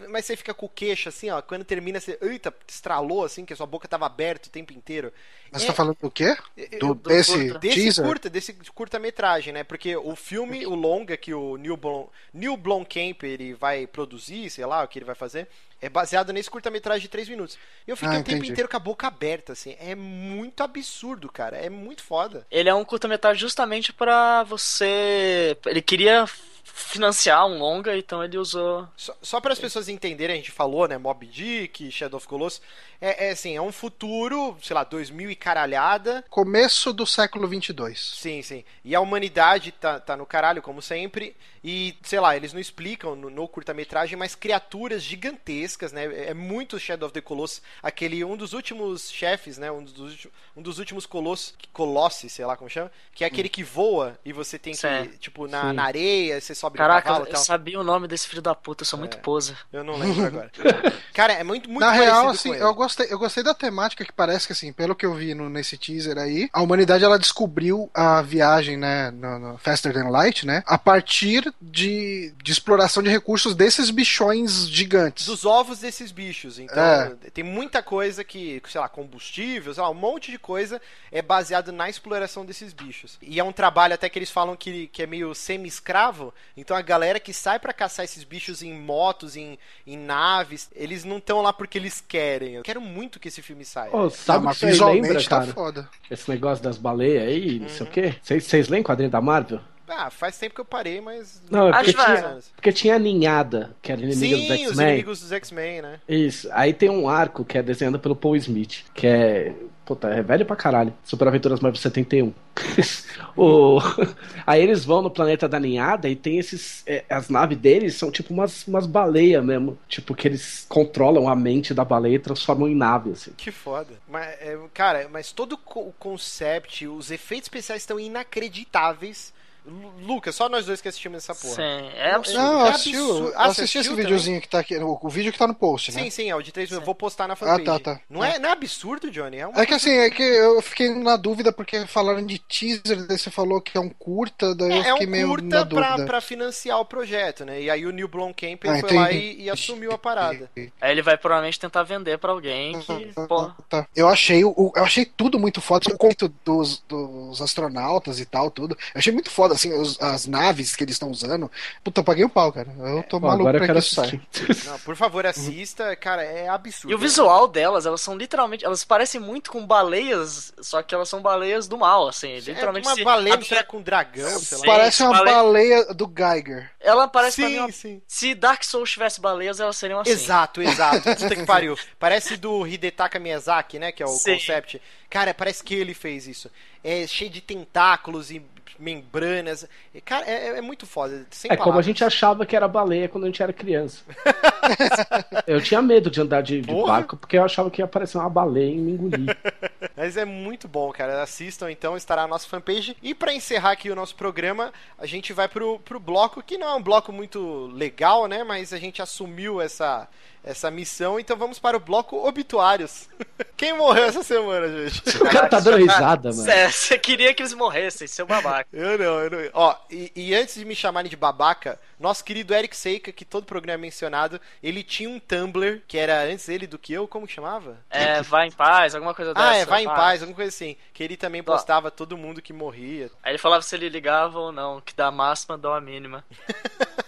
mas 0.09 0.25
você 0.25 0.35
fica 0.35 0.53
com 0.53 0.67
o 0.67 0.69
queixo 0.69 1.09
assim, 1.09 1.29
ó. 1.29 1.41
Quando 1.41 1.63
termina, 1.65 1.99
você. 1.99 2.17
Eita, 2.21 2.53
estralou 2.67 3.23
assim, 3.25 3.45
que 3.45 3.53
a 3.53 3.55
sua 3.55 3.65
boca 3.65 3.87
tava 3.87 4.05
aberta 4.05 4.47
o 4.47 4.51
tempo 4.51 4.73
inteiro. 4.73 5.11
Mas 5.55 5.63
É- 5.63 5.65
você 5.67 5.71
tá 5.71 5.73
falando 5.73 5.97
do 6.01 6.11
quê? 6.11 6.35
Do, 6.79 6.93
do 6.93 6.95
desse 6.95 7.31
curta. 7.31 7.59
Desse 7.59 7.75
teaser? 7.75 8.05
curta, 8.05 8.29
desse 8.29 8.53
curta-metragem, 8.73 9.53
né? 9.53 9.63
Porque 9.63 9.95
o 9.95 10.13
filme, 10.15 10.65
o 10.65 10.75
longa 10.75 11.15
que 11.15 11.33
o 11.33 11.55
Neil, 11.55 11.77
Blom, 11.77 12.07
Neil 12.33 12.57
Blomkamp 12.57 13.23
ele 13.23 13.53
vai 13.53 13.87
produzir, 13.87 14.49
sei 14.49 14.65
lá, 14.65 14.83
o 14.83 14.87
que 14.89 14.99
ele 14.99 15.05
vai 15.05 15.15
fazer, 15.15 15.47
é 15.81 15.87
baseado 15.87 16.33
nesse 16.33 16.49
curta-metragem 16.49 17.03
de 17.03 17.07
3 17.07 17.29
minutos. 17.29 17.57
E 17.87 17.89
eu 17.91 17.95
fiquei 17.95 18.17
Ah, 18.17 18.19
o 18.19 18.23
tempo 18.23 18.43
inteiro 18.43 18.67
com 18.67 18.75
a 18.75 18.79
boca 18.79 19.07
aberta, 19.07 19.53
assim. 19.53 19.77
É 19.79 19.95
muito 19.95 20.61
absurdo, 20.61 21.31
cara. 21.31 21.55
É 21.55 21.69
muito 21.69 22.03
foda. 22.03 22.45
Ele 22.51 22.67
é 22.67 22.73
um 22.75 22.83
curta-metragem 22.83 23.39
justamente 23.39 23.93
pra 23.93 24.43
você. 24.43 25.57
Ele 25.65 25.81
queria 25.81 26.25
financiar 26.63 27.45
um 27.47 27.57
longa, 27.57 27.95
então 27.97 28.21
ele 28.23 28.37
usou. 28.37 28.87
Só, 28.97 29.15
só 29.21 29.39
para 29.39 29.53
as 29.53 29.59
pessoas 29.59 29.87
entenderem, 29.87 30.33
a 30.33 30.37
gente 30.37 30.51
falou, 30.51 30.87
né? 30.87 30.97
Mob 30.97 31.25
Dick, 31.25 31.89
Shadow 31.91 32.17
of 32.17 32.27
Colossus. 32.27 32.61
É, 33.05 33.27
é 33.27 33.29
assim, 33.31 33.55
é 33.55 33.61
um 33.61 33.71
futuro, 33.71 34.57
sei 34.63 34.73
lá, 34.73 34.83
2000 34.83 35.29
e 35.29 35.35
caralhada. 35.35 36.25
Começo 36.27 36.91
do 36.91 37.05
século 37.05 37.47
22. 37.47 38.15
Sim, 38.17 38.41
sim. 38.41 38.63
E 38.83 38.95
a 38.95 38.99
humanidade 38.99 39.71
tá, 39.71 39.99
tá 39.99 40.17
no 40.17 40.25
caralho, 40.25 40.59
como 40.61 40.81
sempre. 40.81 41.35
E, 41.63 41.95
sei 42.03 42.19
lá, 42.19 42.35
eles 42.35 42.53
não 42.53 42.59
explicam 42.59 43.15
no, 43.15 43.29
no 43.29 43.47
curta-metragem, 43.47 44.15
mas 44.15 44.35
criaturas 44.35 45.01
gigantescas, 45.01 45.91
né? 45.91 46.29
É 46.29 46.33
muito 46.33 46.79
Shadow 46.79 47.07
of 47.07 47.13
the 47.13 47.21
Colossus. 47.21 47.61
Aquele, 47.81 48.23
um 48.23 48.37
dos 48.37 48.53
últimos 48.53 49.11
chefes, 49.11 49.57
né? 49.57 49.71
Um 49.71 49.83
dos, 49.83 50.27
um 50.55 50.61
dos 50.61 50.77
últimos 50.79 51.05
colossos, 51.07 51.55
colossi, 51.73 52.29
sei 52.29 52.45
lá 52.45 52.55
como 52.55 52.69
chama. 52.69 52.91
Que 53.13 53.23
é 53.23 53.27
aquele 53.27 53.49
que 53.49 53.63
voa 53.63 54.17
e 54.23 54.31
você 54.31 54.57
tem 54.59 54.73
que, 54.73 54.79
Sim. 54.79 55.09
tipo, 55.19 55.47
na, 55.47 55.73
na 55.73 55.83
areia, 55.85 56.39
você 56.39 56.53
sobe 56.53 56.75
no 56.75 56.77
Caraca, 56.83 57.07
cavalo 57.07 57.25
e 57.25 57.29
eu 57.29 57.33
tal. 57.33 57.43
sabia 57.43 57.79
o 57.79 57.83
nome 57.83 58.07
desse 58.07 58.27
filho 58.27 58.41
da 58.43 58.53
puta, 58.53 58.83
eu 58.83 58.87
sou 58.87 58.99
muito 58.99 59.17
É. 59.17 59.19
poser. 59.19 59.57
Eu 59.73 59.83
não 59.83 59.97
lembro 59.97 60.23
agora. 60.25 60.51
Cara, 61.13 61.33
é 61.33 61.43
muito, 61.43 61.67
muito 61.69 61.83
Na 61.83 61.91
real, 61.91 62.29
assim, 62.29 62.53
eu 62.53 62.73
gostei, 62.75 62.94
eu 63.03 63.19
gostei 63.19 63.43
da 63.43 63.53
temática 63.53 64.03
que 64.05 64.11
parece 64.13 64.47
que, 64.47 64.53
assim, 64.53 64.71
pelo 64.73 64.95
que 64.95 65.05
eu 65.05 65.13
vi 65.13 65.33
no- 65.33 65.49
nesse 65.49 65.77
teaser 65.77 66.17
aí, 66.17 66.49
a 66.53 66.61
humanidade 66.61 67.03
ela 67.03 67.19
descobriu 67.19 67.89
a 67.93 68.21
viagem, 68.21 68.77
né, 68.77 69.11
no, 69.11 69.37
no 69.39 69.57
Faster 69.57 69.93
Than 69.93 70.09
Light, 70.09 70.45
né, 70.45 70.63
a 70.65 70.77
partir 70.77 71.53
de, 71.61 72.33
de 72.41 72.51
exploração 72.51 73.01
de 73.03 73.09
recursos 73.09 73.55
desses 73.55 73.89
bichões 73.89 74.67
gigantes. 74.69 75.25
dos 75.25 75.45
ovos 75.45 75.79
desses 75.79 76.11
bichos. 76.11 76.59
Então, 76.59 76.83
É. 76.83 77.29
tem 77.33 77.43
muita 77.43 77.81
coisa 77.83 78.23
que, 78.23 78.61
sei 78.69 78.79
lá, 78.81 78.87
combustível, 78.89 79.73
sei 79.73 79.83
lá, 79.83 79.89
um 79.89 79.93
monte 79.93 80.31
de 80.31 80.37
coisa 80.39 80.81
é 81.11 81.21
baseado 81.21 81.71
na 81.71 81.89
exploração 81.89 82.45
desses 82.45 82.73
bichos. 82.73 83.17
E 83.21 83.39
é 83.39 83.43
um 83.43 83.51
trabalho 83.51 83.93
até 83.93 84.07
que 84.09 84.17
eles 84.19 84.29
falam 84.31 84.55
que, 84.55 84.87
que 84.87 85.03
é 85.03 85.07
meio 85.07 85.33
semi-escravo. 85.33 86.33
Então, 86.55 86.75
a 86.75 86.81
galera 86.81 87.19
que 87.19 87.33
sai 87.33 87.59
pra 87.59 87.73
caçar 87.73 88.05
esses 88.05 88.23
bichos 88.23 88.61
em 88.61 88.73
motos, 88.73 89.35
em, 89.35 89.57
em 89.85 89.97
naves, 89.97 90.69
eles 90.75 91.03
não 91.03 91.17
estão 91.17 91.41
lá 91.41 91.51
porque 91.51 91.77
eles 91.77 92.03
querem. 92.07 92.55
Eu 92.55 92.63
quero 92.75 92.81
muito 92.81 93.19
que 93.19 93.27
esse 93.27 93.41
filme 93.41 93.63
saia. 93.63 93.91
Ah, 93.93 94.09
sabe 94.09 94.39
o 94.39 94.45
mas 94.45 94.55
que 94.57 94.65
você 94.65 94.71
visualmente 94.71 95.07
lembra, 95.07 95.23
tá 95.23 95.29
cara? 95.39 95.53
foda. 95.53 95.89
Esse 96.09 96.29
negócio 96.29 96.63
das 96.63 96.77
baleias 96.77 97.23
aí, 97.27 97.59
não 97.59 97.67
Uhum. 97.67 97.69
sei 97.69 97.85
o 97.85 97.89
quê. 97.89 98.15
Vocês 98.21 98.43
vocês 98.43 98.67
lêem 98.69 98.83
quadrinho 98.83 99.09
da 99.09 99.21
Marvel? 99.21 99.59
Ah, 99.87 100.09
faz 100.09 100.37
tempo 100.37 100.55
que 100.55 100.61
eu 100.61 100.65
parei, 100.65 100.99
mas. 100.99 101.41
Não, 101.49 101.67
é 101.67 101.71
Acho 101.71 101.93
porque 101.93 102.03
tinha, 102.05 102.37
porque 102.55 102.71
tinha 102.71 102.95
a 102.95 102.99
ninhada, 102.99 103.75
que 103.83 103.91
era 103.91 104.01
inimiga 104.01 104.35
dos 104.37 104.45
Sim, 104.47 104.53
os 104.53 104.69
X-Men. 104.71 104.87
inimigos 104.87 105.19
dos 105.21 105.31
X-Men, 105.31 105.81
né? 105.83 105.99
Isso. 106.09 106.49
Aí 106.51 106.73
tem 106.73 106.89
um 106.89 107.07
arco 107.07 107.45
que 107.45 107.55
é 107.57 107.61
desenhado 107.61 107.99
pelo 107.99 108.15
Paul 108.15 108.35
Smith, 108.35 108.83
que 108.95 109.05
é. 109.05 109.53
Puta, 109.85 110.07
é 110.09 110.21
velho 110.23 110.45
pra 110.47 110.55
caralho. 110.55 110.91
Super 111.03 111.27
Aventuras 111.27 111.59
Marvel 111.59 111.79
71. 111.79 112.33
o... 113.37 113.79
Aí 114.45 114.61
eles 114.63 114.83
vão 114.83 115.01
no 115.03 115.11
planeta 115.11 115.47
da 115.47 115.59
ninhada 115.59 116.09
e 116.09 116.15
tem 116.15 116.39
esses. 116.39 116.81
é, 116.87 117.05
as 117.07 117.29
naves 117.29 117.57
deles 117.59 117.93
são 117.95 118.09
tipo 118.09 118.33
umas, 118.33 118.65
umas 118.67 118.87
baleias 118.87 119.45
mesmo. 119.45 119.77
Tipo, 119.87 120.15
que 120.15 120.27
eles 120.27 120.65
controlam 120.67 121.29
a 121.29 121.35
mente 121.35 121.71
da 121.71 121.85
baleia 121.85 122.15
e 122.15 122.19
transformam 122.19 122.67
em 122.67 122.75
nave, 122.75 123.11
assim. 123.11 123.31
Que 123.37 123.51
foda. 123.51 123.93
Mas, 124.07 124.25
é, 124.41 124.57
cara, 124.73 125.07
mas 125.11 125.31
todo 125.31 125.53
o 125.53 125.57
co- 125.57 125.81
o 125.81 125.93
concept, 125.99 126.87
os 126.87 127.11
efeitos 127.11 127.45
especiais 127.45 127.83
estão 127.83 127.99
inacreditáveis. 127.99 129.34
Lu- 129.65 129.93
Lucas, 130.05 130.35
só 130.35 130.47
nós 130.47 130.65
dois 130.65 130.81
que 130.81 130.87
assistimos 130.87 131.17
essa 131.17 131.33
porra. 131.33 131.55
Sim, 131.55 131.89
é 131.95 132.11
absurdo. 132.11 132.39
Não, 132.39 132.65
É 132.65 132.69
assistiu, 132.69 133.01
absurdo. 133.09 133.33
Ah, 133.35 133.45
assisti 133.45 133.77
esse 133.79 133.93
videozinho 133.93 134.39
que 134.41 134.47
tá 134.47 134.59
aqui, 134.59 134.77
o, 134.77 135.09
vídeo 135.09 135.31
que 135.31 135.37
tá 135.39 135.47
no 135.47 135.55
post, 135.55 135.91
né? 135.91 136.03
Sim, 136.03 136.09
sim, 136.09 136.29
é 136.29 136.35
o 136.35 136.41
de 136.41 136.51
3 136.51 136.69
mil. 136.71 136.81
Vou 136.81 136.93
postar 136.95 137.27
na 137.27 137.35
fanpage. 137.35 137.63
tá, 137.63 137.79
tá. 137.79 137.99
Não, 138.09 138.23
é, 138.23 138.37
não 138.39 138.49
é 138.49 138.51
absurdo, 138.51 139.09
Johnny? 139.09 139.37
É, 139.37 139.49
É 139.55 139.65
que 139.65 139.73
assim, 139.73 139.91
é 139.91 140.09
que 140.09 140.21
eu 140.23 140.61
fiquei 140.61 140.89
na 140.93 141.17
dúvida 141.17 141.51
porque 141.51 141.85
falaram 141.87 142.23
de 142.25 142.37
teaser, 142.39 143.05
daí 143.07 143.17
você 143.17 143.31
falou 143.31 143.59
que 143.61 143.77
é 143.77 143.81
um 143.81 143.89
curta, 143.89 144.53
daí 144.55 144.69
eu 144.69 144.75
É, 144.75 144.79
é 144.89 144.91
fiquei 144.93 145.07
um 145.07 145.09
meio 145.09 145.27
na 145.41 145.65
curta 145.65 145.65
pra, 145.65 146.05
pra 146.05 146.21
financiar 146.21 146.79
o 146.79 146.85
projeto, 146.85 147.43
né? 147.45 147.61
E 147.61 147.69
aí 147.69 147.85
o 147.85 147.91
Neil 147.91 148.07
Blomkamp 148.07 148.63
Ah, 148.67 148.79
foi 148.79 148.93
lá 148.93 149.11
entendi. 149.11 149.41
e, 149.41 149.43
e 149.45 149.49
assumiu 149.49 149.91
a 149.91 149.97
parada. 149.97 150.49
Aí 150.79 150.91
ele 150.91 151.01
vai 151.01 151.17
provavelmente 151.17 151.59
tentar 151.59 151.83
vender 151.83 152.17
pra 152.19 152.31
alguém 152.31 152.79
que, 152.79 153.13
porra. 153.27 153.55
Tá. 153.69 153.87
Eu 153.95 154.07
achei 154.07 154.43
o, 154.45 154.71
eu 154.75 154.83
achei 154.83 155.05
tudo 155.05 155.39
muito 155.39 155.59
foda, 155.61 155.89
o 155.91 155.97
conto 155.97 156.31
dos, 156.43 156.79
dos 156.87 157.41
astronautas 157.41 158.19
e 158.19 158.25
tal, 158.25 158.51
tudo. 158.51 158.75
Eu 158.93 158.99
achei 158.99 159.11
muito 159.13 159.29
foda, 159.31 159.54
assim, 159.55 159.73
os- 159.73 159.99
as 160.01 160.27
naves 160.27 160.75
que 160.75 160.83
eles 160.83 160.95
estão 160.95 161.09
usando. 161.09 161.49
Puta, 161.83 162.01
eu 162.01 162.03
paguei 162.03 162.23
o 162.23 162.29
pau, 162.29 162.51
cara. 162.53 162.67
Eu 162.79 163.03
tô 163.03 163.19
Pô, 163.19 163.27
maluco 163.27 163.41
agora 163.47 163.57
eu 163.57 163.59
pra 163.65 163.67
quero 163.67 163.79
que 163.81 164.51
isso. 164.51 164.69
Não, 164.69 164.79
por 164.79 164.95
favor, 164.95 165.25
assista. 165.25 165.95
Cara, 165.95 166.23
é 166.23 166.47
absurdo. 166.47 166.91
E 166.91 166.95
o 166.95 166.97
visual 166.99 167.47
delas, 167.47 167.85
elas 167.85 168.01
são 168.01 168.17
literalmente. 168.17 168.63
Elas 168.65 168.83
parecem 168.83 169.19
muito 169.19 169.51
com 169.51 169.65
baleias, 169.65 170.53
só 170.61 170.81
que 170.83 170.93
elas 170.93 171.09
são 171.09 171.21
baleias 171.21 171.67
do 171.67 171.77
mal, 171.77 172.07
assim. 172.07 172.31
É 172.31 172.39
Literalmente. 172.39 172.87
uma 172.87 172.95
se- 172.95 173.03
baleia 173.03 173.37
misturada 173.37 173.67
com 173.67 173.81
dragão, 173.81 174.39
sei 174.39 174.57
lá. 174.59 174.65
Parece 174.65 175.03
uma 175.03 175.11
baleia- 175.13 175.35
baleia 175.35 175.85
do 175.93 176.05
Geiger. 176.15 176.71
Ela 176.79 177.07
parece 177.07 177.41
pra 177.41 177.49
mim 177.49 177.55
Sim, 177.55 177.59
uma... 177.61 177.71
sim. 177.71 178.01
Se 178.07 178.35
Dark 178.35 178.63
Souls 178.63 178.91
tivesse 178.91 179.19
baleias, 179.19 179.59
elas 179.59 179.75
seriam 179.77 179.99
assim. 179.99 180.11
Exato, 180.11 180.61
exato. 180.61 181.01
Puta 181.15 181.35
que 181.35 181.45
pariu. 181.45 181.77
Parece 181.97 182.37
do 182.37 182.67
Hidetaka 182.67 183.17
Miyazaki, 183.19 183.79
né? 183.79 183.91
Que 183.91 184.03
é 184.03 184.05
o 184.05 184.09
Sim. 184.09 184.33
concept. 184.33 184.81
Cara, 185.09 185.33
parece 185.33 185.63
que 185.63 185.73
ele 185.73 185.93
fez 185.93 186.27
isso. 186.27 186.49
É 186.83 187.07
cheio 187.07 187.29
de 187.31 187.41
tentáculos 187.41 188.29
e 188.29 188.41
membranas. 188.79 189.67
Cara, 190.03 190.25
é, 190.25 190.57
é 190.57 190.61
muito 190.61 190.85
foda. 190.85 191.25
É 191.43 191.49
como 191.49 191.53
a 191.53 191.57
palavras. 191.57 191.85
gente 191.85 192.03
achava 192.03 192.45
que 192.45 192.55
era 192.55 192.67
baleia 192.67 193.07
quando 193.09 193.23
a 193.25 193.27
gente 193.27 193.41
era 193.41 193.53
criança. 193.53 194.03
eu 195.47 195.61
tinha 195.61 195.81
medo 195.81 196.09
de 196.09 196.21
andar 196.21 196.41
de, 196.41 196.61
de 196.61 196.73
barco 196.73 197.17
porque 197.17 197.37
eu 197.37 197.43
achava 197.43 197.69
que 197.69 197.81
ia 197.81 197.85
aparecer 197.85 198.17
uma 198.17 198.29
baleia 198.29 198.71
e 198.71 198.77
me 198.77 198.91
engolir. 198.91 199.37
Mas 199.95 200.17
é 200.17 200.25
muito 200.25 200.67
bom, 200.67 200.91
cara. 200.91 201.21
Assistam 201.21 201.71
então, 201.71 201.95
estará 201.95 202.23
na 202.23 202.27
nossa 202.27 202.47
fanpage. 202.47 202.97
E 203.01 203.13
pra 203.13 203.33
encerrar 203.33 203.71
aqui 203.71 203.89
o 203.89 203.95
nosso 203.95 204.15
programa, 204.15 204.73
a 204.97 205.05
gente 205.05 205.33
vai 205.33 205.47
pro, 205.47 205.79
pro 205.79 205.99
bloco, 205.99 206.43
que 206.43 206.57
não 206.57 206.67
é 206.67 206.75
um 206.75 206.81
bloco 206.81 207.11
muito 207.11 207.67
legal, 207.73 208.27
né? 208.27 208.43
Mas 208.43 208.73
a 208.73 208.77
gente 208.77 209.01
assumiu 209.01 209.61
essa, 209.61 210.07
essa 210.43 210.69
missão, 210.69 211.19
então 211.19 211.35
vamos 211.35 211.57
para 211.57 211.75
o 211.75 211.79
bloco 211.79 212.15
Obituários. 212.27 213.09
Quem 213.57 213.73
morreu 213.73 214.05
essa 214.05 214.21
semana, 214.21 214.67
gente? 214.67 215.17
o 215.17 215.29
cara 215.29 215.47
tá 215.47 215.59
dando 215.59 215.77
risada, 215.77 216.31
mano. 216.31 216.71
Você 216.71 216.97
queria 216.99 217.33
que 217.33 217.41
eles 217.41 217.53
morressem, 217.53 218.07
seu 218.07 218.25
babaca. 218.25 218.67
Eu 218.71 218.97
não, 218.97 219.19
eu 219.19 219.29
não. 219.29 219.39
Ó, 219.53 219.75
e, 219.89 220.11
e 220.15 220.35
antes 220.35 220.55
de 220.55 220.65
me 220.65 220.75
chamarem 220.75 221.09
de 221.09 221.15
babaca, 221.15 221.79
nosso 221.99 222.23
querido 222.23 222.53
Eric 222.53 222.75
Seika, 222.75 223.11
que 223.11 223.25
todo 223.25 223.45
programa 223.45 223.79
é 223.79 223.81
mencionado, 223.81 224.39
ele 224.61 224.83
tinha 224.83 225.09
um 225.09 225.19
Tumblr, 225.19 225.81
que 225.87 225.97
era 225.97 226.23
antes 226.23 226.49
ele 226.49 226.67
do 226.67 226.77
que 226.77 226.93
eu, 226.93 227.07
como 227.07 227.27
chamava? 227.27 227.77
É, 227.89 228.21
vai 228.21 228.47
em 228.47 228.51
paz, 228.51 228.95
alguma 228.95 229.13
coisa 229.13 229.33
dessa. 229.33 229.49
Ah, 229.49 229.55
é, 229.55 229.65
vai 229.65 229.83
em 229.83 229.87
paz, 229.87 230.21
alguma 230.21 230.35
coisa 230.35 230.49
assim. 230.49 230.75
Que 230.93 231.03
ele 231.03 231.17
também 231.17 231.43
postava 231.43 231.89
todo 231.91 232.17
mundo 232.17 232.41
que 232.41 232.53
morria. 232.53 233.09
Aí 233.23 233.31
ele 233.31 233.37
falava 233.37 233.61
se 233.61 233.75
ele 233.75 233.89
ligava 233.89 234.39
ou 234.39 234.51
não, 234.51 234.81
que 234.81 234.93
dá 234.93 235.07
a 235.07 235.11
máxima, 235.11 235.57
dá 235.57 235.75
a 235.75 235.81
mínima. 235.81 236.23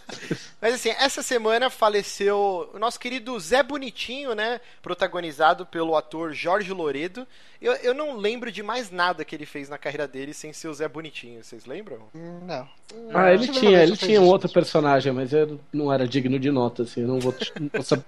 Mas 0.60 0.74
assim, 0.74 0.90
essa 0.90 1.22
semana 1.22 1.70
faleceu 1.70 2.72
o 2.74 2.80
nosso 2.80 3.00
querido 3.00 3.40
Zé 3.40 3.62
Bonitinho, 3.62 4.34
né? 4.34 4.60
Protagonizado 4.82 5.66
pelo 5.66 5.96
ator 5.96 6.34
Jorge 6.34 6.74
Loredo. 6.74 7.28
Eu, 7.62 7.74
eu 7.74 7.94
não 7.94 8.18
lembro 8.18 8.52
de 8.52 8.62
mais 8.62 8.92
nada 8.92 9.26
que 9.26 9.36
ele 9.36 9.46
fez 9.46 9.70
na 9.70 9.78
carreira 9.78 10.08
dele 10.08 10.34
sem 10.34 10.54
ser 10.54 10.68
o 10.68 10.74
Zé 10.74 10.88
Bonitinho. 10.88 11.44
Vocês 11.44 11.66
lembram? 11.66 12.08
Não. 12.14 12.68
Ah, 13.14 13.34
ele 13.34 13.48
tinha, 13.48 13.84
ele 13.84 13.98
tinha 13.98 14.20
um 14.20 14.24
isso. 14.24 14.32
outro 14.32 14.50
personagem, 14.50 15.12
mas 15.12 15.34
eu 15.34 15.60
não 15.74 15.92
era 15.92 16.08
digno 16.08 16.40
de 16.40 16.50
nota, 16.50 16.84
assim, 16.84 17.02
eu 17.02 17.08
não 17.08 17.20
vou. 17.20 17.36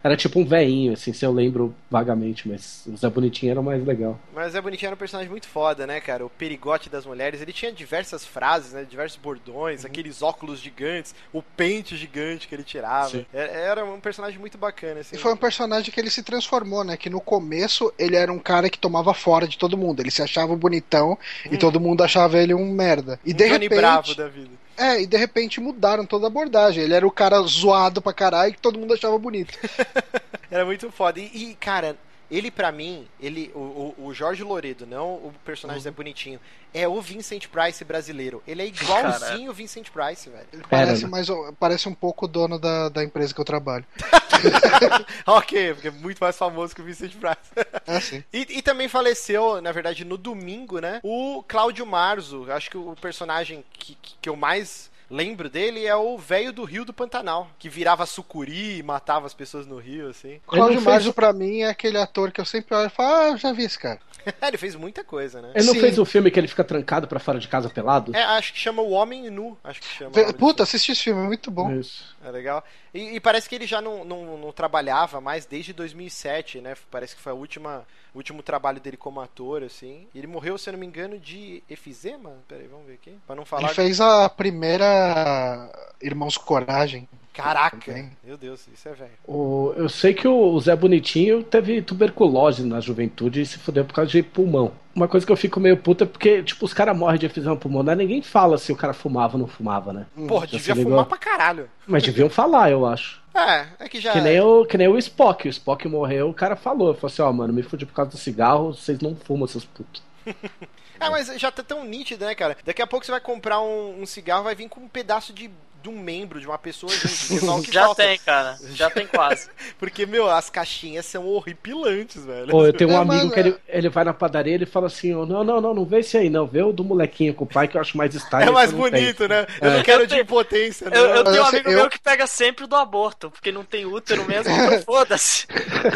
Era 0.02 0.16
tipo 0.16 0.39
um 0.39 0.45
veinho, 0.45 0.93
assim, 0.93 1.12
se 1.12 1.26
eu 1.26 1.34
lembro 1.34 1.76
vagamente, 1.91 2.47
mas 2.47 2.86
o 2.88 2.95
Zé 2.95 3.10
Bonitinho 3.10 3.52
era 3.52 3.60
o 3.60 3.64
mais 3.64 3.86
legal. 3.86 4.18
Mas 4.34 4.47
o 4.47 4.52
Zé 4.52 4.62
Bonitinho 4.62 4.88
era 4.88 4.95
um 4.95 5.00
personagem 5.00 5.30
muito 5.30 5.47
foda, 5.47 5.86
né, 5.86 6.00
cara? 6.00 6.26
O 6.26 6.30
perigote 6.30 6.89
das 6.89 7.06
mulheres. 7.06 7.41
Ele 7.41 7.52
tinha 7.52 7.72
diversas 7.72 8.26
frases, 8.26 8.72
né? 8.72 8.86
Diversos 8.89 9.20
bordões, 9.20 9.84
aqueles 9.84 10.22
óculos 10.22 10.60
gigantes, 10.60 11.14
o 11.34 11.41
pente 11.41 11.97
gigante. 11.97 12.47
que 12.47 12.56
ele 12.56 12.64
tirava. 12.64 13.26
É, 13.34 13.66
era 13.66 13.86
um 13.86 14.00
personagem 14.00 14.39
muito 14.39 14.58
bacana. 14.58 15.02
Assim. 15.02 15.16
E 15.16 15.20
foi 15.20 15.34
um 15.34 15.38
personagem 15.38 15.91
que 15.91 16.00
ele 16.00 16.10
se 16.10 16.24
transformou, 16.24 16.84
né? 16.84 16.97
Que 16.97 17.10
no 17.10 17.22
começo 17.22 17.93
ele 17.97 18.16
era 18.16 18.32
um 18.32 18.39
cara 18.39 18.70
que 18.70 18.80
tomava 18.80 19.14
fora 19.40 19.48
de 19.48 19.58
todo 19.58 19.78
mundo. 19.78 20.02
Ele 20.02 20.12
se 20.12 20.22
achava 20.22 20.56
bonitão 20.56 21.12
hum. 21.12 21.50
e 21.52 21.58
todo 21.58 21.80
mundo 21.80 22.04
achava 22.04 22.38
ele 22.38 22.54
um 22.54 22.72
merda. 22.72 23.20
E 23.26 23.32
um 23.32 23.36
de 23.36 23.44
Johnny 23.46 23.64
repente. 23.64 23.80
Bravo 23.80 24.16
da 24.16 24.28
vida. 24.28 24.52
É, 24.78 25.02
e 25.02 25.06
de 25.06 25.18
repente 25.18 25.60
mudaram 25.60 26.06
toda 26.06 26.26
a 26.26 26.28
abordagem. 26.28 26.84
Ele 26.84 26.94
era 26.94 27.08
o 27.08 27.12
cara 27.12 27.40
zoado 27.42 28.02
pra 28.02 28.14
caralho 28.14 28.54
que 28.54 28.62
todo 28.62 28.80
mundo 28.80 28.94
achava 28.94 29.18
bonito. 29.18 29.58
era 30.50 30.66
muito 30.66 30.92
foda. 30.92 31.20
E, 31.20 31.52
e 31.52 31.56
cara, 31.56 31.96
ele, 32.30 32.52
para 32.52 32.72
mim, 32.72 33.08
ele, 33.20 33.52
o, 33.56 33.96
o, 33.98 34.14
Jorge 34.14 34.44
Loredo, 34.44 34.86
não 34.86 35.16
o 35.16 35.34
personagem 35.44 35.84
uhum. 35.84 35.88
é 35.88 35.92
bonitinho, 35.92 36.40
é 36.74 36.88
o 36.88 37.02
Vincent 37.02 37.48
Price 37.48 37.84
brasileiro. 37.84 38.44
Ele 38.48 38.62
é 38.62 38.68
igualzinho 38.68 39.50
o 39.50 39.54
Vincent 39.54 39.90
Price, 39.90 40.30
velho. 40.30 40.48
Ele 40.54 40.64
parece, 40.70 41.08
mais, 41.08 41.28
parece 41.60 41.90
um 41.90 41.94
pouco 41.94 42.26
o 42.26 42.28
dono 42.28 42.60
da, 42.60 42.90
da 42.90 43.04
empresa 43.04 43.34
que 43.34 43.42
eu 43.42 43.46
trabalho. 43.46 43.86
ok, 45.26 45.74
porque 45.74 45.88
é 45.88 45.92
muito 45.92 46.20
mais 46.20 46.38
famoso 46.38 46.76
que 46.76 46.82
o 46.82 46.86
Vincent 46.86 47.14
Price. 47.16 47.68
É, 47.88 48.00
sim. 48.00 48.24
E, 48.32 48.58
e, 48.58 48.62
também 48.62 48.88
faleceu, 48.88 49.62
na 49.62 49.72
verdade, 49.72 50.06
no 50.06 50.18
domingo, 50.18 50.80
né? 50.80 51.00
O 51.04 51.44
Cláudio 51.48 51.86
Marzo. 51.86 52.52
Acho 52.52 52.70
que 52.70 52.78
o 52.78 52.96
personagem 53.02 53.64
que, 53.74 53.98
que 54.22 54.30
eu 54.30 54.36
mais 54.36 54.90
lembro 55.10 55.49
dele 55.49 55.86
é 55.86 55.95
o 55.95 56.18
velho 56.18 56.51
do 56.53 56.64
Rio 56.64 56.86
do 56.86 56.93
Pantanal, 56.93 57.49
que 57.57 57.70
virava 57.70 58.05
sucuri 58.05 58.78
e 58.78 58.84
matava 58.84 59.26
as 59.26 59.34
pessoas 59.34 59.66
no 59.66 59.78
rio, 59.78 60.10
assim. 60.10 60.39
Cláudio 60.47 60.82
Marzo, 60.82 61.14
pra 61.14 61.34
mim, 61.34 61.62
é 61.62 61.70
aquele 61.70 61.97
ator 61.97 62.32
que 62.32 62.41
eu 62.41 62.45
sempre 62.45 62.76
olho 62.76 62.88
e 62.88 62.89
falo, 62.89 63.16
ah, 63.16 63.28
eu 63.30 63.38
já 63.38 63.51
vi 63.51 63.64
esse 63.64 63.80
cara. 63.80 63.99
ele 64.48 64.58
fez 64.58 64.76
muita 64.76 65.04
coisa, 65.04 65.42
né? 65.42 65.52
Ele 65.56 65.66
não 65.66 65.74
Sim. 65.74 65.80
fez 65.80 65.98
o 65.98 66.04
um 66.04 66.06
filme 66.06 66.32
que 66.32 66.40
ele 66.40 66.48
fica 66.48 66.64
trancado 66.64 67.08
para 67.08 67.20
fora 67.20 67.40
de 67.40 67.48
casa 67.48 67.70
pelado? 67.70 68.16
É, 68.16 68.24
acho 68.24 68.54
que 68.54 68.60
chama 68.60 68.82
O 68.82 68.92
Homem 68.92 69.30
Nu. 69.30 69.58
Acho 69.64 69.82
que 69.82 69.88
chama. 69.88 70.12
Puta, 70.34 70.64
assisti 70.64 70.92
esse 70.92 71.04
filme, 71.04 71.22
é 71.22 71.28
muito 71.28 71.50
bom. 71.50 71.72
Isso. 71.72 72.16
É 72.24 72.32
legal. 72.32 72.64
E, 72.94 73.16
e, 73.16 73.20
parece 73.20 73.48
que 73.48 73.56
ele 73.56 73.68
já 73.68 73.82
não, 73.82 74.04
não, 74.04 74.38
não, 74.38 74.52
trabalhava 74.52 75.22
mais 75.22 75.46
desde 75.46 75.74
2007, 75.74 76.60
né? 76.60 76.76
Parece 76.90 77.16
que 77.16 77.22
foi 77.22 77.32
a 77.32 77.36
última, 77.36 77.86
o 78.14 78.18
último 78.18 78.42
trabalho 78.42 78.80
dele 78.80 78.98
como 78.98 79.22
ator, 79.22 79.64
assim. 79.64 80.08
Ele 80.14 80.28
morreu, 80.28 80.58
se 80.58 80.70
eu 80.70 80.74
não 80.74 80.80
me 80.80 80.86
engano, 80.86 81.20
de 81.20 81.62
efizema? 81.70 82.34
Peraí, 82.48 82.68
vamos 82.68 82.88
ver 82.88 82.94
aqui. 82.94 83.14
Pra 83.28 83.36
não 83.36 83.46
falar. 83.46 83.68
Ele 83.68 83.74
fez 83.74 84.02
a 84.02 84.28
primeira 84.28 85.72
Irmãos 86.02 86.38
Coragem. 86.38 87.08
Caraca! 87.44 87.78
Também. 87.78 88.12
Meu 88.24 88.38
Deus, 88.38 88.68
isso 88.74 88.88
é 88.88 88.94
velho. 88.94 89.74
Eu 89.76 89.90
sei 89.90 90.14
que 90.14 90.28
o 90.28 90.60
Zé 90.60 90.76
Bonitinho 90.76 91.44
teve 91.44 91.82
tuberculose 91.82 92.64
na 92.64 92.80
juventude 92.80 93.42
e 93.42 93.46
se 93.46 93.58
fudeu 93.58 93.86
por 93.86 93.94
causa 93.94 94.12
de 94.12 94.22
pulmão. 94.24 94.72
Uma 94.94 95.08
coisa 95.08 95.26
que 95.26 95.32
eu 95.32 95.38
fico 95.38 95.60
meio 95.60 95.78
puta 95.78 96.04
é 96.04 96.08
porque, 96.08 96.44
tipo, 96.44 96.66
os 96.66 96.74
caras 96.74 96.98
morrem 96.98 97.20
de 97.20 97.26
efizema 97.26 97.56
pulmonar, 97.56 97.96
ninguém 97.96 98.22
fala 98.22 98.58
se 98.58 98.72
o 98.72 98.76
cara 98.76 98.94
fumava 98.94 99.38
ou 99.38 99.40
não 99.40 99.48
fumava, 99.48 99.94
né? 99.94 100.06
Porra, 100.28 100.48
já 100.48 100.58
devia 100.58 100.76
fumar 100.76 101.06
pra 101.06 101.18
caralho. 101.18 101.70
Mas 101.88 102.04
deviam 102.04 102.30
falar, 102.30 102.70
eu 102.70 102.86
acho. 102.86 103.22
É, 103.34 103.68
é 103.80 103.90
que 103.90 104.02
já. 104.02 104.12
Que 104.12 104.22
nem, 104.22 104.42
o, 104.42 104.66
que 104.66 104.78
nem 104.78 104.88
o 104.88 104.98
Spock. 104.98 105.48
O 105.48 105.50
Spock 105.50 105.88
morreu, 105.88 106.30
o 106.30 106.34
cara 106.34 106.56
falou. 106.56 106.94
Falou 106.94 107.08
assim: 107.08 107.22
ó, 107.22 107.30
oh, 107.30 107.34
mano, 107.34 107.54
me 107.54 107.64
fudi 107.64 107.86
por 107.86 107.94
causa 107.94 108.12
do 108.12 108.18
cigarro, 108.18 108.74
vocês 108.74 109.00
não 109.00 109.16
fumam, 109.16 109.48
seus 109.48 109.66
putos. 109.66 110.02
É, 111.00 111.10
mas 111.10 111.28
já 111.40 111.50
tá 111.50 111.64
tão 111.64 111.86
nítido, 111.86 112.26
né, 112.26 112.36
cara? 112.36 112.58
Daqui 112.66 112.82
a 112.82 112.88
pouco 112.88 113.06
você 113.06 113.12
vai 113.12 113.22
comprar 113.22 113.62
um, 113.62 114.02
um 114.02 114.06
cigarro, 114.06 114.44
vai 114.44 114.54
vir 114.54 114.68
com 114.68 114.82
um 114.82 114.88
pedaço 114.90 115.32
de 115.32 115.50
de 115.82 115.90
um 115.90 115.98
membro 115.98 116.40
de 116.40 116.48
uma 116.48 116.58
pessoa 116.58 116.92
junto. 116.94 117.72
Já 117.72 117.86
falta. 117.86 118.04
tem, 118.04 118.20
cara. 118.20 118.58
Já 118.72 118.90
tem 118.90 119.08
quase. 119.08 119.50
Porque, 119.80 120.06
meu, 120.06 120.30
as 120.30 120.50
caixinhas 120.50 121.06
são 121.06 121.28
horripilantes, 121.28 122.26
velho. 122.26 122.48
Pô, 122.48 122.66
eu 122.66 122.74
tenho 122.74 122.92
um 122.92 122.94
é, 122.94 122.98
amigo 122.98 123.26
mas, 123.26 123.34
que 123.34 123.40
ele, 123.40 123.56
ele 123.68 123.90
vai 123.90 124.04
na 124.04 124.14
padaria 124.14 124.54
e 124.54 124.56
ele 124.56 124.66
fala 124.66 124.88
assim: 124.88 125.14
oh, 125.14 125.26
não, 125.26 125.44
não, 125.44 125.62
não, 125.62 125.74
não 125.74 125.86
vê 125.86 126.00
esse 126.00 126.18
aí, 126.18 126.30
não. 126.30 126.46
Vê 126.46 126.62
o 126.62 126.72
do 126.72 126.84
molequinho 126.84 127.34
com 127.34 127.44
o 127.44 127.48
pai 127.48 127.68
que 127.68 127.78
eu 127.78 127.82
acho 127.82 127.98
mais 127.98 128.14
style. 128.14 128.50
É 128.50 128.52
mais 128.52 128.72
bonito, 128.72 129.28
né? 129.28 129.46
Eu 129.62 129.72
não 129.72 129.84
quero 129.84 130.04
eu 130.04 130.08
de 130.08 130.14
tenho, 130.14 130.24
impotência, 130.24 130.86
Eu, 130.92 131.06
eu 131.06 131.24
tenho 131.24 131.44
um 131.44 131.46
amigo 131.46 131.70
eu... 131.70 131.78
meu 131.78 131.90
que 131.90 132.00
pega 132.00 132.26
sempre 132.26 132.64
o 132.64 132.68
do 132.68 132.76
aborto, 132.76 133.30
porque 133.30 133.52
não 133.52 133.64
tem 133.64 133.86
útero 133.86 134.26
mesmo, 134.26 134.52
então 134.52 134.82
foda-se. 134.82 135.46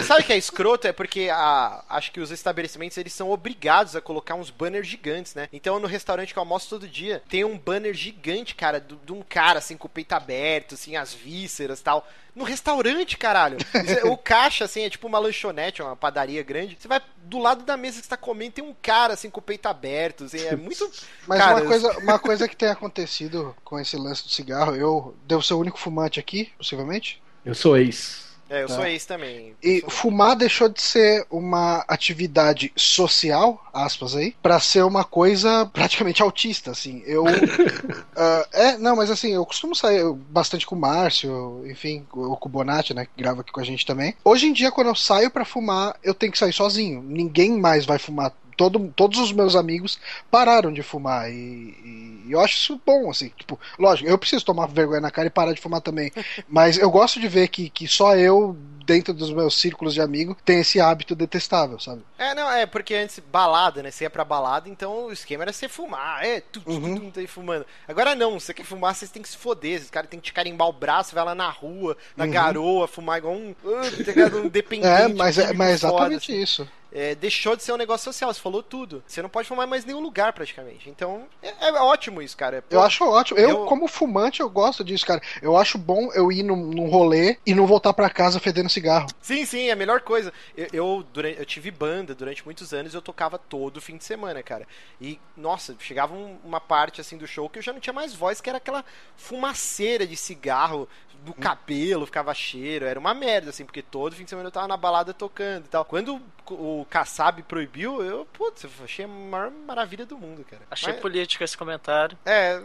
Sabe 0.06 0.22
o 0.22 0.24
que 0.24 0.34
é 0.34 0.38
escroto? 0.38 0.88
É 0.88 0.92
porque 0.92 1.30
a, 1.32 1.84
acho 1.90 2.12
que 2.12 2.20
os 2.20 2.32
estabelecimentos 2.32 2.98
eles 2.98 3.14
são 3.14 3.32
obrigados 3.32 3.96
a 3.96 4.02
colocar 4.02 4.36
uns 4.36 4.52
banners 4.52 4.88
gigantes, 4.88 5.34
né? 5.34 5.50
Então 5.52 5.80
no 5.80 5.88
restaurante 5.88 6.32
que 6.32 6.38
eu 6.38 6.42
almoço 6.42 6.70
todo 6.70 6.88
dia, 6.88 7.24
tem 7.28 7.44
um 7.44 7.58
banner 7.58 7.94
gigante, 7.94 8.54
cara, 8.54 8.80
de 8.80 9.12
um 9.12 9.24
cara 9.28 9.60
assim 9.60 9.73
com 9.78 9.88
o 9.88 9.90
peito 9.90 10.14
aberto, 10.14 10.76
assim, 10.76 10.96
as 10.96 11.14
vísceras 11.14 11.82
tal. 11.82 12.08
No 12.36 12.44
restaurante, 12.44 13.18
caralho. 13.18 13.58
o 14.06 14.18
caixa, 14.18 14.66
assim, 14.66 14.84
é 14.84 14.90
tipo 14.90 15.08
uma 15.08 15.20
lanchonete, 15.20 15.82
uma 15.82 15.96
padaria 15.96 16.42
grande. 16.42 16.78
Você 16.80 16.88
vai 16.88 17.02
do 17.24 17.38
lado 17.38 17.64
da 17.64 17.78
mesa 17.78 17.98
que 17.98 18.04
você 18.04 18.10
tá 18.10 18.18
comendo, 18.18 18.54
tem 18.54 18.64
um 18.64 18.76
cara, 18.82 19.14
assim, 19.14 19.30
com 19.30 19.40
o 19.40 19.44
peito 19.44 19.68
aberto. 19.68 20.24
Assim, 20.26 20.42
é 20.42 20.56
muito. 20.56 20.90
Mas 21.28 21.40
cara, 21.40 21.56
uma, 21.56 21.66
coisa, 21.66 21.98
uma 22.00 22.20
coisa 22.20 22.48
que 22.48 22.56
tem 22.56 22.70
acontecido 22.70 23.56
com 23.64 23.80
esse 23.80 23.96
lance 23.96 24.24
do 24.24 24.30
cigarro, 24.30 24.76
eu 24.76 25.16
devo 25.26 25.44
ser 25.44 25.54
o 25.54 25.60
único 25.60 25.78
fumante 25.78 26.20
aqui, 26.20 26.52
possivelmente? 26.58 27.22
Eu 27.46 27.54
sou 27.54 27.78
ex. 27.78 28.33
É, 28.50 28.64
eu 28.64 28.68
tá. 28.68 28.76
sou 28.76 28.86
ex 28.86 29.06
também. 29.06 29.56
E 29.64 29.84
fumar 29.88 30.36
deixou 30.36 30.70
de 30.70 30.82
ser 30.82 31.26
uma 31.30 31.84
atividade 31.88 32.72
social, 32.76 33.64
aspas 33.74 34.16
aí, 34.16 34.36
para 34.42 34.60
ser 34.60 34.84
uma 34.84 35.04
coisa 35.04 35.66
praticamente 35.66 36.22
autista, 36.22 36.72
assim. 36.72 37.02
Eu. 37.06 37.24
uh, 37.24 38.48
é, 38.54 38.78
não, 38.78 38.96
mas 38.96 39.10
assim, 39.10 39.34
eu 39.34 39.46
costumo 39.46 39.76
sair 39.76 40.04
bastante 40.30 40.66
com 40.66 40.76
o 40.76 40.80
Márcio, 40.80 41.64
enfim, 41.66 42.06
ou 42.12 42.38
com 42.38 42.48
o 42.48 42.52
Bonatti, 42.52 42.94
né, 42.94 43.06
que 43.06 43.22
grava 43.22 43.42
aqui 43.42 43.52
com 43.52 43.62
a 43.62 43.66
gente 43.66 43.86
também. 43.86 44.16
Hoje 44.24 44.48
em 44.48 44.54
dia, 44.54 44.72
quando 44.72 44.88
eu 44.88 44.96
saio 44.96 45.32
para 45.32 45.46
fumar, 45.46 45.96
eu 46.04 46.14
tenho 46.14 46.32
que 46.32 46.38
sair 46.38 46.54
sozinho. 46.54 47.02
Ninguém 47.02 47.58
mais 47.60 47.86
vai 47.86 47.98
fumar 47.98 48.32
todo, 48.56 48.92
todos 48.96 49.20
os 49.20 49.32
meus 49.32 49.56
amigos 49.56 50.00
pararam 50.30 50.72
de 50.72 50.84
fumar 50.84 51.30
e, 51.32 52.24
e, 52.26 52.32
eu 52.32 52.40
acho 52.40 52.56
isso 52.56 52.82
bom, 52.86 53.10
assim, 53.10 53.30
tipo, 53.38 53.60
lógico, 53.78 54.10
eu 54.10 54.18
preciso 54.18 54.46
tomar 54.46 54.68
vergonha 54.68 55.02
na 55.02 55.12
cara 55.12 55.28
e 55.28 55.32
parar 55.32 55.54
de 55.54 55.62
fumar 55.62 55.82
também, 55.82 56.12
mas 56.48 56.78
eu 56.78 56.90
gosto 56.90 57.20
de 57.20 57.28
ver 57.28 57.48
que, 57.50 57.70
que 57.70 57.88
só 57.88 58.16
eu 58.16 58.58
dentro 58.86 59.14
dos 59.14 59.32
meus 59.32 59.60
círculos 59.60 59.94
de 59.94 60.02
amigos 60.02 60.36
tem 60.44 60.60
esse 60.60 60.80
hábito 60.80 61.16
detestável, 61.16 61.80
sabe? 61.80 62.02
É, 62.18 62.36
não, 62.36 62.50
é 62.52 62.66
porque 62.66 62.94
antes 62.94 63.20
balada, 63.20 63.82
né, 63.82 63.92
você 63.92 64.04
ia 64.04 64.10
pra 64.10 64.26
balada, 64.26 64.70
então 64.70 65.06
o 65.06 65.12
esquema 65.12 65.44
era 65.44 65.54
você 65.54 65.68
fumar, 65.68 66.24
é, 66.24 66.42
tu, 66.42 66.62
uhum. 66.66 66.96
tu, 66.96 67.12
tu, 67.12 67.22
tu 67.22 67.28
fumando. 67.28 67.66
Agora 67.88 68.16
não, 68.16 68.40
você 68.40 68.54
quer 68.54 68.66
fumar, 68.66 68.94
vocês 68.94 69.12
têm 69.12 69.22
que 69.22 69.30
se 69.30 69.38
foder, 69.38 69.82
os 69.82 69.90
caras 69.90 70.10
têm 70.10 70.20
que 70.20 70.26
te 70.26 70.34
carimbar 70.34 70.68
o 70.68 70.74
braço, 70.74 71.16
vai 71.16 71.24
lá 71.24 71.36
na 71.36 71.50
rua, 71.50 71.98
na 72.16 72.26
uhum. 72.26 72.32
garoa, 72.32 72.88
fumar 72.88 73.18
igual 73.18 73.34
um, 73.34 73.56
uh, 73.64 74.38
um 74.44 74.48
dependente. 74.50 74.88
É, 74.88 75.08
mas 75.08 75.38
é, 75.38 75.54
mas 75.54 75.70
é 75.70 75.74
exatamente 75.74 76.04
foda, 76.04 76.16
assim. 76.18 76.42
isso 76.42 76.68
é, 76.94 77.16
deixou 77.16 77.56
de 77.56 77.64
ser 77.64 77.74
um 77.74 77.78
negócio 77.78 78.06
social. 78.06 78.32
Você 78.32 78.40
falou 78.40 78.62
tudo. 78.62 79.04
Você 79.08 79.22
não 79.22 79.30
pode 79.30 79.48
fumar 79.48 79.66
mais 79.66 79.84
nenhum 79.84 80.00
lugar, 80.00 80.32
praticamente. 80.32 80.90
Então, 80.90 81.26
é, 81.42 81.70
é 81.70 81.72
ótimo 81.74 82.22
isso, 82.22 82.38
cara. 82.38 82.62
Pô, 82.62 82.76
eu 82.76 82.82
acho 82.82 83.04
ótimo. 83.04 83.40
Eu, 83.40 83.50
eu, 83.50 83.66
como 83.66 83.88
fumante, 83.88 84.42
eu 84.42 84.50
gosto 84.50 84.84
disso, 84.84 85.06
cara. 85.06 85.22
Eu 85.42 85.58
acho 85.58 85.78
bom 85.78 86.12
eu 86.14 86.32
ir 86.32 86.44
num, 86.44 86.56
num 86.56 86.88
rolê 86.88 87.38
e 87.46 87.56
não 87.56 87.66
voltar 87.66 87.94
para 87.94 88.10
casa 88.10 88.40
fedendo 88.40 88.70
cigarro. 88.70 89.08
Sim, 89.20 89.44
sim, 89.46 89.70
é 89.70 89.72
a 89.72 89.76
melhor 89.76 90.02
coisa. 90.02 90.32
Eu, 90.56 90.68
eu, 90.72 91.06
durante, 91.12 91.40
eu 91.40 91.46
tive 91.46 91.72
banda 91.72 92.14
durante 92.14 92.46
muitos 92.46 92.74
anos 92.74 92.94
e 92.94 92.98
eu 92.98 93.02
tocava 93.02 93.40
todo 93.40 93.82
fim 93.82 93.98
de 93.98 94.04
semana, 94.04 94.44
cara. 94.44 94.68
E, 95.02 95.20
nossa, 95.36 95.76
chegava 95.80 96.14
um, 96.14 96.38
uma 96.44 96.62
parte, 96.62 97.02
assim, 97.02 97.18
do 97.18 97.26
show 97.26 97.50
que 97.50 97.58
eu 97.58 97.64
já 97.64 97.74
não 97.74 97.80
tinha 97.80 97.94
mais 97.94 98.14
voz, 98.14 98.40
que 98.40 98.50
era 98.50 98.58
aquela 98.58 98.86
fumaceira 99.16 100.06
de 100.06 100.16
cigarro 100.16 100.88
do 101.24 101.34
cabelo, 101.34 102.06
ficava 102.06 102.34
cheiro. 102.34 102.86
Era 102.86 103.00
uma 103.00 103.14
merda, 103.14 103.50
assim, 103.50 103.66
porque 103.66 103.82
todo 103.82 104.16
fim 104.16 104.24
de 104.24 104.30
semana 104.30 104.48
eu 104.48 104.52
tava 104.52 104.68
na 104.68 104.78
balada 104.78 105.14
tocando 105.14 105.66
e 105.66 105.70
tal. 105.70 105.86
Quando 105.86 106.22
o 106.52 106.86
Kassab 106.90 107.42
proibiu, 107.44 108.04
eu, 108.04 108.28
putz, 108.34 108.66
achei 108.84 109.06
a 109.06 109.08
maior 109.08 109.52
maravilha 109.66 110.06
do 110.06 110.18
mundo, 110.18 110.44
cara. 110.44 110.64
Achei 110.70 110.94
mas... 110.94 111.02
político 111.02 111.44
esse 111.44 111.58
comentário. 111.58 112.18
É, 112.26 112.60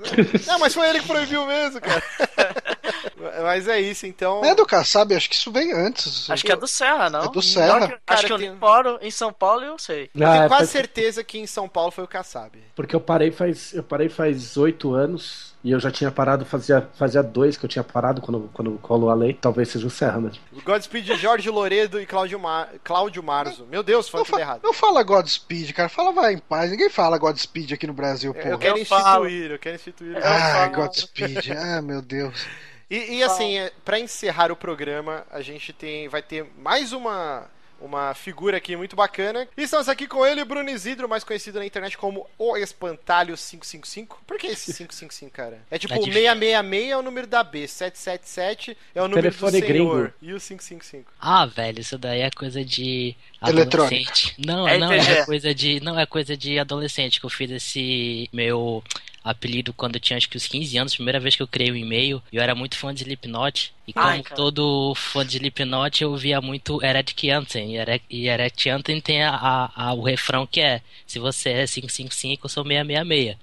não, 0.46 0.58
mas 0.58 0.74
foi 0.74 0.88
ele 0.88 1.00
que 1.00 1.06
proibiu 1.06 1.46
mesmo, 1.46 1.80
cara. 1.80 2.02
mas 3.42 3.68
é 3.68 3.80
isso, 3.80 4.06
então. 4.06 4.40
Não 4.40 4.50
é 4.50 4.54
do 4.54 4.66
Kassab, 4.66 5.14
acho 5.14 5.28
que 5.28 5.36
isso 5.36 5.52
vem 5.52 5.72
antes. 5.72 6.28
Acho 6.28 6.44
que 6.44 6.52
é 6.52 6.56
do 6.56 6.66
Serra, 6.66 7.08
não? 7.08 7.24
É 7.24 7.28
do 7.30 7.42
Serra. 7.42 7.80
Não, 7.80 7.98
acho 8.06 8.26
que 8.26 8.32
eu 8.32 8.38
tem... 8.38 8.54
moro 8.54 8.98
em 9.00 9.10
São 9.10 9.32
Paulo 9.32 9.62
e 9.62 9.66
eu 9.66 9.78
sei. 9.78 10.10
Eu 10.14 10.20
tenho 10.20 10.44
ah, 10.44 10.48
quase 10.48 10.72
certeza 10.72 11.22
que 11.22 11.38
em 11.38 11.46
São 11.46 11.68
Paulo 11.68 11.92
foi 11.92 12.04
o 12.04 12.08
Kassab. 12.08 12.58
Porque 12.74 12.96
eu 12.96 13.00
parei 13.00 13.30
faz. 13.30 13.72
Eu 13.72 13.82
parei 13.82 14.08
faz 14.08 14.56
oito 14.56 14.92
anos 14.92 15.56
e 15.68 15.70
eu 15.70 15.78
já 15.78 15.90
tinha 15.90 16.10
parado, 16.10 16.46
fazia, 16.46 16.88
fazia 16.94 17.22
dois 17.22 17.58
que 17.58 17.66
eu 17.66 17.68
tinha 17.68 17.84
parado 17.84 18.22
quando, 18.22 18.48
quando 18.54 18.78
colou 18.78 19.10
a 19.10 19.14
lei. 19.14 19.34
Talvez 19.34 19.68
seja 19.68 19.86
o 19.86 19.90
Serra 19.90 20.18
mesmo. 20.18 20.42
Godspeed 20.64 21.14
Jorge 21.14 21.50
Loredo 21.50 22.00
e 22.00 22.06
Cláudio, 22.06 22.40
Mar... 22.40 22.70
Cláudio 22.82 23.22
Marzo. 23.22 23.66
Meu 23.70 23.82
Deus, 23.82 24.08
foi 24.08 24.24
tudo 24.24 24.40
errado. 24.40 24.62
Não 24.64 24.72
fala 24.72 25.02
Godspeed, 25.02 25.74
cara. 25.74 25.90
Fala 25.90 26.10
vai 26.10 26.32
em 26.32 26.38
paz. 26.38 26.70
Ninguém 26.70 26.88
fala 26.88 27.18
Godspeed 27.18 27.74
aqui 27.74 27.86
no 27.86 27.92
Brasil, 27.92 28.32
pô. 28.32 28.40
Eu 28.40 28.58
quero 28.58 28.78
eu 28.78 28.82
instituir, 28.82 29.02
falo. 29.04 29.28
eu 29.28 29.58
quero 29.58 29.76
instituir. 29.76 30.16
Ah, 30.24 30.68
Godspeed. 30.68 31.52
ah, 31.52 31.82
meu 31.82 32.00
Deus. 32.00 32.46
E, 32.88 33.16
e 33.16 33.22
assim, 33.22 33.58
é, 33.58 33.70
para 33.84 34.00
encerrar 34.00 34.50
o 34.50 34.56
programa, 34.56 35.26
a 35.30 35.42
gente 35.42 35.70
tem, 35.74 36.08
vai 36.08 36.22
ter 36.22 36.50
mais 36.56 36.94
uma 36.94 37.44
uma 37.80 38.14
figura 38.14 38.56
aqui 38.56 38.76
muito 38.76 38.96
bacana. 38.96 39.46
E 39.56 39.62
estamos 39.62 39.88
aqui 39.88 40.06
com 40.06 40.26
ele, 40.26 40.44
Bruno 40.44 40.68
Isidro, 40.68 41.08
mais 41.08 41.24
conhecido 41.24 41.58
na 41.58 41.66
internet 41.66 41.96
como 41.96 42.26
o 42.38 42.56
Espantalho 42.56 43.36
555. 43.36 44.22
Por 44.26 44.38
que 44.38 44.48
esse 44.48 44.72
555, 44.72 45.30
cara? 45.30 45.60
É 45.70 45.78
tipo, 45.78 45.94
é 45.94 45.96
666 45.96 46.90
é 46.90 46.96
o 46.96 47.02
número 47.02 47.26
da 47.26 47.42
B, 47.42 47.66
777 47.66 48.76
é 48.94 49.00
o 49.02 49.08
número 49.08 49.22
Telefone 49.22 49.60
do 49.60 49.66
senhor. 49.66 49.68
Gringo. 49.68 50.12
E 50.20 50.32
o 50.34 50.40
555? 50.40 51.12
Ah, 51.20 51.46
velho, 51.46 51.80
isso 51.80 51.98
daí 51.98 52.20
é 52.20 52.30
coisa 52.30 52.64
de 52.64 53.16
adolescente. 53.40 54.34
Não, 54.38 54.66
é 54.66 54.78
não, 54.78 54.92
é 54.92 55.24
coisa 55.24 55.54
de. 55.54 55.80
Não, 55.80 55.98
é 55.98 56.06
coisa 56.06 56.36
de 56.36 56.58
adolescente 56.58 57.20
que 57.20 57.26
eu 57.26 57.30
fiz 57.30 57.50
esse 57.50 58.28
meu 58.32 58.82
apelido 59.22 59.72
quando 59.72 59.96
eu 59.96 60.00
tinha 60.00 60.16
acho 60.16 60.28
que 60.28 60.36
uns 60.36 60.46
15 60.46 60.78
anos, 60.78 60.94
primeira 60.94 61.20
vez 61.20 61.36
que 61.36 61.42
eu 61.42 61.46
criei 61.46 61.70
o 61.70 61.74
um 61.74 61.76
e-mail. 61.76 62.22
Eu 62.32 62.42
era 62.42 62.54
muito 62.54 62.76
fã 62.76 62.94
de 62.94 63.02
Slipknot. 63.02 63.72
E 63.86 63.92
como 63.92 64.06
Ai, 64.06 64.22
todo 64.34 64.94
fã 64.94 65.24
de 65.24 65.36
Slipknot, 65.36 66.02
eu 66.02 66.16
via 66.16 66.40
muito 66.40 66.82
Eretic 66.84 67.30
Anthem. 67.30 67.76
E 68.10 68.28
Eretic 68.28 68.66
Anthem 68.66 69.00
tem 69.00 69.22
a, 69.22 69.30
a, 69.34 69.88
a, 69.88 69.94
o 69.94 70.02
refrão 70.02 70.46
que 70.46 70.60
é 70.60 70.82
Se 71.06 71.18
você 71.18 71.50
é 71.50 71.66
555, 71.66 72.46
eu 72.46 72.50
sou 72.50 72.64
666. 72.64 73.36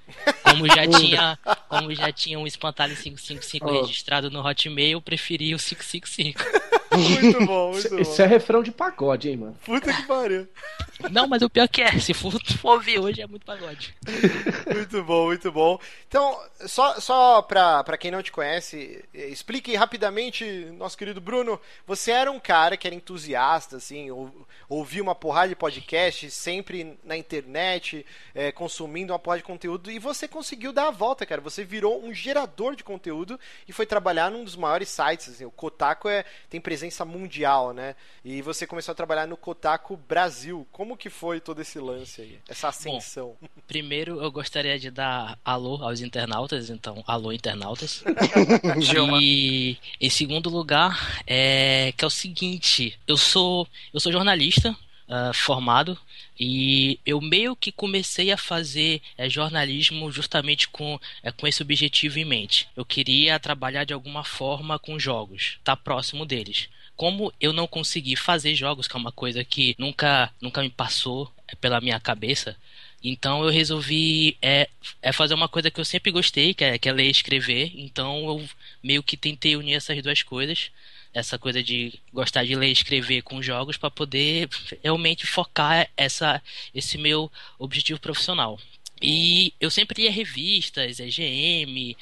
Como 0.44 0.68
já 0.68 0.88
tinha, 1.00 1.40
como 1.68 1.94
já 1.94 2.12
tinha 2.12 2.40
um 2.40 2.48
espantalho 2.48 2.96
555 2.96 3.66
oh. 3.68 3.82
registrado 3.82 4.30
no 4.30 4.46
Hotmail, 4.46 4.92
eu 4.92 5.02
preferi 5.02 5.56
o 5.56 5.58
555. 5.58 6.42
muito 6.98 7.46
bom, 7.46 7.72
muito 7.72 7.90
bom. 7.90 8.00
Isso 8.00 8.22
é 8.22 8.26
refrão 8.26 8.64
de 8.64 8.72
pagode, 8.72 9.30
hein, 9.30 9.38
mano? 9.38 9.58
Puta 9.66 9.94
que 9.94 10.04
pariu. 10.04 10.48
Não, 11.12 11.28
mas 11.28 11.42
o 11.42 11.50
pior 11.50 11.68
que 11.68 11.82
é, 11.82 12.00
se 12.00 12.14
for, 12.14 12.32
for 12.58 12.74
ouvir 12.74 13.00
hoje 13.00 13.22
é 13.22 13.28
muito 13.28 13.46
pagode. 13.46 13.96
muito 14.74 15.04
bom, 15.04 15.26
muito 15.26 15.52
bom. 15.52 15.80
Então, 16.08 16.40
só, 16.68 17.00
só 17.00 17.42
pra, 17.42 17.84
pra 17.84 17.98
quem 17.98 18.12
não 18.12 18.24
te 18.24 18.32
conhece, 18.32 19.04
explique 19.14 19.76
rapidamente, 19.76 20.46
nosso 20.78 20.98
querido 20.98 21.20
Bruno, 21.20 21.60
você 21.86 22.12
era 22.12 22.32
um 22.32 22.40
cara 22.40 22.78
que 22.78 22.88
era 22.88 22.96
entusiasta, 22.96 23.78
assim, 23.78 24.10
ou, 24.12 24.32
ouvia 24.70 25.04
uma 25.04 25.16
porrada 25.16 25.50
de 25.50 25.56
podcast, 25.56 26.30
sempre 26.32 26.98
na 27.04 27.18
internet, 27.18 28.06
é, 28.34 28.52
consumindo 28.52 29.14
uma 29.14 29.20
porrada 29.20 29.42
de 29.42 29.48
conteúdo, 29.48 29.92
e 29.92 30.00
você 30.00 30.28
conseguiu 30.28 30.72
dar 30.72 30.88
a 30.88 30.92
volta, 30.92 31.26
cara. 31.26 31.42
Você 31.42 31.64
virou 31.64 32.04
um 32.04 32.14
gerador 32.14 32.76
de 32.76 32.84
conteúdo 32.84 33.40
e 33.68 33.74
foi 33.74 33.86
trabalhar 33.86 34.32
num 34.32 34.44
dos 34.44 34.56
maiores 34.56 34.90
sites, 34.90 35.30
assim, 35.30 35.46
o 35.46 35.52
Kotaku 35.52 36.08
é, 36.08 36.24
tem 36.50 36.62
presença 36.62 36.85
mundial, 37.06 37.74
né? 37.74 37.96
E 38.24 38.42
você 38.42 38.66
começou 38.66 38.92
a 38.94 38.96
trabalhar 38.96 39.28
no 39.28 39.38
Kotaku 39.38 39.98
Brasil. 39.98 40.66
Como 40.72 40.86
como 40.86 40.96
que 40.96 41.10
foi 41.10 41.42
todo 41.42 41.60
esse 41.62 41.80
lance 41.80 42.22
aí, 42.22 42.40
essa 42.48 42.70
ascensão? 42.70 43.36
Bom, 43.42 43.48
primeiro 43.68 44.22
eu 44.22 44.32
gostaria 44.32 44.78
de 44.78 44.92
dar 44.92 45.38
alô 45.44 45.84
aos 45.84 46.00
internautas, 46.00 46.70
então 46.70 47.04
alô 47.08 47.32
internautas. 47.32 48.04
e 49.20 49.78
em 50.00 50.10
segundo 50.10 50.48
lugar, 50.48 51.24
é 51.26 51.92
que 51.98 52.06
é 52.06 52.08
o 52.08 52.12
seguinte, 52.12 52.98
eu 53.08 53.18
sou 53.18 53.68
eu 53.94 54.00
sou 54.00 54.12
jornalista, 54.12 54.76
Uh, 55.08 55.32
formado 55.36 55.96
e 56.40 57.00
eu 57.06 57.22
meio 57.22 57.56
que 57.56 57.72
comecei 57.72 58.32
a 58.32 58.38
fazer 58.38 59.04
é, 59.16 59.30
jornalismo 59.30 60.12
justamente 60.12 60.68
com, 60.68 61.00
é, 61.22 61.32
com 61.32 61.46
esse 61.46 61.62
objetivo 61.62 62.18
em 62.18 62.26
mente. 62.26 62.68
Eu 62.76 62.84
queria 62.84 63.40
trabalhar 63.40 63.84
de 63.84 63.94
alguma 63.94 64.24
forma 64.24 64.80
com 64.80 64.98
jogos, 64.98 65.58
estar 65.60 65.76
tá 65.76 65.78
próximo 65.78 66.26
deles 66.26 66.70
como 66.96 67.34
eu 67.40 67.52
não 67.52 67.68
consegui 67.68 68.16
fazer 68.16 68.56
jogos, 68.56 68.88
que 68.88 68.96
é 68.96 69.00
uma 69.00 69.12
coisa 69.12 69.44
que 69.44 69.76
nunca, 69.78 70.32
nunca 70.42 70.62
me 70.62 70.70
passou 70.70 71.32
pela 71.60 71.82
minha 71.82 72.00
cabeça, 72.00 72.58
então 73.08 73.44
eu 73.44 73.52
resolvi 73.52 74.36
é, 74.42 74.68
é 75.00 75.12
fazer 75.12 75.36
uma 75.36 75.48
coisa 75.48 75.70
que 75.70 75.80
eu 75.80 75.86
sempre 75.86 76.12
gostei, 76.12 76.56
que 76.56 76.64
é, 76.64 76.80
que 76.80 76.90
é 76.90 76.92
ler 76.92 77.06
e 77.06 77.12
escrever. 77.12 77.72
Então 77.76 78.28
eu 78.28 78.50
meio 78.82 79.04
que 79.04 79.16
tentei 79.16 79.56
unir 79.56 79.76
essas 79.76 80.02
duas 80.02 80.24
coisas. 80.24 80.72
Essa 81.14 81.38
coisa 81.38 81.62
de 81.62 81.94
gostar 82.12 82.44
de 82.44 82.56
ler 82.56 82.70
e 82.70 82.72
escrever 82.72 83.22
com 83.22 83.44
jogos 83.44 83.78
para 83.78 83.92
poder 83.92 84.50
realmente 84.84 85.26
focar 85.28 85.88
essa, 85.96 86.42
esse 86.74 86.98
meu 86.98 87.32
objetivo 87.60 88.00
profissional. 88.00 88.60
E 89.02 89.54
eu 89.60 89.70
sempre 89.70 90.02
lia 90.02 90.12
revistas, 90.12 91.00
EGM, 91.00 91.96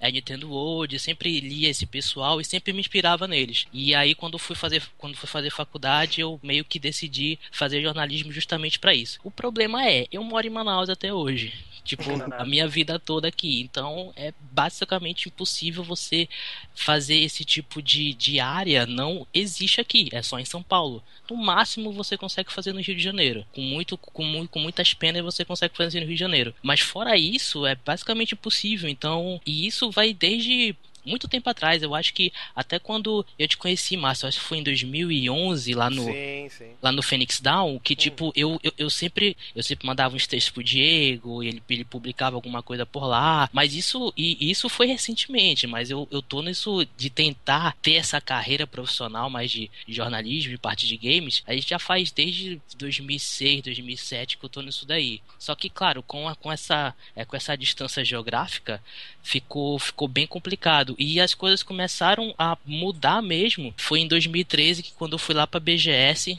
é, 0.00 0.10
Nintendo 0.10 0.50
World, 0.50 0.98
sempre 0.98 1.40
lia 1.40 1.68
esse 1.68 1.86
pessoal 1.86 2.40
e 2.40 2.44
sempre 2.44 2.72
me 2.72 2.80
inspirava 2.80 3.26
neles. 3.26 3.66
E 3.72 3.94
aí 3.94 4.14
quando 4.14 4.38
fui 4.38 4.56
fazer 4.56 4.82
quando 4.98 5.16
fui 5.16 5.28
fazer 5.28 5.50
faculdade, 5.50 6.20
eu 6.20 6.38
meio 6.42 6.64
que 6.64 6.78
decidi 6.78 7.38
fazer 7.50 7.82
jornalismo 7.82 8.32
justamente 8.32 8.78
para 8.78 8.94
isso. 8.94 9.18
O 9.24 9.30
problema 9.30 9.86
é, 9.86 10.06
eu 10.10 10.22
moro 10.22 10.46
em 10.46 10.50
Manaus 10.50 10.88
até 10.88 11.12
hoje. 11.12 11.52
Tipo, 11.86 12.02
a 12.36 12.44
minha 12.44 12.66
vida 12.66 12.98
toda 12.98 13.28
aqui. 13.28 13.60
Então, 13.60 14.12
é 14.16 14.34
basicamente 14.50 15.28
impossível 15.28 15.84
você 15.84 16.28
fazer 16.74 17.18
esse 17.20 17.44
tipo 17.44 17.80
de, 17.80 18.12
de 18.12 18.40
área. 18.40 18.84
Não 18.84 19.26
existe 19.32 19.80
aqui. 19.80 20.08
É 20.12 20.20
só 20.20 20.38
em 20.38 20.44
São 20.44 20.62
Paulo. 20.62 21.02
No 21.30 21.36
máximo, 21.36 21.92
você 21.92 22.16
consegue 22.16 22.52
fazer 22.52 22.72
no 22.72 22.80
Rio 22.80 22.96
de 22.96 23.02
Janeiro. 23.02 23.46
Com, 23.54 23.60
muito, 23.60 23.96
com, 23.96 24.46
com 24.48 24.58
muitas 24.58 24.92
penas, 24.92 25.22
você 25.22 25.44
consegue 25.44 25.76
fazer 25.76 26.00
no 26.00 26.06
Rio 26.06 26.16
de 26.16 26.20
Janeiro. 26.20 26.54
Mas 26.62 26.80
fora 26.80 27.16
isso, 27.16 27.64
é 27.64 27.76
basicamente 27.76 28.34
impossível. 28.34 28.88
Então, 28.88 29.40
e 29.46 29.66
isso 29.66 29.85
vai 29.90 30.12
desde 30.12 30.76
muito 31.06 31.28
tempo 31.28 31.48
atrás. 31.48 31.82
Eu 31.82 31.94
acho 31.94 32.12
que 32.12 32.32
até 32.54 32.78
quando 32.78 33.24
eu 33.38 33.48
te 33.48 33.56
conheci, 33.56 33.96
Márcio, 33.96 34.28
acho 34.28 34.38
que 34.38 34.44
foi 34.44 34.58
em 34.58 34.62
2011 34.62 35.74
lá 35.74 35.88
no 35.88 36.04
sim, 36.04 36.48
sim. 36.50 36.70
lá 36.82 36.90
no 36.90 37.02
Phoenix 37.02 37.40
Down, 37.40 37.78
que 37.78 37.94
hum. 37.94 37.96
tipo 37.96 38.32
eu, 38.34 38.60
eu, 38.62 38.72
eu, 38.76 38.90
sempre 38.90 39.36
eu 39.54 39.62
sempre 39.62 39.86
mandava 39.86 40.14
uns 40.14 40.26
textos 40.26 40.52
pro 40.52 40.64
Diego, 40.64 41.42
e 41.42 41.48
ele, 41.48 41.62
ele 41.68 41.84
publicava 41.84 42.36
alguma 42.36 42.62
coisa 42.62 42.84
por 42.84 43.06
lá. 43.06 43.48
Mas 43.52 43.74
isso 43.74 44.12
e 44.16 44.50
isso 44.50 44.68
foi 44.68 44.86
recentemente, 44.86 45.66
mas 45.66 45.90
eu, 45.90 46.08
eu 46.10 46.20
tô 46.20 46.42
nisso 46.42 46.86
de 46.96 47.08
tentar 47.08 47.76
ter 47.80 47.94
essa 47.94 48.20
carreira 48.20 48.66
profissional 48.66 49.30
mais 49.30 49.50
de 49.50 49.70
jornalismo 49.88 50.52
e 50.52 50.58
parte 50.58 50.86
de 50.86 50.96
games. 50.96 51.42
A 51.46 51.54
gente 51.54 51.68
já 51.68 51.78
faz 51.78 52.10
desde 52.10 52.60
2006, 52.76 53.62
2007 53.62 54.38
que 54.38 54.44
eu 54.44 54.48
tô 54.48 54.60
nisso 54.60 54.84
daí. 54.84 55.20
Só 55.38 55.54
que 55.54 55.70
claro, 55.70 56.02
com 56.02 56.28
a, 56.28 56.34
com 56.34 56.50
essa 56.50 56.94
é, 57.14 57.24
com 57.24 57.36
essa 57.36 57.56
distância 57.56 58.04
geográfica 58.04 58.82
ficou 59.22 59.78
ficou 59.78 60.08
bem 60.08 60.26
complicado 60.26 60.95
e 60.98 61.20
as 61.20 61.34
coisas 61.34 61.62
começaram 61.62 62.34
a 62.38 62.56
mudar 62.64 63.22
mesmo. 63.22 63.74
Foi 63.76 64.00
em 64.00 64.08
2013 64.08 64.82
que 64.82 64.92
quando 64.92 65.14
eu 65.14 65.18
fui 65.18 65.34
lá 65.34 65.46
para 65.46 65.60
BGS, 65.60 66.38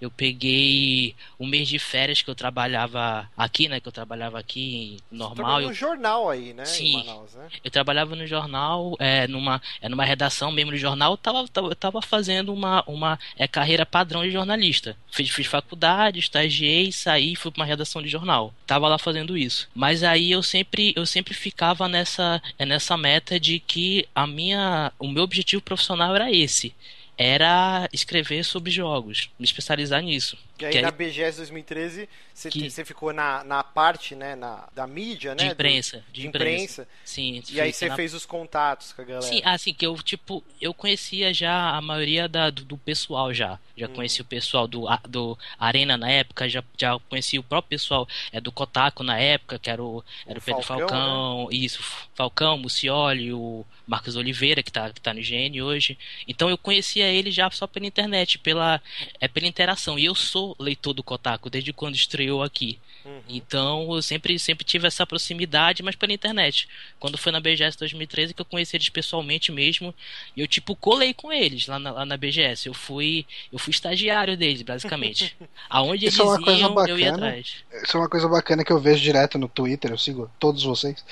eu 0.00 0.10
peguei 0.10 1.14
um 1.38 1.46
mês 1.46 1.68
de 1.68 1.78
férias 1.78 2.22
que 2.22 2.28
eu 2.28 2.34
trabalhava 2.34 3.30
aqui, 3.36 3.68
né? 3.68 3.80
Que 3.80 3.88
eu 3.88 3.92
trabalhava 3.92 4.38
aqui 4.38 4.98
normal. 5.10 5.60
Você 5.62 5.66
no 5.68 5.74
jornal 5.74 6.28
aí, 6.28 6.52
né? 6.52 6.64
Sim. 6.64 6.98
Manaus, 6.98 7.34
né? 7.34 7.48
Eu 7.64 7.70
trabalhava 7.70 8.14
no 8.14 8.26
jornal, 8.26 8.94
é, 8.98 9.26
numa, 9.26 9.60
é, 9.80 9.88
numa 9.88 10.04
redação 10.04 10.52
mesmo 10.52 10.72
do 10.72 10.76
jornal, 10.76 11.12
eu 11.12 11.16
tava, 11.16 11.48
tava, 11.48 11.68
eu 11.68 11.76
tava 11.76 12.02
fazendo 12.02 12.52
uma, 12.52 12.84
uma 12.86 13.18
é, 13.38 13.48
carreira 13.48 13.86
padrão 13.86 14.22
de 14.22 14.30
jornalista. 14.30 14.96
Fiz, 15.10 15.30
fiz 15.30 15.46
faculdade, 15.46 16.18
estagiei, 16.18 16.92
saí, 16.92 17.34
fui 17.34 17.50
pra 17.50 17.62
uma 17.62 17.66
redação 17.66 18.02
de 18.02 18.08
jornal. 18.08 18.52
Tava 18.66 18.88
lá 18.88 18.98
fazendo 18.98 19.36
isso. 19.36 19.68
Mas 19.74 20.02
aí 20.02 20.30
eu 20.30 20.42
sempre, 20.42 20.92
eu 20.96 21.06
sempre 21.06 21.32
ficava 21.32 21.88
nessa, 21.88 22.42
é, 22.58 22.66
nessa 22.66 22.96
meta 22.96 23.40
de 23.40 23.58
que 23.58 24.06
a 24.14 24.26
minha, 24.26 24.92
o 24.98 25.08
meu 25.08 25.22
objetivo 25.22 25.62
profissional 25.62 26.14
era 26.14 26.30
esse 26.30 26.74
era 27.16 27.88
escrever 27.92 28.44
sobre 28.44 28.70
jogos, 28.70 29.30
me 29.38 29.44
especializar 29.44 30.02
nisso. 30.02 30.36
E 30.58 30.64
aí, 30.64 30.80
na 30.80 30.90
BGS 30.90 31.38
2013 31.38 32.08
você, 32.36 32.50
que... 32.50 32.84
ficou 32.84 33.12
na, 33.12 33.42
na 33.44 33.64
parte 33.64 34.14
né, 34.14 34.34
na, 34.34 34.68
da 34.74 34.86
mídia, 34.86 35.34
né? 35.34 35.44
De 35.44 35.50
imprensa. 35.52 35.98
Do, 35.98 36.12
de, 36.12 36.26
imprensa. 36.26 36.82
imprensa. 36.82 36.88
Sim. 37.02 37.42
E 37.50 37.60
aí 37.60 37.72
você 37.72 37.88
na... 37.88 37.96
fez 37.96 38.12
os 38.12 38.26
contatos 38.26 38.92
com 38.92 39.00
a 39.00 39.04
galera. 39.06 39.26
Sim, 39.26 39.40
assim, 39.44 39.72
que 39.72 39.86
eu, 39.86 39.96
tipo, 39.96 40.44
eu 40.60 40.74
conhecia 40.74 41.32
já 41.32 41.70
a 41.70 41.80
maioria 41.80 42.28
da, 42.28 42.50
do, 42.50 42.64
do 42.64 42.76
pessoal 42.76 43.32
já. 43.32 43.58
Já 43.76 43.86
hum. 43.86 43.94
conheci 43.94 44.20
o 44.20 44.24
pessoal 44.24 44.68
do, 44.68 44.86
do 45.08 45.38
Arena 45.58 45.96
na 45.96 46.10
época, 46.10 46.46
já, 46.46 46.62
já 46.76 46.98
conheci 47.08 47.38
o 47.38 47.42
próprio 47.42 47.70
pessoal 47.70 48.06
é, 48.30 48.38
do 48.38 48.52
Kotaku 48.52 49.02
na 49.02 49.18
época, 49.18 49.58
que 49.58 49.70
era 49.70 49.82
o, 49.82 50.04
era 50.26 50.38
o, 50.38 50.42
o 50.42 50.44
Pedro 50.44 50.62
Falcão, 50.62 50.88
Falcão 50.88 51.48
né? 51.50 51.56
isso, 51.56 51.82
Falcão, 52.14 52.58
Mucioli, 52.58 53.32
o 53.32 53.64
Marcos 53.86 54.14
Oliveira, 54.14 54.62
que 54.62 54.70
tá, 54.70 54.90
que 54.90 55.00
tá 55.00 55.14
no 55.14 55.22
GN 55.22 55.62
hoje. 55.62 55.96
Então 56.28 56.50
eu 56.50 56.58
conhecia 56.58 57.06
ele 57.06 57.30
já 57.30 57.50
só 57.50 57.66
pela 57.66 57.86
internet, 57.86 58.38
pela, 58.38 58.82
é, 59.20 59.26
pela 59.26 59.46
interação. 59.46 59.98
E 59.98 60.04
eu 60.04 60.14
sou 60.14 60.45
leitor 60.58 60.92
do 60.92 61.02
Kotaku 61.02 61.48
desde 61.48 61.72
quando 61.72 61.94
estreou 61.94 62.42
aqui. 62.42 62.78
Uhum. 63.06 63.20
Então 63.28 63.94
eu 63.94 64.02
sempre, 64.02 64.36
sempre 64.38 64.64
tive 64.64 64.86
essa 64.86 65.06
proximidade, 65.06 65.82
mas 65.82 65.94
pela 65.94 66.12
internet. 66.12 66.68
Quando 66.98 67.16
foi 67.16 67.30
na 67.30 67.38
BGS 67.38 67.78
2013 67.78 68.34
que 68.34 68.40
eu 68.40 68.44
conheci 68.44 68.76
eles 68.76 68.88
pessoalmente 68.88 69.52
mesmo, 69.52 69.94
e 70.36 70.40
eu 70.40 70.46
tipo 70.48 70.74
colei 70.74 71.14
com 71.14 71.32
eles 71.32 71.68
lá 71.68 71.78
na, 71.78 71.92
lá 71.92 72.04
na 72.04 72.16
BGS. 72.16 72.66
Eu 72.66 72.74
fui, 72.74 73.24
eu 73.52 73.58
fui 73.58 73.70
estagiário 73.70 74.36
deles, 74.36 74.62
basicamente. 74.62 75.36
Aonde 75.70 76.06
Isso 76.06 76.22
eles 76.22 76.48
é 76.48 76.60
iam, 76.60 76.74
bacana, 76.74 76.90
eu 76.90 76.98
ia 76.98 77.14
atrás. 77.14 77.64
Isso 77.84 77.96
é 77.96 78.00
uma 78.00 78.08
coisa 78.08 78.28
bacana 78.28 78.64
que 78.64 78.72
eu 78.72 78.80
vejo 78.80 79.00
direto 79.00 79.38
no 79.38 79.48
Twitter, 79.48 79.92
eu 79.92 79.98
sigo 79.98 80.28
todos 80.40 80.64
vocês. 80.64 81.04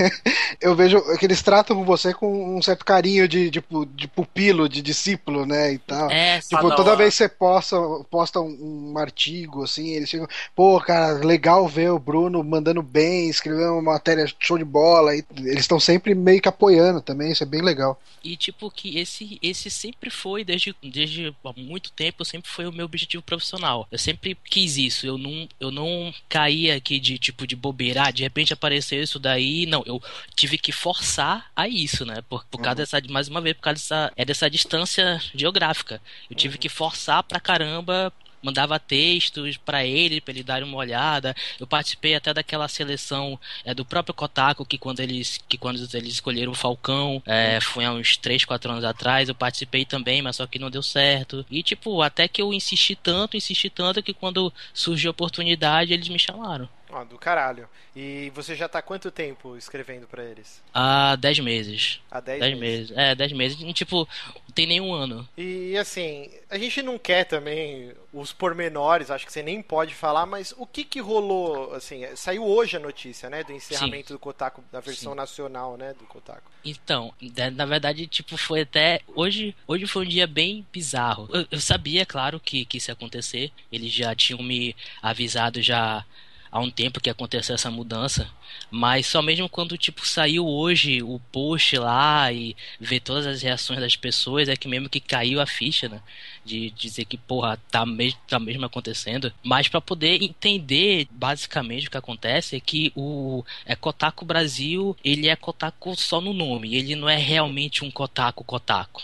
eu 0.60 0.74
vejo 0.74 1.00
que 1.18 1.24
eles 1.24 1.40
tratam 1.40 1.82
você 1.84 2.12
com 2.12 2.58
um 2.58 2.60
certo 2.60 2.84
carinho 2.84 3.26
de, 3.26 3.50
de, 3.50 3.62
de 3.94 4.08
pupilo, 4.08 4.68
de 4.68 4.82
discípulo, 4.82 5.46
né, 5.46 5.72
e 5.72 5.78
tal. 5.78 6.10
É, 6.10 6.40
tipo, 6.40 6.74
toda 6.76 6.96
vez 6.96 7.14
que 7.14 7.18
você 7.18 7.28
posta, 7.28 7.76
posta 8.10 8.40
um, 8.40 8.92
um 8.92 8.98
artigo, 8.98 9.64
assim, 9.64 9.90
eles 9.90 10.10
ficam, 10.10 10.28
pô, 10.54 10.78
cara, 10.80 11.29
legal 11.30 11.68
ver 11.68 11.90
o 11.90 11.98
Bruno 11.98 12.42
mandando 12.42 12.82
bem, 12.82 13.30
escrevendo 13.30 13.74
uma 13.74 13.92
matéria 13.92 14.26
show 14.38 14.58
de 14.58 14.64
bola. 14.64 15.14
E 15.14 15.24
eles 15.38 15.60
estão 15.60 15.78
sempre 15.78 16.14
meio 16.14 16.40
que 16.42 16.48
apoiando 16.48 17.00
também, 17.00 17.30
isso 17.30 17.42
é 17.42 17.46
bem 17.46 17.62
legal. 17.62 18.00
E 18.22 18.36
tipo 18.36 18.70
que 18.70 18.98
esse 18.98 19.38
esse 19.42 19.70
sempre 19.70 20.10
foi 20.10 20.44
desde 20.44 20.74
desde 20.82 21.34
há 21.44 21.52
muito 21.56 21.90
tempo, 21.92 22.24
sempre 22.24 22.50
foi 22.50 22.66
o 22.66 22.72
meu 22.72 22.84
objetivo 22.84 23.22
profissional. 23.22 23.86
Eu 23.90 23.98
sempre 23.98 24.36
quis 24.44 24.76
isso. 24.76 25.06
Eu 25.06 25.16
não 25.16 25.48
eu 25.58 25.70
não 25.70 26.12
caía 26.28 26.76
aqui 26.76 26.98
de 26.98 27.18
tipo 27.18 27.46
de 27.46 27.56
bobeira, 27.56 28.04
ah, 28.04 28.10
de 28.10 28.22
repente 28.22 28.52
apareceu 28.52 29.02
isso 29.02 29.18
daí. 29.18 29.66
Não, 29.66 29.82
eu 29.86 30.02
tive 30.34 30.58
que 30.58 30.72
forçar 30.72 31.50
a 31.54 31.68
isso, 31.68 32.04
né? 32.04 32.22
Por, 32.28 32.44
por 32.44 32.58
causa 32.58 32.82
uhum. 32.82 33.00
dessa 33.00 33.12
mais 33.12 33.28
uma 33.28 33.40
vez 33.40 33.56
por 33.56 33.62
causa 33.62 33.78
dessa 33.78 34.12
é 34.16 34.24
dessa 34.24 34.50
distância 34.50 35.20
geográfica. 35.34 36.00
Eu 36.28 36.36
tive 36.36 36.54
uhum. 36.54 36.60
que 36.60 36.68
forçar 36.68 37.22
pra 37.22 37.40
caramba 37.40 38.12
mandava 38.42 38.78
textos 38.78 39.56
para 39.56 39.84
ele, 39.84 40.20
para 40.20 40.32
ele 40.32 40.42
dar 40.42 40.62
uma 40.62 40.76
olhada. 40.76 41.34
Eu 41.58 41.66
participei 41.66 42.14
até 42.14 42.32
daquela 42.32 42.68
seleção 42.68 43.38
é, 43.64 43.74
do 43.74 43.84
próprio 43.84 44.14
Kotaku, 44.14 44.64
que 44.64 44.78
quando 44.78 45.00
eles, 45.00 45.38
que 45.48 45.58
quando 45.58 45.76
eles 45.94 46.12
escolheram 46.12 46.52
o 46.52 46.54
Falcão, 46.54 47.22
é, 47.26 47.60
foi 47.60 47.84
há 47.84 47.92
uns 47.92 48.16
3, 48.16 48.44
4 48.44 48.72
anos 48.72 48.84
atrás, 48.84 49.28
eu 49.28 49.34
participei 49.34 49.84
também, 49.84 50.22
mas 50.22 50.36
só 50.36 50.46
que 50.46 50.58
não 50.58 50.70
deu 50.70 50.82
certo. 50.82 51.44
E, 51.50 51.62
tipo, 51.62 52.02
até 52.02 52.28
que 52.28 52.42
eu 52.42 52.52
insisti 52.52 52.94
tanto, 52.94 53.36
insisti 53.36 53.70
tanto, 53.70 54.02
que 54.02 54.14
quando 54.14 54.52
surgiu 54.72 55.10
a 55.10 55.12
oportunidade, 55.12 55.92
eles 55.92 56.08
me 56.08 56.18
chamaram. 56.18 56.68
Ó, 56.92 57.04
do 57.04 57.18
caralho. 57.18 57.68
E 57.94 58.30
você 58.34 58.54
já 58.54 58.68
tá 58.68 58.82
quanto 58.82 59.10
tempo 59.10 59.56
escrevendo 59.56 60.06
para 60.06 60.24
eles? 60.24 60.62
Há 60.74 61.16
10 61.16 61.40
meses. 61.40 62.00
Há 62.10 62.20
10 62.20 62.40
meses. 62.40 62.90
meses. 62.90 62.98
É, 62.98 63.14
10 63.14 63.32
meses. 63.32 63.60
E, 63.60 63.72
tipo, 63.72 64.08
não 64.34 64.54
tem 64.54 64.66
nenhum 64.66 64.92
ano. 64.92 65.28
E 65.36 65.76
assim, 65.76 66.30
a 66.48 66.58
gente 66.58 66.82
não 66.82 66.98
quer 66.98 67.24
também 67.24 67.92
os 68.12 68.32
pormenores, 68.32 69.10
acho 69.10 69.24
que 69.24 69.32
você 69.32 69.42
nem 69.42 69.62
pode 69.62 69.94
falar, 69.94 70.26
mas 70.26 70.52
o 70.56 70.66
que 70.66 70.82
que 70.82 71.00
rolou, 71.00 71.74
assim, 71.74 72.04
saiu 72.16 72.44
hoje 72.44 72.76
a 72.76 72.80
notícia, 72.80 73.30
né, 73.30 73.44
do 73.44 73.52
encerramento 73.52 74.08
Sim. 74.08 74.14
do 74.14 74.18
Kotaku, 74.18 74.64
da 74.72 74.80
versão 74.80 75.12
Sim. 75.12 75.16
nacional, 75.16 75.76
né, 75.76 75.94
do 75.94 76.04
Kotaku. 76.06 76.50
Então, 76.64 77.14
na 77.54 77.64
verdade, 77.64 78.06
tipo, 78.06 78.36
foi 78.36 78.62
até. 78.62 79.00
Hoje, 79.14 79.54
hoje 79.66 79.86
foi 79.86 80.04
um 80.04 80.08
dia 80.08 80.26
bem 80.26 80.66
bizarro. 80.72 81.28
Eu, 81.32 81.46
eu 81.52 81.60
sabia, 81.60 82.04
claro, 82.04 82.40
que, 82.40 82.64
que 82.64 82.78
isso 82.78 82.90
ia 82.90 82.94
acontecer. 82.94 83.52
Eles 83.72 83.92
já 83.92 84.14
tinham 84.14 84.42
me 84.42 84.76
avisado 85.00 85.62
já 85.62 86.04
há 86.50 86.60
um 86.60 86.70
tempo 86.70 87.00
que 87.00 87.08
ia 87.08 87.12
acontecer 87.12 87.52
essa 87.52 87.70
mudança. 87.70 88.28
Mas 88.70 89.06
só 89.06 89.22
mesmo 89.22 89.48
quando, 89.48 89.78
tipo, 89.78 90.06
saiu 90.06 90.46
hoje 90.46 91.02
o 91.02 91.20
post 91.32 91.76
lá 91.78 92.32
e 92.32 92.56
ver 92.80 93.00
todas 93.00 93.26
as 93.26 93.42
reações 93.42 93.80
das 93.80 93.96
pessoas, 93.96 94.48
é 94.48 94.56
que 94.56 94.68
mesmo 94.68 94.88
que 94.88 95.00
caiu 95.00 95.40
a 95.40 95.46
ficha, 95.46 95.88
né? 95.88 96.00
De 96.44 96.70
dizer 96.70 97.04
que, 97.04 97.16
porra, 97.16 97.58
tá 97.70 97.84
mesmo, 97.86 98.18
tá 98.26 98.38
mesmo 98.38 98.64
acontecendo. 98.66 99.32
Mas 99.42 99.68
para 99.68 99.80
poder 99.80 100.22
entender 100.22 101.06
basicamente 101.10 101.88
o 101.88 101.90
que 101.90 101.96
acontece 101.96 102.56
é 102.56 102.60
que 102.60 102.92
o 102.96 103.44
é 103.64 103.76
Kotaku 103.76 104.24
Brasil, 104.24 104.96
ele 105.04 105.28
é 105.28 105.36
Kotaku 105.36 105.96
só 105.96 106.20
no 106.20 106.32
nome, 106.32 106.74
ele 106.74 106.94
não 106.94 107.08
é 107.08 107.16
realmente 107.16 107.84
um 107.84 107.90
Kotaku 107.90 108.44
Kotaku. 108.44 109.02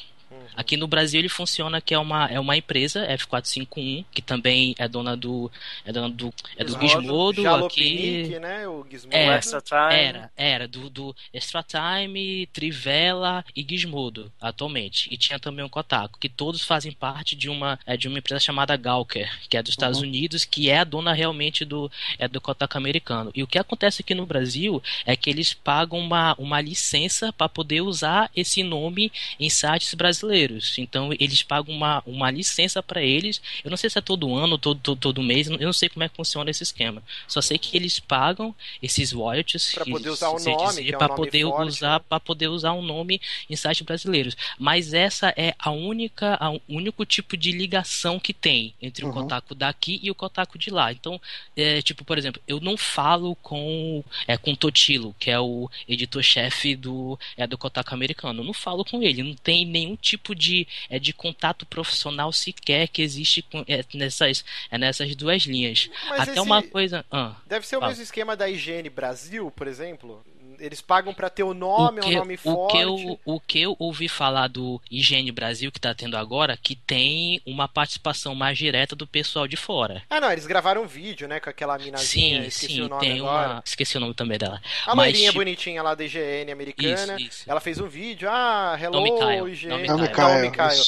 Aqui 0.54 0.76
no 0.76 0.86
Brasil 0.86 1.20
ele 1.20 1.28
funciona 1.28 1.80
que 1.80 1.94
é 1.94 1.98
uma, 1.98 2.26
é 2.26 2.38
uma 2.38 2.56
empresa, 2.56 3.06
F451, 3.08 4.04
que 4.12 4.22
também 4.22 4.74
é 4.78 4.88
dona 4.88 5.16
do 5.16 5.50
é 5.84 5.92
dona 5.92 6.08
do 6.10 6.32
é 6.56 6.64
do 6.64 6.78
Gizmodo 6.80 7.48
aqui 7.48 8.38
né, 8.38 8.66
o 8.68 8.86
Gizmodo. 8.88 9.16
É, 9.16 9.36
Extra 9.36 9.60
Time. 9.60 9.94
era, 9.94 10.30
era 10.36 10.68
do, 10.68 10.90
do 10.90 11.16
Extra 11.32 11.62
Time, 11.62 12.46
Trivela 12.52 13.44
e 13.54 13.66
Gizmodo, 13.68 14.32
atualmente. 14.40 15.08
E 15.12 15.16
tinha 15.16 15.38
também 15.38 15.64
o 15.64 15.68
Kotaku, 15.68 16.18
que 16.18 16.28
todos 16.28 16.64
fazem 16.64 16.92
parte 16.92 17.34
de 17.34 17.48
uma, 17.48 17.78
é, 17.86 17.96
de 17.96 18.08
uma 18.08 18.18
empresa 18.18 18.40
chamada 18.40 18.76
Gawker, 18.76 19.30
que 19.48 19.56
é 19.56 19.62
dos 19.62 19.72
Estados 19.72 20.00
Unidos, 20.00 20.44
que 20.44 20.70
é 20.70 20.78
a 20.78 20.84
dona 20.84 21.12
realmente 21.12 21.64
do, 21.64 21.90
é, 22.18 22.28
do 22.28 22.40
Kotaku 22.40 22.76
americano. 22.76 23.30
E 23.34 23.42
o 23.42 23.46
que 23.46 23.58
acontece 23.58 24.02
aqui 24.02 24.14
no 24.14 24.26
Brasil 24.26 24.82
é 25.04 25.16
que 25.16 25.30
eles 25.30 25.54
pagam 25.54 25.98
uma, 25.98 26.34
uma 26.38 26.60
licença 26.60 27.32
para 27.32 27.48
poder 27.48 27.80
usar 27.80 28.30
esse 28.34 28.62
nome 28.62 29.12
em 29.38 29.48
sites 29.48 29.94
brasileiros. 29.94 30.35
Então 30.78 31.10
eles 31.18 31.42
pagam 31.42 31.74
uma, 31.74 32.02
uma 32.06 32.30
licença 32.30 32.82
para 32.82 33.02
eles. 33.02 33.40
Eu 33.64 33.70
não 33.70 33.76
sei 33.76 33.88
se 33.90 33.98
é 33.98 34.00
todo 34.00 34.34
ano, 34.34 34.58
todo, 34.58 34.78
todo, 34.80 34.98
todo 34.98 35.22
mês, 35.22 35.48
eu 35.48 35.58
não 35.58 35.72
sei 35.72 35.88
como 35.88 36.04
é 36.04 36.08
que 36.08 36.16
funciona 36.16 36.50
esse 36.50 36.62
esquema. 36.62 37.02
Só 37.26 37.40
sei 37.40 37.58
que 37.58 37.76
eles 37.76 37.98
pagam 37.98 38.54
esses 38.82 39.12
royalties 39.12 39.70
que 39.70 39.90
poder 39.90 40.10
usar 40.10 40.28
o 40.30 40.38
nome, 40.38 40.90
é 40.90 40.96
um 40.96 41.00
nome 41.00 41.16
poder 41.16 41.42
forte, 41.44 41.68
usar 41.68 41.98
né? 41.98 42.04
para 42.08 42.20
poder 42.20 42.48
usar 42.48 42.72
um 42.72 42.82
nome 42.82 43.20
em 43.48 43.56
sites 43.56 43.82
brasileiros. 43.82 44.36
Mas 44.58 44.92
essa 44.92 45.32
é 45.36 45.54
a 45.58 45.70
única, 45.70 46.36
a- 46.40 46.50
o 46.50 46.60
único 46.68 47.04
tipo 47.04 47.36
de 47.36 47.52
ligação 47.52 48.18
que 48.18 48.32
tem 48.34 48.74
entre 48.80 49.04
o 49.04 49.08
Uhum. 49.08 49.14
Kotaku 49.14 49.54
daqui 49.54 50.00
e 50.02 50.10
o 50.10 50.14
Kotaku 50.14 50.58
de 50.58 50.70
lá. 50.70 50.92
Então, 50.92 51.20
é, 51.56 51.80
tipo, 51.82 52.04
por 52.04 52.18
exemplo, 52.18 52.40
eu 52.46 52.60
não 52.60 52.76
falo 52.76 53.34
com 53.36 54.02
é 54.26 54.36
com 54.36 54.52
o 54.52 54.56
Totilo, 54.56 55.14
que 55.18 55.30
é 55.30 55.38
o 55.38 55.68
editor-chefe 55.88 56.76
do 56.76 57.18
é 57.36 57.46
do 57.46 57.58
Kotaku 57.58 57.94
americano. 57.94 58.40
Eu 58.40 58.44
não 58.46 58.52
falo 58.52 58.84
com 58.84 59.02
ele, 59.02 59.22
não 59.22 59.34
tem 59.34 59.64
nenhum 59.64 59.96
tipo 59.96 60.25
de 60.34 60.66
é 60.88 60.98
de 60.98 61.12
contato 61.12 61.66
profissional 61.66 62.32
sequer 62.32 62.88
que 62.88 63.02
existe 63.02 63.42
com, 63.42 63.64
é, 63.68 63.84
nessas 63.94 64.44
é 64.70 64.78
nessas 64.78 65.14
duas 65.14 65.42
linhas. 65.42 65.90
Mas 66.08 66.28
Até 66.28 66.40
uma 66.40 66.62
coisa, 66.62 67.04
ah, 67.10 67.36
Deve 67.46 67.66
ser 67.66 67.76
o 67.76 67.80
mesmo 67.80 68.02
esquema 68.02 68.36
da 68.36 68.48
IGN 68.48 68.88
Brasil, 68.90 69.50
por 69.50 69.66
exemplo. 69.66 70.24
Eles 70.60 70.80
pagam 70.80 71.12
pra 71.14 71.28
ter 71.30 71.42
o 71.42 71.54
nome, 71.54 72.00
o 72.00 72.04
um 72.04 72.08
que, 72.08 72.14
nome 72.16 72.34
o 72.34 72.38
forte. 72.38 72.72
que 72.76 72.82
eu, 72.82 73.20
o 73.24 73.40
que 73.40 73.60
eu 73.62 73.76
ouvi 73.78 74.08
falar 74.08 74.48
do 74.48 74.80
IGN 74.90 75.30
Brasil 75.32 75.70
que 75.72 75.80
tá 75.80 75.94
tendo 75.94 76.16
agora, 76.16 76.56
que 76.56 76.74
tem 76.76 77.40
uma 77.46 77.68
participação 77.68 78.34
mais 78.34 78.56
direta 78.58 78.94
do 78.96 79.06
pessoal 79.06 79.46
de 79.48 79.56
fora. 79.56 80.02
Ah, 80.10 80.20
não, 80.20 80.30
eles 80.32 80.46
gravaram 80.46 80.82
um 80.82 80.86
vídeo, 80.86 81.26
né, 81.28 81.40
com 81.40 81.50
aquela 81.50 81.76
minazinha, 81.78 82.42
Sim, 82.42 82.46
esqueci 82.48 82.74
sim, 82.74 82.80
o 82.82 82.88
nome 82.88 83.00
tem 83.00 83.18
agora. 83.20 83.48
uma. 83.54 83.62
Esqueci 83.64 83.96
o 83.96 84.00
nome 84.00 84.14
também 84.14 84.38
dela. 84.38 84.60
A 84.86 84.94
Mas, 84.94 85.06
loirinha 85.06 85.30
tipo, 85.30 85.38
bonitinha 85.40 85.82
lá 85.82 85.94
da 85.94 86.04
IGN 86.04 86.50
americana. 86.52 87.16
Isso, 87.16 87.28
isso. 87.28 87.44
Ela 87.50 87.60
fez 87.60 87.80
um 87.80 87.86
vídeo, 87.88 88.28
ah, 88.30 88.78
hello, 88.80 89.02
Mikael, 89.02 89.48
IGN. 89.48 89.68
não, 89.68 89.78
É 89.78 89.94
o 89.94 89.98
Mikael. 90.00 90.40
Mikael. 90.42 90.84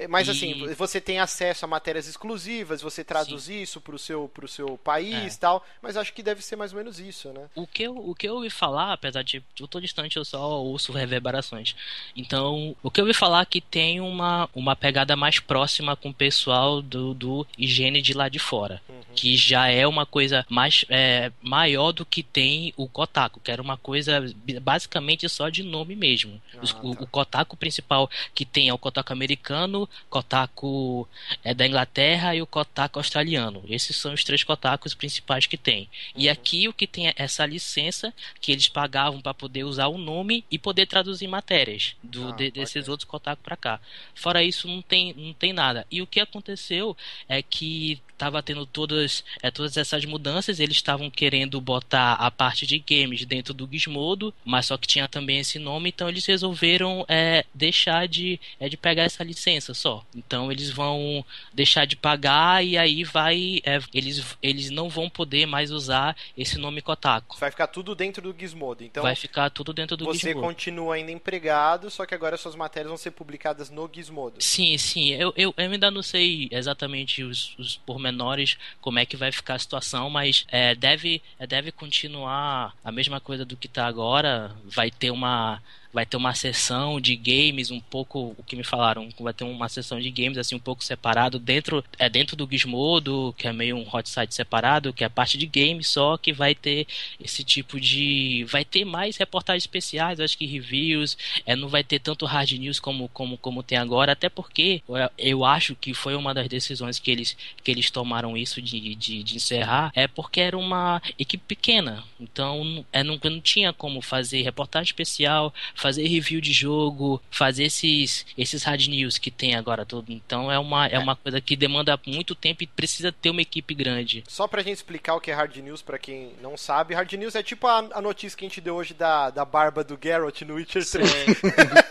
É, 0.00 0.08
Mas 0.08 0.28
E- 0.28 0.30
assim, 0.30 0.74
você 0.74 0.98
tem 0.98 1.18
acesso 1.18 1.64
a 1.64 1.68
matérias 1.68 2.08
exclusivas, 2.08 2.80
você 2.80 3.04
traduz 3.04 3.48
isso 3.48 3.82
pro 3.82 3.98
seu, 3.98 4.28
pro 4.28 4.48
seu 4.48 4.78
país 4.78 5.34
e 5.34 5.38
tal, 5.38 5.62
mas 5.82 5.94
acho 5.96 6.14
que 6.14 6.22
deve 6.22 6.42
ser 6.42 6.56
mais 6.56 6.72
ou 6.72 6.78
menos 6.78 6.98
isso, 6.98 7.28
né? 7.32 7.48
O 7.54 7.66
que, 7.66 7.82
eu, 7.82 7.94
o 7.94 8.14
que 8.14 8.26
eu 8.26 8.36
ouvi 8.36 8.48
falar, 8.48 8.94
apesar 8.94 9.22
de 9.22 9.42
eu 9.58 9.68
tô 9.68 9.78
distante, 9.78 10.16
eu 10.16 10.24
só 10.24 10.62
ouço 10.62 10.90
reverberações. 10.90 11.76
Então, 12.16 12.74
o 12.82 12.90
que 12.90 13.00
eu 13.00 13.04
ouvi 13.04 13.14
falar 13.14 13.42
é 13.42 13.44
que 13.44 13.60
tem 13.60 14.00
uma, 14.00 14.48
uma 14.54 14.74
pegada 14.74 15.14
mais 15.14 15.38
próxima 15.38 15.94
com 15.94 16.08
o 16.08 16.14
pessoal 16.14 16.80
do, 16.80 17.12
do 17.12 17.46
higiene 17.58 18.00
de 18.00 18.14
lá 18.14 18.28
de 18.30 18.38
fora. 18.38 18.80
Que 19.14 19.36
já 19.36 19.68
é 19.68 19.86
uma 19.86 20.06
coisa 20.06 20.46
mais 20.48 20.84
é, 20.88 21.32
maior 21.42 21.92
do 21.92 22.06
que 22.06 22.22
tem 22.22 22.72
o 22.76 22.88
Kotaku, 22.88 23.40
que 23.40 23.50
era 23.50 23.60
uma 23.60 23.76
coisa 23.76 24.24
basicamente 24.62 25.28
só 25.28 25.48
de 25.48 25.62
nome 25.62 25.96
mesmo. 25.96 26.40
Ah, 26.56 26.60
o, 26.82 26.94
tá. 26.94 27.02
o 27.02 27.06
Kotaku 27.06 27.56
principal 27.56 28.08
que 28.34 28.44
tem 28.44 28.68
é 28.68 28.72
o 28.72 28.78
Kotaku 28.78 29.12
americano, 29.12 29.88
Kotaku 30.08 31.08
é 31.42 31.54
da 31.54 31.66
Inglaterra 31.66 32.34
e 32.34 32.42
o 32.42 32.46
Kotaku 32.46 32.98
australiano. 32.98 33.62
Esses 33.68 33.96
são 33.96 34.12
os 34.12 34.22
três 34.24 34.44
Kotakus 34.44 34.94
principais 34.94 35.46
que 35.46 35.56
tem. 35.56 35.88
E 36.14 36.28
aqui 36.28 36.68
o 36.68 36.72
que 36.72 36.86
tem 36.86 37.08
é 37.08 37.14
essa 37.16 37.44
licença 37.46 38.12
que 38.40 38.52
eles 38.52 38.68
pagavam 38.68 39.20
para 39.20 39.34
poder 39.34 39.64
usar 39.64 39.86
o 39.88 39.98
nome 39.98 40.44
e 40.50 40.58
poder 40.58 40.86
traduzir 40.86 41.26
matérias 41.26 41.94
do, 42.02 42.28
Ah, 42.28 42.32
de- 42.32 42.50
desses 42.50 42.88
outros 42.88 43.08
Kotaku 43.08 43.42
para 43.42 43.56
cá. 43.56 43.80
Fora 44.14 44.42
isso 44.42 44.68
não 44.68 44.82
tem 44.82 45.14
não 45.16 45.32
tem 45.32 45.52
nada. 45.52 45.86
E 45.90 46.00
o 46.02 46.06
que 46.06 46.20
aconteceu 46.20 46.96
é 47.28 47.42
que 47.42 48.00
estava 48.12 48.42
tendo 48.42 48.66
todas 48.66 49.24
é, 49.42 49.50
todas 49.50 49.78
essas 49.78 50.04
mudanças, 50.04 50.60
eles 50.60 50.76
estavam 50.76 51.08
querendo 51.10 51.58
botar 51.58 52.12
a 52.14 52.30
parte 52.30 52.66
de 52.66 52.78
games 52.78 53.24
dentro 53.24 53.54
do 53.54 53.66
Gizmodo, 53.70 54.34
mas 54.44 54.66
só 54.66 54.76
que 54.76 54.86
tinha 54.86 55.08
também 55.08 55.38
esse 55.38 55.58
nome, 55.58 55.88
então 55.88 56.06
eles 56.08 56.26
resolveram 56.26 57.02
é, 57.08 57.46
deixar 57.54 58.06
de 58.06 58.38
é, 58.58 58.68
de 58.68 58.76
pegar 58.76 59.04
essa 59.04 59.24
licença 59.24 59.69
só. 59.74 60.04
Então 60.14 60.50
eles 60.50 60.70
vão 60.70 61.24
deixar 61.52 61.84
de 61.84 61.96
pagar 61.96 62.64
e 62.64 62.76
aí 62.76 63.04
vai 63.04 63.60
é, 63.64 63.78
eles 63.92 64.36
eles 64.42 64.70
não 64.70 64.88
vão 64.88 65.08
poder 65.08 65.46
mais 65.46 65.70
usar 65.70 66.16
esse 66.36 66.58
nome 66.58 66.82
Kotaku. 66.82 67.38
Vai 67.38 67.50
ficar 67.50 67.66
tudo 67.66 67.94
dentro 67.94 68.22
do 68.22 68.38
Gizmodo. 68.38 68.84
Então, 68.84 69.02
vai 69.02 69.14
ficar 69.14 69.50
tudo 69.50 69.72
dentro 69.72 69.96
do 69.96 70.04
você 70.04 70.28
Gizmodo. 70.28 70.46
continua 70.46 70.94
ainda 70.94 71.10
empregado, 71.10 71.90
só 71.90 72.06
que 72.06 72.14
agora 72.14 72.36
suas 72.36 72.54
matérias 72.54 72.88
vão 72.88 72.96
ser 72.96 73.10
publicadas 73.10 73.70
no 73.70 73.90
Gizmodo. 73.92 74.36
Sim, 74.40 74.76
sim. 74.78 75.10
Eu, 75.10 75.32
eu, 75.36 75.54
eu 75.56 75.70
ainda 75.70 75.90
não 75.90 76.02
sei 76.02 76.48
exatamente 76.50 77.22
os, 77.22 77.56
os 77.58 77.76
pormenores, 77.76 78.56
como 78.80 78.98
é 78.98 79.06
que 79.06 79.16
vai 79.16 79.32
ficar 79.32 79.54
a 79.54 79.58
situação, 79.58 80.10
mas 80.10 80.46
é, 80.48 80.74
deve, 80.74 81.22
é, 81.38 81.46
deve 81.46 81.72
continuar 81.72 82.74
a 82.84 82.92
mesma 82.92 83.20
coisa 83.20 83.44
do 83.44 83.56
que 83.56 83.66
está 83.66 83.86
agora. 83.86 84.54
Vai 84.64 84.90
ter 84.90 85.10
uma. 85.10 85.62
Vai 85.92 86.06
ter 86.06 86.16
uma 86.16 86.34
sessão 86.34 87.00
de 87.00 87.16
games 87.16 87.70
um 87.70 87.80
pouco, 87.80 88.34
o 88.38 88.42
que 88.44 88.54
me 88.54 88.62
falaram, 88.62 89.08
vai 89.18 89.32
ter 89.34 89.44
uma 89.44 89.68
sessão 89.68 90.00
de 90.00 90.10
games 90.10 90.38
assim 90.38 90.54
um 90.54 90.58
pouco 90.60 90.84
separado 90.84 91.38
dentro 91.38 91.84
é 91.98 92.08
dentro 92.08 92.36
do 92.36 92.48
Gizmodo, 92.50 93.34
que 93.36 93.48
é 93.48 93.52
meio 93.52 93.76
um 93.76 93.86
hot 93.92 94.08
site 94.08 94.34
separado, 94.34 94.92
que 94.92 95.02
é 95.02 95.08
parte 95.08 95.36
de 95.36 95.46
games 95.46 95.88
só 95.88 96.16
que 96.16 96.32
vai 96.32 96.54
ter 96.54 96.86
esse 97.18 97.42
tipo 97.44 97.80
de 97.80 98.44
vai 98.48 98.64
ter 98.64 98.84
mais 98.84 99.16
reportagens 99.16 99.64
especiais, 99.64 100.20
acho 100.20 100.36
que 100.38 100.46
reviews, 100.46 101.16
é, 101.44 101.54
não 101.56 101.68
vai 101.68 101.82
ter 101.82 101.98
tanto 101.98 102.24
hard 102.26 102.50
news 102.52 102.78
como, 102.80 103.08
como, 103.08 103.36
como 103.38 103.62
tem 103.62 103.78
agora, 103.78 104.12
até 104.12 104.28
porque 104.28 104.82
eu- 104.88 105.10
eu 105.18 105.44
acho 105.44 105.74
que 105.74 105.92
foi 105.94 106.14
uma 106.14 106.32
das 106.34 106.48
decisões 106.48 106.98
que 106.98 107.10
eles, 107.10 107.36
que 107.62 107.70
eles 107.70 107.90
tomaram 107.90 108.36
isso 108.36 108.60
de, 108.62 108.94
de, 108.94 109.22
de 109.22 109.36
encerrar, 109.36 109.90
é 109.94 110.06
porque 110.06 110.40
era 110.40 110.56
uma 110.56 111.00
equipe 111.18 111.42
pequena, 111.46 112.04
então 112.18 112.84
é, 112.92 113.02
não, 113.02 113.18
não 113.22 113.40
tinha 113.40 113.72
como 113.72 114.00
fazer 114.00 114.42
reportagem 114.42 114.86
especial, 114.90 115.52
fazer 115.80 116.06
review 116.06 116.40
de 116.40 116.52
jogo, 116.52 117.20
fazer 117.30 117.64
esses, 117.64 118.26
esses 118.36 118.62
hard 118.62 118.86
news 118.86 119.18
que 119.18 119.30
tem 119.30 119.54
agora 119.54 119.86
tudo. 119.86 120.12
Então 120.12 120.52
é 120.52 120.58
uma, 120.58 120.86
é, 120.86 120.94
é. 120.94 120.98
uma 120.98 121.16
coisa 121.16 121.40
que 121.40 121.56
demanda 121.56 121.98
muito 122.06 122.34
tempo 122.34 122.62
e 122.62 122.66
precisa 122.66 123.10
ter 123.10 123.30
uma 123.30 123.42
equipe 123.42 123.74
grande. 123.74 124.22
Só 124.28 124.46
pra 124.46 124.62
gente 124.62 124.76
explicar 124.76 125.14
o 125.14 125.20
que 125.20 125.30
é 125.30 125.34
hard 125.34 125.56
news 125.56 125.82
para 125.82 125.98
quem 125.98 126.32
não 126.42 126.56
sabe, 126.56 126.94
hard 126.94 127.12
news 127.14 127.34
é 127.34 127.42
tipo 127.42 127.66
a, 127.66 127.78
a, 127.92 128.02
notícia 128.02 128.36
que 128.36 128.44
a 128.44 128.48
gente 128.48 128.60
deu 128.60 128.76
hoje 128.76 128.94
da, 128.94 129.30
da 129.30 129.44
barba 129.44 129.82
do 129.82 129.98
Geralt 130.00 130.42
no 130.42 130.54
Witcher 130.54 130.84
3. 130.88 131.10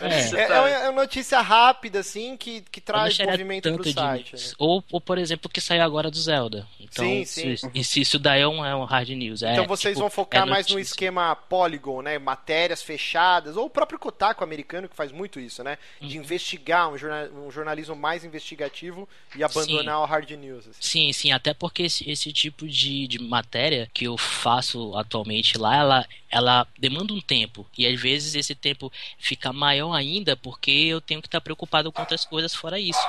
é. 0.00 0.40
é, 0.40 0.84
é, 0.84 0.88
uma 0.88 1.02
notícia 1.02 1.40
rápida, 1.40 2.00
assim, 2.00 2.36
que, 2.36 2.62
que 2.70 2.80
traz 2.80 3.18
movimento 3.18 3.72
pro 3.72 3.92
site. 3.92 4.34
Né? 4.34 4.42
Ou, 4.58 4.84
ou, 4.90 5.00
por 5.00 5.18
exemplo, 5.18 5.48
o 5.48 5.52
que 5.52 5.60
saiu 5.60 5.82
agora 5.82 6.10
do 6.10 6.18
Zelda. 6.18 6.66
Então, 6.78 7.04
sim, 7.04 7.24
sim. 7.24 7.56
Se, 7.56 7.70
e 7.74 7.84
se 7.84 8.00
isso 8.00 8.18
daí 8.18 8.42
é 8.42 8.48
um, 8.48 8.64
é 8.64 8.74
um 8.74 8.84
hard 8.84 9.08
news. 9.10 9.42
É, 9.42 9.52
então 9.52 9.66
vocês 9.66 9.94
tipo, 9.94 10.00
vão 10.00 10.10
focar 10.10 10.46
mais 10.46 10.68
no 10.68 10.78
esquema 10.78 11.34
Polygon, 11.34 12.02
né? 12.02 12.18
Matérias 12.18 12.82
fechadas, 12.82 13.56
ou 13.56 13.68
próprio 13.80 13.98
Kotaku 13.98 14.44
americano 14.44 14.88
que 14.88 14.94
faz 14.94 15.10
muito 15.10 15.40
isso, 15.40 15.64
né? 15.64 15.78
De 16.00 16.18
uhum. 16.18 16.24
investigar 16.24 16.90
um, 16.90 16.98
jornal, 16.98 17.26
um, 17.32 17.50
jornalismo 17.50 17.96
mais 17.96 18.24
investigativo 18.24 19.08
e 19.34 19.42
abandonar 19.42 19.96
sim. 19.96 20.02
o 20.02 20.04
hard 20.04 20.30
news. 20.32 20.68
Assim. 20.68 20.78
Sim, 20.80 21.12
sim, 21.12 21.32
até 21.32 21.54
porque 21.54 21.84
esse, 21.84 22.08
esse 22.10 22.30
tipo 22.32 22.68
de, 22.68 23.06
de 23.06 23.18
matéria 23.18 23.90
que 23.94 24.04
eu 24.04 24.18
faço 24.18 24.94
atualmente 24.96 25.56
lá, 25.56 25.76
ela, 25.76 26.08
ela 26.30 26.66
demanda 26.78 27.14
um 27.14 27.20
tempo. 27.20 27.66
E 27.76 27.86
às 27.86 27.98
vezes 27.98 28.34
esse 28.34 28.54
tempo 28.54 28.92
fica 29.18 29.52
maior 29.52 29.94
ainda 29.94 30.36
porque 30.36 30.70
eu 30.70 31.00
tenho 31.00 31.22
que 31.22 31.28
estar 31.28 31.40
preocupado 31.40 31.90
com 31.90 32.02
outras 32.02 32.24
coisas 32.24 32.54
fora 32.54 32.78
isso. 32.78 33.08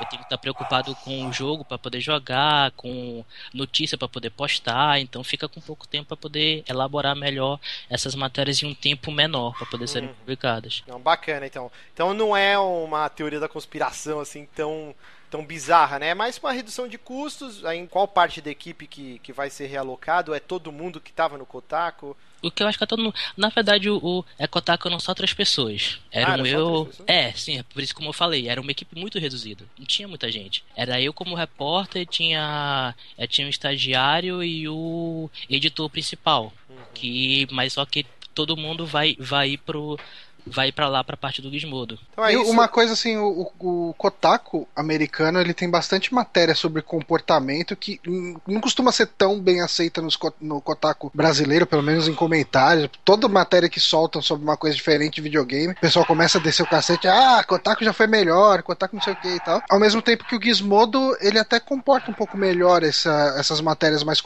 Eu 0.00 0.06
tenho 0.06 0.22
que 0.22 0.26
estar 0.26 0.38
preocupado 0.38 0.94
com 0.96 1.28
o 1.28 1.32
jogo 1.32 1.64
para 1.64 1.78
poder 1.78 2.00
jogar, 2.00 2.70
com 2.72 3.24
notícia 3.52 3.98
para 3.98 4.08
poder 4.08 4.30
postar, 4.30 4.98
então 4.98 5.22
fica 5.22 5.48
com 5.48 5.60
pouco 5.60 5.86
tempo 5.86 6.08
para 6.08 6.16
poder 6.16 6.64
elaborar 6.68 7.14
melhor 7.14 7.60
essas 7.88 8.14
matérias 8.14 8.62
em 8.62 8.66
um 8.66 8.74
tempo 8.74 9.12
menor 9.12 9.56
para 9.56 9.66
poder 9.66 9.86
serem 9.86 10.08
hum. 10.08 10.14
publicadas. 10.14 10.82
Não, 10.86 10.98
bacana, 10.98 11.46
então. 11.46 11.70
Então 11.92 12.14
não 12.14 12.36
é 12.36 12.58
uma 12.58 13.08
teoria 13.08 13.38
da 13.38 13.48
conspiração 13.48 14.20
assim 14.20 14.46
tão 14.54 14.94
tão 15.30 15.46
bizarra, 15.46 16.00
né? 16.00 16.08
É 16.08 16.14
mais 16.14 16.36
uma 16.38 16.50
redução 16.50 16.88
de 16.88 16.98
custos. 16.98 17.62
Em 17.64 17.86
qual 17.86 18.08
parte 18.08 18.40
da 18.40 18.50
equipe 18.50 18.86
que, 18.86 19.20
que 19.20 19.32
vai 19.32 19.48
ser 19.48 19.66
realocado? 19.66 20.34
É 20.34 20.40
todo 20.40 20.72
mundo 20.72 21.00
que 21.00 21.10
estava 21.10 21.38
no 21.38 21.46
Kotaku? 21.46 22.16
O 22.42 22.50
que 22.50 22.62
eu 22.62 22.66
acho 22.66 22.78
que 22.78 22.84
é 22.84 22.86
todo 22.86 23.02
mundo. 23.02 23.14
Na 23.36 23.48
verdade, 23.48 23.90
o, 23.90 23.96
o 23.96 24.24
Kotaku 24.48 24.88
não 24.88 24.98
só 24.98 25.14
três 25.14 25.32
pessoas. 25.32 25.98
Eram 26.10 26.32
ah, 26.32 26.38
era 26.38 26.48
eu. 26.48 26.92
É, 27.06 27.32
sim, 27.32 27.58
é 27.58 27.62
por 27.62 27.82
isso 27.82 27.94
como 27.94 28.08
eu 28.08 28.12
falei, 28.12 28.48
era 28.48 28.60
uma 28.60 28.70
equipe 28.70 28.98
muito 28.98 29.18
reduzida. 29.18 29.64
Não 29.78 29.86
tinha 29.86 30.08
muita 30.08 30.30
gente. 30.30 30.64
Era 30.76 31.00
eu 31.00 31.12
como 31.12 31.34
repórter, 31.34 32.06
tinha. 32.06 32.94
É, 33.18 33.26
tinha 33.26 33.46
um 33.46 33.50
estagiário 33.50 34.42
e 34.42 34.68
o 34.68 35.30
editor 35.48 35.88
principal. 35.90 36.52
Uhum. 36.68 36.76
Que. 36.94 37.46
Mas 37.50 37.74
só 37.74 37.84
que 37.84 38.06
todo 38.34 38.56
mundo 38.56 38.86
vai, 38.86 39.16
vai 39.18 39.50
ir 39.50 39.58
pro 39.58 39.98
vai 40.46 40.72
para 40.72 40.88
lá 40.88 41.02
para 41.04 41.14
a 41.14 41.18
parte 41.18 41.42
do 41.42 41.50
Gizmodo. 41.50 41.98
Então 42.12 42.24
é 42.24 42.36
uma 42.38 42.68
coisa 42.68 42.92
assim, 42.92 43.16
o, 43.16 43.50
o, 43.58 43.94
Kotaku 43.96 44.68
americano 44.74 45.40
ele 45.40 45.54
tem 45.54 45.68
bastante 45.68 46.12
matéria 46.14 46.54
sobre 46.54 46.82
comportamento 46.82 47.76
que 47.76 48.00
não 48.46 48.60
costuma 48.60 48.92
ser 48.92 49.06
tão 49.06 49.40
bem 49.40 49.60
aceita 49.60 50.00
nos, 50.00 50.18
no 50.40 50.60
Kotaku 50.60 51.10
brasileiro, 51.14 51.66
pelo 51.66 51.82
menos 51.82 52.08
em 52.08 52.14
comentários. 52.14 52.88
Toda 53.04 53.28
matéria 53.28 53.68
que 53.68 53.80
soltam 53.80 54.22
sobre 54.22 54.44
uma 54.44 54.56
coisa 54.56 54.76
diferente 54.76 55.16
de 55.16 55.22
videogame, 55.22 55.72
o 55.72 55.80
pessoal 55.80 56.04
começa 56.04 56.38
a 56.38 56.40
descer 56.40 56.62
o 56.62 56.66
cacete, 56.66 57.08
ah, 57.08 57.42
Kotaku 57.44 57.84
já 57.84 57.92
foi 57.92 58.06
melhor, 58.06 58.62
Kotaku 58.62 58.96
não 58.96 59.02
sei 59.02 59.12
o 59.12 59.16
que 59.16 59.28
e 59.28 59.40
tal. 59.40 59.62
Ao 59.68 59.80
mesmo 59.80 60.02
tempo 60.02 60.24
que 60.24 60.36
o 60.36 60.42
Gizmodo 60.42 61.16
ele 61.20 61.38
até 61.38 61.58
comporta 61.60 62.10
um 62.10 62.14
pouco 62.14 62.36
melhor 62.36 62.82
essa, 62.82 63.34
essas 63.38 63.60
matérias 63.60 64.02
mais 64.02 64.20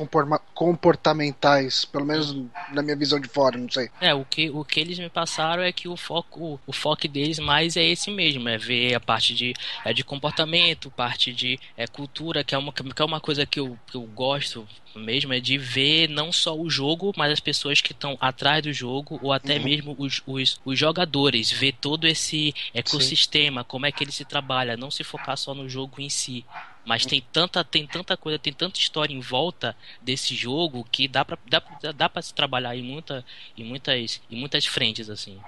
comportamentais, 0.55 1.85
pelo 1.85 2.05
menos 2.05 2.36
na 2.73 2.82
minha 2.82 2.97
visão 2.97 3.20
de 3.20 3.28
fora, 3.28 3.57
não 3.57 3.70
sei. 3.70 3.91
É, 4.01 4.15
o 4.15 4.24
que, 4.24 4.51
o 4.51 4.65
que 4.65 4.81
eles 4.81 4.99
me 4.99 5.09
passaram 5.09 5.62
é 5.62 5.73
que 5.73 5.89
o 5.89 5.97
foco, 6.05 6.60
o 6.66 6.72
foco 6.72 7.09
deles 7.09 7.39
mais 7.39 7.76
é 7.76 7.85
esse 7.85 8.10
mesmo, 8.10 8.48
é 8.48 8.59
ver 8.59 8.94
a 8.94 9.01
parte 9.01 9.35
de, 9.35 9.55
é 9.85 9.93
de 9.93 10.05
comportamento, 10.05 10.90
parte 10.90 11.32
de 11.32 11.59
é, 11.76 11.86
cultura, 11.86 12.44
que 12.44 12.55
é, 12.55 12.59
uma, 12.59 12.72
que 12.72 13.02
é 13.02 13.05
uma 13.05 13.20
coisa 13.20 13.47
que 13.47 13.59
eu, 13.59 13.78
que 13.86 13.97
eu 13.97 14.02
gosto 14.02 14.68
mesmo, 14.94 15.32
é 15.32 15.40
de 15.40 15.56
ver 15.56 16.09
não 16.09 16.31
só 16.32 16.56
o 16.56 16.68
jogo, 16.68 17.12
mas 17.16 17.32
as 17.32 17.40
pessoas 17.40 17.81
que 17.81 17.93
estão 17.93 18.16
atrás 18.20 18.62
do 18.62 18.72
jogo, 18.72 19.18
ou 19.22 19.32
até 19.32 19.56
uhum. 19.56 19.64
mesmo 19.64 19.97
os, 19.98 20.22
os, 20.26 20.60
os, 20.64 20.78
jogadores, 20.78 21.51
ver 21.51 21.72
todo 21.72 22.06
esse 22.06 22.55
ecossistema, 22.72 23.62
Sim. 23.62 23.66
como 23.68 23.86
é 23.86 23.93
que 23.93 24.05
ele 24.05 24.12
se 24.12 24.24
trabalha, 24.24 24.76
não 24.76 24.90
se 24.90 25.02
focar 25.02 25.36
só 25.36 25.55
no 25.55 25.68
jogo 25.68 26.01
em 26.01 26.10
si. 26.10 26.44
Mas 26.85 27.06
tem 27.06 27.22
tanta, 27.32 27.64
tem 27.64 27.86
tanta 27.86 28.16
coisa, 28.16 28.39
tem 28.39 28.52
tanta 28.52 28.78
história 28.78 29.14
em 29.14 29.20
volta 29.20 29.74
desse 30.02 30.35
jogo 30.35 30.86
que 30.93 31.09
dá 31.09 31.24
pra, 31.24 31.39
dá, 31.48 31.62
dá 31.93 32.09
pra 32.09 32.20
se 32.20 32.35
trabalhar 32.35 32.76
em, 32.76 32.82
muita, 32.82 33.24
em, 33.56 33.64
muitas, 33.64 34.20
em 34.31 34.36
muitas 34.36 34.66
frentes, 34.66 35.09
assim. 35.09 35.40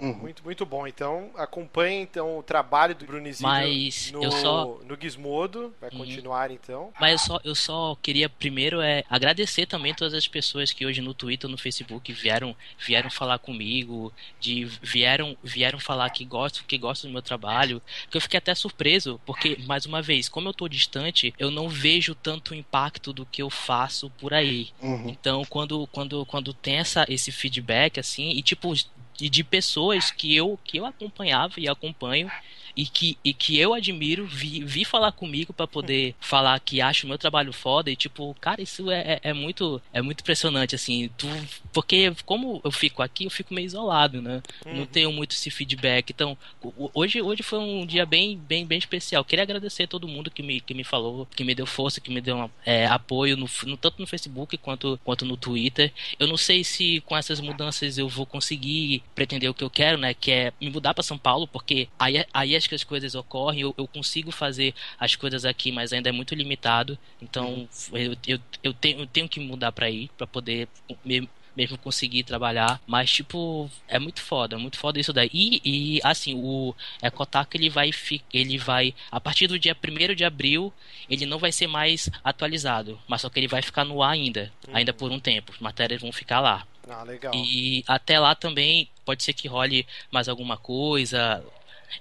Uhum. 0.00 0.14
Muito, 0.14 0.42
muito 0.44 0.66
bom. 0.66 0.86
Então, 0.86 1.30
acompanhe 1.36 2.02
então, 2.02 2.38
o 2.38 2.42
trabalho 2.42 2.94
do 2.94 3.04
Brunizinho 3.04 3.48
Mas 3.48 4.10
no, 4.12 4.22
eu 4.22 4.30
só... 4.32 4.78
no 4.84 4.96
Gizmodo. 5.00 5.74
Vai 5.80 5.90
uhum. 5.90 5.98
continuar, 5.98 6.50
então. 6.50 6.92
Mas 7.00 7.12
eu 7.12 7.18
só, 7.18 7.40
eu 7.44 7.54
só 7.54 7.96
queria 8.02 8.28
primeiro 8.28 8.80
é, 8.80 9.04
agradecer 9.08 9.66
também 9.66 9.94
todas 9.94 10.14
as 10.14 10.26
pessoas 10.26 10.72
que 10.72 10.86
hoje 10.86 11.00
no 11.00 11.14
Twitter 11.14 11.48
no 11.48 11.58
Facebook 11.58 12.12
vieram, 12.12 12.56
vieram 12.78 13.10
falar 13.10 13.38
comigo, 13.38 14.12
de, 14.38 14.64
vieram, 14.82 15.36
vieram 15.42 15.78
falar 15.78 16.10
que 16.10 16.24
gostam, 16.24 16.64
que 16.66 16.78
gostam 16.78 17.10
do 17.10 17.12
meu 17.12 17.22
trabalho. 17.22 17.82
Que 18.10 18.16
eu 18.16 18.20
fiquei 18.20 18.38
até 18.38 18.54
surpreso, 18.54 19.20
porque, 19.24 19.58
mais 19.66 19.86
uma 19.86 20.02
vez, 20.02 20.28
como 20.28 20.48
eu 20.48 20.54
tô 20.54 20.68
distante, 20.68 21.34
eu 21.38 21.50
não 21.50 21.68
vejo 21.68 22.14
tanto 22.14 22.54
impacto 22.54 23.12
do 23.12 23.26
que 23.26 23.42
eu 23.42 23.50
faço 23.50 24.10
por 24.10 24.34
aí. 24.34 24.68
Uhum. 24.80 25.08
Então, 25.08 25.44
quando, 25.44 25.86
quando, 25.88 26.24
quando 26.26 26.52
tem 26.52 26.76
essa, 26.76 27.04
esse 27.08 27.32
feedback, 27.32 27.98
assim, 27.98 28.30
e 28.30 28.42
tipo, 28.42 28.72
e 29.20 29.28
de 29.28 29.44
pessoas 29.44 30.10
que 30.10 30.34
eu, 30.34 30.58
que 30.64 30.78
eu 30.78 30.86
acompanhava 30.86 31.54
e 31.58 31.68
acompanho 31.68 32.30
e 32.76 32.86
que, 32.86 33.18
e 33.24 33.32
que 33.32 33.58
eu 33.58 33.74
admiro, 33.74 34.26
vi, 34.26 34.64
vi 34.64 34.84
falar 34.84 35.12
comigo 35.12 35.52
para 35.52 35.66
poder 35.66 36.14
falar 36.20 36.58
que 36.60 36.80
acho 36.80 37.06
o 37.06 37.08
meu 37.08 37.18
trabalho 37.18 37.52
foda 37.52 37.90
e 37.90 37.96
tipo, 37.96 38.34
cara, 38.40 38.62
isso 38.62 38.90
é, 38.90 39.00
é, 39.00 39.20
é, 39.30 39.32
muito 39.32 39.80
é 39.92 40.02
muito 40.02 40.20
impressionante, 40.20 40.74
assim, 40.74 41.10
tu, 41.16 41.26
porque 41.72 42.12
como 42.24 42.60
eu 42.64 42.70
fico 42.70 43.02
aqui, 43.02 43.24
eu 43.24 43.30
fico 43.30 43.54
meio 43.54 43.66
isolado, 43.66 44.20
né? 44.22 44.42
Uhum. 44.64 44.76
Não 44.78 44.86
tenho 44.86 45.12
muito 45.12 45.32
esse 45.32 45.50
feedback. 45.50 46.10
Então, 46.10 46.36
hoje, 46.94 47.22
hoje 47.22 47.42
foi 47.42 47.58
um 47.58 47.86
dia 47.86 48.04
bem, 48.06 48.36
bem, 48.36 48.66
bem 48.66 48.78
especial. 48.78 49.24
Queria 49.24 49.42
agradecer 49.42 49.84
a 49.84 49.88
todo 49.88 50.08
mundo 50.08 50.30
que 50.30 50.42
me, 50.42 50.60
que 50.60 50.74
me 50.74 50.84
falou, 50.84 51.26
que 51.34 51.44
me 51.44 51.54
deu 51.54 51.66
força, 51.66 52.00
que 52.00 52.10
me 52.10 52.20
deu 52.20 52.50
é, 52.64 52.86
apoio, 52.86 53.36
no, 53.36 53.48
no, 53.64 53.76
tanto 53.76 54.00
no 54.00 54.06
Facebook 54.06 54.56
quanto, 54.58 54.98
quanto 55.04 55.24
no 55.24 55.36
Twitter. 55.36 55.92
Eu 56.18 56.26
não 56.26 56.36
sei 56.36 56.64
se 56.64 57.00
com 57.02 57.16
essas 57.16 57.40
mudanças 57.40 57.98
eu 57.98 58.08
vou 58.08 58.26
conseguir 58.26 59.02
pretender 59.14 59.50
o 59.50 59.54
que 59.54 59.64
eu 59.64 59.70
quero, 59.70 59.98
né? 59.98 60.14
Que 60.14 60.30
é 60.30 60.52
me 60.60 60.70
mudar 60.70 60.94
para 60.94 61.02
São 61.02 61.18
Paulo, 61.18 61.46
porque 61.46 61.88
aí, 61.98 62.24
aí 62.32 62.54
que 62.66 62.74
as 62.74 62.84
coisas 62.84 63.14
ocorrem, 63.14 63.60
eu, 63.60 63.74
eu 63.76 63.86
consigo 63.86 64.30
fazer 64.30 64.74
as 64.98 65.14
coisas 65.16 65.44
aqui, 65.44 65.72
mas 65.72 65.92
ainda 65.92 66.08
é 66.08 66.12
muito 66.12 66.34
limitado. 66.34 66.98
Então 67.20 67.68
uhum. 67.92 67.96
eu, 67.96 68.16
eu, 68.26 68.38
eu, 68.62 68.74
tenho, 68.74 69.00
eu 69.00 69.06
tenho 69.06 69.28
que 69.28 69.40
mudar 69.40 69.72
para 69.72 69.90
ir, 69.90 70.10
para 70.16 70.26
poder 70.26 70.68
me, 71.04 71.28
mesmo 71.56 71.76
conseguir 71.78 72.22
trabalhar. 72.24 72.80
Mas, 72.86 73.10
tipo, 73.10 73.70
é 73.88 73.98
muito 73.98 74.20
foda, 74.20 74.58
muito 74.58 74.78
foda 74.78 74.98
isso 74.98 75.12
daí. 75.12 75.30
E, 75.32 75.60
e 75.96 76.00
assim, 76.02 76.34
o 76.34 76.74
é, 77.02 77.10
Kotaku 77.10 77.56
ele 77.56 77.68
vai, 77.68 77.90
ele 78.32 78.58
vai, 78.58 78.94
a 79.10 79.20
partir 79.20 79.46
do 79.46 79.58
dia 79.58 79.76
1 79.76 80.14
de 80.14 80.24
abril, 80.24 80.72
ele 81.08 81.26
não 81.26 81.38
vai 81.38 81.52
ser 81.52 81.66
mais 81.66 82.08
atualizado, 82.22 82.98
mas 83.06 83.20
só 83.20 83.28
que 83.28 83.38
ele 83.38 83.48
vai 83.48 83.62
ficar 83.62 83.84
no 83.84 84.02
ar 84.02 84.12
ainda, 84.12 84.52
uhum. 84.66 84.76
ainda 84.76 84.92
por 84.92 85.10
um 85.10 85.20
tempo. 85.20 85.52
As 85.52 85.60
matérias 85.60 86.00
vão 86.00 86.12
ficar 86.12 86.40
lá. 86.40 86.66
Ah, 86.88 87.04
legal. 87.04 87.32
E 87.34 87.84
até 87.86 88.18
lá 88.18 88.34
também 88.34 88.88
pode 89.04 89.22
ser 89.22 89.32
que 89.32 89.46
role 89.46 89.86
mais 90.10 90.28
alguma 90.28 90.56
coisa 90.56 91.44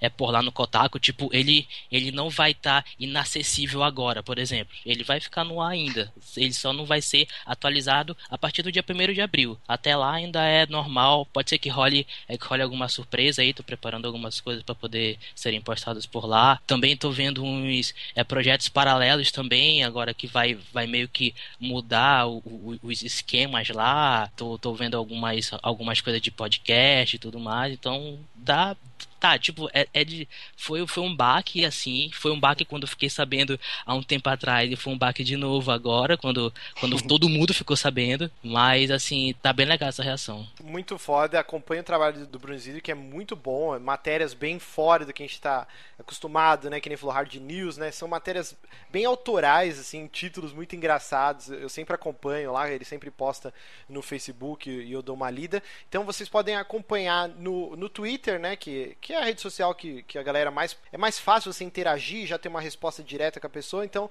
é 0.01 0.09
por 0.09 0.31
lá 0.31 0.41
no 0.41 0.51
Kotaku, 0.51 0.99
tipo, 0.99 1.29
ele, 1.33 1.67
ele 1.91 2.11
não 2.11 2.29
vai 2.29 2.51
estar 2.51 2.83
tá 2.83 2.89
inacessível 2.99 3.83
agora, 3.83 4.21
por 4.21 4.37
exemplo. 4.37 4.75
Ele 4.85 5.03
vai 5.03 5.19
ficar 5.19 5.43
no 5.43 5.61
ar 5.61 5.71
ainda. 5.71 6.11
Ele 6.35 6.53
só 6.53 6.73
não 6.73 6.85
vai 6.85 7.01
ser 7.01 7.27
atualizado 7.45 8.15
a 8.29 8.37
partir 8.37 8.61
do 8.61 8.71
dia 8.71 8.83
1 8.87 9.13
de 9.13 9.21
abril. 9.21 9.57
Até 9.67 9.95
lá 9.95 10.13
ainda 10.13 10.43
é 10.43 10.65
normal. 10.65 11.25
Pode 11.25 11.49
ser 11.49 11.57
que 11.57 11.69
role, 11.69 12.05
é, 12.27 12.37
que 12.37 12.45
role 12.45 12.61
alguma 12.61 12.89
surpresa 12.89 13.41
aí. 13.41 13.53
Tô 13.53 13.63
preparando 13.63 14.05
algumas 14.05 14.39
coisas 14.39 14.63
para 14.63 14.75
poder 14.75 15.17
serem 15.35 15.61
postadas 15.61 16.05
por 16.05 16.25
lá. 16.25 16.59
Também 16.67 16.97
tô 16.97 17.11
vendo 17.11 17.43
uns 17.43 17.93
é, 18.15 18.23
projetos 18.23 18.69
paralelos 18.69 19.31
também, 19.31 19.83
agora 19.83 20.13
que 20.13 20.27
vai, 20.27 20.57
vai 20.73 20.87
meio 20.87 21.07
que 21.07 21.33
mudar 21.59 22.27
o, 22.27 22.37
o, 22.37 22.79
os 22.83 23.01
esquemas 23.03 23.69
lá. 23.69 24.29
Tô, 24.35 24.57
tô 24.57 24.73
vendo 24.73 24.97
algumas, 24.97 25.51
algumas 25.61 26.01
coisas 26.01 26.21
de 26.21 26.31
podcast 26.31 27.15
e 27.15 27.19
tudo 27.19 27.39
mais. 27.39 27.73
Então 27.73 28.19
dá, 28.35 28.75
Tá, 29.19 29.37
tipo, 29.37 29.69
é, 29.73 29.87
é, 29.93 30.03
de. 30.03 30.27
Foi, 30.55 30.85
foi 30.87 31.03
um 31.03 31.15
baque, 31.15 31.65
assim. 31.65 32.09
Foi 32.13 32.31
um 32.31 32.39
baque 32.39 32.63
quando 32.63 32.83
eu 32.83 32.87
fiquei 32.87 33.09
sabendo 33.09 33.59
há 33.85 33.93
um 33.93 34.01
tempo 34.01 34.29
atrás. 34.29 34.71
E 34.71 34.75
foi 34.75 34.93
um 34.93 34.97
baque 34.97 35.23
de 35.23 35.35
novo 35.35 35.71
agora, 35.71 36.17
quando, 36.17 36.53
quando 36.79 37.01
todo 37.05 37.29
mundo 37.29 37.53
ficou 37.53 37.75
sabendo. 37.75 38.31
Mas, 38.41 38.91
assim, 38.91 39.35
tá 39.41 39.51
bem 39.51 39.65
legal 39.65 39.89
essa 39.89 40.03
reação. 40.03 40.47
Muito 40.63 40.97
foda. 40.97 41.39
Acompanho 41.39 41.81
o 41.81 41.85
trabalho 41.85 42.25
do 42.25 42.39
Brunzillo, 42.39 42.81
que 42.81 42.91
é 42.91 42.95
muito 42.95 43.35
bom. 43.35 43.77
Matérias 43.79 44.33
bem 44.33 44.59
fora 44.59 45.05
do 45.05 45.13
que 45.13 45.23
a 45.23 45.27
gente 45.27 45.41
tá 45.41 45.67
acostumado, 45.99 46.69
né? 46.69 46.79
Que 46.79 46.89
nem 46.89 46.97
falou 46.97 47.13
Hard 47.13 47.33
News, 47.35 47.77
né? 47.77 47.91
São 47.91 48.07
matérias 48.07 48.55
bem 48.89 49.05
autorais, 49.05 49.79
assim, 49.79 50.07
títulos 50.07 50.53
muito 50.53 50.75
engraçados. 50.75 51.49
Eu 51.49 51.69
sempre 51.69 51.93
acompanho 51.93 52.53
lá, 52.53 52.71
ele 52.71 52.85
sempre 52.85 53.11
posta 53.11 53.53
no 53.87 54.01
Facebook 54.01 54.69
e 54.69 54.91
eu 54.91 55.01
dou 55.01 55.15
uma 55.15 55.29
lida. 55.29 55.61
Então 55.87 56.03
vocês 56.03 56.29
podem 56.29 56.55
acompanhar 56.55 57.27
no, 57.27 57.75
no 57.75 57.89
Twitter, 57.89 58.39
né? 58.39 58.55
Que, 58.55 58.95
que 59.01 59.08
é 59.13 59.17
a 59.17 59.25
rede 59.25 59.41
social 59.41 59.73
que, 59.73 60.03
que 60.03 60.17
a 60.17 60.23
galera 60.23 60.51
mais. 60.51 60.77
É 60.91 60.97
mais 60.97 61.17
fácil 61.19 61.51
você 61.51 61.63
interagir, 61.63 62.27
já 62.27 62.37
ter 62.37 62.49
uma 62.49 62.61
resposta 62.61 63.03
direta 63.03 63.39
com 63.39 63.47
a 63.47 63.49
pessoa. 63.49 63.85
Então, 63.85 64.09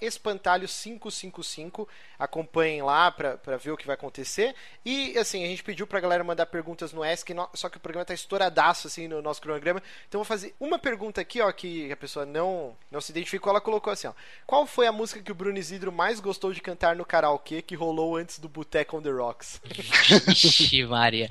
espantalho555. 0.00 1.86
Acompanhem 2.18 2.82
lá 2.82 3.10
pra 3.10 3.56
ver 3.56 3.70
o 3.70 3.76
que 3.76 3.86
vai 3.86 3.94
acontecer. 3.94 4.54
E 4.84 5.16
assim, 5.18 5.44
a 5.44 5.46
gente 5.46 5.62
pediu 5.62 5.86
pra 5.86 6.00
galera 6.00 6.24
mandar 6.24 6.46
perguntas 6.46 6.92
no 6.92 7.04
ESC, 7.04 7.34
só 7.54 7.68
que 7.68 7.76
o 7.76 7.80
programa 7.80 8.04
tá 8.04 8.14
estouradaço 8.14 8.86
assim 8.86 9.08
no 9.08 9.22
nosso 9.22 9.40
cronograma. 9.40 9.82
Então 10.08 10.18
vou 10.18 10.24
fazer 10.24 10.54
uma 10.60 10.78
pergunta 10.78 11.20
aqui, 11.20 11.40
ó, 11.40 11.50
que 11.52 11.90
a 11.90 11.96
pessoa 11.96 12.26
não, 12.26 12.76
não 12.90 13.00
se 13.00 13.12
identificou. 13.12 13.50
Ela 13.50 13.60
colocou 13.60 13.92
assim, 13.92 14.06
ó. 14.06 14.12
Qual 14.46 14.66
foi 14.66 14.86
a 14.86 14.92
música 14.92 15.22
que 15.22 15.32
o 15.32 15.34
Bruno 15.34 15.58
Isidro 15.58 15.92
mais 15.92 16.20
gostou 16.20 16.52
de 16.52 16.60
cantar 16.60 16.96
no 16.96 17.04
karaokê 17.04 17.62
que 17.62 17.74
rolou 17.74 18.16
antes 18.16 18.38
do 18.38 18.48
Boteco 18.48 18.98
on 18.98 19.02
the 19.02 19.10
Rocks? 19.10 19.60
Ixi, 20.28 20.84
Maria. 20.84 21.28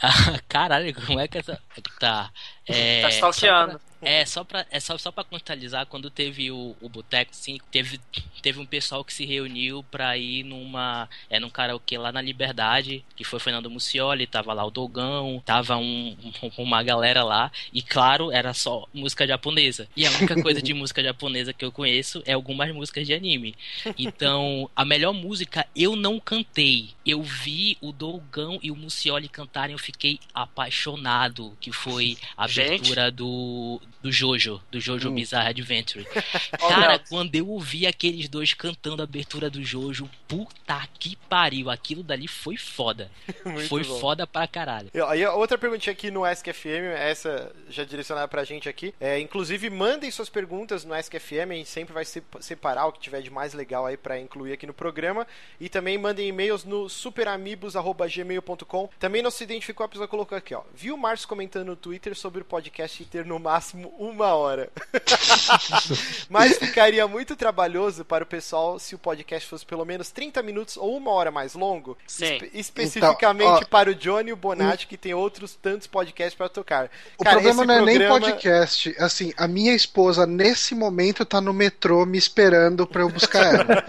Caralho, 0.48 0.94
como 1.06 1.20
é 1.20 1.28
que 1.28 1.38
essa. 1.38 1.60
Tá. 1.98 2.30
É, 2.66 3.02
tá 3.02 3.08
stalkeando. 3.10 3.80
É, 4.02 4.24
só 4.24 4.42
pra, 4.44 4.66
é 4.70 4.80
só, 4.80 4.96
só 4.96 5.12
pra 5.12 5.24
contextualizar, 5.24 5.86
quando 5.86 6.10
teve 6.10 6.50
o, 6.50 6.74
o 6.80 6.88
Boteco, 6.88 7.34
sim, 7.34 7.58
teve, 7.70 8.00
teve 8.40 8.58
um 8.58 8.66
pessoal 8.66 9.04
que 9.04 9.12
se 9.12 9.26
reuniu 9.26 9.82
pra 9.90 10.16
ir 10.16 10.42
numa. 10.42 11.08
É 11.28 11.38
num 11.38 11.50
karaokê 11.50 11.98
lá 11.98 12.10
na 12.10 12.22
Liberdade, 12.22 13.04
que 13.14 13.24
foi 13.24 13.38
Fernando 13.38 13.70
Mucioli, 13.70 14.26
tava 14.26 14.52
lá 14.52 14.64
o 14.64 14.70
Dogão, 14.70 15.42
tava 15.44 15.76
um, 15.76 16.16
uma 16.56 16.82
galera 16.82 17.22
lá, 17.22 17.52
e 17.72 17.82
claro, 17.82 18.32
era 18.32 18.54
só 18.54 18.86
música 18.92 19.26
japonesa. 19.26 19.88
E 19.96 20.06
a 20.06 20.10
única 20.10 20.40
coisa 20.42 20.62
de 20.62 20.72
música 20.74 21.02
japonesa 21.02 21.52
que 21.52 21.64
eu 21.64 21.72
conheço 21.72 22.22
é 22.24 22.32
algumas 22.32 22.72
músicas 22.72 23.06
de 23.06 23.12
anime. 23.12 23.54
Então, 23.98 24.70
a 24.74 24.84
melhor 24.84 25.12
música 25.12 25.66
eu 25.76 25.94
não 25.94 26.18
cantei. 26.18 26.90
Eu 27.04 27.22
vi 27.22 27.76
o 27.80 27.92
Dogão 27.92 28.58
e 28.62 28.70
o 28.70 28.76
Mucioli 28.76 29.28
cantarem, 29.28 29.72
eu 29.72 29.78
fiquei 29.78 30.18
apaixonado, 30.32 31.56
que 31.60 31.72
foi 31.72 32.16
a 32.36 32.44
abertura 32.44 33.06
Gente. 33.06 33.16
do 33.16 33.80
do 34.02 34.10
Jojo, 34.10 34.60
do 34.70 34.80
Jojo 34.80 35.10
hum. 35.10 35.14
Bizarre 35.14 35.50
Adventure. 35.50 36.06
Cara, 36.58 36.98
quando 36.98 37.34
eu 37.34 37.48
ouvi 37.48 37.86
aqueles 37.86 38.28
dois 38.28 38.54
cantando 38.54 39.02
a 39.02 39.04
abertura 39.04 39.50
do 39.50 39.62
Jojo, 39.62 40.08
puta 40.26 40.88
que 40.98 41.16
pariu, 41.16 41.70
aquilo 41.70 42.02
dali 42.02 42.26
foi 42.26 42.56
foda. 42.56 43.10
foi 43.68 43.84
bom. 43.84 43.98
foda 43.98 44.26
pra 44.26 44.46
caralho. 44.46 44.90
E 44.94 45.26
outra 45.26 45.58
perguntinha 45.58 45.92
aqui 45.92 46.10
no 46.10 46.22
FM, 46.24 46.96
essa 46.96 47.52
já 47.68 47.84
direcionada 47.84 48.28
pra 48.28 48.44
gente 48.44 48.68
aqui. 48.68 48.94
É, 49.00 49.18
inclusive, 49.18 49.68
mandem 49.68 50.10
suas 50.10 50.28
perguntas 50.28 50.84
no 50.84 50.94
FM, 50.94 51.50
a 51.50 51.54
gente 51.54 51.68
sempre 51.68 51.92
vai 51.92 52.04
separar 52.04 52.86
o 52.86 52.92
que 52.92 53.00
tiver 53.00 53.20
de 53.20 53.30
mais 53.30 53.52
legal 53.52 53.86
aí 53.86 53.96
pra 53.96 54.18
incluir 54.18 54.52
aqui 54.52 54.66
no 54.66 54.74
programa. 54.74 55.26
E 55.60 55.68
também 55.68 55.98
mandem 55.98 56.28
e-mails 56.28 56.64
no 56.64 56.88
superamigos.gmail.com. 56.88 58.88
Também 58.98 59.22
não 59.22 59.30
se 59.30 59.44
identificou, 59.44 59.84
a 59.84 59.88
pessoa 59.88 60.08
colocou 60.08 60.36
aqui, 60.36 60.54
ó. 60.54 60.62
Viu 60.74 60.94
o 60.94 60.98
Márcio 60.98 61.28
comentando 61.28 61.66
no 61.66 61.76
Twitter 61.76 62.16
sobre 62.16 62.42
o 62.42 62.44
podcast 62.44 63.04
ter 63.04 63.24
no 63.24 63.38
máximo 63.38 63.89
uma 63.98 64.34
hora. 64.34 64.70
Mas 66.28 66.58
ficaria 66.58 67.06
muito 67.06 67.36
trabalhoso 67.36 68.04
para 68.04 68.24
o 68.24 68.26
pessoal 68.26 68.78
se 68.78 68.94
o 68.94 68.98
podcast 68.98 69.48
fosse 69.48 69.64
pelo 69.66 69.84
menos 69.84 70.10
30 70.10 70.42
minutos 70.42 70.76
ou 70.76 70.96
uma 70.96 71.10
hora 71.10 71.30
mais 71.30 71.54
longo. 71.54 71.96
Espe 72.06 72.50
especificamente 72.54 73.46
então, 73.46 73.60
ó, 73.62 73.64
para 73.66 73.90
o 73.90 73.94
Johnny 73.94 74.30
e 74.30 74.32
o 74.32 74.36
Bonatti, 74.36 74.86
que 74.86 74.96
tem 74.96 75.14
outros 75.14 75.54
tantos 75.54 75.86
podcasts 75.86 76.34
para 76.34 76.48
tocar. 76.48 76.90
O 77.18 77.24
Cara, 77.24 77.36
problema 77.36 77.64
não 77.64 77.84
programa... 77.84 77.90
é 77.90 77.98
nem 77.98 78.08
podcast. 78.08 78.94
Assim, 78.98 79.32
a 79.36 79.46
minha 79.46 79.74
esposa, 79.74 80.26
nesse 80.26 80.74
momento, 80.74 81.24
tá 81.24 81.40
no 81.40 81.52
metrô 81.52 82.04
me 82.06 82.18
esperando 82.18 82.86
para 82.86 83.02
eu 83.02 83.08
buscar 83.08 83.54
ela. 83.54 83.84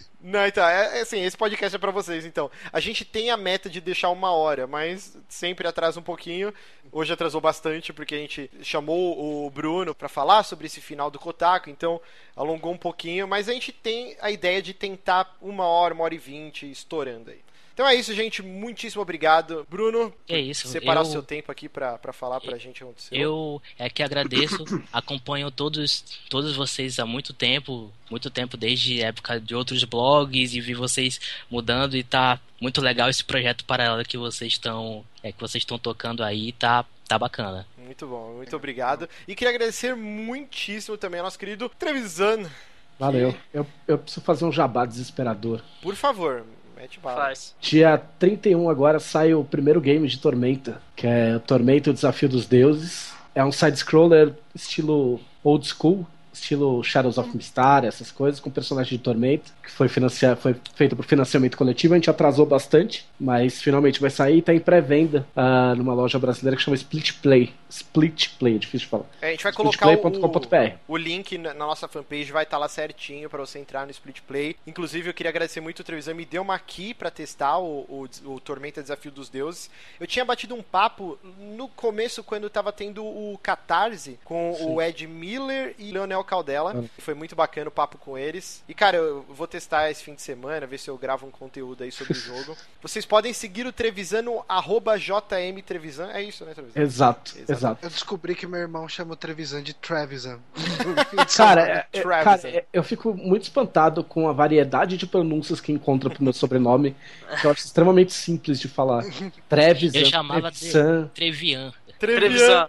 Não, 0.28 0.44
então, 0.44 0.66
é, 0.66 0.98
é, 0.98 1.00
assim, 1.02 1.22
esse 1.22 1.36
podcast 1.36 1.76
é 1.76 1.78
para 1.78 1.92
vocês, 1.92 2.24
então. 2.24 2.50
A 2.72 2.80
gente 2.80 3.04
tem 3.04 3.30
a 3.30 3.36
meta 3.36 3.70
de 3.70 3.80
deixar 3.80 4.10
uma 4.10 4.32
hora, 4.32 4.66
mas 4.66 5.16
sempre 5.28 5.68
atrasa 5.68 6.00
um 6.00 6.02
pouquinho. 6.02 6.52
Hoje 6.90 7.12
atrasou 7.12 7.40
bastante 7.40 7.92
porque 7.92 8.16
a 8.16 8.18
gente 8.18 8.50
chamou 8.60 9.46
o 9.46 9.48
Bruno 9.50 9.94
para 9.94 10.08
falar 10.08 10.42
sobre 10.42 10.66
esse 10.66 10.80
final 10.80 11.12
do 11.12 11.18
Kotaku, 11.20 11.70
então 11.70 12.00
alongou 12.34 12.72
um 12.72 12.76
pouquinho, 12.76 13.28
mas 13.28 13.48
a 13.48 13.52
gente 13.52 13.70
tem 13.70 14.16
a 14.20 14.28
ideia 14.28 14.60
de 14.60 14.74
tentar 14.74 15.36
uma 15.40 15.64
hora, 15.64 15.94
uma 15.94 16.02
hora 16.02 16.14
e 16.16 16.18
vinte 16.18 16.68
estourando 16.68 17.30
aí. 17.30 17.45
Então 17.76 17.86
é 17.86 17.94
isso, 17.94 18.14
gente. 18.14 18.42
Muitíssimo 18.42 19.02
obrigado. 19.02 19.66
Bruno, 19.68 20.10
é 20.26 20.40
isso. 20.40 20.66
separar 20.66 21.00
eu, 21.00 21.06
o 21.06 21.10
seu 21.12 21.22
tempo 21.22 21.52
aqui 21.52 21.68
para 21.68 22.10
falar 22.10 22.40
pra 22.40 22.56
gente 22.56 22.70
o 22.70 22.74
que 22.78 22.82
aconteceu. 22.84 23.20
Eu 23.20 23.62
é 23.78 23.90
que 23.90 24.02
agradeço, 24.02 24.64
acompanho 24.90 25.50
todos, 25.50 26.02
todos 26.30 26.56
vocês 26.56 26.98
há 26.98 27.04
muito 27.04 27.34
tempo, 27.34 27.92
muito 28.10 28.30
tempo, 28.30 28.56
desde 28.56 29.04
a 29.04 29.08
época 29.08 29.38
de 29.38 29.54
outros 29.54 29.84
blogs 29.84 30.54
e 30.54 30.60
vi 30.62 30.72
vocês 30.72 31.20
mudando 31.50 31.98
e 31.98 32.02
tá 32.02 32.40
muito 32.58 32.80
legal 32.80 33.10
esse 33.10 33.22
projeto 33.22 33.62
paralelo 33.66 34.08
que 34.08 34.16
vocês 34.16 34.54
estão 34.54 35.04
é, 35.22 35.30
que 35.30 35.38
vocês 35.38 35.60
estão 35.60 35.78
tocando 35.78 36.24
aí, 36.24 36.52
tá, 36.52 36.82
tá 37.06 37.18
bacana. 37.18 37.66
Muito 37.76 38.06
bom, 38.06 38.36
muito 38.36 38.56
obrigado. 38.56 39.06
E 39.28 39.34
queria 39.34 39.52
agradecer 39.54 39.94
muitíssimo 39.94 40.96
também 40.96 41.20
ao 41.20 41.24
nosso 41.24 41.38
querido 41.38 41.68
Trevisan. 41.68 42.50
Valeu. 42.98 43.34
Eu, 43.52 43.66
eu 43.86 43.98
preciso 43.98 44.24
fazer 44.24 44.46
um 44.46 44.52
jabá 44.52 44.86
desesperador. 44.86 45.60
Por 45.82 45.94
favor, 45.94 46.46
Mete 46.76 47.00
bala. 47.00 47.16
Faz. 47.16 47.54
Dia 47.60 47.98
31 48.18 48.68
agora 48.68 49.00
sai 49.00 49.32
o 49.34 49.42
primeiro 49.42 49.80
game 49.80 50.06
de 50.06 50.18
Tormenta, 50.18 50.80
que 50.94 51.06
é 51.06 51.38
Tormenta 51.38 51.90
o 51.90 51.94
Desafio 51.94 52.28
dos 52.28 52.46
Deuses. 52.46 53.14
É 53.34 53.44
um 53.44 53.50
side-scroller 53.50 54.34
estilo 54.54 55.20
old 55.42 55.66
school, 55.66 56.06
estilo 56.36 56.82
Shadows 56.82 57.18
of 57.18 57.34
Mystar, 57.34 57.84
essas 57.84 58.10
coisas, 58.10 58.40
com 58.40 58.50
personagem 58.50 58.96
de 58.96 59.02
Tormenta, 59.02 59.50
que 59.62 59.70
foi, 59.70 59.88
financiado, 59.88 60.40
foi 60.40 60.54
feito 60.74 60.94
por 60.94 61.04
financiamento 61.04 61.56
coletivo. 61.56 61.94
A 61.94 61.96
gente 61.96 62.10
atrasou 62.10 62.46
bastante, 62.46 63.06
mas 63.18 63.60
finalmente 63.60 64.00
vai 64.00 64.10
sair 64.10 64.38
e 64.38 64.42
tá 64.42 64.54
em 64.54 64.60
pré-venda 64.60 65.26
uh, 65.36 65.74
numa 65.76 65.94
loja 65.94 66.18
brasileira 66.18 66.56
que 66.56 66.62
chama 66.62 66.76
Split 66.76 67.14
Play. 67.20 67.52
Split 67.68 68.30
Play, 68.38 68.56
é 68.56 68.58
difícil 68.58 68.86
de 68.86 68.90
falar. 68.90 69.04
É, 69.20 69.28
a 69.28 69.30
gente 69.30 69.42
vai 69.42 69.52
colocar 69.52 69.88
o, 69.88 70.82
o 70.88 70.96
link 70.96 71.38
na 71.38 71.54
nossa 71.54 71.88
fanpage, 71.88 72.30
vai 72.30 72.44
estar 72.44 72.56
tá 72.56 72.60
lá 72.60 72.68
certinho 72.68 73.28
para 73.28 73.40
você 73.40 73.58
entrar 73.58 73.84
no 73.84 73.90
Split 73.90 74.20
Play. 74.22 74.56
Inclusive, 74.66 75.10
eu 75.10 75.14
queria 75.14 75.30
agradecer 75.30 75.60
muito 75.60 75.80
o 75.80 75.84
Trevisan, 75.84 76.14
me 76.14 76.24
deu 76.24 76.42
uma 76.42 76.58
key 76.58 76.94
para 76.94 77.10
testar 77.10 77.58
o, 77.58 77.80
o, 77.88 78.08
o, 78.26 78.40
Tormenta 78.40 78.82
Desafio 78.82 79.10
dos 79.10 79.28
Deuses. 79.28 79.70
Eu 79.98 80.06
tinha 80.06 80.24
batido 80.24 80.54
um 80.54 80.62
papo 80.62 81.18
no 81.56 81.68
começo, 81.68 82.22
quando 82.22 82.50
tava 82.50 82.72
tendo 82.72 83.04
o 83.04 83.38
Catarse, 83.42 84.18
com 84.24 84.54
Sim. 84.56 84.66
o 84.66 84.82
Ed 84.82 85.06
Miller 85.06 85.74
e 85.78 85.90
Leonel 85.90 86.22
Caldela. 86.26 86.74
Ah. 86.76 86.88
Foi 86.98 87.14
muito 87.14 87.34
bacana 87.34 87.68
o 87.68 87.72
papo 87.72 87.98
com 87.98 88.18
eles. 88.18 88.62
E, 88.68 88.74
cara, 88.74 88.96
eu 88.96 89.24
vou 89.28 89.46
testar 89.46 89.90
esse 89.90 90.02
fim 90.02 90.14
de 90.14 90.22
semana, 90.22 90.66
ver 90.66 90.78
se 90.78 90.88
eu 90.88 90.98
gravo 90.98 91.26
um 91.26 91.30
conteúdo 91.30 91.82
aí 91.82 91.92
sobre 91.92 92.12
o 92.12 92.16
jogo. 92.20 92.56
Vocês 92.82 93.06
podem 93.06 93.32
seguir 93.32 93.66
o 93.66 93.72
Trevisan 93.72 94.22
no 94.22 94.44
arroba 94.48 94.98
jmtrevisan. 94.98 96.10
É 96.12 96.22
isso, 96.22 96.44
né, 96.44 96.54
Trevisan? 96.54 96.80
Exato, 96.80 97.32
exato. 97.36 97.52
Exato. 97.52 97.86
Eu 97.86 97.90
descobri 97.90 98.34
que 98.34 98.46
meu 98.46 98.60
irmão 98.60 98.88
chama 98.88 99.14
o 99.14 99.16
Trevisan 99.16 99.62
de 99.62 99.74
Trevisan. 99.74 100.38
cara, 101.36 101.86
é, 101.92 101.98
é, 101.98 102.02
cara 102.02 102.48
é, 102.48 102.64
eu 102.72 102.82
fico 102.82 103.14
muito 103.14 103.44
espantado 103.44 104.04
com 104.04 104.28
a 104.28 104.32
variedade 104.32 104.96
de 104.96 105.06
pronúncias 105.06 105.60
que 105.60 105.72
encontra 105.72 106.10
pro 106.10 106.22
meu 106.22 106.32
sobrenome, 106.32 106.96
que 107.40 107.46
eu 107.46 107.50
acho 107.50 107.64
extremamente 107.64 108.12
simples 108.12 108.60
de 108.60 108.68
falar. 108.68 109.04
Trevisan, 109.48 109.98
eu 109.98 110.06
chamava 110.06 110.50
Trevisan. 110.50 111.04
de 111.04 111.08
Trevian. 111.10 111.72
Trevian. 111.98 112.68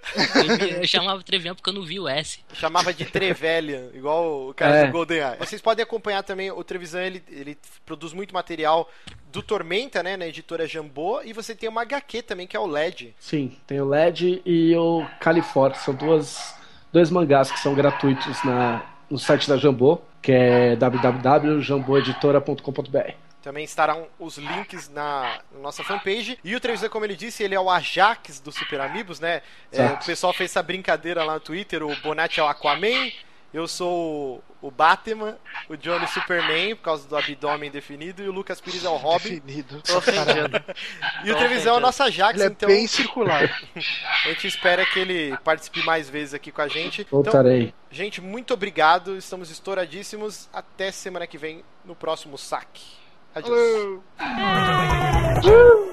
Eu 0.82 0.88
chamava 0.88 1.24
Trevian 1.24 1.56
porque 1.56 1.70
eu 1.70 1.74
não 1.74 1.84
vi 1.84 2.00
o 2.00 2.08
S. 2.08 2.40
chamava 2.54 2.94
de 2.94 3.04
Trevelyan, 3.06 3.90
igual 3.94 4.50
o 4.50 4.54
cara 4.54 4.76
é. 4.76 4.86
do 4.86 4.92
GoldenEye. 4.92 5.38
Vocês 5.40 5.62
podem 5.62 5.84
acompanhar 5.84 6.24
também 6.24 6.50
o 6.52 6.64
Trevisan, 6.64 7.02
ele, 7.02 7.22
ele 7.30 7.58
produz 7.86 8.14
muito 8.14 8.34
material 8.34 8.90
do 9.32 9.44
Tormenta, 9.44 10.02
né, 10.02 10.18
na 10.18 10.26
editora 10.28 10.68
Jambô, 10.68 11.22
e 11.24 11.34
você 11.34 11.54
tem 11.54 11.70
uma 11.70 11.82
HQ 11.82 12.24
também, 12.24 12.48
que 12.48 12.58
é 12.58 12.60
o 12.60 12.66
LED. 12.66 13.14
Sim, 13.20 13.56
tem 13.66 13.82
o 13.82 13.86
LED 13.86 14.42
e 14.46 14.74
o 14.76 15.06
Califor, 15.20 15.76
são 15.76 15.94
duas, 15.94 16.56
dois 16.92 17.12
mangás 17.12 17.52
que 17.52 17.60
são 17.60 17.76
gratuitos 17.76 18.44
na, 18.44 18.84
no 19.10 19.18
site 19.18 19.50
da 19.50 19.58
Jambô, 19.58 20.00
que 20.22 20.32
é 20.32 20.76
www.jamboeditora.com.br. 20.76 23.27
Também 23.42 23.64
estarão 23.64 24.08
os 24.20 24.38
links 24.38 24.90
na, 24.90 25.40
na 25.52 25.60
nossa 25.60 25.84
fanpage. 25.84 26.38
E 26.44 26.56
o 26.56 26.60
Trevisan, 26.60 26.90
como 26.90 27.06
ele 27.06 27.16
disse, 27.16 27.44
ele 27.44 27.56
é 27.56 27.60
o 27.60 27.70
Ajax 27.70 28.40
do 28.40 28.52
Super 28.52 28.82
Amigos, 28.82 29.20
né? 29.20 29.42
É, 29.72 29.86
o 29.86 29.98
pessoal 30.06 30.34
fez 30.34 30.52
essa 30.52 30.62
brincadeira 30.64 31.24
lá 31.24 31.36
no 31.36 31.40
Twitter, 31.40 31.82
o 31.84 31.96
Bonatti 32.02 32.40
é 32.40 32.44
o 32.44 32.48
Aquaman, 32.48 33.12
Eu 33.54 33.66
sou 33.68 34.44
o 34.62 34.70
Batman, 34.70 35.38
o 35.70 35.78
Johnny 35.78 36.06
Superman, 36.08 36.76
por 36.76 36.82
causa 36.82 37.08
do 37.08 37.16
abdômen 37.16 37.72
definido, 37.72 38.22
e 38.22 38.28
o 38.28 38.32
Lucas 38.34 38.60
Pires 38.60 38.84
é 38.84 38.90
o 38.90 38.98
Robin. 38.98 39.40
Definido. 39.40 39.82
Tô 39.82 39.98
ofendido. 40.00 40.64
E 41.24 41.32
o 41.32 41.36
Trevisão 41.38 41.76
é 41.76 41.76
a 41.76 41.78
ofendido. 41.78 41.80
nossa 41.80 42.12
Jax, 42.12 42.34
Ele 42.40 42.44
é 42.44 42.48
então 42.48 42.68
bem 42.68 42.86
circular. 42.88 43.44
a 44.26 44.28
gente 44.30 44.48
espera 44.48 44.86
que 44.86 45.00
ele 45.00 45.38
participe 45.38 45.82
mais 45.86 46.10
vezes 46.10 46.34
aqui 46.34 46.52
com 46.52 46.62
a 46.62 46.68
gente. 46.68 47.02
Então, 47.02 47.24
Voltarei. 47.24 47.74
gente, 47.90 48.20
muito 48.20 48.54
obrigado. 48.54 49.16
Estamos 49.16 49.50
estouradíssimos. 49.50 50.50
Até 50.52 50.92
semana 50.92 51.26
que 51.26 51.38
vem 51.38 51.64
no 51.86 51.96
próximo 51.96 52.38
saque. 52.38 52.97
Adios. 53.38 54.02
Hello. 55.44 55.88